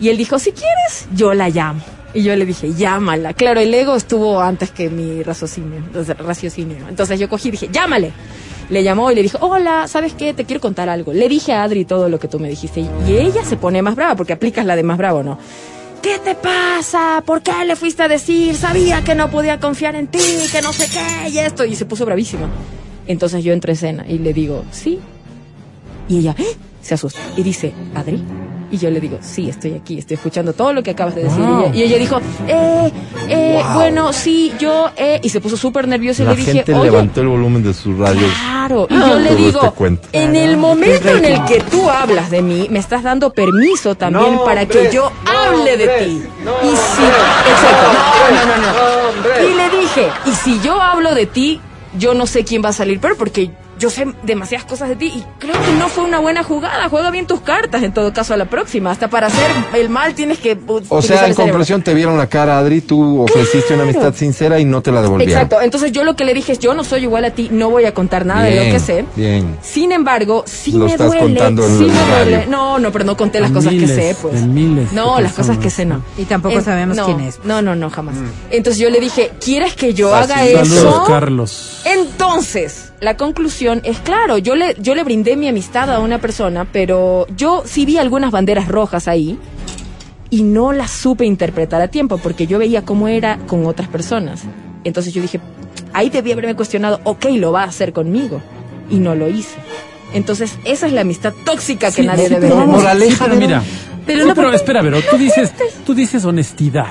Y 0.00 0.08
él 0.08 0.16
dijo, 0.16 0.38
si 0.38 0.50
quieres, 0.52 1.06
yo 1.14 1.34
la 1.34 1.48
llamo. 1.48 1.80
Y 2.14 2.24
yo 2.24 2.34
le 2.36 2.44
dije, 2.44 2.74
llámala. 2.74 3.32
Claro, 3.32 3.60
el 3.60 3.72
ego 3.72 3.94
estuvo 3.96 4.40
antes 4.40 4.70
que 4.70 4.90
mi 4.90 5.22
raciocinio. 5.22 5.78
Entonces, 5.78 6.18
raciocinio. 6.18 6.88
Entonces 6.88 7.18
yo 7.18 7.28
cogí 7.28 7.48
y 7.48 7.52
dije, 7.52 7.68
llámale. 7.70 8.12
Le 8.70 8.82
llamó 8.82 9.10
y 9.10 9.14
le 9.14 9.22
dijo, 9.22 9.38
hola, 9.40 9.86
¿sabes 9.88 10.14
qué? 10.14 10.32
Te 10.34 10.44
quiero 10.44 10.60
contar 10.60 10.88
algo. 10.88 11.12
Le 11.12 11.28
dije 11.28 11.52
a 11.52 11.64
Adri 11.64 11.84
todo 11.84 12.08
lo 12.08 12.18
que 12.18 12.28
tú 12.28 12.38
me 12.38 12.48
dijiste. 12.48 12.80
Y 12.80 13.16
ella 13.16 13.44
se 13.44 13.56
pone 13.56 13.82
más 13.82 13.94
brava, 13.94 14.16
porque 14.16 14.32
aplicas 14.32 14.64
la 14.64 14.76
de 14.76 14.82
más 14.82 14.98
bravo, 14.98 15.22
¿no? 15.22 15.38
¿Qué 16.02 16.18
te 16.18 16.34
pasa? 16.34 17.22
¿Por 17.24 17.42
qué 17.42 17.52
le 17.64 17.76
fuiste 17.76 18.02
a 18.02 18.08
decir? 18.08 18.56
Sabía 18.56 19.04
que 19.04 19.14
no 19.14 19.30
podía 19.30 19.60
confiar 19.60 19.94
en 19.94 20.08
ti, 20.08 20.18
que 20.50 20.60
no 20.60 20.72
sé 20.72 20.88
qué, 20.90 21.28
y 21.28 21.38
esto. 21.38 21.64
Y 21.64 21.76
se 21.76 21.84
puso 21.84 22.04
bravísima. 22.04 22.48
Entonces 23.06 23.44
yo 23.44 23.52
entro 23.52 23.70
en 23.70 23.74
escena 23.74 24.04
y 24.08 24.18
le 24.18 24.32
digo, 24.32 24.64
sí. 24.72 24.98
Y 26.08 26.18
ella 26.18 26.34
¡eh! 26.38 26.56
se 26.80 26.94
asusta 26.94 27.20
y 27.36 27.42
dice, 27.42 27.72
Adri. 27.94 28.22
Y 28.72 28.78
yo 28.78 28.90
le 28.90 29.00
digo, 29.00 29.18
sí, 29.20 29.50
estoy 29.50 29.74
aquí, 29.74 29.98
estoy 29.98 30.14
escuchando 30.14 30.54
todo 30.54 30.72
lo 30.72 30.82
que 30.82 30.92
acabas 30.92 31.14
de 31.14 31.24
decir. 31.24 31.38
Wow. 31.44 31.70
Y, 31.74 31.82
ella, 31.82 31.84
y 31.84 31.84
ella 31.84 31.98
dijo, 31.98 32.20
eh, 32.48 32.90
eh, 33.28 33.62
bueno, 33.74 34.14
sí, 34.14 34.50
yo, 34.58 34.88
eh, 34.96 35.20
y 35.22 35.28
se 35.28 35.42
puso 35.42 35.58
súper 35.58 35.86
nerviosa 35.86 36.22
y 36.22 36.24
La 36.24 36.30
le 36.32 36.38
dije, 36.38 36.52
gente 36.54 36.74
oye, 36.74 36.84
levantó 36.90 37.20
el 37.20 37.28
volumen 37.28 37.62
de 37.62 37.74
sus 37.74 37.98
radios. 37.98 38.32
Claro, 38.32 38.86
y 38.88 38.94
Ah, 38.94 39.08
yo 39.10 39.18
le 39.18 39.36
digo, 39.36 39.60
este 39.62 39.74
cuento. 39.74 40.08
en 40.12 40.34
el 40.36 40.56
momento 40.56 41.06
en 41.10 41.22
el 41.26 41.44
que 41.44 41.60
tú 41.70 41.90
hablas 41.90 42.30
de 42.30 42.40
mí, 42.40 42.66
me 42.70 42.78
estás 42.78 43.02
dando 43.02 43.30
permiso 43.34 43.94
también 43.94 44.38
para 44.42 44.64
que 44.64 44.90
yo 44.90 45.12
hable 45.26 45.76
de 45.76 45.88
ti. 45.88 46.22
y 46.62 46.68
si, 46.68 47.02
exacto, 47.52 47.92
no, 48.30 48.46
no, 48.46 48.56
no, 48.56 49.42
no. 49.42 49.48
Y 49.50 49.54
le 49.54 49.80
dije, 49.82 50.08
y 50.24 50.30
si 50.30 50.58
yo 50.62 50.80
hablo 50.80 51.14
de 51.14 51.26
ti, 51.26 51.60
yo 51.98 52.14
no 52.14 52.26
sé 52.26 52.42
quién 52.44 52.64
va 52.64 52.70
a 52.70 52.72
salir 52.72 53.00
peor 53.00 53.16
porque 53.18 53.50
yo 53.82 53.90
sé 53.90 54.06
demasiadas 54.22 54.64
cosas 54.64 54.88
de 54.90 54.94
ti 54.94 55.06
y 55.06 55.24
creo 55.40 55.54
que 55.60 55.72
no 55.72 55.88
fue 55.88 56.04
una 56.04 56.20
buena 56.20 56.44
jugada. 56.44 56.88
Juega 56.88 57.10
bien 57.10 57.26
tus 57.26 57.40
cartas 57.40 57.82
en 57.82 57.92
todo 57.92 58.12
caso 58.12 58.32
a 58.32 58.36
la 58.36 58.44
próxima. 58.44 58.92
Hasta 58.92 59.10
para 59.10 59.26
hacer 59.26 59.50
el 59.74 59.88
mal 59.88 60.14
tienes 60.14 60.38
que 60.38 60.56
O 60.88 61.02
sea, 61.02 61.26
en 61.26 61.34
conclusión, 61.34 61.82
te 61.82 61.92
vieron 61.92 62.16
la 62.16 62.28
cara, 62.28 62.58
Adri, 62.58 62.80
tú 62.80 63.22
ofreciste 63.22 63.74
una 63.74 63.82
amistad 63.82 64.14
sincera 64.14 64.60
y 64.60 64.64
no 64.64 64.82
te 64.82 64.92
la 64.92 65.02
devolvieron. 65.02 65.32
Exacto, 65.34 65.60
entonces 65.60 65.90
yo 65.90 66.04
lo 66.04 66.14
que 66.14 66.24
le 66.24 66.32
dije 66.32 66.52
es, 66.52 66.60
yo 66.60 66.74
no 66.74 66.84
soy 66.84 67.02
igual 67.02 67.24
a 67.24 67.32
ti, 67.32 67.48
no 67.50 67.70
voy 67.70 67.84
a 67.84 67.92
contar 67.92 68.24
nada 68.24 68.44
de 68.44 68.54
lo 68.54 68.62
que 68.72 68.78
sé. 68.78 69.04
Bien. 69.16 69.58
Sin 69.62 69.90
embargo, 69.90 70.44
sí 70.46 70.70
Lo 70.72 70.84
me 70.84 70.92
estás 70.92 71.08
duele, 71.08 71.22
contando 71.22 71.66
en 71.66 71.78
sí 71.78 71.84
me 71.86 72.14
duele. 72.14 72.46
No, 72.46 72.78
no, 72.78 72.92
pero 72.92 73.04
no 73.04 73.16
conté 73.16 73.40
las 73.40 73.50
En 73.50 73.54
cosas 73.54 73.72
miles, 73.72 73.90
que 73.90 73.96
sé, 73.96 74.16
pues. 74.22 74.36
en 74.36 74.54
miles 74.54 74.92
no, 74.92 75.18
las 75.18 75.32
cosas 75.32 75.58
que 75.58 75.70
sé 75.70 75.84
no. 75.84 76.04
Y 76.16 76.24
tampoco 76.24 76.60
sabemos 76.60 76.96
no, 76.96 77.06
quién 77.06 77.20
es. 77.20 77.40
No, 77.44 77.60
no, 77.62 77.74
no, 77.74 77.90
jamás. 77.90 78.14
Entonces 78.50 78.80
yo 78.80 78.90
le 78.90 79.00
dije, 79.00 79.32
¿quieres 79.44 79.74
que 79.74 79.92
yo 79.92 80.10
Fácil. 80.10 80.32
haga 80.32 80.64
Saludos, 80.64 80.68
eso? 80.68 81.04
Carlos. 81.08 81.82
Entonces, 81.84 82.91
la 83.02 83.16
conclusión 83.16 83.80
es 83.84 83.98
claro, 83.98 84.38
yo 84.38 84.54
le, 84.54 84.74
yo 84.78 84.94
le 84.94 85.02
brindé 85.04 85.36
mi 85.36 85.48
amistad 85.48 85.90
a 85.92 85.98
una 86.00 86.18
persona, 86.20 86.64
pero 86.72 87.26
yo 87.36 87.62
sí 87.66 87.84
vi 87.84 87.98
algunas 87.98 88.30
banderas 88.30 88.68
rojas 88.68 89.08
ahí 89.08 89.38
y 90.30 90.42
no 90.44 90.72
las 90.72 90.90
supe 90.92 91.26
interpretar 91.26 91.82
a 91.82 91.88
tiempo 91.88 92.16
porque 92.18 92.46
yo 92.46 92.58
veía 92.58 92.82
cómo 92.84 93.08
era 93.08 93.38
con 93.48 93.66
otras 93.66 93.88
personas. 93.88 94.42
Entonces 94.84 95.12
yo 95.12 95.20
dije, 95.20 95.40
ahí 95.92 96.10
debí 96.10 96.32
haberme 96.32 96.54
cuestionado, 96.56 97.00
ok, 97.04 97.26
lo 97.34 97.52
va 97.52 97.62
a 97.64 97.66
hacer 97.66 97.92
conmigo. 97.92 98.40
Y 98.88 98.96
no 98.98 99.14
lo 99.14 99.28
hice. 99.28 99.56
Entonces, 100.12 100.58
esa 100.64 100.86
es 100.86 100.92
la 100.92 101.00
amistad 101.02 101.32
tóxica 101.44 101.88
que 101.88 102.02
Sí, 102.02 102.06
nadie 102.06 102.24
sí, 102.28 102.34
debe 102.34 102.48
tener. 102.48 102.56
vamos, 102.58 102.82
Moraleja 102.82 103.10
sí, 103.16 103.20
pero 103.22 103.34
de- 103.34 103.40
mira. 103.40 103.62
Pero 104.06 104.22
Sí, 104.22 104.28
no, 104.28 104.34
pero 104.34 104.52
espera, 104.52 104.80
pero 104.82 105.00
tú 105.10 105.16
dices, 105.18 105.52
tú 105.86 105.94
dices 105.94 106.24
honestidad, 106.24 106.88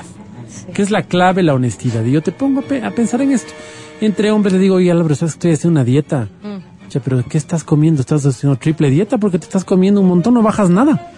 que 0.74 0.82
es 0.82 0.90
la 0.90 1.02
clave 1.02 1.42
la 1.42 1.54
honestidad. 1.54 2.04
Y 2.04 2.12
yo 2.12 2.22
te 2.22 2.32
pongo 2.32 2.60
a, 2.60 2.62
pe- 2.62 2.82
a 2.84 2.90
pensar 2.90 3.20
en 3.22 3.32
esto. 3.32 3.52
Entre 4.00 4.30
hombres 4.30 4.52
le 4.54 4.58
digo, 4.58 4.76
oye, 4.76 4.90
Álvaro, 4.90 5.14
sabes 5.14 5.34
que 5.34 5.38
estoy 5.38 5.52
haciendo 5.52 5.80
una 5.80 5.84
dieta. 5.84 6.28
Mm. 6.42 6.88
Che, 6.88 7.00
pero 7.00 7.22
¿qué 7.28 7.38
estás 7.38 7.64
comiendo? 7.64 8.00
¿Estás 8.00 8.26
haciendo 8.26 8.58
triple 8.58 8.90
dieta? 8.90 9.18
Porque 9.18 9.38
te 9.38 9.44
estás 9.44 9.64
comiendo 9.64 10.00
un 10.00 10.08
montón, 10.08 10.34
no 10.34 10.42
bajas 10.42 10.68
nada. 10.70 11.10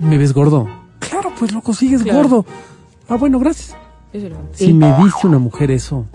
¿Me 0.00 0.18
ves 0.18 0.32
gordo? 0.32 0.68
Claro, 0.98 1.32
pues 1.38 1.52
loco, 1.52 1.72
sigues 1.74 2.02
Claro. 2.02 2.18
gordo. 2.28 2.46
Ah, 3.08 3.16
bueno, 3.16 3.38
gracias. 3.38 3.76
Si 4.52 4.72
me 4.72 4.94
dice 4.98 5.26
una 5.26 5.38
mujer 5.38 5.70
eso, 5.70 6.06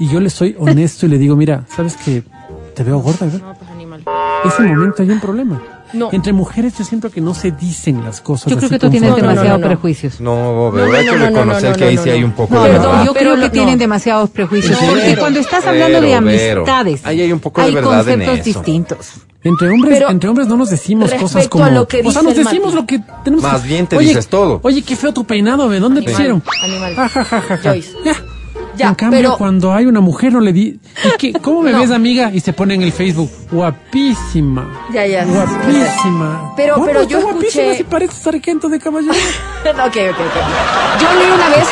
y 0.00 0.08
yo 0.08 0.20
le 0.20 0.30
soy 0.30 0.56
honesto 0.58 1.06
y 1.06 1.08
le 1.10 1.18
digo, 1.18 1.36
mira, 1.36 1.64
¿sabes 1.68 1.96
que 1.96 2.22
te 2.74 2.82
veo 2.82 2.98
gorda? 3.00 3.26
¿verdad? 3.26 3.40
No, 3.40 3.54
pues 3.54 3.70
animal. 3.70 4.04
Ese 4.44 4.62
momento 4.62 5.02
hay 5.02 5.10
un 5.10 5.20
problema. 5.20 5.60
No. 5.94 6.08
Entre 6.12 6.32
mujeres 6.32 6.76
yo 6.78 6.84
siento 6.84 7.10
que 7.10 7.20
no 7.20 7.34
se 7.34 7.50
dicen 7.52 8.02
las 8.04 8.20
cosas. 8.20 8.50
Yo 8.50 8.56
creo 8.56 8.66
así 8.66 8.74
que 8.74 8.78
tú 8.80 8.90
tienes 8.90 9.10
no, 9.10 9.16
demasiados 9.16 9.60
no. 9.60 9.66
prejuicios. 9.66 10.20
No, 10.20 10.70
pero 10.74 10.86
No, 10.86 10.92
no, 10.92 10.98
hay 10.98 11.04
que 11.04 11.12
no, 11.12 11.18
no, 11.18 11.26
reconocer 11.26 11.70
no, 11.70 11.76
que 11.76 11.84
no, 11.84 11.88
ahí 11.90 11.96
no, 11.96 12.02
sí 12.02 12.10
hay 12.10 12.20
no. 12.20 12.26
un 12.26 12.32
poco 12.32 12.54
No, 12.54 12.64
de 12.64 12.70
Perdón, 12.70 12.90
verdad. 12.90 13.04
yo 13.06 13.12
pero 13.12 13.20
creo 13.24 13.36
lo- 13.36 13.40
que 13.42 13.46
no. 13.46 13.52
tienen 13.52 13.78
demasiados 13.78 14.30
prejuicios. 14.30 14.78
Porque 14.78 15.16
cuando 15.16 15.40
estás 15.40 15.66
hablando 15.66 16.00
de 16.00 16.14
amistades, 16.14 17.00
ahí 17.06 17.20
hay 17.22 17.32
un 17.32 17.40
poco 17.40 17.62
de 17.62 17.70
verdad 17.70 18.08
en 18.08 18.18
conceptos 18.20 18.34
eso. 18.46 18.58
distintos. 18.60 19.12
Entre 19.44 19.68
hombres, 19.68 19.98
Pero 19.98 20.10
entre 20.10 20.28
hombres 20.30 20.48
no 20.48 20.56
nos 20.56 20.70
decimos 20.70 21.12
cosas 21.14 21.48
como. 21.48 21.64
a 21.66 21.70
lo 21.70 21.86
que 21.86 22.00
o 22.00 22.10
sea, 22.10 22.22
dice 22.22 22.22
nos 22.22 22.34
decimos 22.34 22.74
Mati. 22.74 22.76
lo 22.76 22.86
que 22.86 23.00
tenemos. 23.24 23.42
Más 23.42 23.60
que- 23.60 23.68
bien 23.68 23.86
te 23.86 23.96
Oye, 23.98 24.08
dices 24.08 24.26
todo. 24.28 24.58
Oye, 24.62 24.80
qué 24.82 24.96
feo 24.96 25.12
tu 25.12 25.24
peinado, 25.24 25.68
¿de 25.68 25.80
dónde 25.80 26.00
te 26.00 26.12
hicieron? 26.12 26.42
animal. 26.62 26.94
Ja, 26.94 27.08
ja, 27.10 27.24
ja, 27.24 27.40
ja, 27.42 27.56
ja. 27.58 27.70
Joyce. 27.70 27.90
Ya. 28.06 28.16
Ya, 28.76 28.88
en 28.88 28.94
cambio, 28.94 29.18
pero- 29.20 29.36
cuando 29.38 29.72
hay 29.72 29.86
una 29.86 30.00
mujer 30.00 30.32
no 30.32 30.40
le 30.40 30.52
di. 30.52 30.80
¿Y 31.04 31.10
qué? 31.18 31.32
¿Cómo 31.40 31.62
me 31.62 31.72
No. 31.72 31.80
ves, 31.80 31.90
amiga? 31.90 32.30
Y 32.32 32.40
se 32.40 32.52
pone 32.52 32.74
en 32.74 32.82
el 32.82 32.92
Facebook. 32.92 33.30
Guapísima. 33.50 34.68
Ya, 34.92 35.06
ya. 35.06 35.24
Guapísima. 35.24 36.52
Pero- 36.56 36.74
¿Cómo 36.74 36.86
pero 36.86 37.02
yo 37.04 37.20
guapísima 37.22 37.64
escuché- 37.64 37.76
si 37.76 37.84
parece 37.84 38.14
sargento 38.14 38.68
de 38.68 38.78
caballería. 38.80 39.14
ok, 39.64 39.76
ok, 39.76 39.86
ok. 39.86 41.00
Yo 41.00 41.18
leí 41.18 41.30
una 41.34 41.48
vez, 41.50 41.66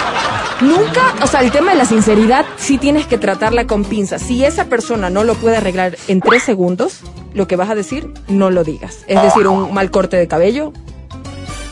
nunca, 0.60 1.00
o 1.22 1.26
sea, 1.26 1.40
el 1.40 1.50
tema 1.50 1.72
de 1.72 1.78
la 1.78 1.84
sinceridad 1.84 2.44
sí 2.56 2.78
tienes 2.78 3.06
que 3.06 3.18
tratarla 3.18 3.66
con 3.66 3.84
pinzas. 3.84 4.22
Si 4.22 4.44
esa 4.44 4.66
persona 4.66 5.10
no 5.10 5.24
lo 5.24 5.34
puede 5.34 5.56
arreglar 5.56 5.96
en 6.08 6.20
tres 6.20 6.42
segundos, 6.42 7.00
lo 7.34 7.46
que 7.48 7.56
vas 7.56 7.70
a 7.70 7.74
decir, 7.74 8.12
no 8.28 8.50
lo 8.50 8.62
digas. 8.64 8.98
Es 9.06 9.22
decir, 9.22 9.46
un 9.48 9.72
mal 9.74 9.90
corte 9.90 10.16
de 10.16 10.28
cabello, 10.28 10.72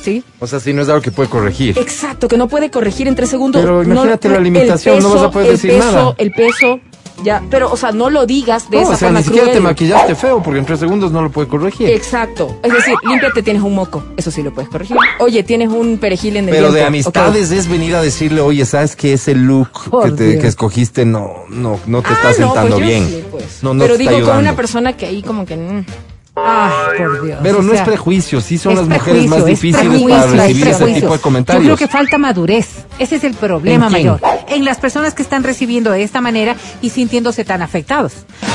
¿sí? 0.02 0.24
O 0.38 0.46
sea, 0.46 0.60
si 0.60 0.72
no 0.72 0.82
es 0.82 0.88
algo 0.88 1.02
que 1.02 1.10
puede 1.10 1.28
corregir. 1.28 1.78
Exacto, 1.78 2.28
que 2.28 2.36
no 2.36 2.48
puede 2.48 2.70
corregir 2.70 3.08
en 3.08 3.14
tres 3.14 3.30
segundos. 3.30 3.60
Pero 3.62 3.82
No- 3.84 3.92
imagínate 3.92 4.28
la 4.28 4.40
limitación, 4.40 5.02
no 5.02 5.10
vas 5.14 5.22
a 5.24 5.30
poder 5.30 5.50
decir 5.52 5.70
peso, 5.72 5.84
nada. 5.92 6.14
El 6.18 6.30
peso, 6.32 6.80
ya, 7.22 7.42
pero, 7.50 7.70
o 7.70 7.76
sea, 7.76 7.92
no 7.92 8.08
lo 8.08 8.24
digas 8.24 8.70
de 8.70 8.78
No, 8.78 8.82
esa 8.84 8.92
o 8.92 8.96
sea, 8.96 9.08
forma 9.08 9.18
ni 9.20 9.24
siquiera 9.26 9.52
te 9.52 9.60
maquillaste 9.60 10.14
feo 10.14 10.42
porque 10.42 10.58
en 10.58 10.64
tres 10.64 10.80
segundos 10.80 11.12
no 11.12 11.20
lo 11.20 11.30
puede 11.30 11.48
corregir. 11.48 11.90
Exacto. 11.90 12.58
Es 12.62 12.72
decir, 12.72 12.94
límpiate, 13.06 13.42
tienes 13.42 13.62
un 13.62 13.74
moco. 13.74 14.02
Eso 14.16 14.30
sí 14.30 14.42
lo 14.42 14.54
puedes 14.54 14.70
corregir. 14.70 14.96
Oye, 15.18 15.42
tienes 15.42 15.68
un 15.68 15.98
perejil 15.98 16.38
en 16.38 16.48
el 16.48 16.54
Pero 16.54 16.72
de 16.72 16.82
amistades 16.82 17.50
es 17.50 17.68
venir 17.68 17.94
a 17.94 18.00
decirle, 18.02 18.40
oye, 18.40 18.64
¿sabes 18.64 18.96
que 18.96 19.12
ese 19.12 19.34
look 19.34 19.68
que, 20.02 20.12
te- 20.12 20.28
Dios. 20.30 20.42
que 20.42 20.48
escogiste 20.48 21.04
no, 21.04 21.30
no, 21.50 21.78
no 21.86 22.00
te 22.00 22.08
Ah, 22.08 22.12
está 22.12 22.28
no, 22.28 22.34
sentando 22.54 22.76
pues 22.76 22.80
yo 22.80 22.86
bien? 22.86 23.06
sí, 23.06 23.24
pues. 23.30 23.44
No, 23.62 23.74
no 23.74 23.82
Pero 23.84 23.96
te 23.98 24.02
está 24.04 24.14
digo 24.16 24.26
con 24.28 24.38
una 24.38 24.56
persona 24.56 24.96
que 24.96 25.04
ahí 25.06 25.22
como 25.22 25.44
que... 25.44 25.56
mm. 25.58 25.84
Ay, 26.36 26.98
por 26.98 27.22
Dios. 27.24 27.38
Pero 27.42 27.58
o 27.58 27.62
no 27.62 27.72
es 27.72 27.80
prejuicio, 27.82 28.40
sí 28.40 28.56
son 28.56 28.74
las 28.76 28.88
mujeres 28.88 29.26
más 29.26 29.44
difíciles 29.44 30.02
para 30.02 30.24
es 30.24 30.30
recibir 30.30 30.68
ese 30.68 30.76
prejuicio. 30.78 31.00
tipo 31.02 31.12
de 31.14 31.18
comentarios. 31.20 31.64
Yo 31.66 31.74
creo 31.76 31.88
que 31.88 31.92
falta 31.92 32.18
madurez. 32.18 32.86
Ese 32.98 33.16
es 33.16 33.24
el 33.24 33.34
problema 33.34 33.90
mayor. 33.90 34.20
En 34.48 34.64
las 34.64 34.78
personas 34.78 35.14
que 35.14 35.22
están 35.22 35.42
recibiendo 35.42 35.90
de 35.90 36.02
esta 36.02 36.20
manera 36.20 36.56
y 36.80 36.90
sintiéndose 36.90 37.44
tan 37.44 37.62
afectados. 37.62 38.12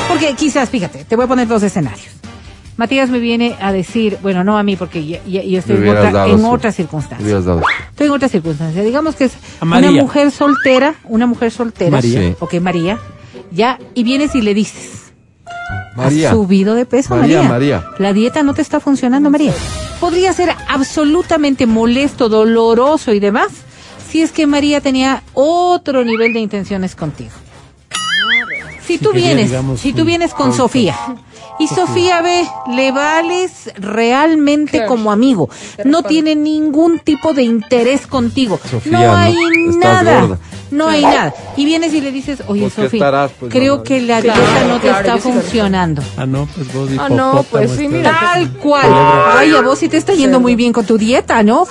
Porque 0.08 0.34
quizás, 0.34 0.68
fíjate, 0.70 1.04
te 1.04 1.16
voy 1.16 1.26
a 1.26 1.28
poner 1.28 1.46
dos 1.48 1.62
escenarios. 1.62 2.08
Matías 2.76 3.08
me 3.08 3.18
viene 3.20 3.56
a 3.60 3.72
decir, 3.72 4.18
bueno, 4.22 4.44
no 4.44 4.58
a 4.58 4.62
mí, 4.62 4.76
porque 4.76 5.06
ya- 5.06 5.20
ya- 5.24 5.42
yo 5.42 5.58
estoy 5.60 5.76
en, 5.76 5.88
otra, 5.88 6.10
en 6.26 6.40
hubieras 7.24 7.44
dado. 7.46 7.62
Estoy 7.90 8.06
en 8.08 8.12
otra 8.12 8.28
circunstancia. 8.28 8.82
Digamos 8.82 9.14
que 9.16 9.24
es 9.24 9.32
una 9.62 9.78
mujer 10.02 10.30
soltera, 10.30 10.94
una 11.04 11.26
mujer 11.26 11.50
soltera. 11.50 11.90
María. 11.90 12.20
Sí. 12.20 12.34
Ok, 12.38 12.54
María. 12.60 12.98
Ya, 13.50 13.78
y 13.94 14.02
vienes 14.04 14.34
y 14.34 14.42
le 14.42 14.52
dices, 14.52 15.05
María. 15.96 16.30
¿Has 16.30 16.36
subido 16.36 16.74
de 16.74 16.86
peso, 16.86 17.16
María, 17.16 17.42
María? 17.42 17.80
María. 17.80 17.94
La 17.98 18.12
dieta 18.12 18.42
no 18.42 18.54
te 18.54 18.62
está 18.62 18.80
funcionando, 18.80 19.30
María. 19.30 19.52
Podría 20.00 20.32
ser 20.32 20.50
absolutamente 20.68 21.66
molesto, 21.66 22.28
doloroso 22.28 23.12
y 23.12 23.20
demás 23.20 23.48
si 24.08 24.22
es 24.22 24.32
que 24.32 24.46
María 24.46 24.80
tenía 24.80 25.22
otro 25.34 26.04
nivel 26.04 26.32
de 26.32 26.40
intenciones 26.40 26.94
contigo. 26.94 27.32
Si 28.86 28.98
tú 28.98 29.12
vienes, 29.12 29.50
digamos, 29.50 29.80
si 29.80 29.92
tú 29.92 30.04
vienes 30.04 30.32
con. 30.32 30.52
Sofía 30.52 30.96
y 31.58 31.68
Sofía 31.68 32.20
ve, 32.22 32.46
le 32.74 32.92
vales 32.92 33.70
realmente 33.76 34.78
Claro. 34.78 34.88
como 34.88 35.12
amigo, 35.12 35.48
no 35.84 36.02
tiene 36.02 36.34
ningún 36.34 36.98
tipo 36.98 37.32
de 37.34 37.42
interés 37.44 38.06
contigo, 38.06 38.60
Sofía, 38.70 38.92
no 38.98 39.16
hay 39.16 39.34
nada, 39.78 40.38
no 40.70 40.88
hay 40.88 41.02
nada. 41.02 41.34
Y 41.56 41.64
vienes 41.64 41.94
y 41.94 42.00
le 42.00 42.10
dices, 42.12 42.42
oye 42.48 42.62
Pues, 42.62 42.74
¿qué 42.74 42.82
Sofía? 42.82 43.28
Pues, 43.38 43.52
creo 43.52 43.76
no, 43.78 43.82
que 43.84 44.00
la 44.02 44.20
Claro, 44.20 44.40
dieta 44.40 44.64
no 44.68 44.74
te 44.74 44.80
claro, 44.88 44.98
está 44.98 45.14
sí 45.16 45.20
funcionando. 45.32 46.02
Ah, 46.16 46.26
no, 46.26 46.46
pues 46.54 46.72
vos 46.74 46.90
Ah, 46.98 47.08
no, 47.08 47.44
pues 47.50 47.70
sí, 47.72 47.88
mira. 47.88 48.18
Tal 48.20 48.50
cual. 48.54 48.86
Ay, 49.36 49.52
a 49.54 49.60
vos 49.62 49.78
sí 49.78 49.88
te 49.88 49.96
está 49.96 50.12
yendo 50.14 50.40
muy 50.40 50.56
bien 50.56 50.72
con 50.72 50.84
tu 50.84 50.98
dieta, 50.98 51.42
¿no? 51.42 51.66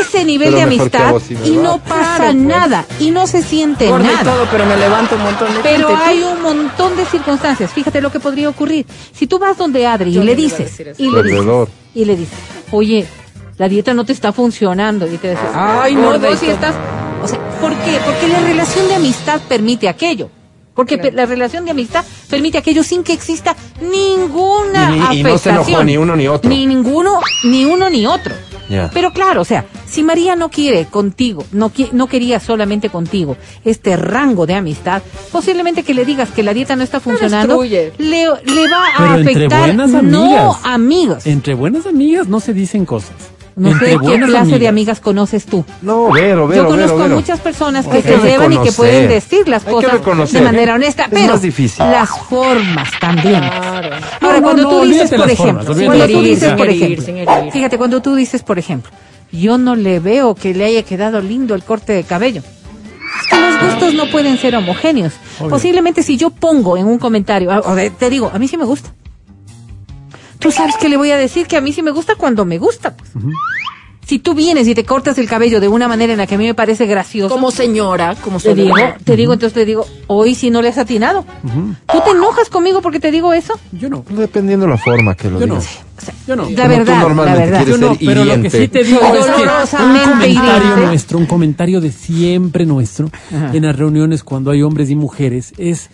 Ese 0.00 0.24
nivel 0.24 0.48
Pero 0.54 0.56
de 0.58 0.62
amistad 0.62 1.10
vos 1.12 1.22
sí 1.26 1.36
y 1.44 1.50
no 1.56 1.78
pasa 1.78 2.24
pues. 2.26 2.34
nada 2.36 2.84
y 3.00 3.10
no 3.10 3.26
se 3.26 3.42
siente 3.42 3.86
y 3.86 3.90
nada. 3.92 4.22
todo, 4.22 4.46
pero 4.50 4.64
me 4.66 4.76
levanto 4.76 5.16
un 5.16 5.22
montón 5.22 5.52
de 5.54 5.60
Pero 5.62 5.88
gente. 5.88 6.02
hay 6.04 6.22
un 6.22 6.40
montón 6.42 6.96
de 6.96 7.04
circunstancias. 7.06 7.70
Fíjate 7.72 8.00
lo 8.00 8.10
que 8.12 8.20
podría 8.20 8.48
ocurrir. 8.48 8.86
Si 9.12 9.25
tú 9.26 9.38
vas 9.38 9.56
donde 9.56 9.86
Adri 9.86 10.12
Yo 10.12 10.22
y 10.22 10.26
le 10.26 10.32
no 10.32 10.40
dices, 10.42 10.80
y 10.98 11.10
le 11.10 11.22
dices, 11.22 11.68
y 11.94 12.04
le 12.04 12.16
dices, 12.16 12.38
oye, 12.70 13.06
la 13.58 13.68
dieta 13.68 13.94
no 13.94 14.04
te 14.04 14.12
está 14.12 14.32
funcionando. 14.32 15.06
Y 15.06 15.16
te 15.18 15.30
dices, 15.30 15.44
ay, 15.54 15.94
no, 15.94 16.12
sí 16.14 16.20
todo. 16.20 16.50
estás. 16.52 16.74
O 17.22 17.28
sea, 17.28 17.38
¿por 17.60 17.72
qué? 17.72 17.98
Porque 18.04 18.28
la 18.28 18.40
relación 18.40 18.86
de 18.88 18.94
amistad 18.96 19.40
permite 19.48 19.88
aquello. 19.88 20.28
Porque 20.74 21.10
la 21.14 21.24
relación 21.24 21.64
de 21.64 21.70
amistad 21.70 22.04
permite 22.28 22.58
aquello 22.58 22.82
sin 22.82 23.02
que 23.02 23.14
exista 23.14 23.56
ninguna 23.80 24.90
Y 24.90 24.92
ni- 24.92 24.98
y 24.98 25.20
afectación. 25.22 25.32
no 25.54 25.64
se 25.64 25.70
enojó 25.70 25.84
ni 25.84 25.96
uno 25.96 26.16
ni 26.16 26.28
otro. 26.28 26.50
Ni 26.50 26.66
ninguno, 26.66 27.18
ni 27.44 27.64
uno 27.64 27.88
ni 27.88 28.06
otro. 28.06 28.34
Pero 28.92 29.12
claro, 29.12 29.42
o 29.42 29.44
sea, 29.44 29.64
si 29.86 30.02
María 30.02 30.34
no 30.36 30.48
quiere 30.50 30.86
contigo, 30.86 31.44
no, 31.52 31.72
qui- 31.72 31.90
no 31.92 32.06
quería 32.08 32.40
solamente 32.40 32.88
contigo 32.90 33.36
este 33.64 33.96
rango 33.96 34.46
de 34.46 34.54
amistad, 34.54 35.02
posiblemente 35.30 35.82
que 35.84 35.94
le 35.94 36.04
digas 36.04 36.30
que 36.30 36.42
la 36.42 36.52
dieta 36.54 36.74
no 36.76 36.82
está 36.82 36.98
funcionando, 37.00 37.54
le, 37.98 38.24
le 38.44 38.68
va 38.68 38.86
a 38.88 38.98
Pero 38.98 39.14
entre 39.18 39.46
afectar 39.46 39.60
no 39.92 39.98
amigas. 39.98 40.56
amigos. 40.64 41.26
Entre 41.26 41.54
buenas 41.54 41.86
amigas 41.86 42.26
no 42.28 42.40
se 42.40 42.52
dicen 42.54 42.84
cosas. 42.86 43.12
No 43.56 43.70
Entre 43.70 43.92
sé 43.92 43.98
qué 44.06 44.20
clase 44.20 44.58
de 44.58 44.68
amigas. 44.68 45.00
conoces 45.00 45.46
tú. 45.46 45.64
No, 45.80 46.10
Vero, 46.12 46.46
Vero, 46.46 46.64
Yo 46.64 46.68
conozco 46.68 46.92
Vero, 46.96 47.04
a 47.04 47.08
Vero. 47.08 47.16
muchas 47.16 47.40
personas 47.40 47.86
que 47.86 47.96
Hay 47.96 48.02
se 48.02 48.08
que 48.14 48.18
llevan 48.18 48.52
y 48.52 48.58
que 48.58 48.70
pueden 48.70 49.08
decir 49.08 49.48
las 49.48 49.66
Hay 49.66 49.72
cosas 49.72 50.32
de 50.32 50.40
manera 50.42 50.74
honesta, 50.74 51.04
Es 51.04 51.08
pero 51.10 51.32
más 51.32 51.40
difícil. 51.42 51.84
las 51.90 52.10
formas 52.28 52.90
también. 53.00 53.40
Claro. 53.40 53.96
Ahora, 54.20 54.36
No, 54.40 54.42
cuando 54.42 54.62
no, 54.64 54.68
tú 54.68 54.84
dices, 54.84 55.08
por 55.08 55.18
formas, 55.20 55.32
ejemplo, 55.32 55.74
cuando 55.86 56.06
tú 56.06 56.20
dices, 56.22 56.52
por 56.52 56.68
ejemplo, 56.68 57.50
fíjate, 57.50 57.78
cuando 57.78 58.02
tú 58.02 58.14
dices, 58.14 58.42
por 58.42 58.58
ejemplo, 58.58 58.92
yo 59.32 59.56
no 59.56 59.74
le 59.74 60.00
veo 60.00 60.34
que 60.34 60.52
le 60.52 60.66
haya 60.66 60.82
quedado 60.82 61.22
lindo 61.22 61.54
el 61.54 61.62
corte 61.64 61.94
de 61.94 62.04
cabello. 62.04 62.42
Es 63.22 63.26
que 63.30 63.40
los 63.40 63.62
gustos 63.72 63.94
no 63.94 64.10
pueden 64.10 64.36
ser 64.36 64.54
homogéneos. 64.54 65.14
Obvio. 65.38 65.48
Posiblemente 65.48 66.02
si 66.02 66.18
yo 66.18 66.28
pongo 66.28 66.76
en 66.76 66.86
un 66.86 66.98
comentario, 66.98 67.50
o 67.64 67.74
de- 67.74 67.88
te 67.88 68.10
digo, 68.10 68.30
a 68.34 68.38
mí 68.38 68.48
sí 68.48 68.58
me 68.58 68.64
gusta. 68.66 68.90
Tú 70.38 70.50
sabes 70.50 70.76
que 70.76 70.88
le 70.88 70.96
voy 70.96 71.10
a 71.10 71.16
decir 71.16 71.46
que 71.46 71.56
a 71.56 71.60
mí 71.60 71.72
sí 71.72 71.82
me 71.82 71.90
gusta 71.90 72.14
cuando 72.16 72.44
me 72.44 72.58
gusta. 72.58 72.96
Pues. 72.96 73.10
Si 74.06 74.20
tú 74.20 74.34
vienes 74.34 74.68
y 74.68 74.74
te 74.76 74.84
cortas 74.84 75.18
el 75.18 75.28
cabello 75.28 75.58
de 75.60 75.66
una 75.66 75.88
manera 75.88 76.12
en 76.12 76.18
la 76.18 76.28
que 76.28 76.36
a 76.36 76.38
mí 76.38 76.44
me 76.46 76.54
parece 76.54 76.86
gracioso, 76.86 77.34
Como 77.34 77.50
señora, 77.50 78.14
como 78.22 78.38
te 78.38 78.54
digo, 78.54 78.72
te 79.02 79.16
digo, 79.16 79.32
entonces 79.32 79.52
te 79.54 79.64
digo, 79.64 79.84
hoy 80.06 80.36
sí 80.36 80.48
no 80.50 80.62
le 80.62 80.68
has 80.68 80.78
atinado. 80.78 81.24
¿Tú 81.92 82.00
te 82.04 82.10
enojas 82.10 82.48
conmigo 82.48 82.80
porque 82.82 83.00
te 83.00 83.10
digo 83.10 83.32
eso? 83.32 83.58
Yo 83.72 83.88
no. 83.88 84.04
Dependiendo 84.08 84.68
la 84.68 84.78
forma 84.78 85.16
que 85.16 85.28
lo 85.28 85.40
Yo 85.40 85.48
no. 85.48 85.54
digas. 85.54 85.80
Yo 86.24 86.36
no. 86.36 86.48
La 86.50 86.68
Como 86.68 86.68
verdad, 86.68 87.16
la 87.26 87.34
verdad. 87.34 87.66
Yo 87.66 87.78
no, 87.78 87.96
pero 87.98 88.24
lo 88.24 88.42
que 88.42 88.50
sí 88.50 88.68
te 88.68 88.84
digo 88.84 89.00
es 89.00 89.26
que 89.26 89.42
un 89.42 89.98
comentario 89.98 90.60
hiriente. 90.60 90.86
nuestro, 90.86 91.18
un 91.18 91.26
comentario 91.26 91.80
de 91.80 91.90
siempre 91.90 92.64
nuestro 92.64 93.10
en 93.32 93.62
las 93.64 93.76
reuniones 93.76 94.22
cuando 94.22 94.52
hay 94.52 94.62
hombres 94.62 94.88
y 94.88 94.94
mujeres 94.94 95.52
es 95.58 95.90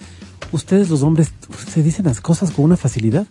ustedes 0.51 0.90
los 0.90 1.03
hombres 1.03 1.32
se 1.72 1.82
dicen 1.82 2.05
las 2.05 2.20
cosas 2.20 2.51
con 2.51 2.66
una 2.66 2.76
facilidad 2.76 3.26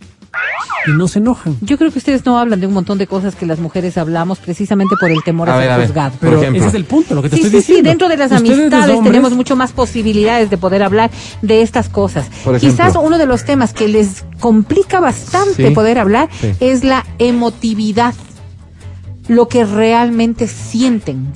y 0.88 0.92
no 0.92 1.08
se 1.08 1.20
enojan. 1.20 1.58
Yo 1.62 1.78
creo 1.78 1.92
que 1.92 2.00
ustedes 2.00 2.26
no 2.26 2.40
hablan 2.40 2.60
de 2.60 2.66
un 2.68 2.74
montón 2.74 2.98
de 2.98 3.06
cosas 3.06 3.36
que 3.36 3.46
las 3.46 3.60
mujeres 3.60 3.98
hablamos 3.98 4.40
precisamente 4.40 4.96
por 5.00 5.12
el 5.12 5.22
temor 5.24 5.50
a, 5.50 5.56
A 5.56 5.58
ver, 5.58 5.70
ser 5.76 5.86
juzgado. 5.88 6.12
Por 6.12 6.20
Pero 6.22 6.42
ejemplo. 6.42 6.60
ese 6.62 6.68
es 6.70 6.74
el 6.76 6.86
punto, 6.86 7.14
lo 7.16 7.22
que 7.22 7.30
te 7.30 7.36
Sí, 7.36 7.42
estoy 7.44 7.52
sí, 7.52 7.58
diciendo. 7.58 7.82
sí, 7.84 7.90
dentro 7.90 8.10
de 8.10 8.18
las 8.18 8.32
amistades 8.32 8.96
hombres, 8.96 9.04
tenemos 9.14 9.34
mucho 9.34 9.56
más 9.56 9.72
posibilidades 9.74 10.50
de 10.50 10.58
poder 10.58 10.84
hablar 10.84 11.12
de 11.42 11.62
estas 11.62 11.90
cosas. 11.90 12.28
Por 12.44 12.56
ejemplo. 12.56 12.84
Quizás 12.86 12.96
uno 13.02 13.18
de 13.18 13.26
los 13.26 13.44
temas 13.46 13.74
que 13.74 13.88
les 13.88 14.24
complica 14.40 15.00
bastante 15.00 15.68
Sí, 15.68 15.74
poder 15.76 16.00
hablar 16.00 16.30
sí. 16.40 16.54
es 16.60 16.84
la 16.84 17.06
emotividad, 17.20 18.16
lo 19.28 19.48
que 19.48 19.66
realmente 19.66 20.48
sienten. 20.48 21.32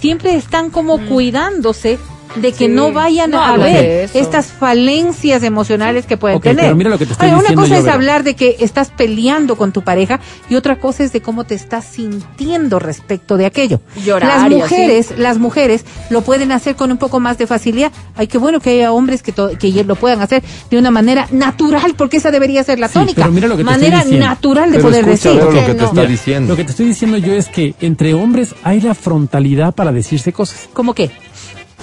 Siempre 0.00 0.34
están 0.36 0.70
como 0.70 0.98
cuidándose 1.06 1.98
de 2.34 2.52
que 2.52 2.66
Sí. 2.66 2.68
no 2.68 2.92
vayan 2.92 3.30
No 3.30 3.42
a 3.42 3.56
ver 3.56 4.10
estas 4.12 4.46
falencias 4.48 5.42
emocionales 5.42 6.04
que 6.06 6.16
pueden 6.16 6.40
tener. 6.40 6.64
pero 6.64 6.76
mira 6.76 6.90
lo 6.90 6.98
que 6.98 7.06
te 7.06 7.12
estoy 7.12 7.28
diciendo 7.30 7.52
Una 7.52 7.62
cosa 7.62 7.76
yo, 7.80 7.86
es 7.86 7.88
hablar 7.94 8.24
de 8.24 8.34
que 8.34 8.56
estás 8.60 8.90
peleando 8.90 9.56
con 9.56 9.72
tu 9.72 9.82
pareja 9.82 10.20
y 10.50 10.54
otra 10.56 10.78
cosa 10.78 11.02
es 11.04 11.12
de 11.12 11.22
cómo 11.22 11.44
te 11.44 11.54
estás 11.54 11.84
sintiendo 11.84 12.78
respecto 12.78 13.36
de 13.36 13.46
aquello. 13.46 13.80
Llorar 14.04 14.30
las 14.30 14.44
así. 14.44 14.54
mujeres, 14.54 15.14
las 15.18 15.38
mujeres 15.38 15.84
lo 16.10 16.22
pueden 16.22 16.52
hacer 16.52 16.76
con 16.76 16.90
un 16.90 16.98
poco 16.98 17.20
más 17.20 17.38
de 17.38 17.46
facilidad. 17.46 17.92
Ay, 18.16 18.26
qué 18.26 18.38
bueno 18.38 18.60
que 18.60 18.70
haya 18.70 18.92
hombres 18.92 19.22
que, 19.22 19.32
que 19.32 19.84
lo 19.84 19.94
puedan 19.96 20.20
hacer 20.20 20.42
de 20.70 20.78
una 20.78 20.90
manera 20.90 21.28
natural, 21.30 21.94
porque 21.96 22.18
esa 22.18 22.30
debería 22.30 22.62
ser 22.64 22.78
la 22.78 22.88
Sí, 22.88 22.94
tónica. 22.94 23.22
pero 23.22 23.32
mira 23.32 23.48
lo 23.48 23.56
que 23.56 23.62
te 23.62 23.70
manera 23.70 23.98
estoy 23.98 24.12
diciendo. 24.12 24.26
natural 24.26 24.70
de 24.72 24.76
Pero 24.78 24.88
poder 24.88 25.08
escucha, 25.08 25.28
decir. 25.30 25.44
Lo 25.44 25.50
que 25.50 25.56
que 25.66 25.72
te 25.72 25.74
no. 25.80 25.84
está 25.84 25.94
Mira, 26.00 26.10
diciendo. 26.10 26.52
Lo 26.52 26.56
que 26.56 26.64
te 26.64 26.70
estoy 26.70 26.86
diciendo 26.86 27.16
yo 27.18 27.32
es 27.34 27.46
que 27.48 27.74
entre 27.80 28.14
hombres 28.14 28.54
hay 28.62 28.80
la 28.80 28.94
frontalidad 28.94 29.74
para 29.74 29.92
decirse 29.92 30.32
cosas. 30.32 30.68
¿Cómo 30.72 30.94
qué? 30.94 31.10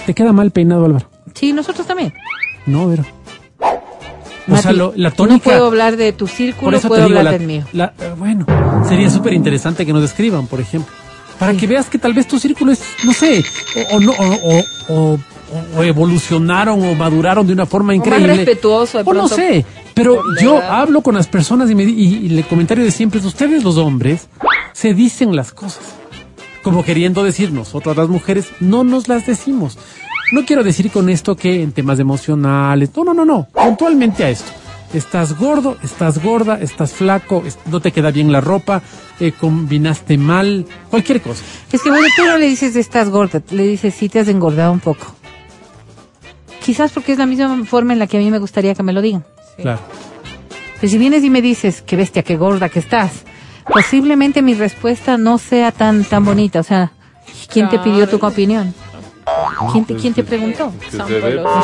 Te 0.06 0.14
queda 0.14 0.32
mal 0.32 0.50
peinado, 0.50 0.84
Álvaro. 0.84 1.08
Sí, 1.34 1.52
nosotros 1.52 1.86
también. 1.86 2.12
No, 2.66 2.88
Vero. 2.88 3.04
O 4.46 4.50
Mati, 4.50 4.62
sea, 4.62 4.72
lo- 4.72 4.92
la 4.94 5.08
No 5.08 5.14
tónica. 5.14 5.44
puedo 5.44 5.66
hablar 5.66 5.96
de 5.96 6.12
tu 6.12 6.26
círculo, 6.26 6.78
puedo 6.80 7.06
digo, 7.06 7.18
hablar 7.18 7.24
la- 7.24 7.32
del 7.38 7.46
mío. 7.46 7.64
la- 7.72 7.94
eh, 7.98 8.12
bueno, 8.18 8.44
sería 8.86 9.08
súper 9.08 9.32
interesante 9.32 9.86
que 9.86 9.92
nos 9.92 10.02
describan, 10.02 10.46
por 10.46 10.60
ejemplo. 10.60 10.92
Para 11.38 11.54
que 11.54 11.66
veas 11.66 11.88
que 11.88 11.98
tal 11.98 12.12
vez 12.12 12.28
tu 12.28 12.38
círculo 12.38 12.72
es, 12.72 12.82
no 13.04 13.12
sé, 13.14 13.42
o, 13.90 13.96
o 13.96 14.00
no, 14.00 14.12
o, 14.12 14.54
o- 14.54 14.64
o- 14.94 15.18
o 15.78 15.82
evolucionaron 15.82 16.82
o 16.86 16.94
maduraron 16.94 17.46
de 17.46 17.54
una 17.54 17.64
forma 17.64 17.88
más 17.88 17.96
increíble. 17.96 18.34
respetuoso 18.36 18.98
de 18.98 19.02
O 19.02 19.14
no 19.14 19.20
pronto 19.20 19.34
sé, 19.36 19.64
pero 19.94 20.20
yo 20.40 20.58
hablo 20.62 21.00
con 21.00 21.14
las 21.14 21.26
personas 21.26 21.70
y, 21.70 21.74
me, 21.74 21.84
y, 21.84 22.26
y 22.26 22.38
el 22.38 22.44
comentario 22.44 22.84
de 22.84 22.90
siempre 22.90 23.20
es, 23.20 23.26
ustedes 23.26 23.64
los 23.64 23.78
hombres 23.78 24.28
se 24.74 24.92
dicen 24.92 25.34
las 25.34 25.52
cosas. 25.52 25.82
Como 26.64 26.82
queriendo 26.82 27.22
decir, 27.22 27.52
nosotras 27.52 27.94
las 27.94 28.08
mujeres 28.08 28.48
no 28.58 28.84
nos 28.84 29.06
las 29.06 29.26
decimos. 29.26 29.78
No 30.32 30.46
quiero 30.46 30.64
decir 30.64 30.90
con 30.90 31.10
esto 31.10 31.36
que 31.36 31.62
en 31.62 31.72
temas 31.72 32.00
emocionales, 32.00 32.88
no, 32.96 33.04
no, 33.04 33.12
no, 33.12 33.26
no, 33.26 33.46
puntualmente 33.52 34.24
a 34.24 34.30
esto. 34.30 34.50
Estás 34.94 35.38
gordo, 35.38 35.76
estás 35.82 36.22
gorda, 36.22 36.58
estás 36.58 36.92
flaco, 36.94 37.42
no 37.66 37.80
te 37.80 37.92
queda 37.92 38.10
bien 38.10 38.32
la 38.32 38.40
ropa, 38.40 38.80
eh, 39.20 39.32
combinaste 39.32 40.16
mal, 40.16 40.64
cualquier 40.88 41.20
cosa. 41.20 41.44
Es 41.70 41.82
que 41.82 41.90
bueno, 41.90 42.06
tú 42.16 42.24
no 42.24 42.38
le 42.38 42.46
dices 42.46 42.76
estás 42.76 43.10
gorda, 43.10 43.42
le 43.50 43.66
dices 43.66 43.94
sí 43.94 44.08
te 44.08 44.20
has 44.20 44.28
engordado 44.28 44.72
un 44.72 44.80
poco. 44.80 45.14
Quizás 46.64 46.92
porque 46.92 47.12
es 47.12 47.18
la 47.18 47.26
misma 47.26 47.62
forma 47.66 47.92
en 47.92 47.98
la 47.98 48.06
que 48.06 48.16
a 48.16 48.20
mí 48.20 48.30
me 48.30 48.38
gustaría 48.38 48.74
que 48.74 48.82
me 48.82 48.94
lo 48.94 49.02
digan. 49.02 49.22
Claro. 49.58 49.80
Pero 50.80 50.90
si 50.90 50.96
vienes 50.96 51.22
y 51.24 51.28
me 51.28 51.42
dices, 51.42 51.82
qué 51.82 51.96
bestia, 51.96 52.22
qué 52.22 52.38
gorda 52.38 52.70
que 52.70 52.78
estás, 52.78 53.24
posiblemente 53.66 54.42
mi 54.42 54.54
respuesta 54.54 55.16
no 55.16 55.38
sea 55.38 55.72
tan 55.72 56.04
tan 56.04 56.24
bonita. 56.24 56.60
O 56.60 56.64
sea, 56.64 56.92
¿quién 57.52 57.68
te 57.68 57.78
pidió 57.78 58.08
tu 58.08 58.24
opinión? 58.24 58.74
¿Quién 59.72 59.84
te, 59.84 59.94
quién 59.94 60.14
te 60.14 60.22
preguntó? 60.22 60.72
¿No 60.92 61.06
es 61.06 61.14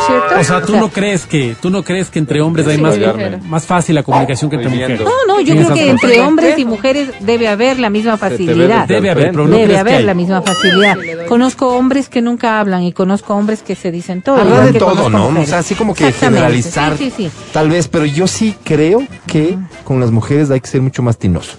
cierto? 0.07 0.41
O 0.41 0.45
sea, 0.45 0.63
tú 0.63 0.77
no 0.77 0.89
crees 0.91 1.27
que, 1.27 1.57
tú 1.61 1.71
no 1.71 1.83
crees 1.83 2.11
que 2.11 2.19
entre 2.19 2.41
hombres 2.41 2.67
hay 2.67 2.79
más, 2.79 2.97
más 3.45 3.67
fácil 3.67 3.95
la 3.95 4.03
comunicación 4.03 4.51
que 4.51 4.57
entre 4.57 4.71
mujeres. 4.71 5.01
No, 5.01 5.11
no, 5.27 5.41
yo 5.41 5.55
creo 5.55 5.75
que 5.75 5.91
entre 5.91 6.21
hombres 6.21 6.59
y 6.59 6.65
mujeres 6.65 7.11
debe 7.21 7.49
haber 7.49 7.79
la 7.79 7.91
misma 7.91 8.17
facilidad. 8.17 8.87
Debe 8.87 9.11
haber, 9.11 9.31
pero 9.31 9.47
no 9.47 9.57
Debe 9.57 9.79
haber 9.79 10.05
la 10.05 10.15
misma 10.15 10.43
facilidad. 10.43 10.97
Conozco 11.29 11.77
hombres 11.77 12.09
que 12.09 12.23
nunca 12.23 12.61
hablan 12.61 12.83
y 12.83 12.93
conozco 12.93 13.35
hombres 13.35 13.63
que 13.63 13.75
se 13.75 13.91
dicen 13.91 14.23
todo. 14.23 14.37
Hablar 14.37 14.69
igual 14.69 14.73
de 14.73 14.79
todo, 14.79 15.11
¿no? 15.11 15.41
O 15.41 15.47
sea, 15.47 15.59
así 15.59 15.75
como 15.75 15.95
que 15.95 16.13
generalizar. 16.13 16.97
Sí, 16.97 17.13
sí, 17.17 17.29
sí. 17.29 17.31
Tal 17.53 17.69
vez, 17.69 17.89
pero 17.89 18.05
yo 18.05 18.27
sí 18.27 18.55
creo 18.65 19.03
que 19.27 19.57
con 19.85 20.01
las 20.01 20.11
mujeres 20.11 20.51
hay 20.51 20.61
que 20.61 20.69
ser 20.69 20.83
mucho 20.83 21.03
más 21.03 21.19
tinoso. 21.19 21.57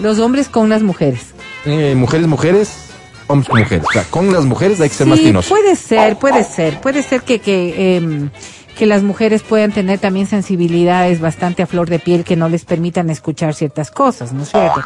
Los 0.00 0.18
hombres 0.18 0.48
con 0.48 0.68
las 0.68 0.82
mujeres. 0.82 1.34
Eh, 1.64 1.94
mujeres, 1.96 2.26
mujeres, 2.26 2.85
hombres 3.26 3.48
con 3.48 3.58
mujeres. 3.60 3.84
O 3.88 3.92
sea, 3.92 4.04
con 4.04 4.32
las 4.32 4.44
mujeres 4.44 4.80
hay 4.80 4.88
que 4.88 4.94
ser 4.94 5.06
más 5.06 5.18
Sí, 5.18 5.26
tinoso. 5.26 5.48
puede 5.48 5.76
ser, 5.76 6.16
puede 6.18 6.44
ser. 6.44 6.80
Puede 6.80 7.02
ser 7.02 7.22
que, 7.22 7.40
que, 7.40 7.96
em, 7.96 8.30
que 8.76 8.84
las 8.86 9.02
mujeres 9.02 9.42
puedan 9.42 9.72
tener 9.72 9.98
también 9.98 10.26
sensibilidades 10.26 11.20
bastante 11.20 11.62
a 11.62 11.66
flor 11.66 11.88
de 11.88 11.98
piel 11.98 12.24
que 12.24 12.36
no 12.36 12.48
les 12.48 12.64
permitan 12.66 13.08
escuchar 13.10 13.54
ciertas 13.54 13.90
cosas, 13.90 14.32
¿no 14.34 14.42
es 14.42 14.50
cierto? 14.50 14.80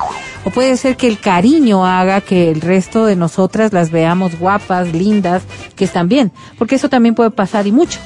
O 0.44 0.50
puede 0.50 0.76
ser 0.76 0.96
que 0.96 1.08
el 1.08 1.18
cariño 1.18 1.84
haga 1.84 2.20
que 2.20 2.50
el 2.50 2.60
resto 2.60 3.04
de 3.06 3.16
nosotras 3.16 3.72
las 3.72 3.90
veamos 3.90 4.38
guapas, 4.38 4.92
lindas, 4.92 5.42
que 5.74 5.84
están 5.84 6.08
bien. 6.08 6.30
Porque 6.56 6.76
eso 6.76 6.88
también 6.88 7.14
puede 7.16 7.30
pasar 7.30 7.66
y 7.66 7.72
mucho. 7.72 7.98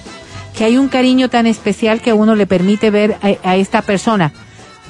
Que 0.57 0.65
hay 0.65 0.79
un 0.79 0.89
cariño 0.89 1.29
tan 1.29 1.47
especial 1.47 2.01
que 2.01 2.11
a 2.11 2.15
uno 2.15 2.35
le 2.35 2.47
permite 2.47 2.91
ver 2.91 3.17
a, 3.23 3.51
a 3.51 3.57
esta 3.57 3.83
persona 3.83 4.33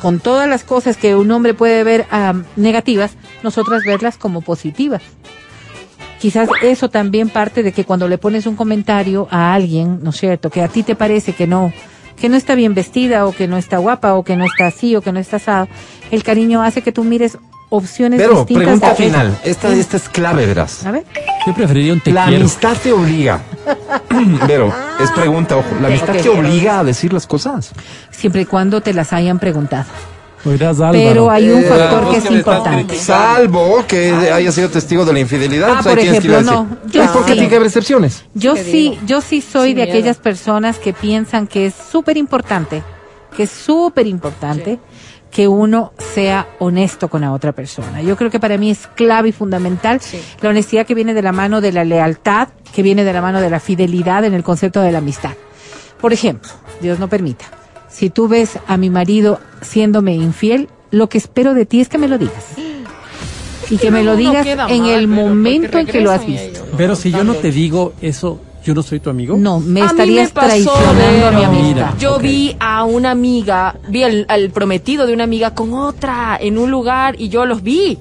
con 0.05 0.21
todas 0.21 0.47
las 0.47 0.65
cosas 0.65 0.99
que 0.99 1.17
un 1.17 1.31
hombre 1.31 1.55
puede 1.55 1.83
ver 1.83 2.05
negativas, 2.57 3.13
nosotras 3.43 3.85
verlas 3.87 4.19
como 4.19 4.43
positivas. 4.43 5.01
Quizás 6.21 6.47
eso 6.61 6.91
también 6.91 7.31
parte 7.31 7.63
de 7.63 7.73
que 7.73 7.87
cuando 7.87 8.07
le 8.07 8.19
pones 8.19 8.45
un 8.45 8.55
comentario 8.55 9.29
a 9.31 9.55
alguien, 9.55 10.01
¿no 10.03 10.11
es 10.11 10.17
cierto? 10.17 10.51
Que 10.51 10.61
a 10.61 10.69
ti 10.69 10.83
te 10.83 10.95
parece 10.95 11.33
que 11.33 11.47
no, 11.47 11.73
que 12.21 12.29
no 12.29 12.37
está 12.37 12.55
bien 12.55 12.75
vestida 12.75 13.25
o 13.25 13.33
que 13.33 13.49
no 13.49 13.57
está 13.57 13.79
guapa 13.79 14.13
o 14.13 14.25
que 14.25 14.37
no 14.37 14.45
está 14.45 14.67
así 14.67 14.95
o 14.95 15.01
que 15.01 15.11
no 15.11 15.21
está 15.21 15.37
asado, 15.37 15.69
el 16.11 16.23
cariño 16.23 16.63
hace 16.63 16.83
que 16.83 16.93
tú 16.93 17.03
mires 17.03 17.39
opciones 17.71 18.21
Pero, 18.21 18.35
distintas. 18.41 18.63
pregunta 18.65 18.87
de 18.87 18.93
aquello. 18.93 19.11
final. 19.11 19.39
Esta, 19.45 19.69
esta 19.75 19.97
es 19.97 20.09
clave, 20.09 20.47
verás. 20.47 20.85
A 20.87 20.91
ver. 20.93 21.05
Yo 21.47 21.55
preferiría 21.55 21.93
un 21.93 22.01
te 22.01 22.13
La 22.13 22.27
quiero. 22.27 22.41
amistad 22.43 22.77
te 22.83 22.93
obliga. 22.93 23.41
Pero, 24.47 24.73
es 25.01 25.11
pregunta, 25.11 25.57
ojo. 25.57 25.69
¿La 25.81 25.89
amistad 25.89 26.15
te 26.15 26.29
obliga 26.29 26.81
a 26.81 26.85
decir 26.85 27.13
las 27.13 27.27
cosas? 27.27 27.73
Siempre 28.11 28.43
y 28.43 28.45
cuando 28.47 28.81
te 28.81 28.93
las 28.95 29.13
hayan 29.13 29.39
preguntado. 29.39 29.87
Pero 30.93 31.31
hay 31.31 31.49
un 31.49 31.61
Eh, 31.61 31.63
factor 31.65 32.11
que 32.11 32.17
es 32.19 32.31
importante. 32.31 32.97
Salvo 32.99 33.83
que 33.89 34.11
haya 34.13 34.53
sido 34.53 34.69
testigo 34.69 35.07
de 35.07 35.15
la 35.15 35.21
infidelidad. 35.21 35.71
Ah, 35.71 35.81
pues 35.83 35.95
por 35.95 36.05
que 36.05 36.11
ejemplo, 36.11 36.43
no. 36.43 36.69
Yo 36.91 37.01
Ay, 37.01 37.09
¿Por 37.09 37.23
qué 37.25 37.29
sí. 37.31 37.33
tiene 37.33 37.49
que 37.49 37.57
haber 37.57 37.67
excepciones? 37.69 38.25
Yo 38.35 38.53
¿Qué 38.55 38.63
sí, 38.65 38.71
digo? 38.73 38.97
yo 39.07 39.21
sí 39.23 39.41
soy 39.41 39.69
Sin 39.69 39.77
de 39.77 39.83
miedo. 39.85 39.97
aquellas 39.99 40.19
personas 40.19 40.79
que 40.79 40.93
piensan 40.93 41.47
que 41.47 41.65
es 41.67 41.75
súper 41.91 42.19
importante, 42.19 42.83
que 43.35 43.45
es 43.45 43.51
súper 43.51 44.07
importante 44.07 44.79
que 45.35 45.49
uno 45.49 45.93
sea 46.15 46.47
honesto 46.61 47.09
con 47.09 47.23
la 47.23 47.33
otra 47.33 47.51
persona. 47.51 48.01
Yo 48.03 48.17
creo 48.17 48.31
que 48.31 48.39
para 48.39 48.57
mí 48.57 48.71
es 48.71 48.87
clave 48.95 49.31
y 49.31 49.33
fundamental 49.33 50.01
Sí. 50.01 50.21
la 50.41 50.51
honestidad 50.51 50.87
que 50.87 50.95
viene 50.95 51.13
de 51.13 51.23
la 51.23 51.33
mano 51.33 51.61
de 51.61 51.73
la 51.73 51.83
lealtad, 51.85 52.51
que 52.73 52.83
viene 52.85 53.03
de 53.03 53.13
la 53.13 53.21
mano 53.21 53.41
de 53.41 53.51
la 53.51 53.59
fidelidad 53.59 54.25
en 54.25 54.33
el 54.33 54.45
concepto 54.45 54.81
de 54.81 54.93
la 54.93 54.99
amistad. 54.99 55.33
Por 56.01 56.13
ejemplo, 56.13 56.51
Dios 56.81 57.01
no 57.01 57.09
permita, 57.09 57.47
si 57.91 58.11
tú 58.11 58.29
ves 58.29 58.61
a 58.69 58.77
mi 58.77 58.91
marido 58.91 59.41
siéndome 59.61 60.15
infiel, 60.15 60.69
lo 60.93 61.09
que 61.09 61.19
espero 61.19 61.53
de 61.53 61.67
ti 61.67 61.81
es 61.81 61.89
que 61.89 61.99
me 61.99 62.07
lo 62.07 62.17
digas. 62.17 62.45
Y 63.71 63.79
que 63.79 63.91
me 63.91 64.05
lo 64.05 64.15
digas 64.15 64.47
en 64.47 64.57
mal, 64.57 64.71
el 64.91 65.09
momento 65.09 65.79
en 65.79 65.87
que 65.87 66.01
lo 66.01 66.13
has 66.13 66.25
visto. 66.25 66.65
Pero 66.77 66.95
si 66.95 67.11
yo 67.11 67.25
no 67.25 67.35
te 67.35 67.51
digo 67.51 67.93
eso, 68.01 68.39
Yo 68.65 68.75
no 68.75 68.83
soy 68.83 68.99
tu 69.01 69.11
amigo. 69.11 69.37
No, 69.37 69.61
me 69.61 69.81
A 69.81 69.85
mí 69.85 69.91
estarías 69.91 70.29
me 70.29 70.35
pasó, 70.35 70.47
traicionando 70.49 71.27
a 71.27 71.31
mi 71.33 71.45
amistad. 71.45 71.63
Mira. 71.69 71.95
Yo 71.99 72.19
vi 72.19 72.57
a 72.61 72.85
una 72.85 73.11
amiga, 73.11 73.77
vi 73.89 74.03
al, 74.05 74.25
al 74.29 74.51
prometido 74.51 75.07
de 75.07 75.13
una 75.13 75.25
amiga 75.25 75.55
con 75.55 75.75
otra 75.75 76.39
en 76.41 76.57
un 76.59 76.71
lugar 76.71 77.17
y 77.19 77.29
yo 77.29 77.45
los 77.47 77.63
vi 77.63 77.99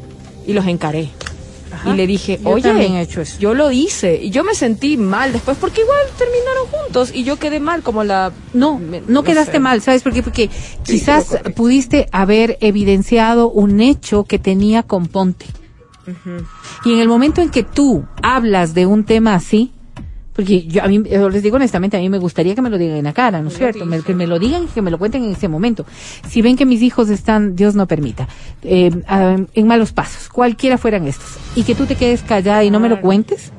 y 0.48 0.54
los 0.54 0.66
encaré. 0.68 1.10
Ajá. 1.74 1.90
Y 1.90 1.98
le 1.98 2.06
dije, 2.08 2.40
Yo 2.42 2.50
oye, 2.52 2.62
también 2.70 2.94
he 2.94 3.02
hecho 3.02 3.20
eso. 3.22 3.40
yo 3.40 3.54
lo 3.56 3.72
hice 3.72 4.22
y 4.22 4.30
yo 4.30 4.44
me 4.44 4.54
sentí 4.54 4.96
mal 4.96 5.34
después 5.34 5.58
porque 5.60 5.82
igual 5.82 5.98
terminaron 6.18 6.68
juntos 6.68 7.12
y 7.14 7.24
yo 7.24 7.38
quedé 7.40 7.60
mal 7.60 7.82
como 7.82 8.04
la... 8.04 8.32
No, 8.54 8.78
me- 8.78 9.02
no 9.08 9.24
quedaste 9.24 9.54
sé. 9.54 9.60
mal, 9.60 9.82
¿sabes 9.82 10.04
por 10.04 10.14
qué? 10.14 10.22
Porque 10.22 10.50
Sí, 10.84 10.94
quizás 10.94 11.36
pudiste 11.56 12.08
haber 12.12 12.58
evidenciado 12.62 13.50
un 13.50 13.82
hecho 13.82 14.24
que 14.26 14.38
tenía 14.40 14.84
componte. 14.84 15.48
Y 16.86 16.94
en 16.94 17.00
el 17.00 17.08
momento 17.08 17.42
en 17.42 17.50
que 17.50 17.64
tú 17.64 18.06
hablas 18.22 18.74
de 18.74 18.86
un 18.86 19.04
tema 19.06 19.34
así, 19.36 19.72
porque 20.34 20.64
yo 20.66 20.84
a 20.84 20.88
mí 20.88 21.02
yo 21.10 21.30
les 21.30 21.44
digo 21.44 21.56
honestamente, 21.56 21.96
a 21.98 22.00
mí 22.00 22.10
me 22.10 22.18
gustaría 22.18 22.56
que 22.56 22.62
me 22.62 22.70
lo 22.70 22.78
digan 22.78 22.98
en 22.98 23.04
la 23.06 23.14
cara, 23.14 23.42
¿no 23.42 23.50
es 23.50 23.58
cierto? 23.58 23.86
Me- 23.86 24.02
que 24.02 24.14
me 24.16 24.28
lo 24.28 24.40
digan 24.40 24.64
y 24.64 24.68
que 24.68 24.82
me 24.82 24.92
lo 24.92 24.98
cuenten 24.98 25.24
en 25.24 25.32
ese 25.32 25.48
momento. 25.48 25.86
Si 26.28 26.42
ven 26.42 26.56
que 26.58 26.66
mis 26.66 26.82
hijos 26.82 27.10
están, 27.10 27.56
Dios 27.56 27.76
no 27.76 27.88
permita, 27.88 28.28
eh, 28.64 28.92
ah, 29.08 29.38
en 29.54 29.68
malos 29.68 29.92
pasos, 29.94 30.30
cualquiera 30.30 30.78
fueran 30.78 31.08
estos, 31.08 31.38
y 31.56 31.64
que 31.64 31.76
tú 31.76 31.86
te 31.86 31.96
quedes 31.96 32.22
callada 32.24 32.64
y 32.64 32.72
no 32.72 32.80
me 32.80 32.90
lo 32.90 33.00
cuentes, 33.02 33.52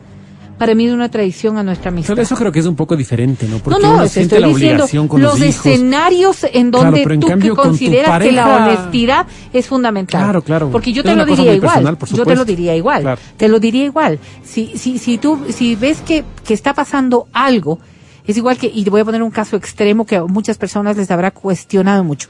para 0.59 0.75
mí 0.75 0.87
es 0.87 0.93
una 0.93 1.09
traición 1.09 1.59
a 1.59 1.63
nuestra 1.63 1.91
amistad. 1.91 2.15
Pero 2.15 2.23
eso 2.23 2.37
creo 2.37 2.53
que 2.53 2.61
es 2.61 2.67
un 2.67 2.77
poco 2.77 2.97
diferente, 2.97 3.47
¿no? 3.49 3.59
Porque 3.59 3.81
no, 3.81 3.89
no, 3.89 3.95
uno 3.95 4.03
te 4.05 4.09
siente 4.09 4.37
estoy 4.37 4.51
la 4.51 4.57
obligación 4.57 5.09
con 5.09 5.21
los, 5.21 5.39
los, 5.39 5.49
escenarios 5.49 6.45
en 6.45 6.71
Claro, 6.71 6.91
donde 6.91 7.03
en 7.03 7.21
tú 7.21 7.27
cambio 7.27 7.57
que 7.57 7.63
consideras 7.63 8.23
que 8.23 8.33
la 8.33 8.57
honestidad 8.57 9.27
es 9.53 9.67
fundamental. 9.67 10.23
Claro, 10.23 10.43
claro. 10.43 10.71
Porque 10.71 10.93
yo 10.93 11.03
te 11.03 11.15
lo 11.15 11.27
diría 11.27 11.55
igual. 11.55 11.97
personal, 11.97 12.19
yo 12.19 12.25
te 12.25 12.37
lo 12.37 12.45
diría 12.45 12.77
igual. 12.77 13.03
Claro. 13.03 13.21
Te 13.37 13.49
lo 13.49 13.59
diría 13.59 13.85
igual. 13.85 14.19
Si, 14.45 14.79
si, 14.79 14.99
si 14.99 15.19
tú, 15.19 15.45
si 15.49 15.75
ves 15.77 16.01
que, 16.01 16.25
que 16.45 16.55
está 16.55 16.73
pasando 16.73 17.27
algo, 17.33 17.81
es 18.27 18.37
igual 18.37 18.57
que, 18.57 18.71
y 18.73 18.85
te 18.85 18.91
voy 18.91 19.01
a 19.01 19.05
poner 19.05 19.23
un 19.23 19.31
caso 19.31 19.57
extremo 19.57 20.07
que 20.07 20.17
a 20.17 20.25
muchas 20.25 20.57
personas 20.57 20.97
les 20.97 21.11
habrá 21.11 21.31
cuestionado 21.31 22.05
mucho. 22.05 22.29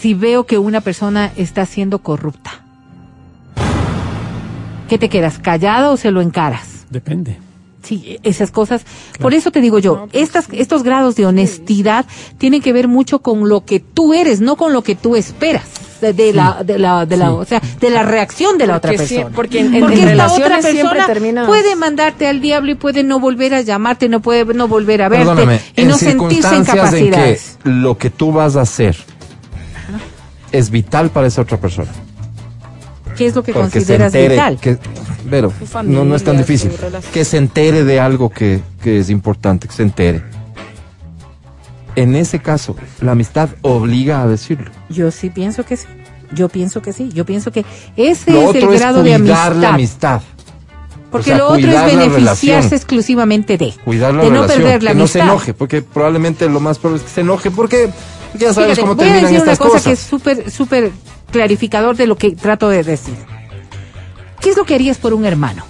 Si 0.00 0.12
veo 0.14 0.44
que 0.44 0.58
una 0.58 0.80
persona 0.82 1.32
está 1.36 1.64
siendo 1.64 1.98
corrupta, 2.00 2.62
¿qué 4.88 4.98
te 4.98 5.08
quedas? 5.08 5.38
¿Callado 5.38 5.92
o 5.92 5.96
se 5.96 6.10
lo 6.10 6.20
encaras? 6.20 6.73
Depende. 6.94 7.36
Sí, 7.82 8.18
esas 8.22 8.50
cosas. 8.50 8.82
Por 9.20 9.34
eso 9.34 9.50
te 9.50 9.60
digo 9.60 9.78
yo, 9.78 10.08
estas, 10.14 10.46
estos 10.52 10.82
grados 10.84 11.16
de 11.16 11.26
honestidad 11.26 12.06
tienen 12.38 12.62
que 12.62 12.72
ver 12.72 12.88
mucho 12.88 13.18
con 13.18 13.46
lo 13.50 13.66
que 13.66 13.78
tú 13.78 14.14
eres, 14.14 14.40
no 14.40 14.56
con 14.56 14.72
lo 14.72 14.80
que 14.82 14.94
tú 14.94 15.16
esperas. 15.16 15.64
De, 16.00 16.12
de 16.14 16.32
la, 16.32 16.62
de 16.64 16.78
la, 16.78 17.04
de 17.06 17.16
la, 17.16 17.26
Sí. 17.28 17.32
o 17.34 17.44
sea, 17.44 17.62
de 17.80 17.90
la 17.90 18.02
reacción 18.02 18.58
de 18.58 18.66
la 18.66 18.76
otra 18.76 18.90
Porque 18.92 19.06
persona. 19.14 19.34
porque 19.34 19.60
en- 19.60 19.80
Porque 19.80 20.02
en 20.02 20.08
esta 20.10 20.32
otra 20.32 20.60
persona 20.60 21.06
termina- 21.06 21.46
puede 21.46 21.76
mandarte 21.76 22.26
al 22.26 22.40
diablo 22.40 22.72
y 22.72 22.74
puede 22.74 23.02
no 23.04 23.20
volver 23.20 23.54
a 23.54 23.60
llamarte, 23.62 24.08
no 24.08 24.20
puede 24.20 24.44
no 24.54 24.66
volver 24.68 25.02
a 25.02 25.08
verte 25.08 25.24
Perdóname, 25.26 25.60
y 25.76 25.80
en 25.82 25.88
no 25.88 25.96
sentirse 25.98 26.48
en 26.56 26.64
circunstancias 26.64 26.92
en 26.94 27.04
que 27.04 27.10
capacidades. 27.10 27.58
lo 27.64 27.96
que 27.98 28.10
tú 28.10 28.32
vas 28.32 28.56
a 28.56 28.62
hacer 28.62 28.96
es 30.52 30.70
vital 30.70 31.10
para 31.10 31.26
esa 31.26 31.42
otra 31.42 31.58
persona. 31.58 31.90
¿Qué 33.16 33.26
es 33.26 33.34
lo 33.34 33.42
que 33.42 33.52
Porque 33.52 33.70
consideras 33.70 34.06
entere, 34.14 34.34
vital? 34.34 34.58
que, 34.60 34.78
Vero, 35.24 35.50
familia, 35.50 35.98
no, 36.00 36.04
no 36.04 36.16
es 36.16 36.22
tan 36.24 36.36
difícil. 36.36 36.70
Que 37.12 37.24
se 37.24 37.38
entere 37.38 37.84
de 37.84 37.98
algo 38.00 38.30
que, 38.30 38.60
que 38.82 38.98
es 39.00 39.10
importante, 39.10 39.66
que 39.68 39.74
se 39.74 39.82
entere. 39.82 40.22
En 41.96 42.16
ese 42.16 42.40
caso, 42.40 42.76
la 43.00 43.12
amistad 43.12 43.50
obliga 43.62 44.22
a 44.22 44.26
decirlo. 44.26 44.70
Yo 44.88 45.10
sí 45.10 45.30
pienso 45.30 45.64
que 45.64 45.76
sí. 45.76 45.86
Yo 46.32 46.48
pienso 46.48 46.82
que 46.82 46.92
sí. 46.92 47.10
Yo 47.14 47.24
pienso 47.24 47.52
que 47.52 47.64
ese 47.96 48.32
Lo 48.32 48.50
es 48.50 48.56
el 48.56 48.64
es 48.72 48.80
grado 48.80 49.02
de 49.02 49.16
cuidar 49.18 49.52
amistad. 49.52 49.56
la 49.62 49.74
amistad. 49.74 50.22
Porque 51.12 51.30
O 51.32 51.36
sea, 51.36 51.38
lo 51.38 51.48
otro 51.50 51.70
es 51.70 51.84
beneficiarse 51.86 52.46
relación. 52.46 52.74
exclusivamente 52.74 53.56
de. 53.56 53.72
Cuidar 53.84 54.12
la 54.14 54.24
de 54.24 54.30
no 54.30 54.34
relación, 54.42 54.62
perder 54.62 54.82
la 54.82 54.90
que 54.90 54.96
no 54.96 55.06
se 55.06 55.20
amistad. 55.20 55.32
enoje, 55.36 55.54
porque 55.54 55.82
probablemente 55.82 56.48
lo 56.48 56.58
más 56.58 56.78
probable 56.78 57.02
es 57.04 57.08
que 57.08 57.14
se 57.14 57.20
enoje, 57.20 57.50
porque 57.52 57.90
ya 58.36 58.52
sabes 58.52 58.70
Fíjate, 58.76 58.80
cómo 58.80 58.94
voy 58.96 59.08
a 59.08 59.14
decir 59.20 59.40
una 59.40 59.56
cosa 59.56 59.56
cosas. 59.56 59.82
que 59.84 59.92
es 59.92 59.98
súper, 60.00 60.50
súper 60.50 60.90
clarificador 61.30 61.94
de 61.96 62.08
lo 62.08 62.16
que 62.18 62.32
trato 62.32 62.68
de 62.68 62.82
decir. 62.82 63.14
¿Qué 64.44 64.50
es 64.50 64.58
lo 64.58 64.64
que 64.64 64.74
harías 64.74 64.98
por 64.98 65.14
un 65.14 65.24
hermano? 65.24 65.64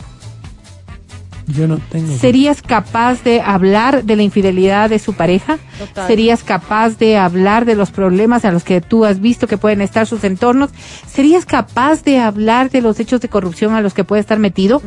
Yo 1.47 1.69
no 1.69 1.79
tengo. 1.79 2.13
¿Serías 2.17 2.61
capaz 2.61 3.23
de 3.23 3.41
hablar 3.41 4.03
de 4.03 4.17
la 4.17 4.25
infidelidad 4.25 4.91
de 4.91 4.99
su 4.99 5.15
pareja? 5.15 5.59
Total. 5.79 6.09
¿Serías 6.09 6.43
capaz 6.43 6.99
de 6.99 7.17
hablar 7.17 7.67
de 7.67 7.77
los 7.77 7.93
problemas 7.93 8.45
a 8.45 8.51
los 8.51 8.65
que 8.65 8.81
tú 8.81 9.05
has 9.05 9.21
visto 9.21 9.47
que 9.47 9.59
pueden 9.59 9.81
estar 9.81 10.09
sus 10.09 10.25
entornos? 10.25 10.71
¿Serías 11.07 11.47
capaz 11.47 12.03
de 12.03 12.19
hablar 12.19 12.69
de 12.71 12.81
los 12.81 12.99
hechos 12.99 13.21
de 13.21 13.29
corrupción 13.29 13.75
a 13.75 13.81
los 13.81 13.95
que 13.95 14.03
puede 14.03 14.19
estar 14.19 14.41
metido? 14.41 14.83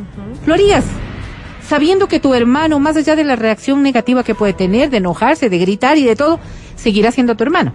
¿Lo 0.46 0.54
harías? 0.54 0.84
Sabiendo 1.66 2.10
que 2.10 2.20
tu 2.20 2.34
hermano, 2.34 2.80
más 2.80 2.98
allá 2.98 3.16
de 3.16 3.24
la 3.24 3.38
reacción 3.38 3.84
negativa 3.84 4.24
que 4.24 4.36
puede 4.36 4.52
tener, 4.52 4.90
de 4.90 4.98
enojarse, 4.98 5.50
de 5.50 5.60
gritar 5.60 5.98
y 5.98 6.04
de 6.04 6.18
todo, 6.18 6.42
seguirá 6.76 7.14
siendo 7.14 7.38
tu 7.38 7.46
hermano. 7.46 7.72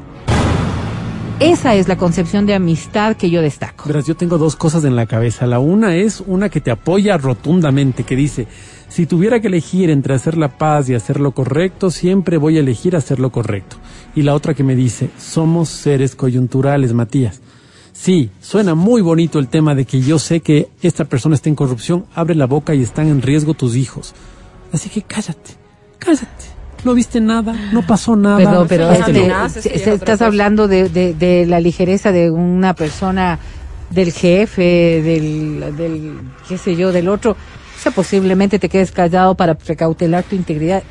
Esa 1.41 1.75
es 1.75 1.89
la 1.89 1.97
concepción 1.97 2.47
de 2.47 2.55
amistad 2.55 3.17
que 3.17 3.29
yo 3.29 3.43
destaco. 3.43 3.85
Verás, 3.87 4.07
yo 4.07 4.15
tengo 4.17 4.39
dos 4.39 4.55
cosas 4.55 4.85
en 4.85 4.95
la 4.95 5.07
cabeza. 5.07 5.47
La 5.47 5.59
una 5.59 5.97
es 5.97 6.23
una 6.27 6.49
que 6.49 6.61
te 6.61 6.71
apoya 6.71 7.19
rotundamente, 7.19 8.05
que 8.05 8.15
dice, 8.15 8.47
si 8.89 9.07
tuviera 9.07 9.41
que 9.41 9.49
elegir 9.49 9.91
entre 9.91 10.15
hacer 10.15 10.37
la 10.37 10.57
paz 10.57 10.89
y 10.89 10.95
hacer 10.95 11.19
lo 11.19 11.33
correcto, 11.33 11.91
siempre 11.91 12.37
voy 12.37 12.59
a 12.59 12.61
elegir 12.61 12.95
hacer 12.95 13.19
lo 13.19 13.33
correcto. 13.33 13.77
Y 14.15 14.23
la 14.23 14.35
otra 14.35 14.55
que 14.55 14.63
me 14.63 14.77
dice, 14.77 15.11
somos 15.19 15.69
seres 15.69 16.15
coyunturales, 16.15 16.93
Matías. 16.93 17.41
Sí, 17.93 18.31
suena 18.41 18.75
muy 18.75 19.01
bonito 19.01 19.39
el 19.39 19.49
tema 19.49 19.75
de 19.75 19.85
que 19.85 20.01
yo 20.01 20.19
sé 20.19 20.41
que 20.41 20.69
esta 20.83 21.05
persona 21.05 21.35
está 21.35 21.49
en 21.49 21.55
corrupción, 21.55 22.07
abre 22.15 22.35
la 22.35 22.47
boca 22.47 22.75
y 22.75 22.83
están 22.83 23.09
en 23.09 23.23
riesgo 23.23 23.55
tus 23.55 23.77
hijos. 23.77 24.15
Así 24.73 24.89
que 24.89 25.03
cállate, 25.03 25.53
cállate. 25.99 26.52
No 26.85 26.95
viste 26.95 27.21
nada, 27.21 27.55
no 27.73 27.83
pasó 27.87 28.17
nada. 28.17 28.37
Perdón, 28.39 28.67
pero 28.69 28.91
este, 28.91 29.05
amenazas, 29.11 29.63
sí, 29.63 29.69
se- 29.69 29.77
es 29.77 29.83
se- 29.85 29.93
otra 29.93 30.13
estás 30.15 30.23
hablando 30.23 30.67
de, 30.69 30.89
de- 30.89 31.15
de 31.15 31.47
la 31.47 31.61
ligereza 31.61 32.11
de 32.13 32.31
una 32.31 32.75
persona, 32.75 33.39
del 33.91 34.13
jefe, 34.13 35.01
del, 35.03 35.77
del, 35.77 36.15
qué 36.49 36.59
sé 36.59 36.75
yo, 36.77 36.91
del 36.93 37.09
otro. 37.09 37.33
O 37.33 37.81
sea, 37.83 37.93
posiblemente 37.93 38.59
te 38.59 38.69
quedes 38.69 38.91
callado 38.93 39.35
para 39.35 39.55
precautelar 39.55 40.25
tu 40.25 40.35
integridad. 40.37 40.83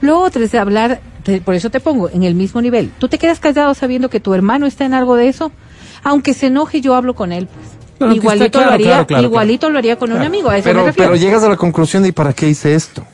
Lo 0.00 0.18
otro 0.20 0.42
es 0.44 0.54
hablar, 0.54 1.00
por 1.44 1.54
eso 1.54 1.70
te 1.70 1.80
pongo, 1.80 2.08
en 2.08 2.22
el 2.22 2.34
mismo 2.34 2.60
nivel. 2.62 2.90
¿Tú 2.98 3.08
te 3.08 3.18
quedas 3.18 3.38
callado 3.40 3.74
sabiendo 3.74 4.08
que 4.10 4.20
tu 4.20 4.34
hermano 4.34 4.66
está 4.66 4.84
en 4.86 4.94
algo 4.94 5.16
de 5.16 5.28
eso? 5.28 5.50
Aunque 6.04 6.34
se 6.34 6.46
enoje, 6.46 6.80
yo 6.80 6.94
hablo 6.94 7.14
con 7.14 7.32
él. 7.32 7.46
pues. 7.48 7.66
Claro, 7.98 8.14
igualito 8.14 8.44
está 8.46 8.58
claro, 8.58 8.68
lo 8.70 8.74
haría, 8.74 8.86
claro, 8.90 9.06
claro, 9.08 9.24
igualito 9.24 9.70
lo 9.70 9.78
haría 9.78 9.96
con 9.96 10.12
un 10.12 10.22
amigo, 10.22 10.48
a 10.50 10.56
eso 10.58 10.64
Pero, 10.64 10.86
pero 10.96 11.16
llegas 11.16 11.42
a 11.42 11.48
la 11.48 11.56
conclusión 11.56 12.04
de 12.04 12.10
¿y 12.10 12.12
para 12.12 12.32
qué 12.32 12.48
hice 12.48 12.74
esto? 12.76 13.04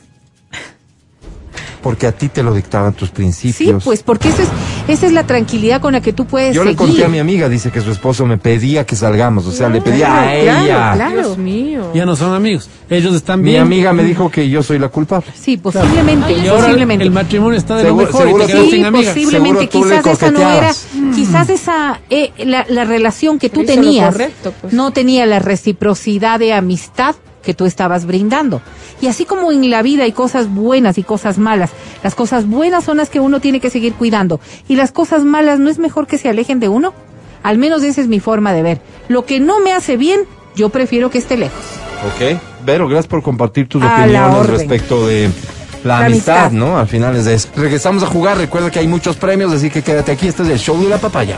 Porque 1.85 2.07
a 2.07 2.11
ti 2.11 2.29
te 2.29 2.41
lo 2.41 2.51
dictaban 2.51 2.93
tus 2.93 3.09
Sí, 3.09 3.13
principios. 3.13 3.83
pues 3.83 4.01
porque 4.01 4.29
eso 4.29 4.41
es, 4.41 4.49
esa 4.87 5.05
es 5.05 5.11
la 5.13 5.27
tranquilidad 5.27 5.79
con 5.81 5.93
la 5.93 6.01
que 6.01 6.13
tú 6.13 6.25
puedes 6.25 6.55
Yo 6.55 6.63
le 6.63 6.75
conté 6.75 7.05
a 7.05 7.07
mi 7.09 7.19
amiga, 7.19 7.47
dice 7.47 7.69
que 7.69 7.79
su 7.79 7.91
esposo 7.91 8.25
me 8.25 8.39
pedía 8.39 8.87
que 8.87 8.95
salgamos, 8.95 9.45
o 9.45 9.51
sea, 9.51 9.69
le 9.69 9.81
pedía 9.81 10.07
Claro, 10.07 10.27
a 10.27 10.33
ella. 10.35 10.63
claro, 10.65 10.95
claro. 10.97 11.13
Dios 11.21 11.37
mío. 11.37 11.91
Ya 11.93 12.07
no 12.07 12.15
son 12.15 12.33
amigos. 12.33 12.67
Ellos 12.89 13.13
están 13.13 13.43
Mi 13.43 13.51
bien. 13.51 13.61
amiga 13.61 13.93
me 13.93 14.03
dijo 14.03 14.31
que 14.31 14.49
yo 14.49 14.63
soy 14.63 14.79
la 14.79 14.89
culpable. 14.89 15.27
Sí, 15.39 15.57
posiblemente, 15.57 16.33
Y 16.33 16.47
ahora 16.47 16.63
posiblemente. 16.63 17.03
el 17.05 17.11
matrimonio 17.11 17.59
está 17.59 17.75
de 17.77 17.83
Seguro- 17.83 18.01
lo 18.01 18.07
mejor 18.07 18.21
y 18.21 18.25
seguro 18.29 18.45
te 18.47 18.51
quedas 18.51 18.63
tú- 18.65 18.69
Sí, 18.71 18.75
sin 18.77 18.85
amiga. 18.85 19.13
posiblemente. 19.13 19.67
Quizás 19.69 19.85
esa 20.07 20.31
no 20.31 20.39
era, 20.39 20.47
coqueteabas. 20.49 20.87
quizás 21.15 21.49
esa, 21.49 21.99
eh, 22.09 22.31
la, 22.45 22.65
la 22.67 22.85
relación 22.85 23.37
que 23.37 23.49
tú 23.49 23.61
Pero 23.63 23.75
tenías 23.81 24.11
correcto, 24.11 24.53
pues. 24.59 24.73
no 24.73 24.89
tenía 24.91 25.27
la 25.27 25.37
reciprocidad 25.37 26.39
de 26.39 26.51
amistad 26.53 27.15
que 27.45 27.53
tú 27.53 27.65
estabas 27.65 28.05
brindando. 28.05 28.61
Y 29.01 29.07
así 29.07 29.23
como 29.23 29.51
en 29.51 29.69
la 29.69 29.81
vida 29.81 30.03
hay 30.03 30.11
cosas 30.11 30.53
buenas 30.53 30.97
y 30.97 31.03
cosas 31.03 31.37
malas, 31.37 31.71
las 32.03 32.15
cosas 32.15 32.47
buenas 32.47 32.83
son 32.83 32.97
las 32.97 33.09
que 33.09 33.21
uno 33.21 33.39
tiene 33.39 33.61
que 33.61 33.69
seguir 33.69 33.93
cuidando. 33.93 34.41
Y 34.67 34.75
las 34.75 34.91
cosas 34.91 35.23
malas 35.23 35.59
no 35.59 35.69
es 35.69 35.79
mejor 35.79 36.07
que 36.07 36.17
se 36.17 36.27
alejen 36.27 36.59
de 36.59 36.67
uno. 36.67 36.93
Al 37.43 37.57
menos 37.57 37.83
esa 37.83 38.01
es 38.01 38.07
mi 38.07 38.19
forma 38.19 38.51
de 38.51 38.63
ver. 38.63 38.81
Lo 39.07 39.25
que 39.25 39.39
no 39.39 39.59
me 39.59 39.71
hace 39.71 39.95
bien, 39.95 40.21
yo 40.55 40.69
prefiero 40.69 41.09
que 41.09 41.19
esté 41.19 41.37
lejos. 41.37 41.63
Ok. 42.07 42.39
Vero, 42.65 42.87
gracias 42.87 43.07
por 43.07 43.21
compartir 43.21 43.69
tus 43.69 43.83
A 43.83 44.01
opiniones 44.01 44.47
respecto 44.47 45.05
de 45.07 45.29
la, 45.83 45.99
La 45.99 46.05
amistad, 46.07 46.45
amistad. 46.45 46.51
¿no? 46.51 46.79
Al 46.79 46.87
final 46.87 47.15
es 47.15 47.25
de 47.25 47.35
eso. 47.35 47.49
Regresamos 47.55 48.01
a 48.03 48.07
jugar. 48.07 48.37
Recuerda 48.37 48.71
que 48.71 48.79
hay 48.79 48.87
muchos 48.87 49.15
premios, 49.17 49.53
así 49.53 49.69
que 49.69 49.83
quédate 49.83 50.11
aquí. 50.11 50.27
Este 50.27 50.41
es 50.41 50.49
el 50.49 50.59
show 50.59 50.81
de 50.81 50.89
la 50.89 50.97
papaya. 50.97 51.37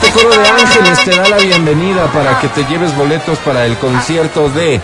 Este 0.00 0.12
coro 0.12 0.30
de 0.30 0.48
ángeles 0.48 1.04
te 1.04 1.10
da 1.16 1.28
la 1.28 1.36
bienvenida 1.38 2.06
para 2.12 2.38
que 2.40 2.48
te 2.48 2.64
lleves 2.64 2.96
boletos 2.96 3.36
para 3.38 3.66
el 3.66 3.76
concierto 3.78 4.48
de 4.48 4.80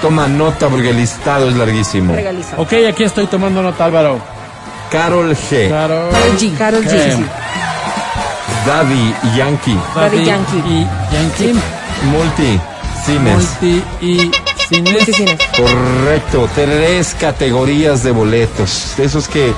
Toma 0.00 0.28
nota 0.28 0.68
porque 0.68 0.90
el 0.90 0.96
listado 0.96 1.48
es 1.48 1.56
larguísimo. 1.56 2.14
Regaliza. 2.14 2.56
Ok, 2.58 2.72
aquí 2.88 3.04
estoy 3.04 3.26
tomando 3.26 3.62
nota, 3.62 3.84
Álvaro. 3.84 4.20
Carol 4.90 5.34
G. 5.34 5.68
Claro. 5.68 6.08
Karol 6.12 6.38
G. 6.38 6.56
Karol 6.56 6.84
G. 6.84 6.90
G. 6.90 7.16
sí. 7.16 7.26
Daddy 8.66 9.14
Yankee. 9.36 9.78
Daddy 9.94 10.24
Yankee. 10.24 10.58
Y 10.58 10.86
Yankee. 11.12 11.60
Multi. 12.10 12.60
Cines. 13.04 13.34
Multi 13.34 13.82
y 14.00 14.30
cines. 14.68 14.92
Multicines. 14.92 15.38
Correcto. 15.56 16.48
Tres 16.54 17.16
categorías 17.18 18.04
de 18.04 18.12
boletos. 18.12 18.98
Esos 18.98 19.26
que 19.28 19.52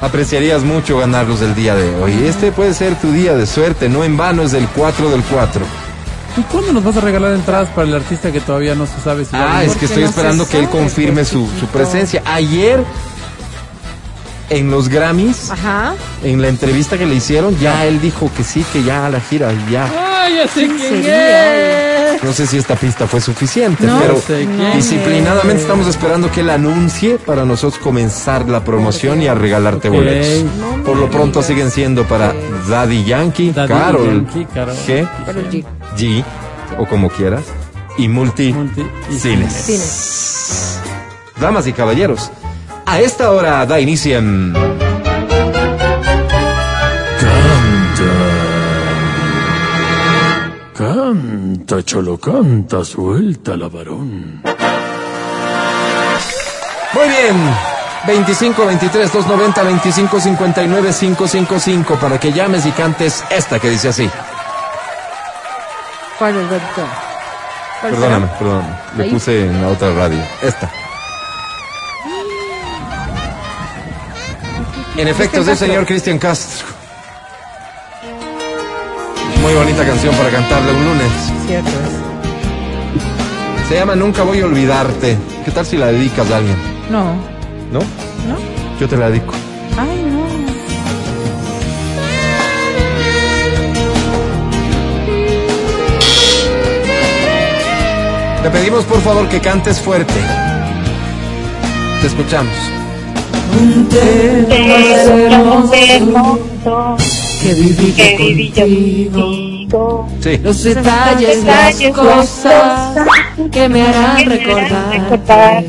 apreciarías 0.00 0.62
mucho 0.62 0.98
ganarlos 0.98 1.42
el 1.42 1.54
día 1.54 1.74
de 1.74 1.94
hoy. 1.96 2.12
Este 2.26 2.52
puede 2.52 2.74
ser 2.74 2.94
tu 2.96 3.12
día 3.12 3.34
de 3.34 3.46
suerte. 3.46 3.88
No 3.88 4.04
en 4.04 4.16
vano 4.16 4.42
es 4.42 4.52
el 4.52 4.66
4 4.68 5.10
del 5.10 5.22
4. 5.22 5.64
¿Y 6.36 6.42
cuándo 6.42 6.72
nos 6.72 6.82
vas 6.82 6.96
a 6.96 7.00
regalar 7.00 7.32
entradas 7.34 7.68
para 7.68 7.86
el 7.86 7.94
artista 7.94 8.32
que 8.32 8.40
todavía 8.40 8.74
no 8.74 8.86
se 8.86 9.00
sabe 9.00 9.24
si 9.24 9.32
va 9.32 9.44
a 9.44 9.58
Ah, 9.58 9.64
es 9.64 9.76
que 9.76 9.84
estoy 9.84 10.02
no 10.02 10.08
esperando 10.08 10.48
que 10.48 10.58
él 10.58 10.68
confirme 10.68 11.24
su, 11.24 11.48
presencia. 11.72 12.22
Ayer, 12.24 12.82
en 14.50 14.70
los 14.70 14.88
Grammys, 14.88 15.50
Ajá. 15.50 15.94
en 16.22 16.40
la 16.42 16.48
entrevista 16.48 16.98
que 16.98 17.06
le 17.06 17.14
hicieron, 17.14 17.58
ya 17.58 17.84
él 17.86 18.00
dijo 18.00 18.30
que 18.36 18.44
sí, 18.44 18.64
que 18.72 18.82
ya 18.82 19.06
a 19.06 19.10
la 19.10 19.20
gira, 19.20 19.52
ya. 19.70 19.88
Ay, 20.24 20.36
ya 20.36 20.48
sé 20.48 20.66
quién 20.68 21.04
es. 21.06 22.22
No 22.22 22.32
sé 22.32 22.46
si 22.46 22.56
esta 22.56 22.74
pista 22.76 23.06
fue 23.06 23.20
suficiente, 23.20 23.84
No 23.86 23.98
pero 24.00 24.16
sé 24.20 24.46
quién 24.46 24.72
disciplinadamente 24.76 25.56
es. 25.56 25.62
estamos 25.62 25.86
esperando 25.88 26.30
que 26.30 26.40
él 26.40 26.50
anuncie 26.50 27.18
para 27.18 27.44
nosotros 27.44 27.82
comenzar 27.82 28.48
la 28.48 28.64
promoción 28.64 29.20
y 29.20 29.26
a 29.26 29.34
regalarte 29.34 29.88
Ok. 29.88 29.94
boletos. 29.94 30.44
No 30.58 30.76
me 30.78 30.82
Por 30.84 30.96
lo 30.96 31.10
pronto 31.10 31.40
digas. 31.40 31.46
siguen 31.46 31.70
siendo 31.70 32.04
para 32.04 32.32
Daddy 32.68 33.04
Yankee, 33.04 33.50
Daddy 33.50 33.68
Carol 33.68 34.06
Yankee, 34.26 34.46
Karol 34.54 34.74
G, 34.86 35.08
G. 35.50 35.64
G, 35.96 36.24
o 36.78 36.86
como 36.86 37.10
quieras, 37.10 37.42
y 37.98 38.08
Multi, 38.08 38.52
Multi 38.52 38.82
y 39.10 39.18
Cines. 39.18 39.52
Cines. 39.52 40.78
Damas 41.40 41.66
y 41.66 41.72
caballeros, 41.72 42.30
a 42.86 43.00
esta 43.00 43.30
hora 43.30 43.66
da 43.66 43.80
inicio 43.80 44.18
en... 44.18 44.54
Canta, 50.76 51.82
cholo, 51.84 52.18
canta, 52.18 52.84
suelta 52.84 53.56
la 53.56 53.68
varón. 53.68 54.42
Muy 56.92 57.08
bien. 57.08 57.36
25 58.06 58.66
23 58.66 59.12
290 59.12 59.62
25 59.62 60.20
59 60.20 60.90
555 60.92 61.94
para 61.94 62.18
que 62.18 62.32
llames 62.32 62.66
y 62.66 62.70
cantes 62.72 63.24
esta 63.30 63.58
que 63.58 63.70
dice 63.70 63.88
así. 63.88 64.10
¿Cuál 66.18 66.36
es? 66.36 66.46
¿Cuál 66.48 67.92
Perdóname, 67.92 68.26
perdóname. 68.38 68.76
Le 68.96 69.04
puse 69.04 69.46
en 69.46 69.62
la 69.62 69.68
otra 69.68 69.92
radio. 69.94 70.22
Esta. 70.42 70.70
En 74.96 75.08
efecto, 75.08 75.40
es 75.40 75.46
Castro. 75.46 75.66
señor 75.66 75.86
Cristian 75.86 76.18
Castro. 76.18 76.66
Muy 79.42 79.52
bonita 79.52 79.84
canción 79.84 80.14
para 80.14 80.30
cantarle 80.30 80.72
un 80.72 80.84
lunes. 80.84 81.12
Cierto 81.46 81.68
es. 81.68 83.68
Se 83.68 83.74
llama 83.74 83.96
Nunca 83.96 84.22
voy 84.22 84.40
a 84.40 84.46
olvidarte. 84.46 85.18
¿Qué 85.44 85.50
tal 85.50 85.66
si 85.66 85.76
la 85.76 85.88
dedicas 85.88 86.30
a 86.30 86.36
alguien? 86.36 86.56
No. 86.90 87.14
¿No? 87.72 87.80
¿No? 87.80 88.36
Yo 88.78 88.88
te 88.88 88.96
la 88.96 89.10
dedico. 89.10 89.34
Ay, 89.76 90.00
no. 90.06 90.24
Te 98.44 98.50
pedimos 98.50 98.84
por 98.84 99.00
favor 99.00 99.28
que 99.28 99.40
cantes 99.40 99.80
fuerte. 99.80 100.14
Te 102.00 102.06
escuchamos. 102.06 102.54
Que 107.44 107.54
viví 107.54 108.50
contigo. 108.50 110.08
Sí. 110.20 110.38
Los 110.42 110.62
detalles, 110.62 111.44
las 111.44 111.74
cosas 111.94 112.96
que 113.52 113.68
me 113.68 113.82
harán 113.82 114.24
recordar. 114.24 115.62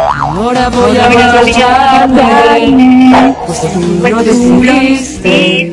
Ahora 0.00 0.70
voy 0.70 0.96
a 0.96 1.10
marcharme, 1.10 2.22
pues 3.46 3.60
tú 3.60 3.68
no 4.08 4.22
descubriste. 4.22 5.72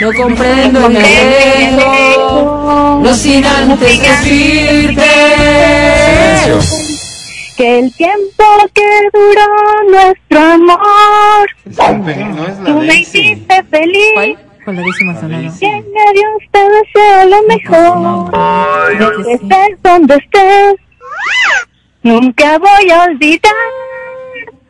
No 0.00 0.12
comprendo 0.12 0.86
el 0.86 0.96
alejo, 0.96 3.00
no 3.02 3.14
sin 3.14 3.42
antes 3.44 4.02
decirte. 4.02 5.02
Que 7.56 7.78
el 7.78 7.94
tiempo 7.94 8.44
que 8.74 8.82
duró 9.14 9.46
nuestro 9.90 10.38
amor, 10.40 11.48
tú 12.66 12.74
me 12.80 12.94
hiciste 12.96 13.62
feliz. 13.70 14.38
Y 14.66 15.64
en 15.64 15.84
Dios 16.14 16.42
te 16.50 16.58
deseo 16.58 17.24
lo 17.30 17.42
mejor. 17.44 18.30
Donde 18.98 19.32
estés, 19.32 19.82
donde 19.82 20.14
estés, 20.16 20.74
nunca 22.02 22.58
voy 22.58 22.90
a 22.90 23.04
olvidarte. 23.04 23.54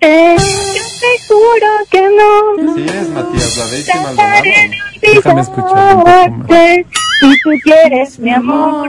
Yo 0.00 0.82
te 1.00 1.12
juro 1.26 1.68
que 1.90 2.02
no. 2.02 2.74
Sí 2.76 2.86
es, 2.86 3.08
Matías, 3.08 3.56
la 3.56 3.66
décima 3.66 4.02
Trataré 4.14 4.70
de 5.00 5.14
Déjame 5.14 5.40
escuchar 5.40 5.96
un 5.96 6.04
poco 6.04 6.04
más. 6.04 6.28
olvidarte. 6.28 6.86
Si 7.20 7.30
tú 7.42 7.50
quieres 7.64 8.18
mi 8.18 8.30
amor, 8.30 8.88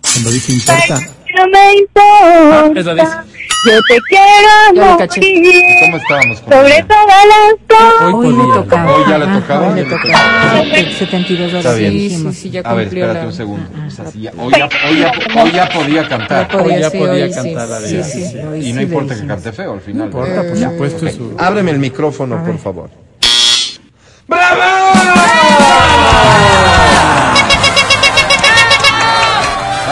Cuando 0.00 0.30
dice 0.30 0.52
importa. 0.52 1.15
No 1.36 1.46
me 1.48 1.58
Ah, 1.58 2.64
importa. 2.66 3.24
Yo 3.66 3.80
te 3.88 3.96
quiero 4.08 4.96
morir. 4.96 5.62
¿Cómo 5.80 5.96
estábamos? 5.96 6.40
con 6.40 6.52
Sobre 6.52 6.74
ella? 6.76 6.86
todas 6.86 7.24
las 7.26 7.78
cosas. 7.78 8.14
Hoy 8.14 8.26
Hoy 8.26 8.32
le 8.32 8.36
podía. 8.44 8.54
tocaba. 8.54 8.94
Hoy 8.94 9.02
ya 9.08 9.18
le 9.18 9.26
tocaba. 9.26 9.66
Hoy 9.68 9.74
le 9.74 9.84
tocaba. 9.84 10.62
Set- 10.74 10.92
72 10.98 11.48
horas. 11.52 11.64
Está 11.64 11.74
bien. 11.74 11.90
Sí, 11.92 11.98
sí, 11.98 12.08
dijimos. 12.08 12.34
sí, 12.36 12.50
ya 12.50 12.60
A 12.60 12.74
ver, 12.74 12.86
espérate 12.88 13.18
la... 13.20 13.26
un 13.26 13.32
segundo. 13.32 13.68
O 13.86 13.90
sea, 13.90 14.06
sí, 14.06 14.20
ya- 14.20 14.32
hoy, 14.38 14.52
ya, 14.56 14.68
hoy, 14.88 14.98
ya, 15.00 15.42
hoy 15.42 15.50
ya 15.52 15.68
podía 15.68 16.08
cantar. 16.08 16.48
Hoy 16.56 16.78
ya 16.78 16.90
sí, 16.90 16.98
podía 16.98 17.24
hoy 17.24 17.32
sí. 17.32 17.34
cantar 17.34 17.68
la 17.68 17.80
de 17.80 17.88
Sí, 17.88 17.94
ella. 17.96 18.04
sí. 18.04 18.24
Sí. 18.26 18.38
Hoy 18.38 18.66
Y 18.68 18.72
no 18.72 18.82
importa 18.82 19.14
que 19.20 19.26
cante 19.26 19.52
feo 19.52 19.72
al 19.72 19.80
final. 19.80 19.98
No 19.98 20.04
importa, 20.06 20.42
por 20.42 20.56
supuesto. 20.58 21.06
es 21.06 21.14
su- 21.16 21.34
Ábreme 21.38 21.70
el 21.72 21.78
micrófono, 21.80 22.44
por 22.44 22.58
favor. 22.58 22.90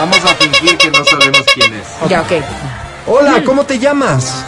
Vamos 0.05 0.23
a 0.23 0.35
fingir 0.35 0.77
que 0.77 0.91
no 0.91 1.03
sabemos 1.03 1.41
quién 1.55 1.73
es. 1.73 2.09
Ya, 2.09 2.21
ok. 2.21 2.31
Hola, 3.07 3.41
¿cómo 3.43 3.63
te 3.65 3.79
llamas? 3.79 4.45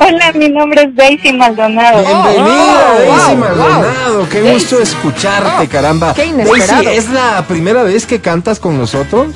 Hola, 0.00 0.32
mi 0.32 0.48
nombre 0.48 0.82
es 0.82 0.96
Daisy 0.96 1.32
Maldonado. 1.32 1.98
Bienvenida, 2.04 2.92
oh, 2.92 2.98
Daisy 2.98 3.26
wow, 3.28 3.36
Maldonado. 3.36 4.28
Qué 4.28 4.40
gusto 4.52 4.80
escucharte, 4.80 5.64
Oh, 5.64 5.68
caramba. 5.70 6.12
qué 6.14 6.26
inesperado. 6.26 6.82
Daisy, 6.82 6.98
¿es 6.98 7.10
la 7.10 7.44
primera 7.46 7.84
vez 7.84 8.04
que 8.04 8.20
cantas 8.20 8.58
con 8.58 8.76
nosotros? 8.76 9.28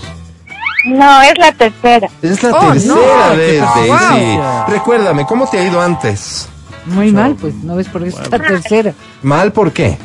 No, 0.86 1.22
es 1.22 1.38
la 1.38 1.52
tercera. 1.52 2.08
Es 2.20 2.42
la 2.42 2.50
Oh, 2.50 2.72
tercera 2.72 2.94
no, 3.30 3.36
vez, 3.36 3.60
Daisy. 3.76 4.36
wow. 4.36 4.64
Recuérdame, 4.66 5.24
¿cómo 5.24 5.48
te 5.48 5.60
ha 5.60 5.64
ido 5.64 5.80
antes? 5.80 6.48
Muy 6.86 7.12
mal, 7.12 7.36
pues. 7.36 7.54
No 7.62 7.76
ves 7.76 7.86
por 7.88 8.02
qué 8.02 8.08
es 8.08 8.16
la 8.30 8.38
tercera. 8.40 8.92
¿Mal 9.22 9.52
por 9.52 9.70
qué? 9.72 9.96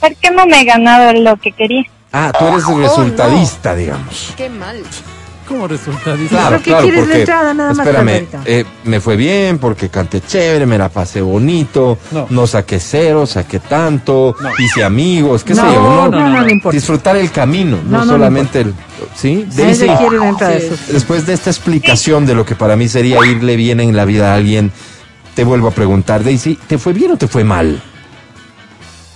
¿Por 0.00 0.14
qué 0.16 0.30
no 0.30 0.46
me 0.46 0.62
he 0.62 0.64
ganado 0.64 1.12
lo 1.12 1.36
que 1.36 1.52
quería? 1.52 1.82
Ah, 2.18 2.32
tú 2.38 2.46
eres 2.46 2.64
el 2.68 2.78
resultadista, 2.82 3.74
digamos. 3.74 4.32
Qué 4.36 4.48
mal. 4.48 4.82
¿Cómo 5.46 5.68
resulta? 5.68 6.16
Dice, 6.16 6.30
Claro, 6.30 6.48
¿Pero 6.48 6.58
qué 6.62 6.70
claro, 6.70 6.82
quieres 6.82 7.00
la 7.02 7.06
porque, 7.06 7.20
entrada 7.20 7.54
nada 7.54 7.72
más, 7.74 7.86
espérame, 7.86 8.26
eh, 8.46 8.64
me 8.82 8.98
fue 9.00 9.14
bien 9.16 9.58
porque 9.58 9.88
canté 9.90 10.20
chévere, 10.20 10.66
me 10.66 10.76
la 10.76 10.88
pasé 10.88 11.20
bonito, 11.20 11.98
no, 12.10 12.26
No. 12.30 12.46
saqué 12.48 12.80
cero, 12.80 13.26
saqué 13.26 13.60
tanto, 13.60 14.34
No. 14.40 14.48
hice 14.58 14.82
amigos, 14.82 15.44
qué 15.44 15.54
sé 15.54 15.62
No, 15.62 15.72
yo, 15.72 16.08
no, 16.10 16.28
no 16.30 16.40
le 16.42 16.52
importa. 16.52 16.74
disfrutar 16.74 17.16
el 17.16 17.30
camino, 17.30 17.76
no, 17.84 17.98
No, 17.98 18.04
no 18.06 18.12
solamente 18.12 18.62
el, 18.62 18.74
¿sí? 19.14 19.46
A 19.48 19.54
Daisy, 19.54 19.86
la 19.86 20.28
entrada. 20.28 20.58
Sí. 20.58 20.66
eso. 20.66 20.92
después 20.92 21.26
de 21.26 21.34
esta 21.34 21.50
explicación 21.50 22.26
de 22.26 22.34
lo 22.34 22.44
que 22.44 22.56
para 22.56 22.74
mí 22.74 22.88
sería 22.88 23.24
irle 23.24 23.54
bien 23.54 23.78
en 23.78 23.94
la 23.94 24.04
vida 24.04 24.32
a 24.32 24.34
alguien, 24.36 24.72
te 25.36 25.44
vuelvo 25.44 25.68
a 25.68 25.70
preguntar, 25.70 26.24
Daisy, 26.24 26.58
¿te 26.66 26.76
fue 26.78 26.92
bien 26.92 27.12
o 27.12 27.16
te 27.18 27.28
fue 27.28 27.44
mal? 27.44 27.80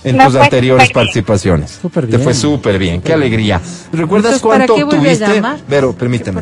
En 0.03 0.17
Me 0.17 0.25
tus 0.25 0.35
anteriores 0.35 0.87
bien. 0.87 0.93
participaciones. 0.93 1.79
Súper 1.81 2.05
Te 2.07 2.17
fue 2.17 2.27
bien. 2.27 2.35
súper 2.35 2.77
bien, 2.79 3.01
qué 3.01 3.13
alegría. 3.13 3.61
¿Recuerdas 3.91 4.33
Entonces, 4.33 4.41
¿para 4.41 4.65
cuánto 4.65 4.75
qué 4.75 4.81
a 4.81 4.85
obtuviste? 4.85 5.35
llamar? 5.35 5.59
Pero, 5.69 5.93
permíteme. 5.93 6.41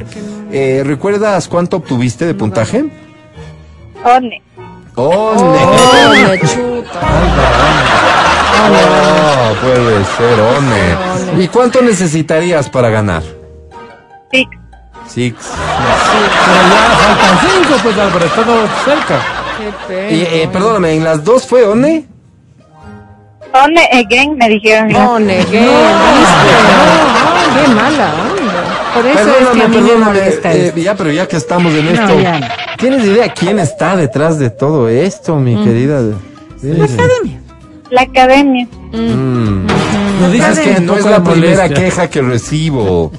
Eh, 0.51 0.81
¿Recuerdas 0.85 1.47
cuánto 1.47 1.77
obtuviste 1.77 2.25
de 2.25 2.33
puntaje? 2.35 2.85
One. 4.03 4.41
¡Oh, 4.95 5.33
Oh, 5.35 6.11
ne- 6.13 6.27
me 6.29 6.39
chuta. 6.39 6.99
Oh, 8.61 9.53
puede 9.61 10.05
ser, 10.05 10.39
one. 11.37 11.43
¿Y 11.43 11.47
cuánto 11.47 11.81
necesitarías 11.81 12.69
para 12.69 12.89
ganar? 12.89 13.23
Sí. 14.31 14.47
Six. 15.07 15.35
Pero 16.45 16.61
ya 16.69 16.97
faltan 16.97 17.39
cinco, 17.63 17.79
pues 17.83 17.97
Álvaro, 17.97 18.25
todo 18.27 18.67
cerca. 18.85 19.19
Qué 19.57 19.73
pena. 19.87 20.11
Y, 20.11 20.21
eh, 20.43 20.49
perdóname, 20.51 20.93
¿en 20.93 21.03
las 21.03 21.23
dos 21.23 21.45
fue 21.47 21.65
one? 21.65 22.05
One 23.53 23.79
again, 23.91 24.37
me 24.37 24.47
dijeron. 24.49 24.89
No, 24.89 25.19
negué, 25.19 25.59
¿viste? 25.61 25.65
Qué 27.55 27.67
mala 27.73 28.13
onda. 28.31 28.93
Por 28.93 29.05
eso 29.05 29.19
es 29.19 29.25
que 29.25 29.31
a 29.31 29.37
Perdóname, 29.37 29.67
mí 29.67 29.75
me 29.75 29.87
perdóname, 29.87 30.05
molesta 30.05 30.53
eh, 30.53 30.65
esto. 30.67 30.79
ya, 30.79 30.95
pero 30.95 31.11
ya 31.11 31.27
que 31.27 31.35
estamos 31.37 31.73
en 31.73 31.85
No, 31.85 31.91
esto, 31.91 32.19
ya 32.19 32.39
no. 32.39 32.47
¿tienes 32.77 33.05
idea 33.05 33.33
quién 33.33 33.59
está 33.59 33.95
detrás 33.95 34.37
de 34.39 34.49
todo 34.49 34.87
esto, 34.89 35.35
mi 35.37 35.55
Mm. 35.55 35.63
querida? 35.63 36.01
La 36.61 36.83
academia. 36.85 37.41
La 37.89 38.01
academia. 38.01 38.67
Mm. 38.91 39.65
No 40.21 40.29
dices 40.31 40.57
Es 40.57 40.75
que 40.75 40.81
no 40.81 40.95
es 40.97 41.05
la 41.05 41.23
primera 41.23 41.69
queja 41.69 42.09
que 42.09 42.21
recibo. 42.21 43.11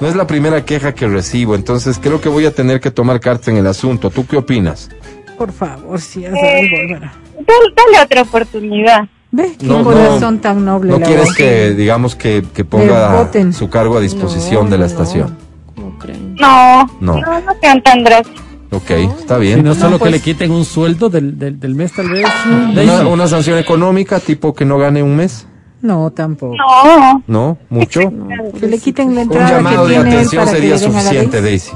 No 0.00 0.08
es 0.08 0.16
la 0.16 0.26
primera 0.26 0.64
queja 0.64 0.94
que 0.94 1.06
recibo, 1.06 1.54
entonces 1.54 1.98
creo 2.02 2.20
que 2.20 2.28
voy 2.28 2.44
a 2.46 2.54
tener 2.54 2.80
que 2.80 2.90
tomar 2.90 3.20
cartas 3.20 3.48
en 3.48 3.56
el 3.58 3.66
asunto. 3.66 4.10
¿Tú 4.10 4.26
qué 4.26 4.36
opinas? 4.36 4.88
Por 5.38 5.52
favor, 5.52 6.00
si 6.00 6.24
haz 6.26 6.34
Eh, 6.34 6.70
algo. 6.90 7.06
Dale, 7.46 7.74
dale 7.76 8.04
otra 8.04 8.22
oportunidad. 8.22 9.08
¿Ves? 9.32 9.56
Qué 9.58 9.66
No, 9.66 9.84
corazón 9.84 10.34
no. 10.36 10.40
tan 10.40 10.64
noble. 10.64 10.90
¿No 10.92 10.98
la 10.98 11.06
quieres 11.06 11.26
voz. 11.26 11.36
que, 11.36 11.70
digamos, 11.74 12.16
que, 12.16 12.44
que 12.52 12.64
ponga 12.64 13.28
su 13.52 13.70
cargo 13.70 13.96
a 13.96 14.00
disposición 14.00 14.64
No, 14.64 14.70
de 14.70 14.78
la 14.78 14.84
no, 14.86 14.90
estación? 14.90 15.36
¿Cómo 15.74 15.98
creen? 15.98 16.34
No, 16.40 16.86
No. 17.00 17.20
no, 17.20 17.40
no, 17.40 17.52
sean 17.60 17.82
tan 17.82 18.02
drásticos. 18.02 18.42
Ok, 18.72 18.90
está 19.20 19.36
bien. 19.38 19.58
Si 19.58 19.62
no 19.64 19.74
solo 19.74 19.98
pues- 19.98 20.08
que 20.10 20.16
le 20.18 20.22
quiten 20.22 20.50
un 20.50 20.64
sueldo 20.64 21.08
del, 21.08 21.38
del, 21.38 21.58
del 21.60 21.74
mes, 21.74 21.92
tal 21.92 22.08
vez. 22.08 22.24
Una, 22.46 22.72
Daisy. 22.72 23.04
una 23.06 23.26
sanción 23.28 23.58
económica, 23.58 24.18
tipo 24.20 24.52
que 24.54 24.64
no 24.64 24.78
gane 24.78 25.02
un 25.02 25.16
mes, 25.16 25.46
No, 25.82 26.10
tampoco. 26.10 26.56
No. 26.56 27.22
¿no? 27.26 27.58
¿Mucho? 27.70 28.00
Que 28.60 28.66
le 28.66 28.78
quiten 28.78 29.14
la 29.14 29.22
Un 29.22 29.26
entrada 29.32 29.46
que 29.48 29.54
llamado 29.54 29.86
de 29.88 29.94
tiene 29.94 30.10
atención 30.10 30.44
para 30.44 30.56
que 30.56 30.60
sería 30.62 30.78
suficiente. 30.78 31.40
Daisy. 31.42 31.70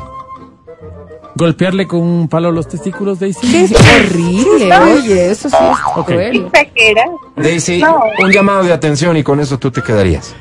Golpearle 1.37 1.87
con 1.89 2.01
un 2.01 2.29
palo 2.29 2.53
los 2.53 2.69
testículos, 2.69 3.19
Daisy. 3.19 3.41
¿Qué 3.51 3.65
es 3.65 3.73
Horrible, 3.73 4.77
oye, 4.79 5.31
eso 5.33 5.49
sí 5.51 5.57
es 5.61 5.79
Ok. 5.97 6.07
cruel. 6.07 6.47
Exagera. 6.53 7.05
Daisy, 7.37 7.79
No. 7.81 8.01
un 8.21 8.31
llamado 8.31 8.63
de 8.63 8.73
atención 8.73 9.17
y 9.17 9.23
con 9.25 9.41
eso 9.41 9.59
tú 9.59 9.71
te 9.71 9.83
quedarías. 9.83 10.35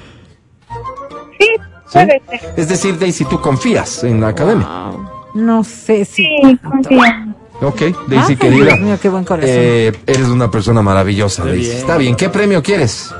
Sí, 1.39 1.47
¿sí? 1.47 1.49
puede 1.91 2.21
ser. 2.29 2.53
Es 2.57 2.69
decir, 2.69 2.99
Daisy, 2.99 3.25
tú 3.25 3.41
confías 3.41 4.03
en 4.03 4.21
la 4.21 4.27
academia. 4.29 4.67
Wow. 4.67 5.09
No 5.33 5.63
sé 5.63 6.05
si. 6.05 6.23
Sí, 6.25 6.59
confía. 6.63 7.27
Ok, 7.61 7.81
Daisy, 8.07 8.33
Ay, 8.33 8.35
querida. 8.35 8.65
Dios 8.65 8.79
mío, 8.81 8.97
qué 9.01 9.09
buen 9.09 9.23
corazón. 9.23 9.49
eh, 9.51 9.91
eres 10.05 10.27
una 10.27 10.51
persona 10.51 10.81
maravillosa, 10.83 11.43
Daisy. 11.43 11.61
bien. 11.69 11.77
Está 11.77 11.97
bien. 11.97 12.15
¿Qué 12.15 12.29
premio 12.29 12.61
quieres? 12.61 13.13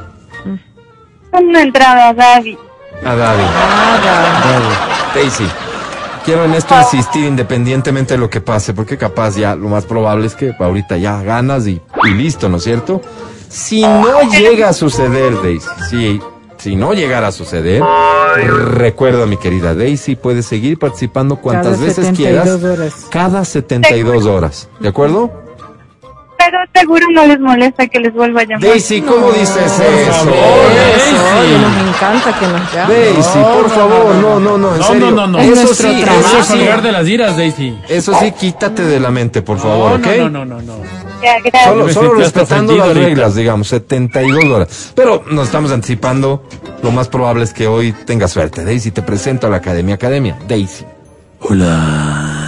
Una 1.31 1.61
entrada 1.63 2.09
a 2.09 2.13
David. 2.13 2.57
A 3.03 3.15
David. 3.15 3.45
Daisy, 5.15 5.47
quiero 6.23 6.45
en 6.45 6.53
esto 6.53 6.75
insistir 6.77 7.25
independientemente 7.25 8.13
de 8.15 8.17
lo 8.19 8.29
que 8.29 8.41
pase, 8.41 8.73
porque 8.73 8.97
capaz 8.97 9.35
ya 9.35 9.55
lo 9.55 9.69
más 9.69 9.85
probable 9.85 10.27
es 10.27 10.35
que 10.35 10.53
ahorita 10.57 10.97
ya 10.97 11.21
ganas 11.23 11.67
y, 11.67 11.81
y 12.05 12.09
listo, 12.13 12.49
¿no 12.49 12.57
es 12.57 12.63
cierto? 12.63 13.01
Si 13.49 13.81
no 13.81 14.21
llega 14.31 14.69
a 14.69 14.73
suceder, 14.73 15.39
Daisy, 15.41 15.67
si, 15.89 16.21
si 16.57 16.75
no 16.75 16.93
llegara 16.93 17.27
a 17.27 17.31
suceder, 17.31 17.83
recuerda, 18.73 19.25
mi 19.25 19.37
querida 19.37 19.75
Daisy, 19.75 20.15
puedes 20.15 20.45
seguir 20.45 20.79
participando 20.79 21.35
cuantas 21.35 21.73
Cada 21.73 21.85
veces 21.85 22.05
72 22.07 22.17
quieras, 22.17 22.63
horas. 22.63 23.05
cada 23.11 23.45
72 23.45 24.25
horas, 24.25 24.69
¿de 24.79 24.89
acuerdo? 24.89 25.42
Pero 26.45 26.57
seguro 26.73 27.07
no 27.11 27.25
les 27.25 27.39
molesta 27.39 27.87
que 27.87 27.99
les 27.99 28.13
vuelva 28.13 28.41
a 28.41 28.43
llamar. 28.43 28.61
Daisy, 28.69 29.01
¿cómo 29.01 29.31
dices 29.31 29.57
eso? 29.57 29.83
Eso, 29.83 30.29
oye, 31.39 31.57
nos 31.57 31.95
encanta 31.95 32.39
que 32.39 32.47
nos 32.47 32.73
llamen. 32.73 32.97
Daisy, 33.13 33.39
por 33.39 33.69
favor, 33.69 34.15
no, 34.15 34.39
no, 34.39 34.57
no, 34.57 34.73
en 34.73 34.79
No, 34.79 34.87
serio. 34.87 35.05
no, 35.11 35.11
no, 35.11 35.27
no. 35.27 35.39
Es 35.39 35.49
Eso 35.51 35.63
nuestro 35.63 35.89
sí, 35.91 36.01
trabajo. 36.01 36.37
eso 36.39 36.53
sí, 36.53 36.59
de 36.83 36.91
las 36.91 37.07
iras, 37.07 37.37
Daisy. 37.37 37.77
eso 37.87 38.13
sí, 38.19 38.31
quítate 38.31 38.83
de 38.83 38.99
la 38.99 39.09
mente, 39.11 39.41
por 39.41 39.57
favor, 39.59 39.99
No, 39.99 40.07
¿ok? 40.07 40.15
no, 40.17 40.29
no, 40.29 40.45
no, 40.45 40.61
no. 40.61 40.73
Ya, 41.23 41.39
gracias. 41.39 41.63
Solo, 41.65 41.89
solo 41.89 42.13
respetando 42.15 42.75
las 42.75 42.87
ahorita. 42.87 43.05
reglas, 43.07 43.35
digamos, 43.35 43.67
72 43.69 44.43
horas. 44.45 44.91
Pero 44.93 45.23
nos 45.31 45.45
estamos 45.45 45.71
anticipando. 45.71 46.43
Lo 46.81 46.91
más 46.91 47.07
probable 47.07 47.45
es 47.45 47.53
que 47.53 47.65
hoy 47.67 47.93
tenga 47.93 48.27
suerte. 48.27 48.65
Daisy, 48.65 48.91
te 48.91 49.01
presento 49.01 49.47
a 49.47 49.49
la 49.49 49.57
Academia 49.57 49.95
Academia. 49.95 50.37
Daisy. 50.47 50.83
Hola. 51.39 52.42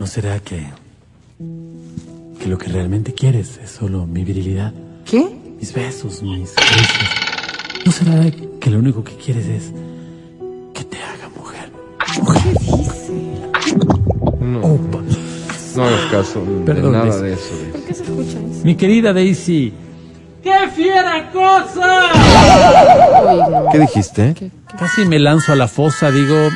¿No 0.00 0.06
será 0.06 0.40
que, 0.40 0.62
que 2.38 2.48
lo 2.48 2.56
que 2.58 2.68
realmente 2.68 3.12
quieres 3.12 3.60
es 3.62 3.70
solo 3.70 4.06
mi 4.06 4.24
virilidad, 4.24 4.72
¿Qué? 5.04 5.28
mis 5.60 5.72
besos, 5.74 6.22
mis 6.22 6.52
caricias? 6.52 7.10
¿No 7.84 7.92
será 7.92 8.30
que 8.60 8.70
lo 8.70 8.78
único 8.78 9.04
que 9.04 9.14
quieres 9.16 9.46
es 9.46 9.72
que 10.74 10.84
te 10.84 10.96
haga 10.98 11.28
mujer? 11.36 11.70
No, 14.40 14.60
Opa. 14.60 15.02
no 15.76 15.84
hagas 15.84 16.10
caso 16.10 16.44
de 16.44 16.64
Perdón, 16.64 16.92
nada 16.92 17.04
Daisy. 17.06 17.22
de 17.24 17.32
eso. 17.34 17.54
¿Por 17.72 17.80
qué 17.82 17.94
se 17.94 18.02
escucha 18.02 18.38
eso? 18.38 18.64
Mi 18.64 18.74
querida 18.76 19.12
Daisy. 19.12 19.72
¡Qué 20.42 20.68
fiera 20.74 21.30
cosa! 21.32 22.10
¿Qué 23.72 23.78
dijiste? 23.78 24.34
Casi 24.78 25.04
me 25.04 25.18
lanzo 25.18 25.52
a 25.52 25.56
la 25.56 25.68
fosa, 25.68 26.10
digo, 26.10 26.48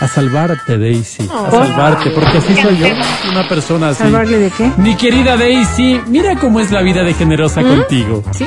a 0.00 0.08
salvarte, 0.08 0.76
Daisy. 0.78 1.28
A 1.32 1.48
¿Por? 1.48 1.66
salvarte, 1.66 2.10
porque 2.10 2.38
así 2.38 2.54
soy 2.60 2.76
yo, 2.78 2.86
una 3.30 3.48
persona 3.48 3.88
así. 3.90 4.02
¿Salvarle 4.02 4.38
de 4.38 4.50
qué? 4.50 4.70
Mi 4.76 4.96
querida 4.96 5.36
Daisy, 5.36 6.00
mira 6.06 6.36
cómo 6.36 6.60
es 6.60 6.70
la 6.70 6.82
vida 6.82 7.02
de 7.04 7.14
generosa 7.14 7.62
contigo. 7.62 8.22
¿Sí? 8.32 8.46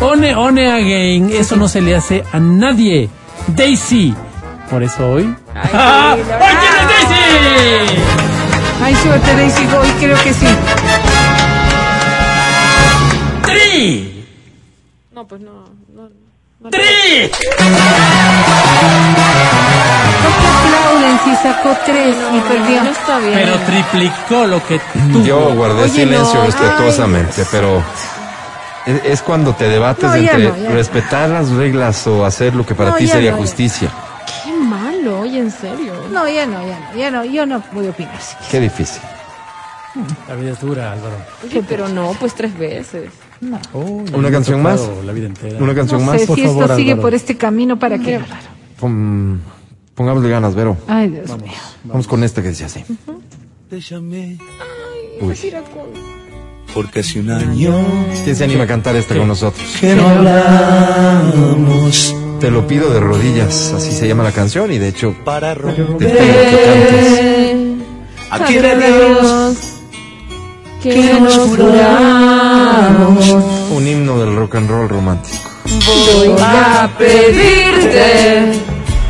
One, 0.00 0.34
one 0.34 0.70
again, 0.70 1.30
eso 1.32 1.56
no 1.56 1.66
se 1.68 1.80
le 1.80 1.94
hace 1.96 2.22
a 2.32 2.38
nadie. 2.38 3.08
Daisy. 3.48 4.14
Por 4.70 4.82
eso 4.82 5.08
hoy. 5.10 5.34
Ay, 5.54 5.70
¡Ah! 5.72 6.16
sí, 6.16 6.22
la 6.28 6.36
¡Hoy 6.36 6.40
verdad. 6.40 6.60
tienes 6.60 7.08
Daisy! 7.08 8.02
Ay, 8.84 8.94
suerte, 8.96 9.34
Daisy, 9.36 9.66
hoy 9.80 9.88
creo 10.00 10.16
que 10.22 10.34
sí. 10.34 10.46
¡Tri! 13.44 14.07
No, 15.18 15.26
pues 15.26 15.40
no. 15.40 15.64
no, 15.92 16.08
no 16.60 16.70
¡Tri! 16.70 17.28
¿Por 17.28 17.38
qué 20.32 20.46
aplauden 20.46 21.18
si 21.24 21.34
sacó 21.42 21.76
tres 21.84 22.16
y 22.32 22.38
perdió? 22.42 22.84
No 22.84 22.90
está 22.90 23.18
bien. 23.18 23.32
Pero 23.34 23.56
triplicó 23.66 24.46
lo 24.46 24.64
que 24.64 24.78
tú. 25.12 25.24
Yo 25.24 25.52
guardé 25.56 25.82
Oye, 25.82 25.92
silencio 25.92 26.34
no, 26.38 26.44
respetuosamente, 26.46 27.44
pero 27.50 27.82
es, 28.86 29.04
es 29.04 29.22
cuando 29.22 29.54
te 29.54 29.68
debates 29.68 30.04
No, 30.04 30.14
entre 30.14 30.50
no, 30.50 30.56
ya. 30.56 30.70
respetar 30.70 31.28
las 31.30 31.50
reglas 31.50 32.06
o 32.06 32.24
hacer 32.24 32.54
lo 32.54 32.64
que 32.64 32.76
para 32.76 32.90
No, 32.90 32.96
ti 32.96 33.08
sería 33.08 33.32
no, 33.32 33.38
ya. 33.38 33.42
justicia. 33.42 33.90
Qué 34.44 34.52
malo, 34.52 35.18
oye, 35.22 35.40
en 35.40 35.50
serio. 35.50 35.94
No, 36.12 36.28
ya 36.28 36.46
no, 36.46 36.64
ya 36.64 36.78
no, 36.78 36.94
ya 36.96 37.10
no, 37.10 37.24
yo 37.24 37.44
no 37.44 37.60
voy 37.72 37.88
a 37.88 37.90
opinar. 37.90 38.14
Qué 38.52 38.60
difícil. 38.60 39.02
La 40.28 40.36
vida 40.36 40.52
es 40.52 40.60
dura, 40.60 40.92
Álvaro. 40.92 41.16
Oye, 41.44 41.60
pero 41.68 41.88
no, 41.88 42.12
pues 42.20 42.34
tres 42.34 42.56
veces. 42.56 43.10
Oh, 43.72 44.02
¿Una 44.14 44.30
canción 44.30 44.62
más? 44.62 44.80
La 45.04 45.12
vida 45.12 45.26
entera. 45.26 45.58
Una 45.60 45.74
canción 45.74 46.00
No 46.00 46.06
más. 46.12 46.20
sé 46.20 46.26
por 46.26 46.36
si 46.36 46.42
favor, 46.44 46.64
esto 46.64 46.76
sigue 46.76 46.90
Álvaro. 46.92 47.02
por 47.02 47.14
este 47.14 47.36
camino 47.36 47.78
para 47.78 47.98
qué. 47.98 48.20
Pon- 48.80 49.40
pongámosle 49.94 50.28
ganas, 50.30 50.54
Vero. 50.54 50.76
Ay, 50.88 51.08
Dios 51.10 51.28
mío. 51.40 51.52
Vamos 51.84 52.06
con 52.08 52.24
esta 52.24 52.42
que 52.42 52.48
dice 52.48 52.64
así. 52.64 52.84
Te 53.70 53.80
llamé 53.80 54.38
Uy. 55.20 55.34
porque 56.74 57.00
hace 57.00 57.20
un 57.20 57.30
año 57.30 57.74
¿Quién 58.24 58.34
se 58.36 58.44
anima 58.44 58.64
a 58.64 58.66
cantar 58.66 58.96
esta 58.96 59.14
con 59.16 59.28
nosotros? 59.28 59.64
que 59.80 59.94
no 59.94 60.08
hablamos 60.08 62.14
Te 62.40 62.50
lo 62.50 62.66
pido 62.66 62.90
de 62.92 62.98
rodillas, 63.00 63.72
así 63.74 63.92
se 63.92 64.08
llama 64.08 64.22
la 64.24 64.32
canción 64.32 64.72
y 64.72 64.78
de 64.78 64.88
hecho 64.88 65.14
para 65.24 65.54
te 65.54 65.60
pido 65.74 65.98
que 65.98 67.76
Aquí 68.30 68.54
de 68.54 68.76
Dios 68.76 69.56
Que 70.82 71.20
nos 71.20 71.36
juramos. 71.36 72.47
Un 73.70 73.86
himno 73.86 74.18
del 74.18 74.34
rock 74.36 74.56
and 74.56 74.70
roll 74.70 74.88
romántico. 74.88 75.36
voy 75.64 76.34
a 76.40 76.88
pedirte 76.98 78.52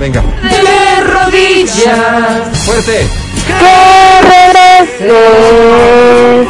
Venga, 0.00 0.22
de 0.42 1.00
rodillas. 1.12 2.58
fuerte. 2.64 3.06
Que 3.46 4.20
regreses 5.00 6.48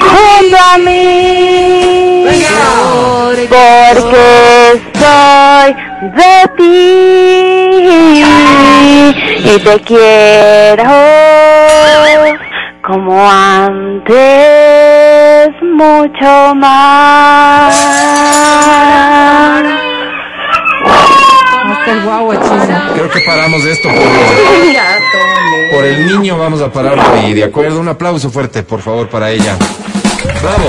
junto 0.00 0.56
a 0.56 0.78
mí. 0.78 2.24
Porque 3.48 4.80
soy 4.98 5.70
de 6.14 6.36
ti 6.56 6.74
y 9.44 9.58
te 9.58 9.74
quiero 9.80 10.84
como 12.86 13.30
antes 13.30 14.14
mucho 15.74 16.54
más. 16.54 17.74
Hasta 21.72 21.92
el 21.92 22.02
guagua 22.02 22.40
chino. 22.40 22.94
Creo 22.94 23.10
que 23.10 23.20
paramos 23.20 23.64
esto 23.64 23.88
por, 25.70 25.84
el 25.84 26.06
niño, 26.06 26.38
vamos 26.38 26.60
a 26.60 26.72
pararlo 26.72 27.02
y 27.26 27.34
de 27.34 27.44
acuerdo, 27.44 27.80
un 27.80 27.88
aplauso 27.88 28.30
fuerte, 28.30 28.62
por 28.62 28.80
favor, 28.80 29.08
para 29.08 29.30
ella. 29.30 29.56
Bravo. 30.40 30.68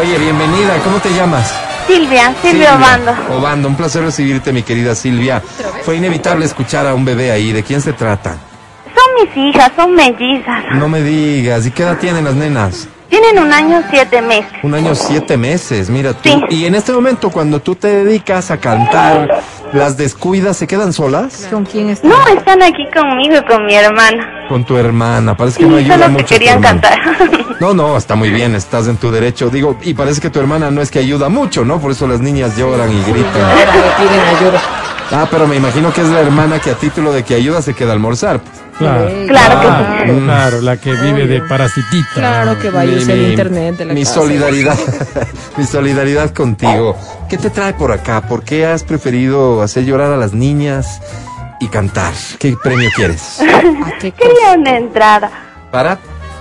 Oye, 0.00 0.18
bienvenida, 0.18 0.78
¿cómo 0.82 0.98
te 0.98 1.10
llamas? 1.10 1.54
Silvia, 1.86 2.34
Silvia 2.40 2.76
Obando. 2.76 3.14
Obando, 3.36 3.68
un 3.68 3.76
placer 3.76 4.02
recibirte, 4.02 4.52
mi 4.52 4.62
querida 4.62 4.94
Silvia. 4.94 5.42
Fue 5.82 5.96
inevitable 5.96 6.46
escuchar 6.46 6.86
a 6.86 6.94
un 6.94 7.04
bebé 7.04 7.30
ahí. 7.30 7.52
¿De 7.52 7.62
quién 7.62 7.82
se 7.82 7.92
trata? 7.92 8.38
Son 8.94 9.26
mis 9.28 9.36
hijas, 9.48 9.72
son 9.76 9.94
mellizas. 9.94 10.64
No 10.74 10.88
me 10.88 11.02
digas. 11.02 11.66
¿Y 11.66 11.70
qué 11.70 11.82
edad 11.82 11.98
tienen 11.98 12.24
las 12.24 12.34
nenas? 12.34 12.88
Tienen 13.08 13.38
un 13.38 13.52
año 13.52 13.80
siete 13.90 14.20
meses. 14.22 14.50
Un 14.62 14.74
año 14.74 14.94
siete 14.94 15.36
meses, 15.36 15.88
mira 15.88 16.12
tú. 16.14 16.20
Sí. 16.28 16.40
Y 16.50 16.64
en 16.64 16.74
este 16.74 16.90
momento, 16.92 17.30
cuando 17.30 17.60
tú 17.60 17.76
te 17.76 17.86
dedicas 18.04 18.50
a 18.50 18.56
cantar, 18.56 19.40
las 19.72 19.96
descuidas, 19.96 20.56
¿se 20.56 20.66
quedan 20.66 20.92
solas? 20.92 21.46
¿Con 21.50 21.64
quién 21.64 21.90
está? 21.90 22.08
No, 22.08 22.16
están 22.36 22.60
aquí 22.62 22.88
conmigo 22.92 23.36
y 23.36 23.44
con 23.44 23.66
mi 23.66 23.74
hermana. 23.74 24.46
Con 24.48 24.64
tu 24.64 24.76
hermana. 24.76 25.36
Parece 25.36 25.58
que 25.58 25.64
Sí, 25.64 25.70
no 25.70 25.76
ayuda 25.76 25.94
solo 25.96 26.08
mucho. 26.08 26.24
que 26.26 26.34
querían 26.34 26.60
cantar. 26.60 26.98
No, 27.60 27.72
no, 27.72 27.96
está 27.96 28.16
muy 28.16 28.30
bien, 28.30 28.54
estás 28.56 28.88
en 28.88 28.96
tu 28.96 29.12
derecho. 29.12 29.48
Digo, 29.48 29.78
y 29.80 29.94
parece 29.94 30.20
que 30.20 30.28
tu 30.28 30.40
hermana 30.40 30.72
no 30.72 30.82
es 30.82 30.90
que 30.90 30.98
ayuda 30.98 31.28
mucho, 31.28 31.64
¿no? 31.64 31.78
Por 31.80 31.92
eso 31.92 32.06
las 32.08 32.20
niñas 32.20 32.56
lloran 32.58 32.90
y 32.90 33.00
gritan. 33.04 33.32
Piden 33.96 34.36
ayuda. 34.36 34.60
Ah, 35.12 35.26
pero 35.30 35.46
me 35.46 35.56
imagino 35.56 35.92
que 35.92 36.00
es 36.00 36.08
la 36.08 36.20
hermana 36.20 36.58
que 36.58 36.70
a 36.70 36.74
título 36.74 37.12
de 37.12 37.22
que 37.22 37.34
ayuda 37.34 37.62
se 37.62 37.74
queda 37.74 37.90
a 37.90 37.92
almorzar. 37.92 38.40
pues. 38.40 38.60
Claro. 38.78 39.08
Claro 39.28 39.60
que 39.60 39.66
Ah, 39.68 40.02
sí. 40.06 40.12
Claro, 40.24 40.60
la 40.62 40.76
que 40.78 40.92
vive 40.94 41.26
de 41.26 41.40
parasitita. 41.42 42.08
Claro 42.14 42.58
que 42.58 42.70
vaya 42.70 42.94
a 42.94 42.96
usar 42.96 43.10
el 43.12 43.30
internet 43.30 43.76
de 43.78 43.84
la 43.84 43.94
mi 43.94 44.02
casa. 44.02 44.14
solidaridad, 44.14 44.76
mi 45.56 45.64
solidaridad 45.64 46.30
contigo. 46.30 46.96
¿Qué 47.28 47.36
te 47.38 47.50
trae 47.50 47.74
por 47.74 47.92
acá? 47.92 48.22
¿Por 48.22 48.42
qué 48.42 48.66
has 48.66 48.82
preferido 48.82 49.62
hacer 49.62 49.84
llorar 49.84 50.10
a 50.12 50.16
las 50.16 50.32
niñas 50.32 51.00
y 51.60 51.68
cantar? 51.68 52.12
¿Qué 52.38 52.56
premio 52.62 52.90
quieres? 52.96 53.40
Ah, 53.84 53.92
qué. 54.00 54.10
Quería 54.10 54.52
una 54.58 54.76
entrada 54.76 55.30
Para 55.70 55.98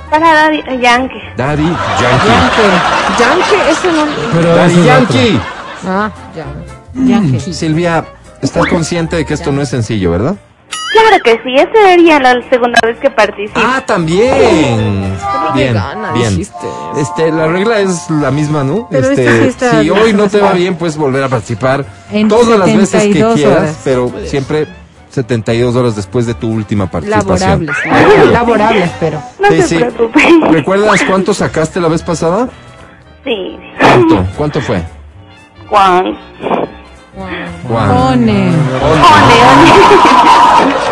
para 0.10 0.34
Daddy 0.34 0.62
Yankee. 0.82 1.22
Daddy 1.38 1.64
Yankee. 1.64 2.28
Yankee. 2.30 3.20
Yankee, 3.20 3.72
eso 3.72 3.92
no. 3.92 4.06
Pero 4.34 4.50
ese 4.50 4.58
Daddy 4.76 4.86
Yankee. 4.86 5.40
Ah, 5.88 6.12
ya. 6.36 6.46
Yankee. 6.94 7.54
Silvia, 7.54 8.06
estás 8.44 8.68
consciente 8.68 9.16
de 9.16 9.26
que 9.26 9.34
esto 9.34 9.52
no 9.52 9.62
es 9.62 9.70
sencillo, 9.70 10.12
¿verdad? 10.12 10.36
Claro 10.94 11.24
que 11.24 11.32
sí, 11.44 11.56
esa 11.56 11.90
sería 11.90 12.20
la 12.20 12.40
segunda 12.50 12.80
vez 12.86 13.00
que 13.00 13.10
participo. 13.10 13.60
Ah, 13.60 13.82
también. 13.86 15.18
Bien, 15.56 15.76
bien. 16.14 16.48
Este, 16.98 17.32
la 17.32 17.48
regla 17.48 17.80
es 17.80 18.10
la 18.12 18.30
misma, 18.30 18.64
¿no? 18.64 18.88
Pero 18.92 19.10
este, 19.10 19.24
esta 19.24 19.42
sí 19.42 19.48
está 19.48 19.82
si 19.82 19.90
hoy 19.90 20.14
no 20.14 20.30
te 20.30 20.40
va 20.40 20.52
bien, 20.52 20.76
puedes 20.76 20.96
volver 20.96 21.24
a 21.24 21.30
participar 21.30 21.84
En 22.12 22.28
todas 22.28 22.60
las 22.60 22.68
veces 22.68 22.92
que 22.92 23.14
72 23.14 23.36
quieras, 23.36 23.78
pero 23.84 24.12
siempre 24.26 24.68
72 25.10 25.76
horas 25.76 25.96
después 25.96 26.26
de 26.26 26.36
tu 26.36 26.52
última 26.52 26.90
participación. 26.90 27.66
Laborables. 27.66 28.32
Laborables, 28.32 28.92
pero. 29.00 29.22
no 29.40 29.48
Sí, 29.50 29.62
sí. 29.64 29.80
¿Recuerdas 30.50 31.04
cuánto 31.08 31.34
sacaste 31.34 31.80
la 31.80 31.88
vez 31.88 32.04
pasada? 32.04 32.50
Sí. 33.24 33.58
¿Cuánto? 33.80 34.26
¿Cuánto 34.36 34.62
fue? 34.62 34.84
Juan. 35.70 36.18
Juan. 37.16 38.30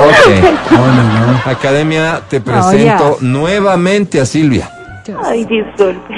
Ok. 0.01 0.71
No, 0.71 0.87
no, 0.87 1.03
no. 1.33 1.41
Academia, 1.45 2.21
te 2.29 2.39
No, 2.39 2.45
presento 2.45 3.17
ya. 3.19 3.25
nuevamente 3.27 4.19
a 4.21 4.25
Silvia. 4.25 4.69
Ay, 5.23 5.45
disculpe. 5.45 6.13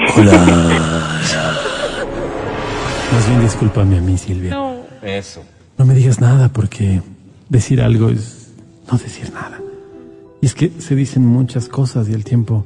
Más 3.12 3.28
bien 3.28 3.40
discúlpame 3.42 3.98
a 3.98 4.00
mí, 4.00 4.18
Silvia. 4.18 4.50
No. 4.50 4.74
Eso. 5.02 5.42
me 5.78 5.94
digas 5.94 6.20
nada 6.20 6.48
porque 6.48 7.02
decir 7.48 7.80
algo 7.82 8.08
es 8.08 8.48
no 8.90 8.96
decir 8.98 9.32
nada. 9.32 9.58
Y 10.40 10.46
es 10.46 10.54
que 10.54 10.70
se 10.78 10.94
dicen 10.94 11.26
muchas 11.26 11.68
cosas 11.68 12.08
y 12.08 12.14
al 12.14 12.24
tiempo 12.24 12.64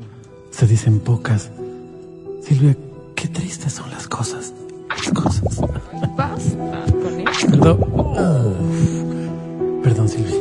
se 0.50 0.66
dicen 0.66 1.00
pocas. 1.00 1.50
Silvia, 2.44 2.76
qué 3.14 3.28
tristes 3.28 3.72
son 3.72 3.90
las 3.90 4.06
cosas. 4.08 4.52
Cosas. 5.14 5.42
Perdón. 7.50 7.78
Perdón, 9.82 10.08
Silvia. 10.08 10.36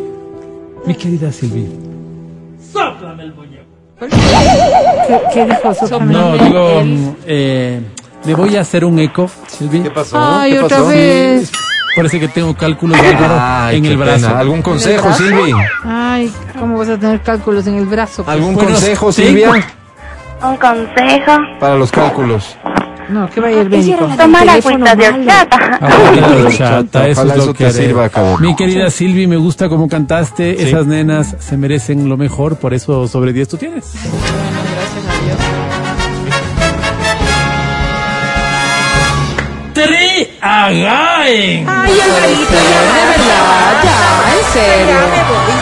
Mi 0.85 0.95
querida 0.95 1.31
Silvia. 1.31 1.67
¿Qué, 3.99 5.21
qué 5.33 5.45
dijo? 5.45 5.73
Sóplame. 5.73 6.13
No, 6.13 6.37
digo, 6.37 6.81
mm, 6.83 7.15
eh, 7.25 7.81
le 8.25 8.35
voy 8.35 8.55
a 8.55 8.61
hacer 8.61 8.85
un 8.85 8.99
eco, 8.99 9.29
Silvia. 9.47 9.83
¿Qué 9.83 9.91
pasó? 9.91 10.17
Ay, 10.19 10.51
¿Qué 10.53 10.59
otra 10.59 10.77
pasó? 10.77 10.89
vez. 10.89 11.51
Parece 11.95 12.19
que 12.19 12.27
tengo 12.27 12.55
cálculos 12.55 12.95
Ay, 13.01 13.77
en 13.77 13.85
el 13.85 13.97
brazo. 13.97 14.27
pena. 14.27 14.39
¿Algún 14.39 14.61
consejo, 14.61 15.11
Silvi? 15.13 15.51
Ay, 15.83 16.31
¿cómo 16.59 16.77
vas 16.77 16.89
a 16.89 16.97
tener 16.99 17.21
cálculos 17.21 17.65
en 17.65 17.75
el 17.77 17.85
brazo? 17.87 18.23
¿Algún 18.27 18.53
Bueno, 18.53 18.69
consejo. 18.71 19.11
Silvia? 19.11 19.49
Un 20.43 20.57
consejo. 20.57 21.31
Para 21.59 21.75
los 21.75 21.91
cálculos. 21.91 22.55
No, 23.09 23.29
que 23.29 23.39
vaya 23.39 23.61
el 23.61 23.69
médico. 23.69 24.05
Tomar 24.17 24.45
teléfono 24.45 24.85
agüita 24.85 24.95
de 24.95 25.07
horchata. 25.07 25.79
De 25.79 26.41
horchata, 26.45 27.07
eso 27.07 27.21
Ojalá 27.21 27.33
es 27.33 27.39
eso 27.39 27.47
lo 27.47 27.53
te 27.53 27.57
que 27.57 27.65
haré. 27.65 27.73
sirva, 27.73 28.09
cabrón. 28.09 28.41
Mi 28.41 28.55
querida 28.55 28.89
Silvi, 28.89 29.27
me 29.27 29.37
gusta 29.37 29.69
cómo 29.69 29.87
cantaste. 29.87 30.61
Esas 30.63 30.85
nenas 30.85 31.35
se 31.39 31.57
merecen 31.57 32.09
lo 32.09 32.17
mejor, 32.17 32.57
por 32.57 32.73
eso 32.73 33.07
sobre 33.07 33.31
10 33.33 33.47
tú 33.47 33.57
tienes. 33.57 33.85
¡Tri 39.73 40.27
again! 40.41 41.65
Ay, 41.69 41.99
Alvarito, 41.99 42.57
ya. 42.71 42.81
De 42.97 43.03
verdad, 43.11 43.83
ya, 43.83 43.99
en 44.33 44.43
serio. 44.53 45.56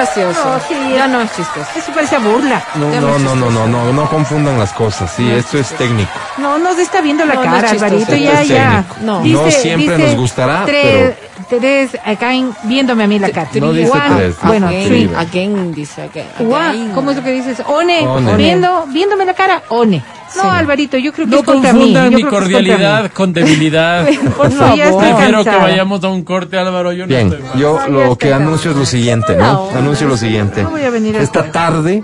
Gracioso. 0.00 0.44
No, 0.44 0.60
sí. 0.60 0.74
Ya 0.94 1.06
no 1.06 1.20
es 1.20 1.30
chistoso. 1.34 1.66
Eso 1.76 1.92
parece 1.92 2.18
burla. 2.18 2.62
No, 2.74 2.88
no, 3.00 3.18
no, 3.18 3.34
no, 3.34 3.50
no, 3.50 3.66
no, 3.66 3.92
no 3.92 4.08
confundan 4.08 4.58
las 4.58 4.72
cosas. 4.72 5.12
Sí, 5.16 5.30
esto 5.30 5.58
es 5.58 5.68
técnico. 5.76 6.10
No, 6.38 6.58
nos 6.58 6.78
está 6.78 7.00
viendo 7.00 7.24
la 7.24 7.34
No, 7.34 7.44
no 7.44 7.50
cara. 7.52 7.70
Alvarito, 7.70 8.14
ya, 8.16 8.42
es 8.42 8.48
ya. 8.48 8.84
No. 9.02 9.24
No 9.24 9.50
siempre 9.50 9.98
nos 9.98 10.16
gustará, 10.16 10.64
tres, 10.64 11.14
Tres, 11.48 11.98
acá 12.04 12.32
en- 12.32 12.54
viéndome 12.64 13.04
a 13.04 13.06
mí 13.08 13.18
la 13.18 13.30
cara. 13.30 13.48
No 13.54 13.72
dice 13.72 13.90
Juan, 13.90 14.16
tres, 14.16 14.36
Bueno, 14.42 14.68
dice 14.68 14.88
sí. 14.88 15.06
tres. 15.08 15.18
Again, 15.18 15.74
dice 15.74 16.02
again. 16.02 16.26
Again. 16.38 16.92
¿cómo 16.92 17.10
es 17.10 17.16
lo 17.16 17.24
que 17.24 17.32
dices? 17.32 17.60
One, 17.66 18.06
One. 18.06 18.36
Viendo, 18.36 18.84
viéndome 18.88 19.24
la 19.24 19.34
cara, 19.34 19.62
one. 19.68 20.00
No, 20.36 20.50
Alvarito, 20.50 20.96
yo 20.96 21.12
creo 21.12 21.26
que 21.26 21.30
No 21.32 21.38
es 21.38 21.44
contra 21.44 21.72
mí. 21.72 21.78
confundan 21.78 22.10
yo 22.10 22.16
mi 22.18 22.22
cordialidad 22.24 23.10
con 23.12 23.32
debilidad. 23.32 24.06
Por 24.36 24.50
favor. 24.50 24.76
Ya 24.76 24.88
estoy 24.88 25.12
Prefiero 25.12 25.44
que 25.44 25.50
vayamos 25.56 26.04
a 26.04 26.08
un 26.08 26.22
corte, 26.24 26.56
Álvaro. 26.58 26.92
Yo 26.92 27.04
no 27.04 27.08
Bien, 27.08 27.26
estoy 27.28 27.42
mal. 27.42 27.58
yo 27.58 27.78
lo 27.88 28.16
que 28.16 28.32
anuncio 28.32 28.70
es 28.70 28.76
lo 28.76 28.86
siguiente, 28.86 29.36
¿no? 29.36 29.70
Anuncio 29.70 30.06
lo 30.08 30.16
siguiente. 30.16 30.62
No 30.62 30.70
voy 30.70 30.82
a 30.82 30.90
venir 30.90 31.16
al 31.16 31.22
Esta 31.22 31.50
tarde 31.50 32.02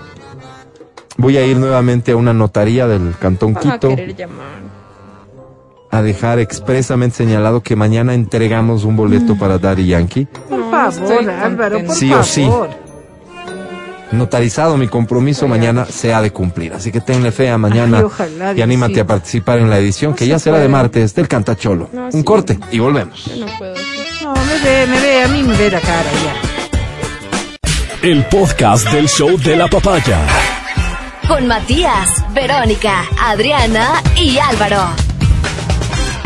voy 1.17 1.37
a 1.37 1.47
ir 1.47 1.57
nuevamente 1.57 2.13
a 2.13 2.17
una 2.17 2.33
notaría 2.33 2.87
del 2.87 3.15
Cantón 3.19 3.55
Van 3.55 3.69
a 3.69 3.73
Quito 3.75 3.89
querer 3.91 4.15
llamar. 4.17 4.47
a 5.91 6.03
dejar 6.03 6.39
expresamente 6.41 7.17
señalado 7.17 7.63
que 7.63 7.75
mañana 7.77 8.13
entregamos 8.13 8.85
un 8.85 8.97
boleto 8.97 9.37
para 9.39 9.59
Daddy 9.59 9.87
Yankee. 9.87 10.27
Por 10.27 10.59
No, 10.59 10.71
favor, 10.71 11.31
Álvaro, 11.31 11.85
por 11.87 11.95
Sí 11.95 12.13
o 12.13 12.23
sí. 12.23 12.51
Notarizado 14.13 14.77
mi 14.77 14.87
compromiso 14.89 15.49
mañana 15.49 15.85
se 15.87 16.15
ha 16.15 16.23
de 16.23 16.31
cumplir. 16.33 16.73
Así 16.73 16.93
que 16.93 17.01
tenle 17.01 17.33
fe 17.33 17.51
a 17.51 17.59
mañana 17.59 17.99
Ay, 17.99 18.05
ojalá, 18.05 18.53
y 18.55 18.63
anímate 18.63 19.01
a 19.01 19.07
participar 19.07 19.59
en 19.59 19.69
la 19.69 19.79
edición 19.79 20.15
que 20.15 20.27
ya 20.27 20.39
será 20.39 20.59
de 20.59 20.69
martes 20.69 21.15
del 21.15 21.27
Cantacholo. 21.29 21.91
No, 21.93 22.05
un 22.07 22.13
sí. 22.13 22.23
corte 22.25 22.59
y 22.71 22.79
volvemos. 22.79 23.31
No 23.37 23.47
puedo. 23.59 23.75
No, 24.23 24.33
me 24.35 24.59
ve, 24.65 24.87
me 24.87 25.01
ve, 25.01 25.23
a 25.25 25.29
mí 25.29 25.43
me 25.43 25.57
ve 25.57 25.71
la 25.71 25.81
cara 25.81 26.11
ya. 26.25 28.09
El 28.09 28.25
podcast 28.27 28.89
del 28.93 29.09
show 29.09 29.37
de 29.39 29.57
la 29.57 29.67
papaya. 29.69 30.21
Con 31.27 31.47
Matías, 31.49 32.09
Verónica, 32.33 33.05
Adriana 33.21 34.01
y 34.17 34.39
Álvaro. 34.39 35.06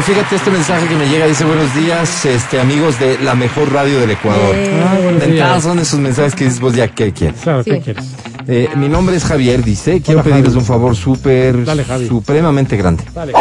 Fíjate 0.05 0.37
este 0.37 0.51
mensaje 0.51 0.89
que 0.89 0.97
me 0.97 1.09
llega, 1.09 1.27
dice 1.27 1.45
buenos 1.45 1.73
días, 1.75 2.25
este 2.25 2.59
amigos 2.61 2.99
de 2.99 3.19
la 3.19 3.35
mejor 3.35 3.73
radio 3.73 4.01
del 4.01 4.11
Ecuador. 4.11 4.57
Ah, 4.57 4.99
buenos 5.03 5.27
días. 5.27 5.63
son 5.63 5.79
esos 5.79 6.01
mensajes 6.01 6.35
que 6.35 6.45
dices 6.45 6.59
vos 6.61 6.75
ya 6.75 6.89
qué 6.89 7.13
quieres. 7.13 7.41
Claro, 7.43 7.63
¿qué 7.63 7.75
Sí. 7.77 7.81
quieres? 7.81 8.05
Eh, 8.49 8.69
mi 8.77 8.89
nombre 8.89 9.15
es 9.17 9.25
Javier, 9.25 9.63
dice, 9.63 10.01
quiero 10.01 10.21
Hola, 10.21 10.31
pedirles 10.31 10.53
Javi. 10.55 10.59
un 10.61 10.65
favor 10.65 10.97
súper, 10.97 11.65
Javi. 11.87 12.09
supremamente 12.09 12.77
grande. 12.77 13.05
Dale. 13.15 13.33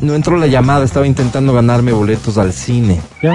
No 0.00 0.14
entró 0.14 0.36
la 0.36 0.46
llamada, 0.46 0.84
estaba 0.84 1.06
intentando 1.06 1.52
ganarme 1.52 1.92
boletos 1.92 2.38
al 2.38 2.52
cine. 2.52 3.00
¿Ya? 3.22 3.32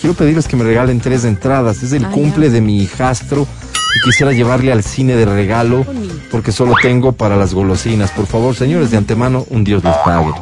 Quiero 0.00 0.14
pedirles 0.14 0.46
que 0.48 0.56
me 0.56 0.64
regalen 0.64 1.00
tres 1.00 1.24
entradas. 1.24 1.82
Es 1.82 1.92
el 1.92 2.04
Ah, 2.06 2.10
cumple 2.10 2.48
de 2.50 2.60
mi 2.60 2.82
hijastro 2.82 3.42
y 3.42 4.04
quisiera 4.10 4.32
llevarle 4.32 4.72
al 4.72 4.82
cine 4.84 5.16
de 5.16 5.26
regalo 5.26 5.84
porque 6.30 6.52
solo 6.52 6.74
tengo 6.80 7.12
para 7.12 7.36
las 7.36 7.52
golosinas. 7.52 8.10
Por 8.12 8.26
favor, 8.26 8.54
señores, 8.54 8.90
de 8.90 8.96
antemano, 8.96 9.44
un 9.50 9.64
Dios 9.64 9.82
les 9.84 9.94
pague. 9.98 10.32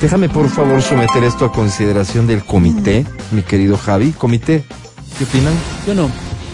Déjame, 0.00 0.28
por 0.28 0.48
favor, 0.48 0.80
someter 0.80 1.24
esto 1.24 1.44
a 1.44 1.52
consideración 1.52 2.26
del 2.26 2.44
comité, 2.44 3.04
mi 3.32 3.42
querido 3.42 3.76
Javi. 3.76 4.12
Comité, 4.12 4.62
¿qué 5.18 5.24
opinan? 5.24 5.54
Yo 5.86 5.94
no. 5.94 6.08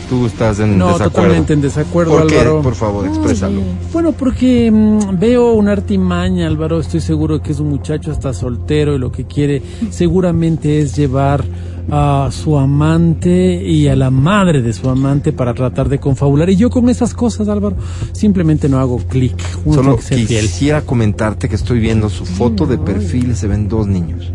Tú 0.09 0.27
estás 0.27 0.61
en 0.61 0.77
No, 0.79 0.87
desacuerdo. 0.89 1.11
totalmente 1.13 1.53
en 1.55 1.61
desacuerdo, 1.63 2.13
¿Por 2.19 2.27
qué? 2.27 2.39
Álvaro. 2.39 2.63
Por 2.63 2.75
favor, 2.75 3.07
exprésalo. 3.07 3.61
Bueno, 3.93 4.13
porque 4.13 4.71
mm, 4.71 5.19
veo 5.19 5.53
una 5.55 5.73
artimaña, 5.73 6.47
Álvaro. 6.47 6.81
Estoy 6.81 7.01
seguro 7.01 7.43
que 7.43 7.53
es 7.53 7.61
un 7.61 7.69
muchacho 7.71 8.13
hasta 8.13 8.33
soltero 8.33 8.95
y 8.95 8.99
lo 8.99 9.11
que 9.13 9.25
quiere 9.25 9.63
seguramente 9.91 10.81
es 10.81 10.95
llevar 10.97 11.45
a 11.91 12.29
su 12.33 12.57
amante 12.59 13.63
y 13.63 13.89
a 13.89 13.97
la 13.97 14.11
madre 14.11 14.63
de 14.63 14.73
su 14.73 14.89
amante 14.89 15.33
para 15.33 15.55
tratar 15.55 15.89
de 15.89 15.99
confabular. 16.01 16.49
Y 16.51 16.57
yo 16.57 16.71
con 16.71 16.89
esas 16.89 17.15
cosas, 17.15 17.49
Álvaro, 17.49 17.77
simplemente 18.13 18.69
no 18.69 18.79
hago 18.79 18.99
clic. 18.99 19.37
Solo 19.71 19.97
quisiera 19.99 20.83
comentarte 20.83 21.49
que 21.49 21.55
estoy 21.57 21.79
viendo 21.81 22.09
su 22.09 22.25
foto 22.25 22.67
de 22.67 22.79
perfil 22.79 23.31
y 23.31 23.35
se 23.35 23.47
ven 23.49 23.69
dos 23.69 23.87
niños. 23.87 24.33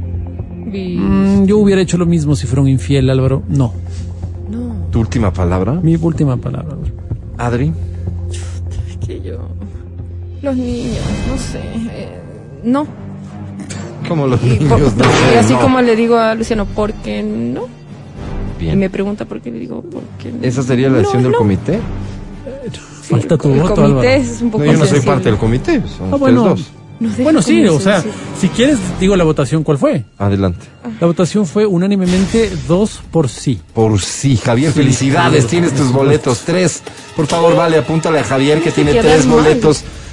Mm, 0.72 1.46
yo 1.46 1.58
hubiera 1.58 1.82
hecho 1.82 1.98
lo 1.98 2.06
mismo 2.06 2.36
si 2.36 2.46
fuera 2.46 2.62
un 2.62 2.68
infiel, 2.70 3.10
Álvaro. 3.10 3.42
No. 3.50 3.74
Tu 4.92 5.00
última 5.00 5.32
palabra, 5.32 5.74
Mi 5.84 5.96
última 5.96 6.38
palabra. 6.38 6.76
Adri. 7.38 7.72
Que 9.06 9.22
yo. 9.22 9.38
Los 10.42 10.56
niños, 10.56 10.98
no 11.30 11.38
sé. 11.38 11.60
eh, 11.92 12.10
no. 12.64 12.88
Como 14.08 14.28
los 14.28 14.42
Y, 14.44 14.46
niños, 14.46 14.70
por- 14.70 14.80
no 14.98 15.06
y 15.34 15.38
así 15.38 15.54
no. 15.54 15.60
como 15.62 15.82
le 15.82 15.96
digo 15.96 16.18
a 16.18 16.34
Luciano, 16.36 16.66
¿por 16.66 16.94
qué 16.94 17.22
no? 17.24 17.68
Y 18.60 18.64
Bien. 18.66 18.80
me 18.80 18.90
pregunta 18.90 19.26
por 19.26 19.40
qué 19.42 19.52
le 19.52 19.60
digo, 19.60 19.82
¿por 19.82 20.02
qué 20.22 20.32
no? 20.32 20.40
¿Esa 20.42 20.64
sería 20.64 20.88
la 20.88 20.94
No, 20.94 20.98
decisión 21.00 21.24
del 21.24 21.34
comité? 21.34 21.80
Falta 23.04 23.38
tu 23.38 23.54
el 23.54 23.60
voto, 23.62 23.76
comité 23.76 23.92
Álvaro. 23.98 24.10
es 24.10 24.42
un 24.42 24.52
poco 24.52 24.66
No, 24.66 24.72
yo 24.72 24.78
no 24.78 24.86
soy 24.86 25.00
parte 25.02 25.30
del 25.30 25.38
comité, 25.40 25.74
son 25.82 25.84
Ah, 26.12 26.16
ustedes 26.16 26.20
bueno. 26.20 26.44
dos. 26.44 26.72
No 27.00 27.10
sé 27.16 27.24
Bueno, 27.24 27.42
sí, 27.42 27.66
o 27.66 27.80
sea, 27.80 28.04
si 28.40 28.50
quieres, 28.50 28.78
digo 29.00 29.16
la 29.16 29.24
votación, 29.24 29.64
¿cuál 29.64 29.78
fue? 29.78 30.04
Adelante. 30.18 30.66
La 31.00 31.08
votación 31.08 31.46
fue 31.46 31.66
unánimemente 31.66 32.52
dos 32.68 33.00
por 33.10 33.30
sí. 33.30 33.62
Por 33.74 34.02
sí, 34.02 34.36
Javier, 34.36 34.74
felicidades, 34.74 35.48
tienes 35.48 35.74
tus 35.74 35.94
boletos, 35.94 36.42
tres. 36.46 36.84
Por 37.16 37.26
favor, 37.26 37.56
vale, 37.56 37.78
apúntale 37.78 38.20
a 38.20 38.24
Javier 38.26 38.62
que 38.62 38.72
tiene 38.72 38.94
tres 38.96 39.26
mal. 39.26 39.38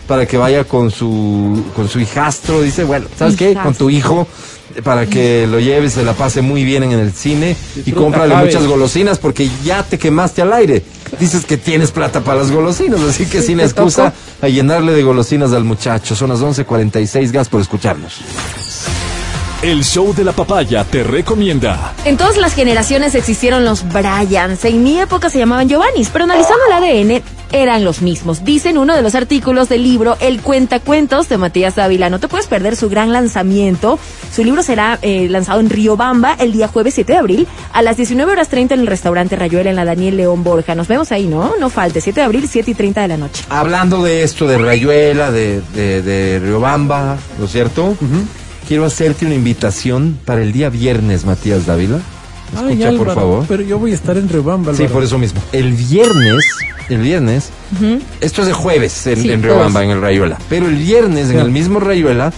Para 0.06 0.26
que 0.26 0.36
vaya 0.36 0.64
con 0.64 0.90
su 0.90 1.64
con 1.74 1.88
su 1.88 2.00
hijastro. 2.00 2.62
Dice, 2.62 2.84
bueno, 2.84 3.06
¿sabes 3.18 3.36
qué? 3.36 3.54
Con 3.54 3.74
tu 3.74 3.90
hijo 3.90 4.26
para 4.82 5.06
que 5.06 5.46
lo 5.46 5.58
lleves, 5.58 5.94
se 5.94 6.04
la 6.04 6.12
pase 6.12 6.42
muy 6.42 6.64
bien 6.64 6.82
en 6.82 6.92
el 6.92 7.12
cine 7.12 7.56
y 7.84 7.92
cómprale 7.92 8.34
muchas 8.36 8.66
golosinas 8.66 9.18
porque 9.18 9.48
ya 9.64 9.82
te 9.82 9.98
quemaste 9.98 10.42
al 10.42 10.52
aire. 10.52 10.82
Dices 11.18 11.44
que 11.44 11.56
tienes 11.56 11.92
plata 11.92 12.20
para 12.20 12.40
las 12.40 12.50
golosinas, 12.50 13.00
así 13.00 13.26
que 13.26 13.42
sin 13.42 13.60
excusa 13.60 14.12
a 14.40 14.48
llenarle 14.48 14.92
de 14.92 15.02
golosinas 15.02 15.52
al 15.52 15.64
muchacho. 15.64 16.14
Son 16.14 16.30
las 16.30 16.40
11:46, 16.40 17.32
gas 17.32 17.48
por 17.48 17.60
escucharnos. 17.60 18.20
El 19.62 19.84
show 19.84 20.14
de 20.14 20.22
la 20.22 20.32
papaya 20.32 20.84
te 20.84 21.02
recomienda. 21.02 21.94
En 22.04 22.18
todas 22.18 22.36
las 22.36 22.52
generaciones 22.52 23.14
existieron 23.14 23.64
los 23.64 23.88
Bryans. 23.90 24.62
En 24.66 24.82
mi 24.84 24.98
época 25.00 25.30
se 25.30 25.38
llamaban 25.38 25.66
Giovannis, 25.66 26.10
pero 26.12 26.24
analizando 26.24 26.60
el 26.66 26.72
ADN 26.74 27.22
eran 27.52 27.82
los 27.82 28.02
mismos. 28.02 28.44
Dice 28.44 28.68
en 28.68 28.76
uno 28.76 28.94
de 28.94 29.00
los 29.00 29.14
artículos 29.14 29.70
del 29.70 29.82
libro 29.82 30.18
El 30.20 30.42
Cuentacuentos 30.42 31.30
de 31.30 31.38
Matías 31.38 31.74
Dávila. 31.74 32.10
No 32.10 32.20
te 32.20 32.28
puedes 32.28 32.48
perder 32.48 32.76
su 32.76 32.90
gran 32.90 33.12
lanzamiento. 33.12 33.98
Su 34.30 34.44
libro 34.44 34.62
será 34.62 34.98
eh, 35.00 35.26
lanzado 35.30 35.60
en 35.60 35.70
Riobamba 35.70 36.34
el 36.38 36.52
día 36.52 36.68
jueves 36.68 36.92
7 36.92 37.14
de 37.14 37.18
abril 37.18 37.48
a 37.72 37.80
las 37.80 37.96
19 37.96 38.30
horas 38.30 38.50
30 38.50 38.74
en 38.74 38.80
el 38.80 38.86
restaurante 38.86 39.36
Rayuela 39.36 39.70
en 39.70 39.76
la 39.76 39.86
Daniel 39.86 40.18
León 40.18 40.44
Borja. 40.44 40.74
Nos 40.74 40.86
vemos 40.86 41.12
ahí, 41.12 41.26
¿no? 41.26 41.54
No 41.58 41.70
falte. 41.70 42.02
7 42.02 42.20
de 42.20 42.24
abril, 42.26 42.46
7 42.46 42.72
y 42.72 42.74
30 42.74 43.00
de 43.00 43.08
la 43.08 43.16
noche. 43.16 43.42
Hablando 43.48 44.02
de 44.02 44.22
esto, 44.22 44.46
de 44.46 44.58
Rayuela, 44.58 45.30
de, 45.30 45.62
de, 45.74 46.02
de 46.02 46.40
Riobamba, 46.40 47.16
¿no 47.38 47.46
es 47.46 47.52
cierto? 47.52 47.96
Quiero 48.66 48.84
hacerte 48.84 49.26
una 49.26 49.34
invitación 49.34 50.18
para 50.24 50.42
el 50.42 50.52
día 50.52 50.70
viernes, 50.70 51.24
Matías 51.24 51.66
Dávila. 51.66 52.00
Escucha, 52.54 52.88
Ay, 52.88 52.96
por 52.98 53.14
favor. 53.14 53.44
Pero 53.48 53.62
yo 53.62 53.78
voy 53.78 53.92
a 53.92 53.94
estar 53.94 54.16
en 54.16 54.28
Rebamba, 54.28 54.74
Sí, 54.74 54.84
por 54.88 55.02
eso 55.02 55.18
mismo. 55.18 55.40
El 55.52 55.72
viernes, 55.72 56.44
el 56.88 56.98
viernes, 56.98 57.50
esto 58.20 58.42
es 58.42 58.48
de 58.48 58.52
jueves 58.52 59.06
en, 59.06 59.22
Sí, 59.22 59.30
en 59.30 59.42
Riobamba, 59.42 59.70
jueves. 59.72 59.84
en 59.90 59.90
el 59.96 60.00
Rayuela. 60.02 60.38
Pero 60.48 60.66
el 60.66 60.76
viernes, 60.76 61.30
en 61.30 61.38
el 61.38 61.50
mismo 61.50 61.78
Rayuela, 61.80 62.32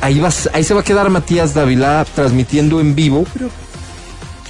ahí, 0.00 0.20
vas, 0.20 0.48
ahí 0.54 0.64
se 0.64 0.74
va 0.74 0.80
a 0.80 0.84
quedar 0.84 1.08
Matías 1.10 1.54
Dávila 1.54 2.06
transmitiendo 2.14 2.80
en 2.80 2.94
vivo 2.94 3.26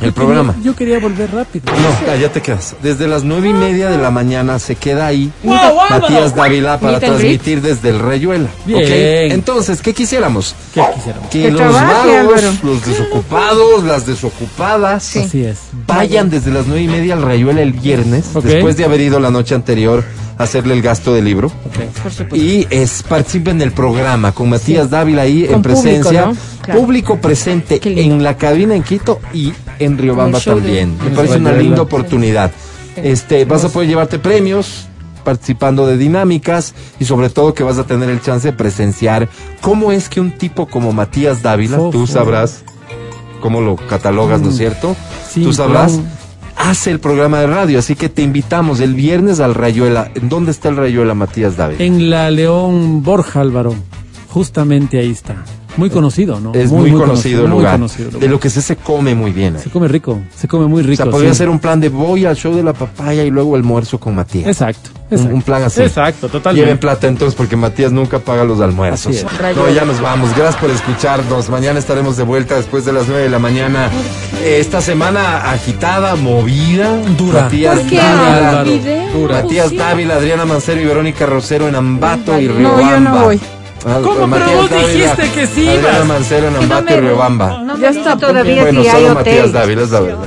el 0.03 0.11
Yo 0.11 0.15
programa. 0.15 0.53
quería- 0.55 0.65
yo 0.67 0.77
quería 0.77 0.99
volver 1.01 1.31
rápido. 1.33 1.65
No, 1.73 2.17
ya 2.17 2.31
te 2.31 2.41
quedas. 2.43 2.75
Desde 2.83 3.07
las 3.09 3.25
nueve 3.25 3.49
y 3.49 3.53
media 3.53 3.89
de 3.89 3.99
la 3.99 4.11
mañana 4.11 4.59
se 4.59 4.75
queda 4.77 5.07
ahí 5.07 5.31
Wow. 5.43 5.57
Matías 5.91 6.35
Dávila 6.35 6.79
para 6.79 6.99
transmitir 7.01 7.61
desde 7.63 7.91
el 7.91 7.99
Rayuela. 8.01 8.49
Bien. 8.67 8.83
¿ok? 8.83 9.33
Entonces, 9.33 9.81
¿qué 9.83 9.95
quisiéramos? 9.95 10.55
¿Qué 10.75 10.83
quisiéramos? 10.95 11.29
Que 11.31 11.43
Que 11.43 11.51
los 11.51 11.61
trabaje, 11.61 11.87
vagos, 12.17 12.17
Álvaro. 12.43 12.53
los 12.63 12.87
desocupados, 12.87 13.85
las 13.85 14.07
desocupadas, 14.07 15.17
Así 15.17 15.45
es. 15.45 15.59
vayan 15.87 16.31
desde 16.31 16.51
las 16.51 16.67
nueve 16.67 16.83
y 16.83 16.89
media 16.89 17.15
al 17.15 17.23
Rayuela 17.23 17.63
el 17.63 17.73
viernes, 17.73 18.27
después 18.43 18.77
de 18.77 18.85
haber 18.85 19.01
ido 19.01 19.21
la 19.21 19.31
noche 19.31 19.55
anterior 19.55 20.05
a 20.39 20.45
hacerle 20.45 20.75
el 20.75 20.83
gasto 20.83 21.13
del 21.15 21.25
libro. 21.27 21.49
Ok. 21.67 22.35
Y 22.35 22.67
es, 22.71 23.03
participen 23.03 23.59
del 23.59 23.73
programa 23.73 24.33
con 24.33 24.49
Matías 24.49 24.89
Dávila 24.91 25.23
ahí 25.23 25.45
en 25.45 25.61
público, 25.63 25.83
presencia. 25.83 26.27
¿no? 26.27 26.37
Claro. 26.63 26.81
Público 26.81 27.17
presente 27.21 27.81
en 27.83 28.23
la 28.23 28.37
cabina 28.37 28.75
en 28.75 28.83
Quito 28.83 29.21
y 29.35 29.53
en 29.85 29.99
Riobamba 29.99 30.39
de- 30.39 30.45
también. 30.45 30.97
Me 31.03 31.11
parece 31.11 31.37
una 31.39 31.53
linda 31.53 31.83
oportunidad. 31.83 32.51
Este, 32.97 33.45
vas 33.45 33.65
a 33.65 33.69
poder 33.71 33.89
llevarte 33.89 34.19
premios 34.19 34.87
participando 35.25 35.87
de 35.87 35.97
dinámicas 35.97 36.75
y 36.99 37.05
sobre 37.05 37.31
todo 37.31 37.55
que 37.55 37.63
vas 37.63 37.79
a 37.79 37.85
tener 37.85 38.11
el 38.11 38.21
chance 38.21 38.49
de 38.49 38.53
presenciar 38.57 39.29
cómo 39.61 39.93
es 39.93 40.09
que 40.09 40.21
un 40.21 40.33
tipo 40.33 40.67
como 40.67 40.93
Matías 40.93 41.43
Dávila, 41.43 41.79
tú 41.91 42.07
sabrás 42.09 42.65
cómo 43.41 43.61
lo 43.61 43.77
catalogas, 43.77 44.41
¿no 44.41 44.49
es 44.49 44.55
Mm. 44.55 44.59
cierto? 44.59 44.97
Sí, 45.31 45.43
tú 45.45 45.53
sabrás 45.53 45.93
claro. 45.93 46.09
hace 46.57 46.91
el 46.91 46.99
programa 47.01 47.39
de 47.41 47.47
radio, 47.47 47.79
así 47.79 47.95
que 47.95 48.09
te 48.09 48.23
invitamos 48.23 48.81
el 48.81 48.95
viernes 48.95 49.39
al 49.41 49.55
Rayuela. 49.55 50.11
¿En 50.15 50.29
dónde 50.29 50.51
está 50.51 50.69
el 50.69 50.77
Rayuela, 50.77 51.15
Matías 51.15 51.57
Dávila? 51.57 51.83
En 51.85 52.11
la 52.11 52.31
León 52.31 53.03
Borja, 53.05 53.41
Álvaro. 53.41 53.75
Justamente 54.29 54.99
ahí 54.99 55.11
está. 55.11 55.37
Muy 55.77 55.89
conocido, 55.91 56.39
¿no? 56.41 56.53
es 56.55 56.71
muy, 56.71 56.93
conocido 56.93 57.43
el 57.45 57.49
muy 57.49 57.59
lugar. 57.59 57.73
conocido 57.75 58.11
De 58.19 58.29
lo 58.29 58.39
que 58.39 58.51
se, 58.51 58.61
se 58.63 58.77
come 58.77 59.15
muy 59.15 59.31
bien. 59.33 59.57
ahí. 59.57 59.63
Se 59.63 59.71
come 59.71 59.89
rico, 59.89 60.21
se 60.37 60.47
come 60.49 60.67
muy 60.67 60.83
O 60.83 60.87
rico. 60.87 61.03
sea, 61.03 61.11
podría 61.11 61.33
sí. 61.33 61.39
ser 61.39 61.49
un 61.49 61.59
plan 61.59 61.81
de 61.81 61.89
voy 61.89 62.25
al 62.27 62.37
show 62.37 62.55
de 62.55 62.63
la 62.63 62.73
papaya 62.73 63.25
y 63.25 63.31
luego 63.31 63.57
almuerzo 63.57 63.99
con 63.99 64.15
Matías. 64.15 64.47
Exacto, 64.49 64.91
Un- 65.11 65.17
exacto. 65.17 65.35
un 65.35 65.43
plan 65.43 65.63
así. 65.63 65.83
Exacto, 65.83 66.29
totalmente. 66.29 66.65
Lleven 66.67 66.79
plata 66.79 67.07
entonces 67.09 67.35
porque 67.35 67.57
Matías 67.57 67.91
nunca 67.93 68.19
paga 68.19 68.45
los 68.45 68.61
almuerzos. 68.61 69.25
No, 69.57 69.69
ya 69.71 69.85
nos 69.85 70.01
vamos. 70.01 70.31
Gracias 70.37 70.57
por 70.61 70.71
escucharnos. 70.71 71.49
Mañana 71.49 71.79
estaremos 71.79 72.17
de 72.17 72.23
vuelta 72.25 72.57
después 72.57 72.85
de 72.85 72.93
las 72.93 73.07
9 73.09 73.23
de 73.23 73.31
la 73.31 73.39
mañana. 73.39 73.89
Eh, 74.43 74.59
Esta 74.61 74.81
semana 74.81 75.51
agitada, 75.53 76.17
movida. 76.17 76.97
Dura. 77.17 77.43
Matías 77.45 77.79
¿Por 77.79 77.89
qué? 77.89 77.97
Dávila, 77.97 78.65
dura. 79.15 79.43
Matías 79.43 79.69
Sí. 79.71 79.77
Dávila, 79.77 80.15
Adriana 80.17 80.45
Mancero 80.45 80.81
y 80.81 80.85
Verónica 80.85 81.27
Rosero 81.27 81.69
en 81.69 81.75
Ambato 81.77 82.39
y 82.41 82.47
No, 82.47 82.55
Riobamba. 82.57 82.91
yo 82.91 83.01
no 83.01 83.25
voy. 83.25 83.41
Ah, 83.85 83.99
¿Cómo? 84.03 84.27
Matías 84.27 84.49
Pero 84.49 84.61
vos 84.63 84.71
Dávila, 84.71 84.93
dijiste 84.93 85.31
que 85.41 85.47
sí 85.47 85.69
Adriana 85.69 85.89
ibas. 85.97 86.07
Mancero 86.07 86.49
en 86.49 86.57
Ambato 86.57 86.95
y 86.95 86.97
Riobamba. 87.01 87.59
No 87.63 87.79
Ya 87.79 87.89
está, 87.91 88.17
todavía 88.17 88.63
Bueno, 88.63 88.83
si 88.83 88.89
hay 88.89 89.03
solo 89.03 89.15
Matías. 89.15 89.53
Dávila, 89.53 89.83
es 89.83 89.91
la 89.91 90.01
verdad. 90.01 90.19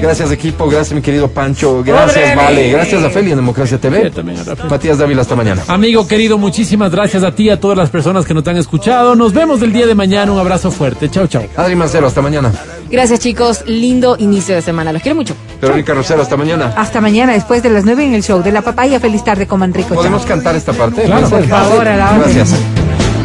Gracias 0.00 0.30
equipo, 0.32 0.68
gracias 0.68 0.92
mi 0.92 1.02
querido 1.02 1.28
Pancho, 1.28 1.82
gracias 1.84 2.36
Vale, 2.36 2.70
gracias 2.70 3.02
a 3.04 3.10
Feli 3.10 3.30
en 3.30 3.36
Democracia 3.36 3.78
TV. 3.78 4.10
También. 4.10 4.38
Matías 4.68 4.98
Dávila, 4.98 5.22
hasta 5.22 5.36
mañana. 5.36 5.62
Amigo 5.68 6.06
querido, 6.06 6.38
muchísimas 6.38 6.90
gracias 6.90 7.22
a 7.22 7.32
ti 7.34 7.44
y 7.44 7.50
a 7.50 7.60
todas 7.60 7.76
las 7.76 7.90
personas 7.90 8.24
que 8.24 8.34
nos 8.34 8.46
han 8.46 8.56
escuchado. 8.56 9.14
Nos 9.14 9.32
vemos 9.32 9.60
el 9.62 9.72
día 9.72 9.86
de 9.86 9.94
mañana. 9.94 10.32
Un 10.32 10.38
abrazo 10.38 10.70
fuerte. 10.70 11.10
Chao, 11.10 11.26
chao. 11.26 11.42
Adri 11.56 11.74
Mancero, 11.76 12.06
hasta 12.06 12.22
mañana. 12.22 12.52
Gracias, 12.90 13.20
chicos. 13.20 13.64
Lindo 13.66 14.16
inicio 14.18 14.54
de 14.54 14.62
semana. 14.62 14.92
Los 14.92 15.02
quiero 15.02 15.16
mucho. 15.16 15.34
Verónica 15.60 15.94
Rosero, 15.94 16.22
hasta 16.22 16.36
mañana. 16.36 16.74
Hasta 16.76 17.00
mañana, 17.00 17.32
después 17.32 17.62
de 17.62 17.70
las 17.70 17.84
9 17.84 18.04
en 18.04 18.14
el 18.14 18.22
show 18.22 18.42
de 18.42 18.52
la 18.52 18.62
papaya. 18.62 19.00
Feliz 19.00 19.24
tarde, 19.24 19.46
coman 19.46 19.72
rico. 19.72 19.94
¿Podemos 19.94 20.22
Chao. 20.22 20.28
cantar 20.28 20.56
esta 20.56 20.72
parte? 20.72 21.01
Claro, 21.06 21.28
por 21.28 21.46
favor, 21.46 21.88
a 21.88 21.96
la 21.96 22.10
orden. 22.12 22.34
Gracias. 22.34 22.54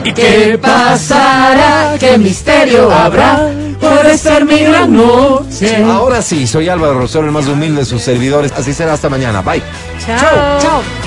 ¿Y 0.03 0.13
qué 0.13 0.59
pasará? 0.61 1.95
¿Qué 1.99 2.17
misterio 2.17 2.91
habrá? 2.91 3.49
Puede 3.79 4.17
ser 4.17 4.45
mi 4.45 4.59
gran 4.59 4.93
noche. 4.93 5.83
Ahora 5.83 6.21
sí, 6.21 6.47
soy 6.47 6.69
Álvaro 6.69 6.99
Rosero, 6.99 7.25
el 7.25 7.31
más 7.31 7.47
humilde 7.47 7.79
de 7.79 7.85
sus 7.85 8.01
servidores. 8.01 8.51
Así 8.53 8.73
será 8.73 8.93
hasta 8.93 9.09
mañana. 9.09 9.41
Bye. 9.41 9.61
Chao. 10.05 10.59
Chao. 10.59 11.06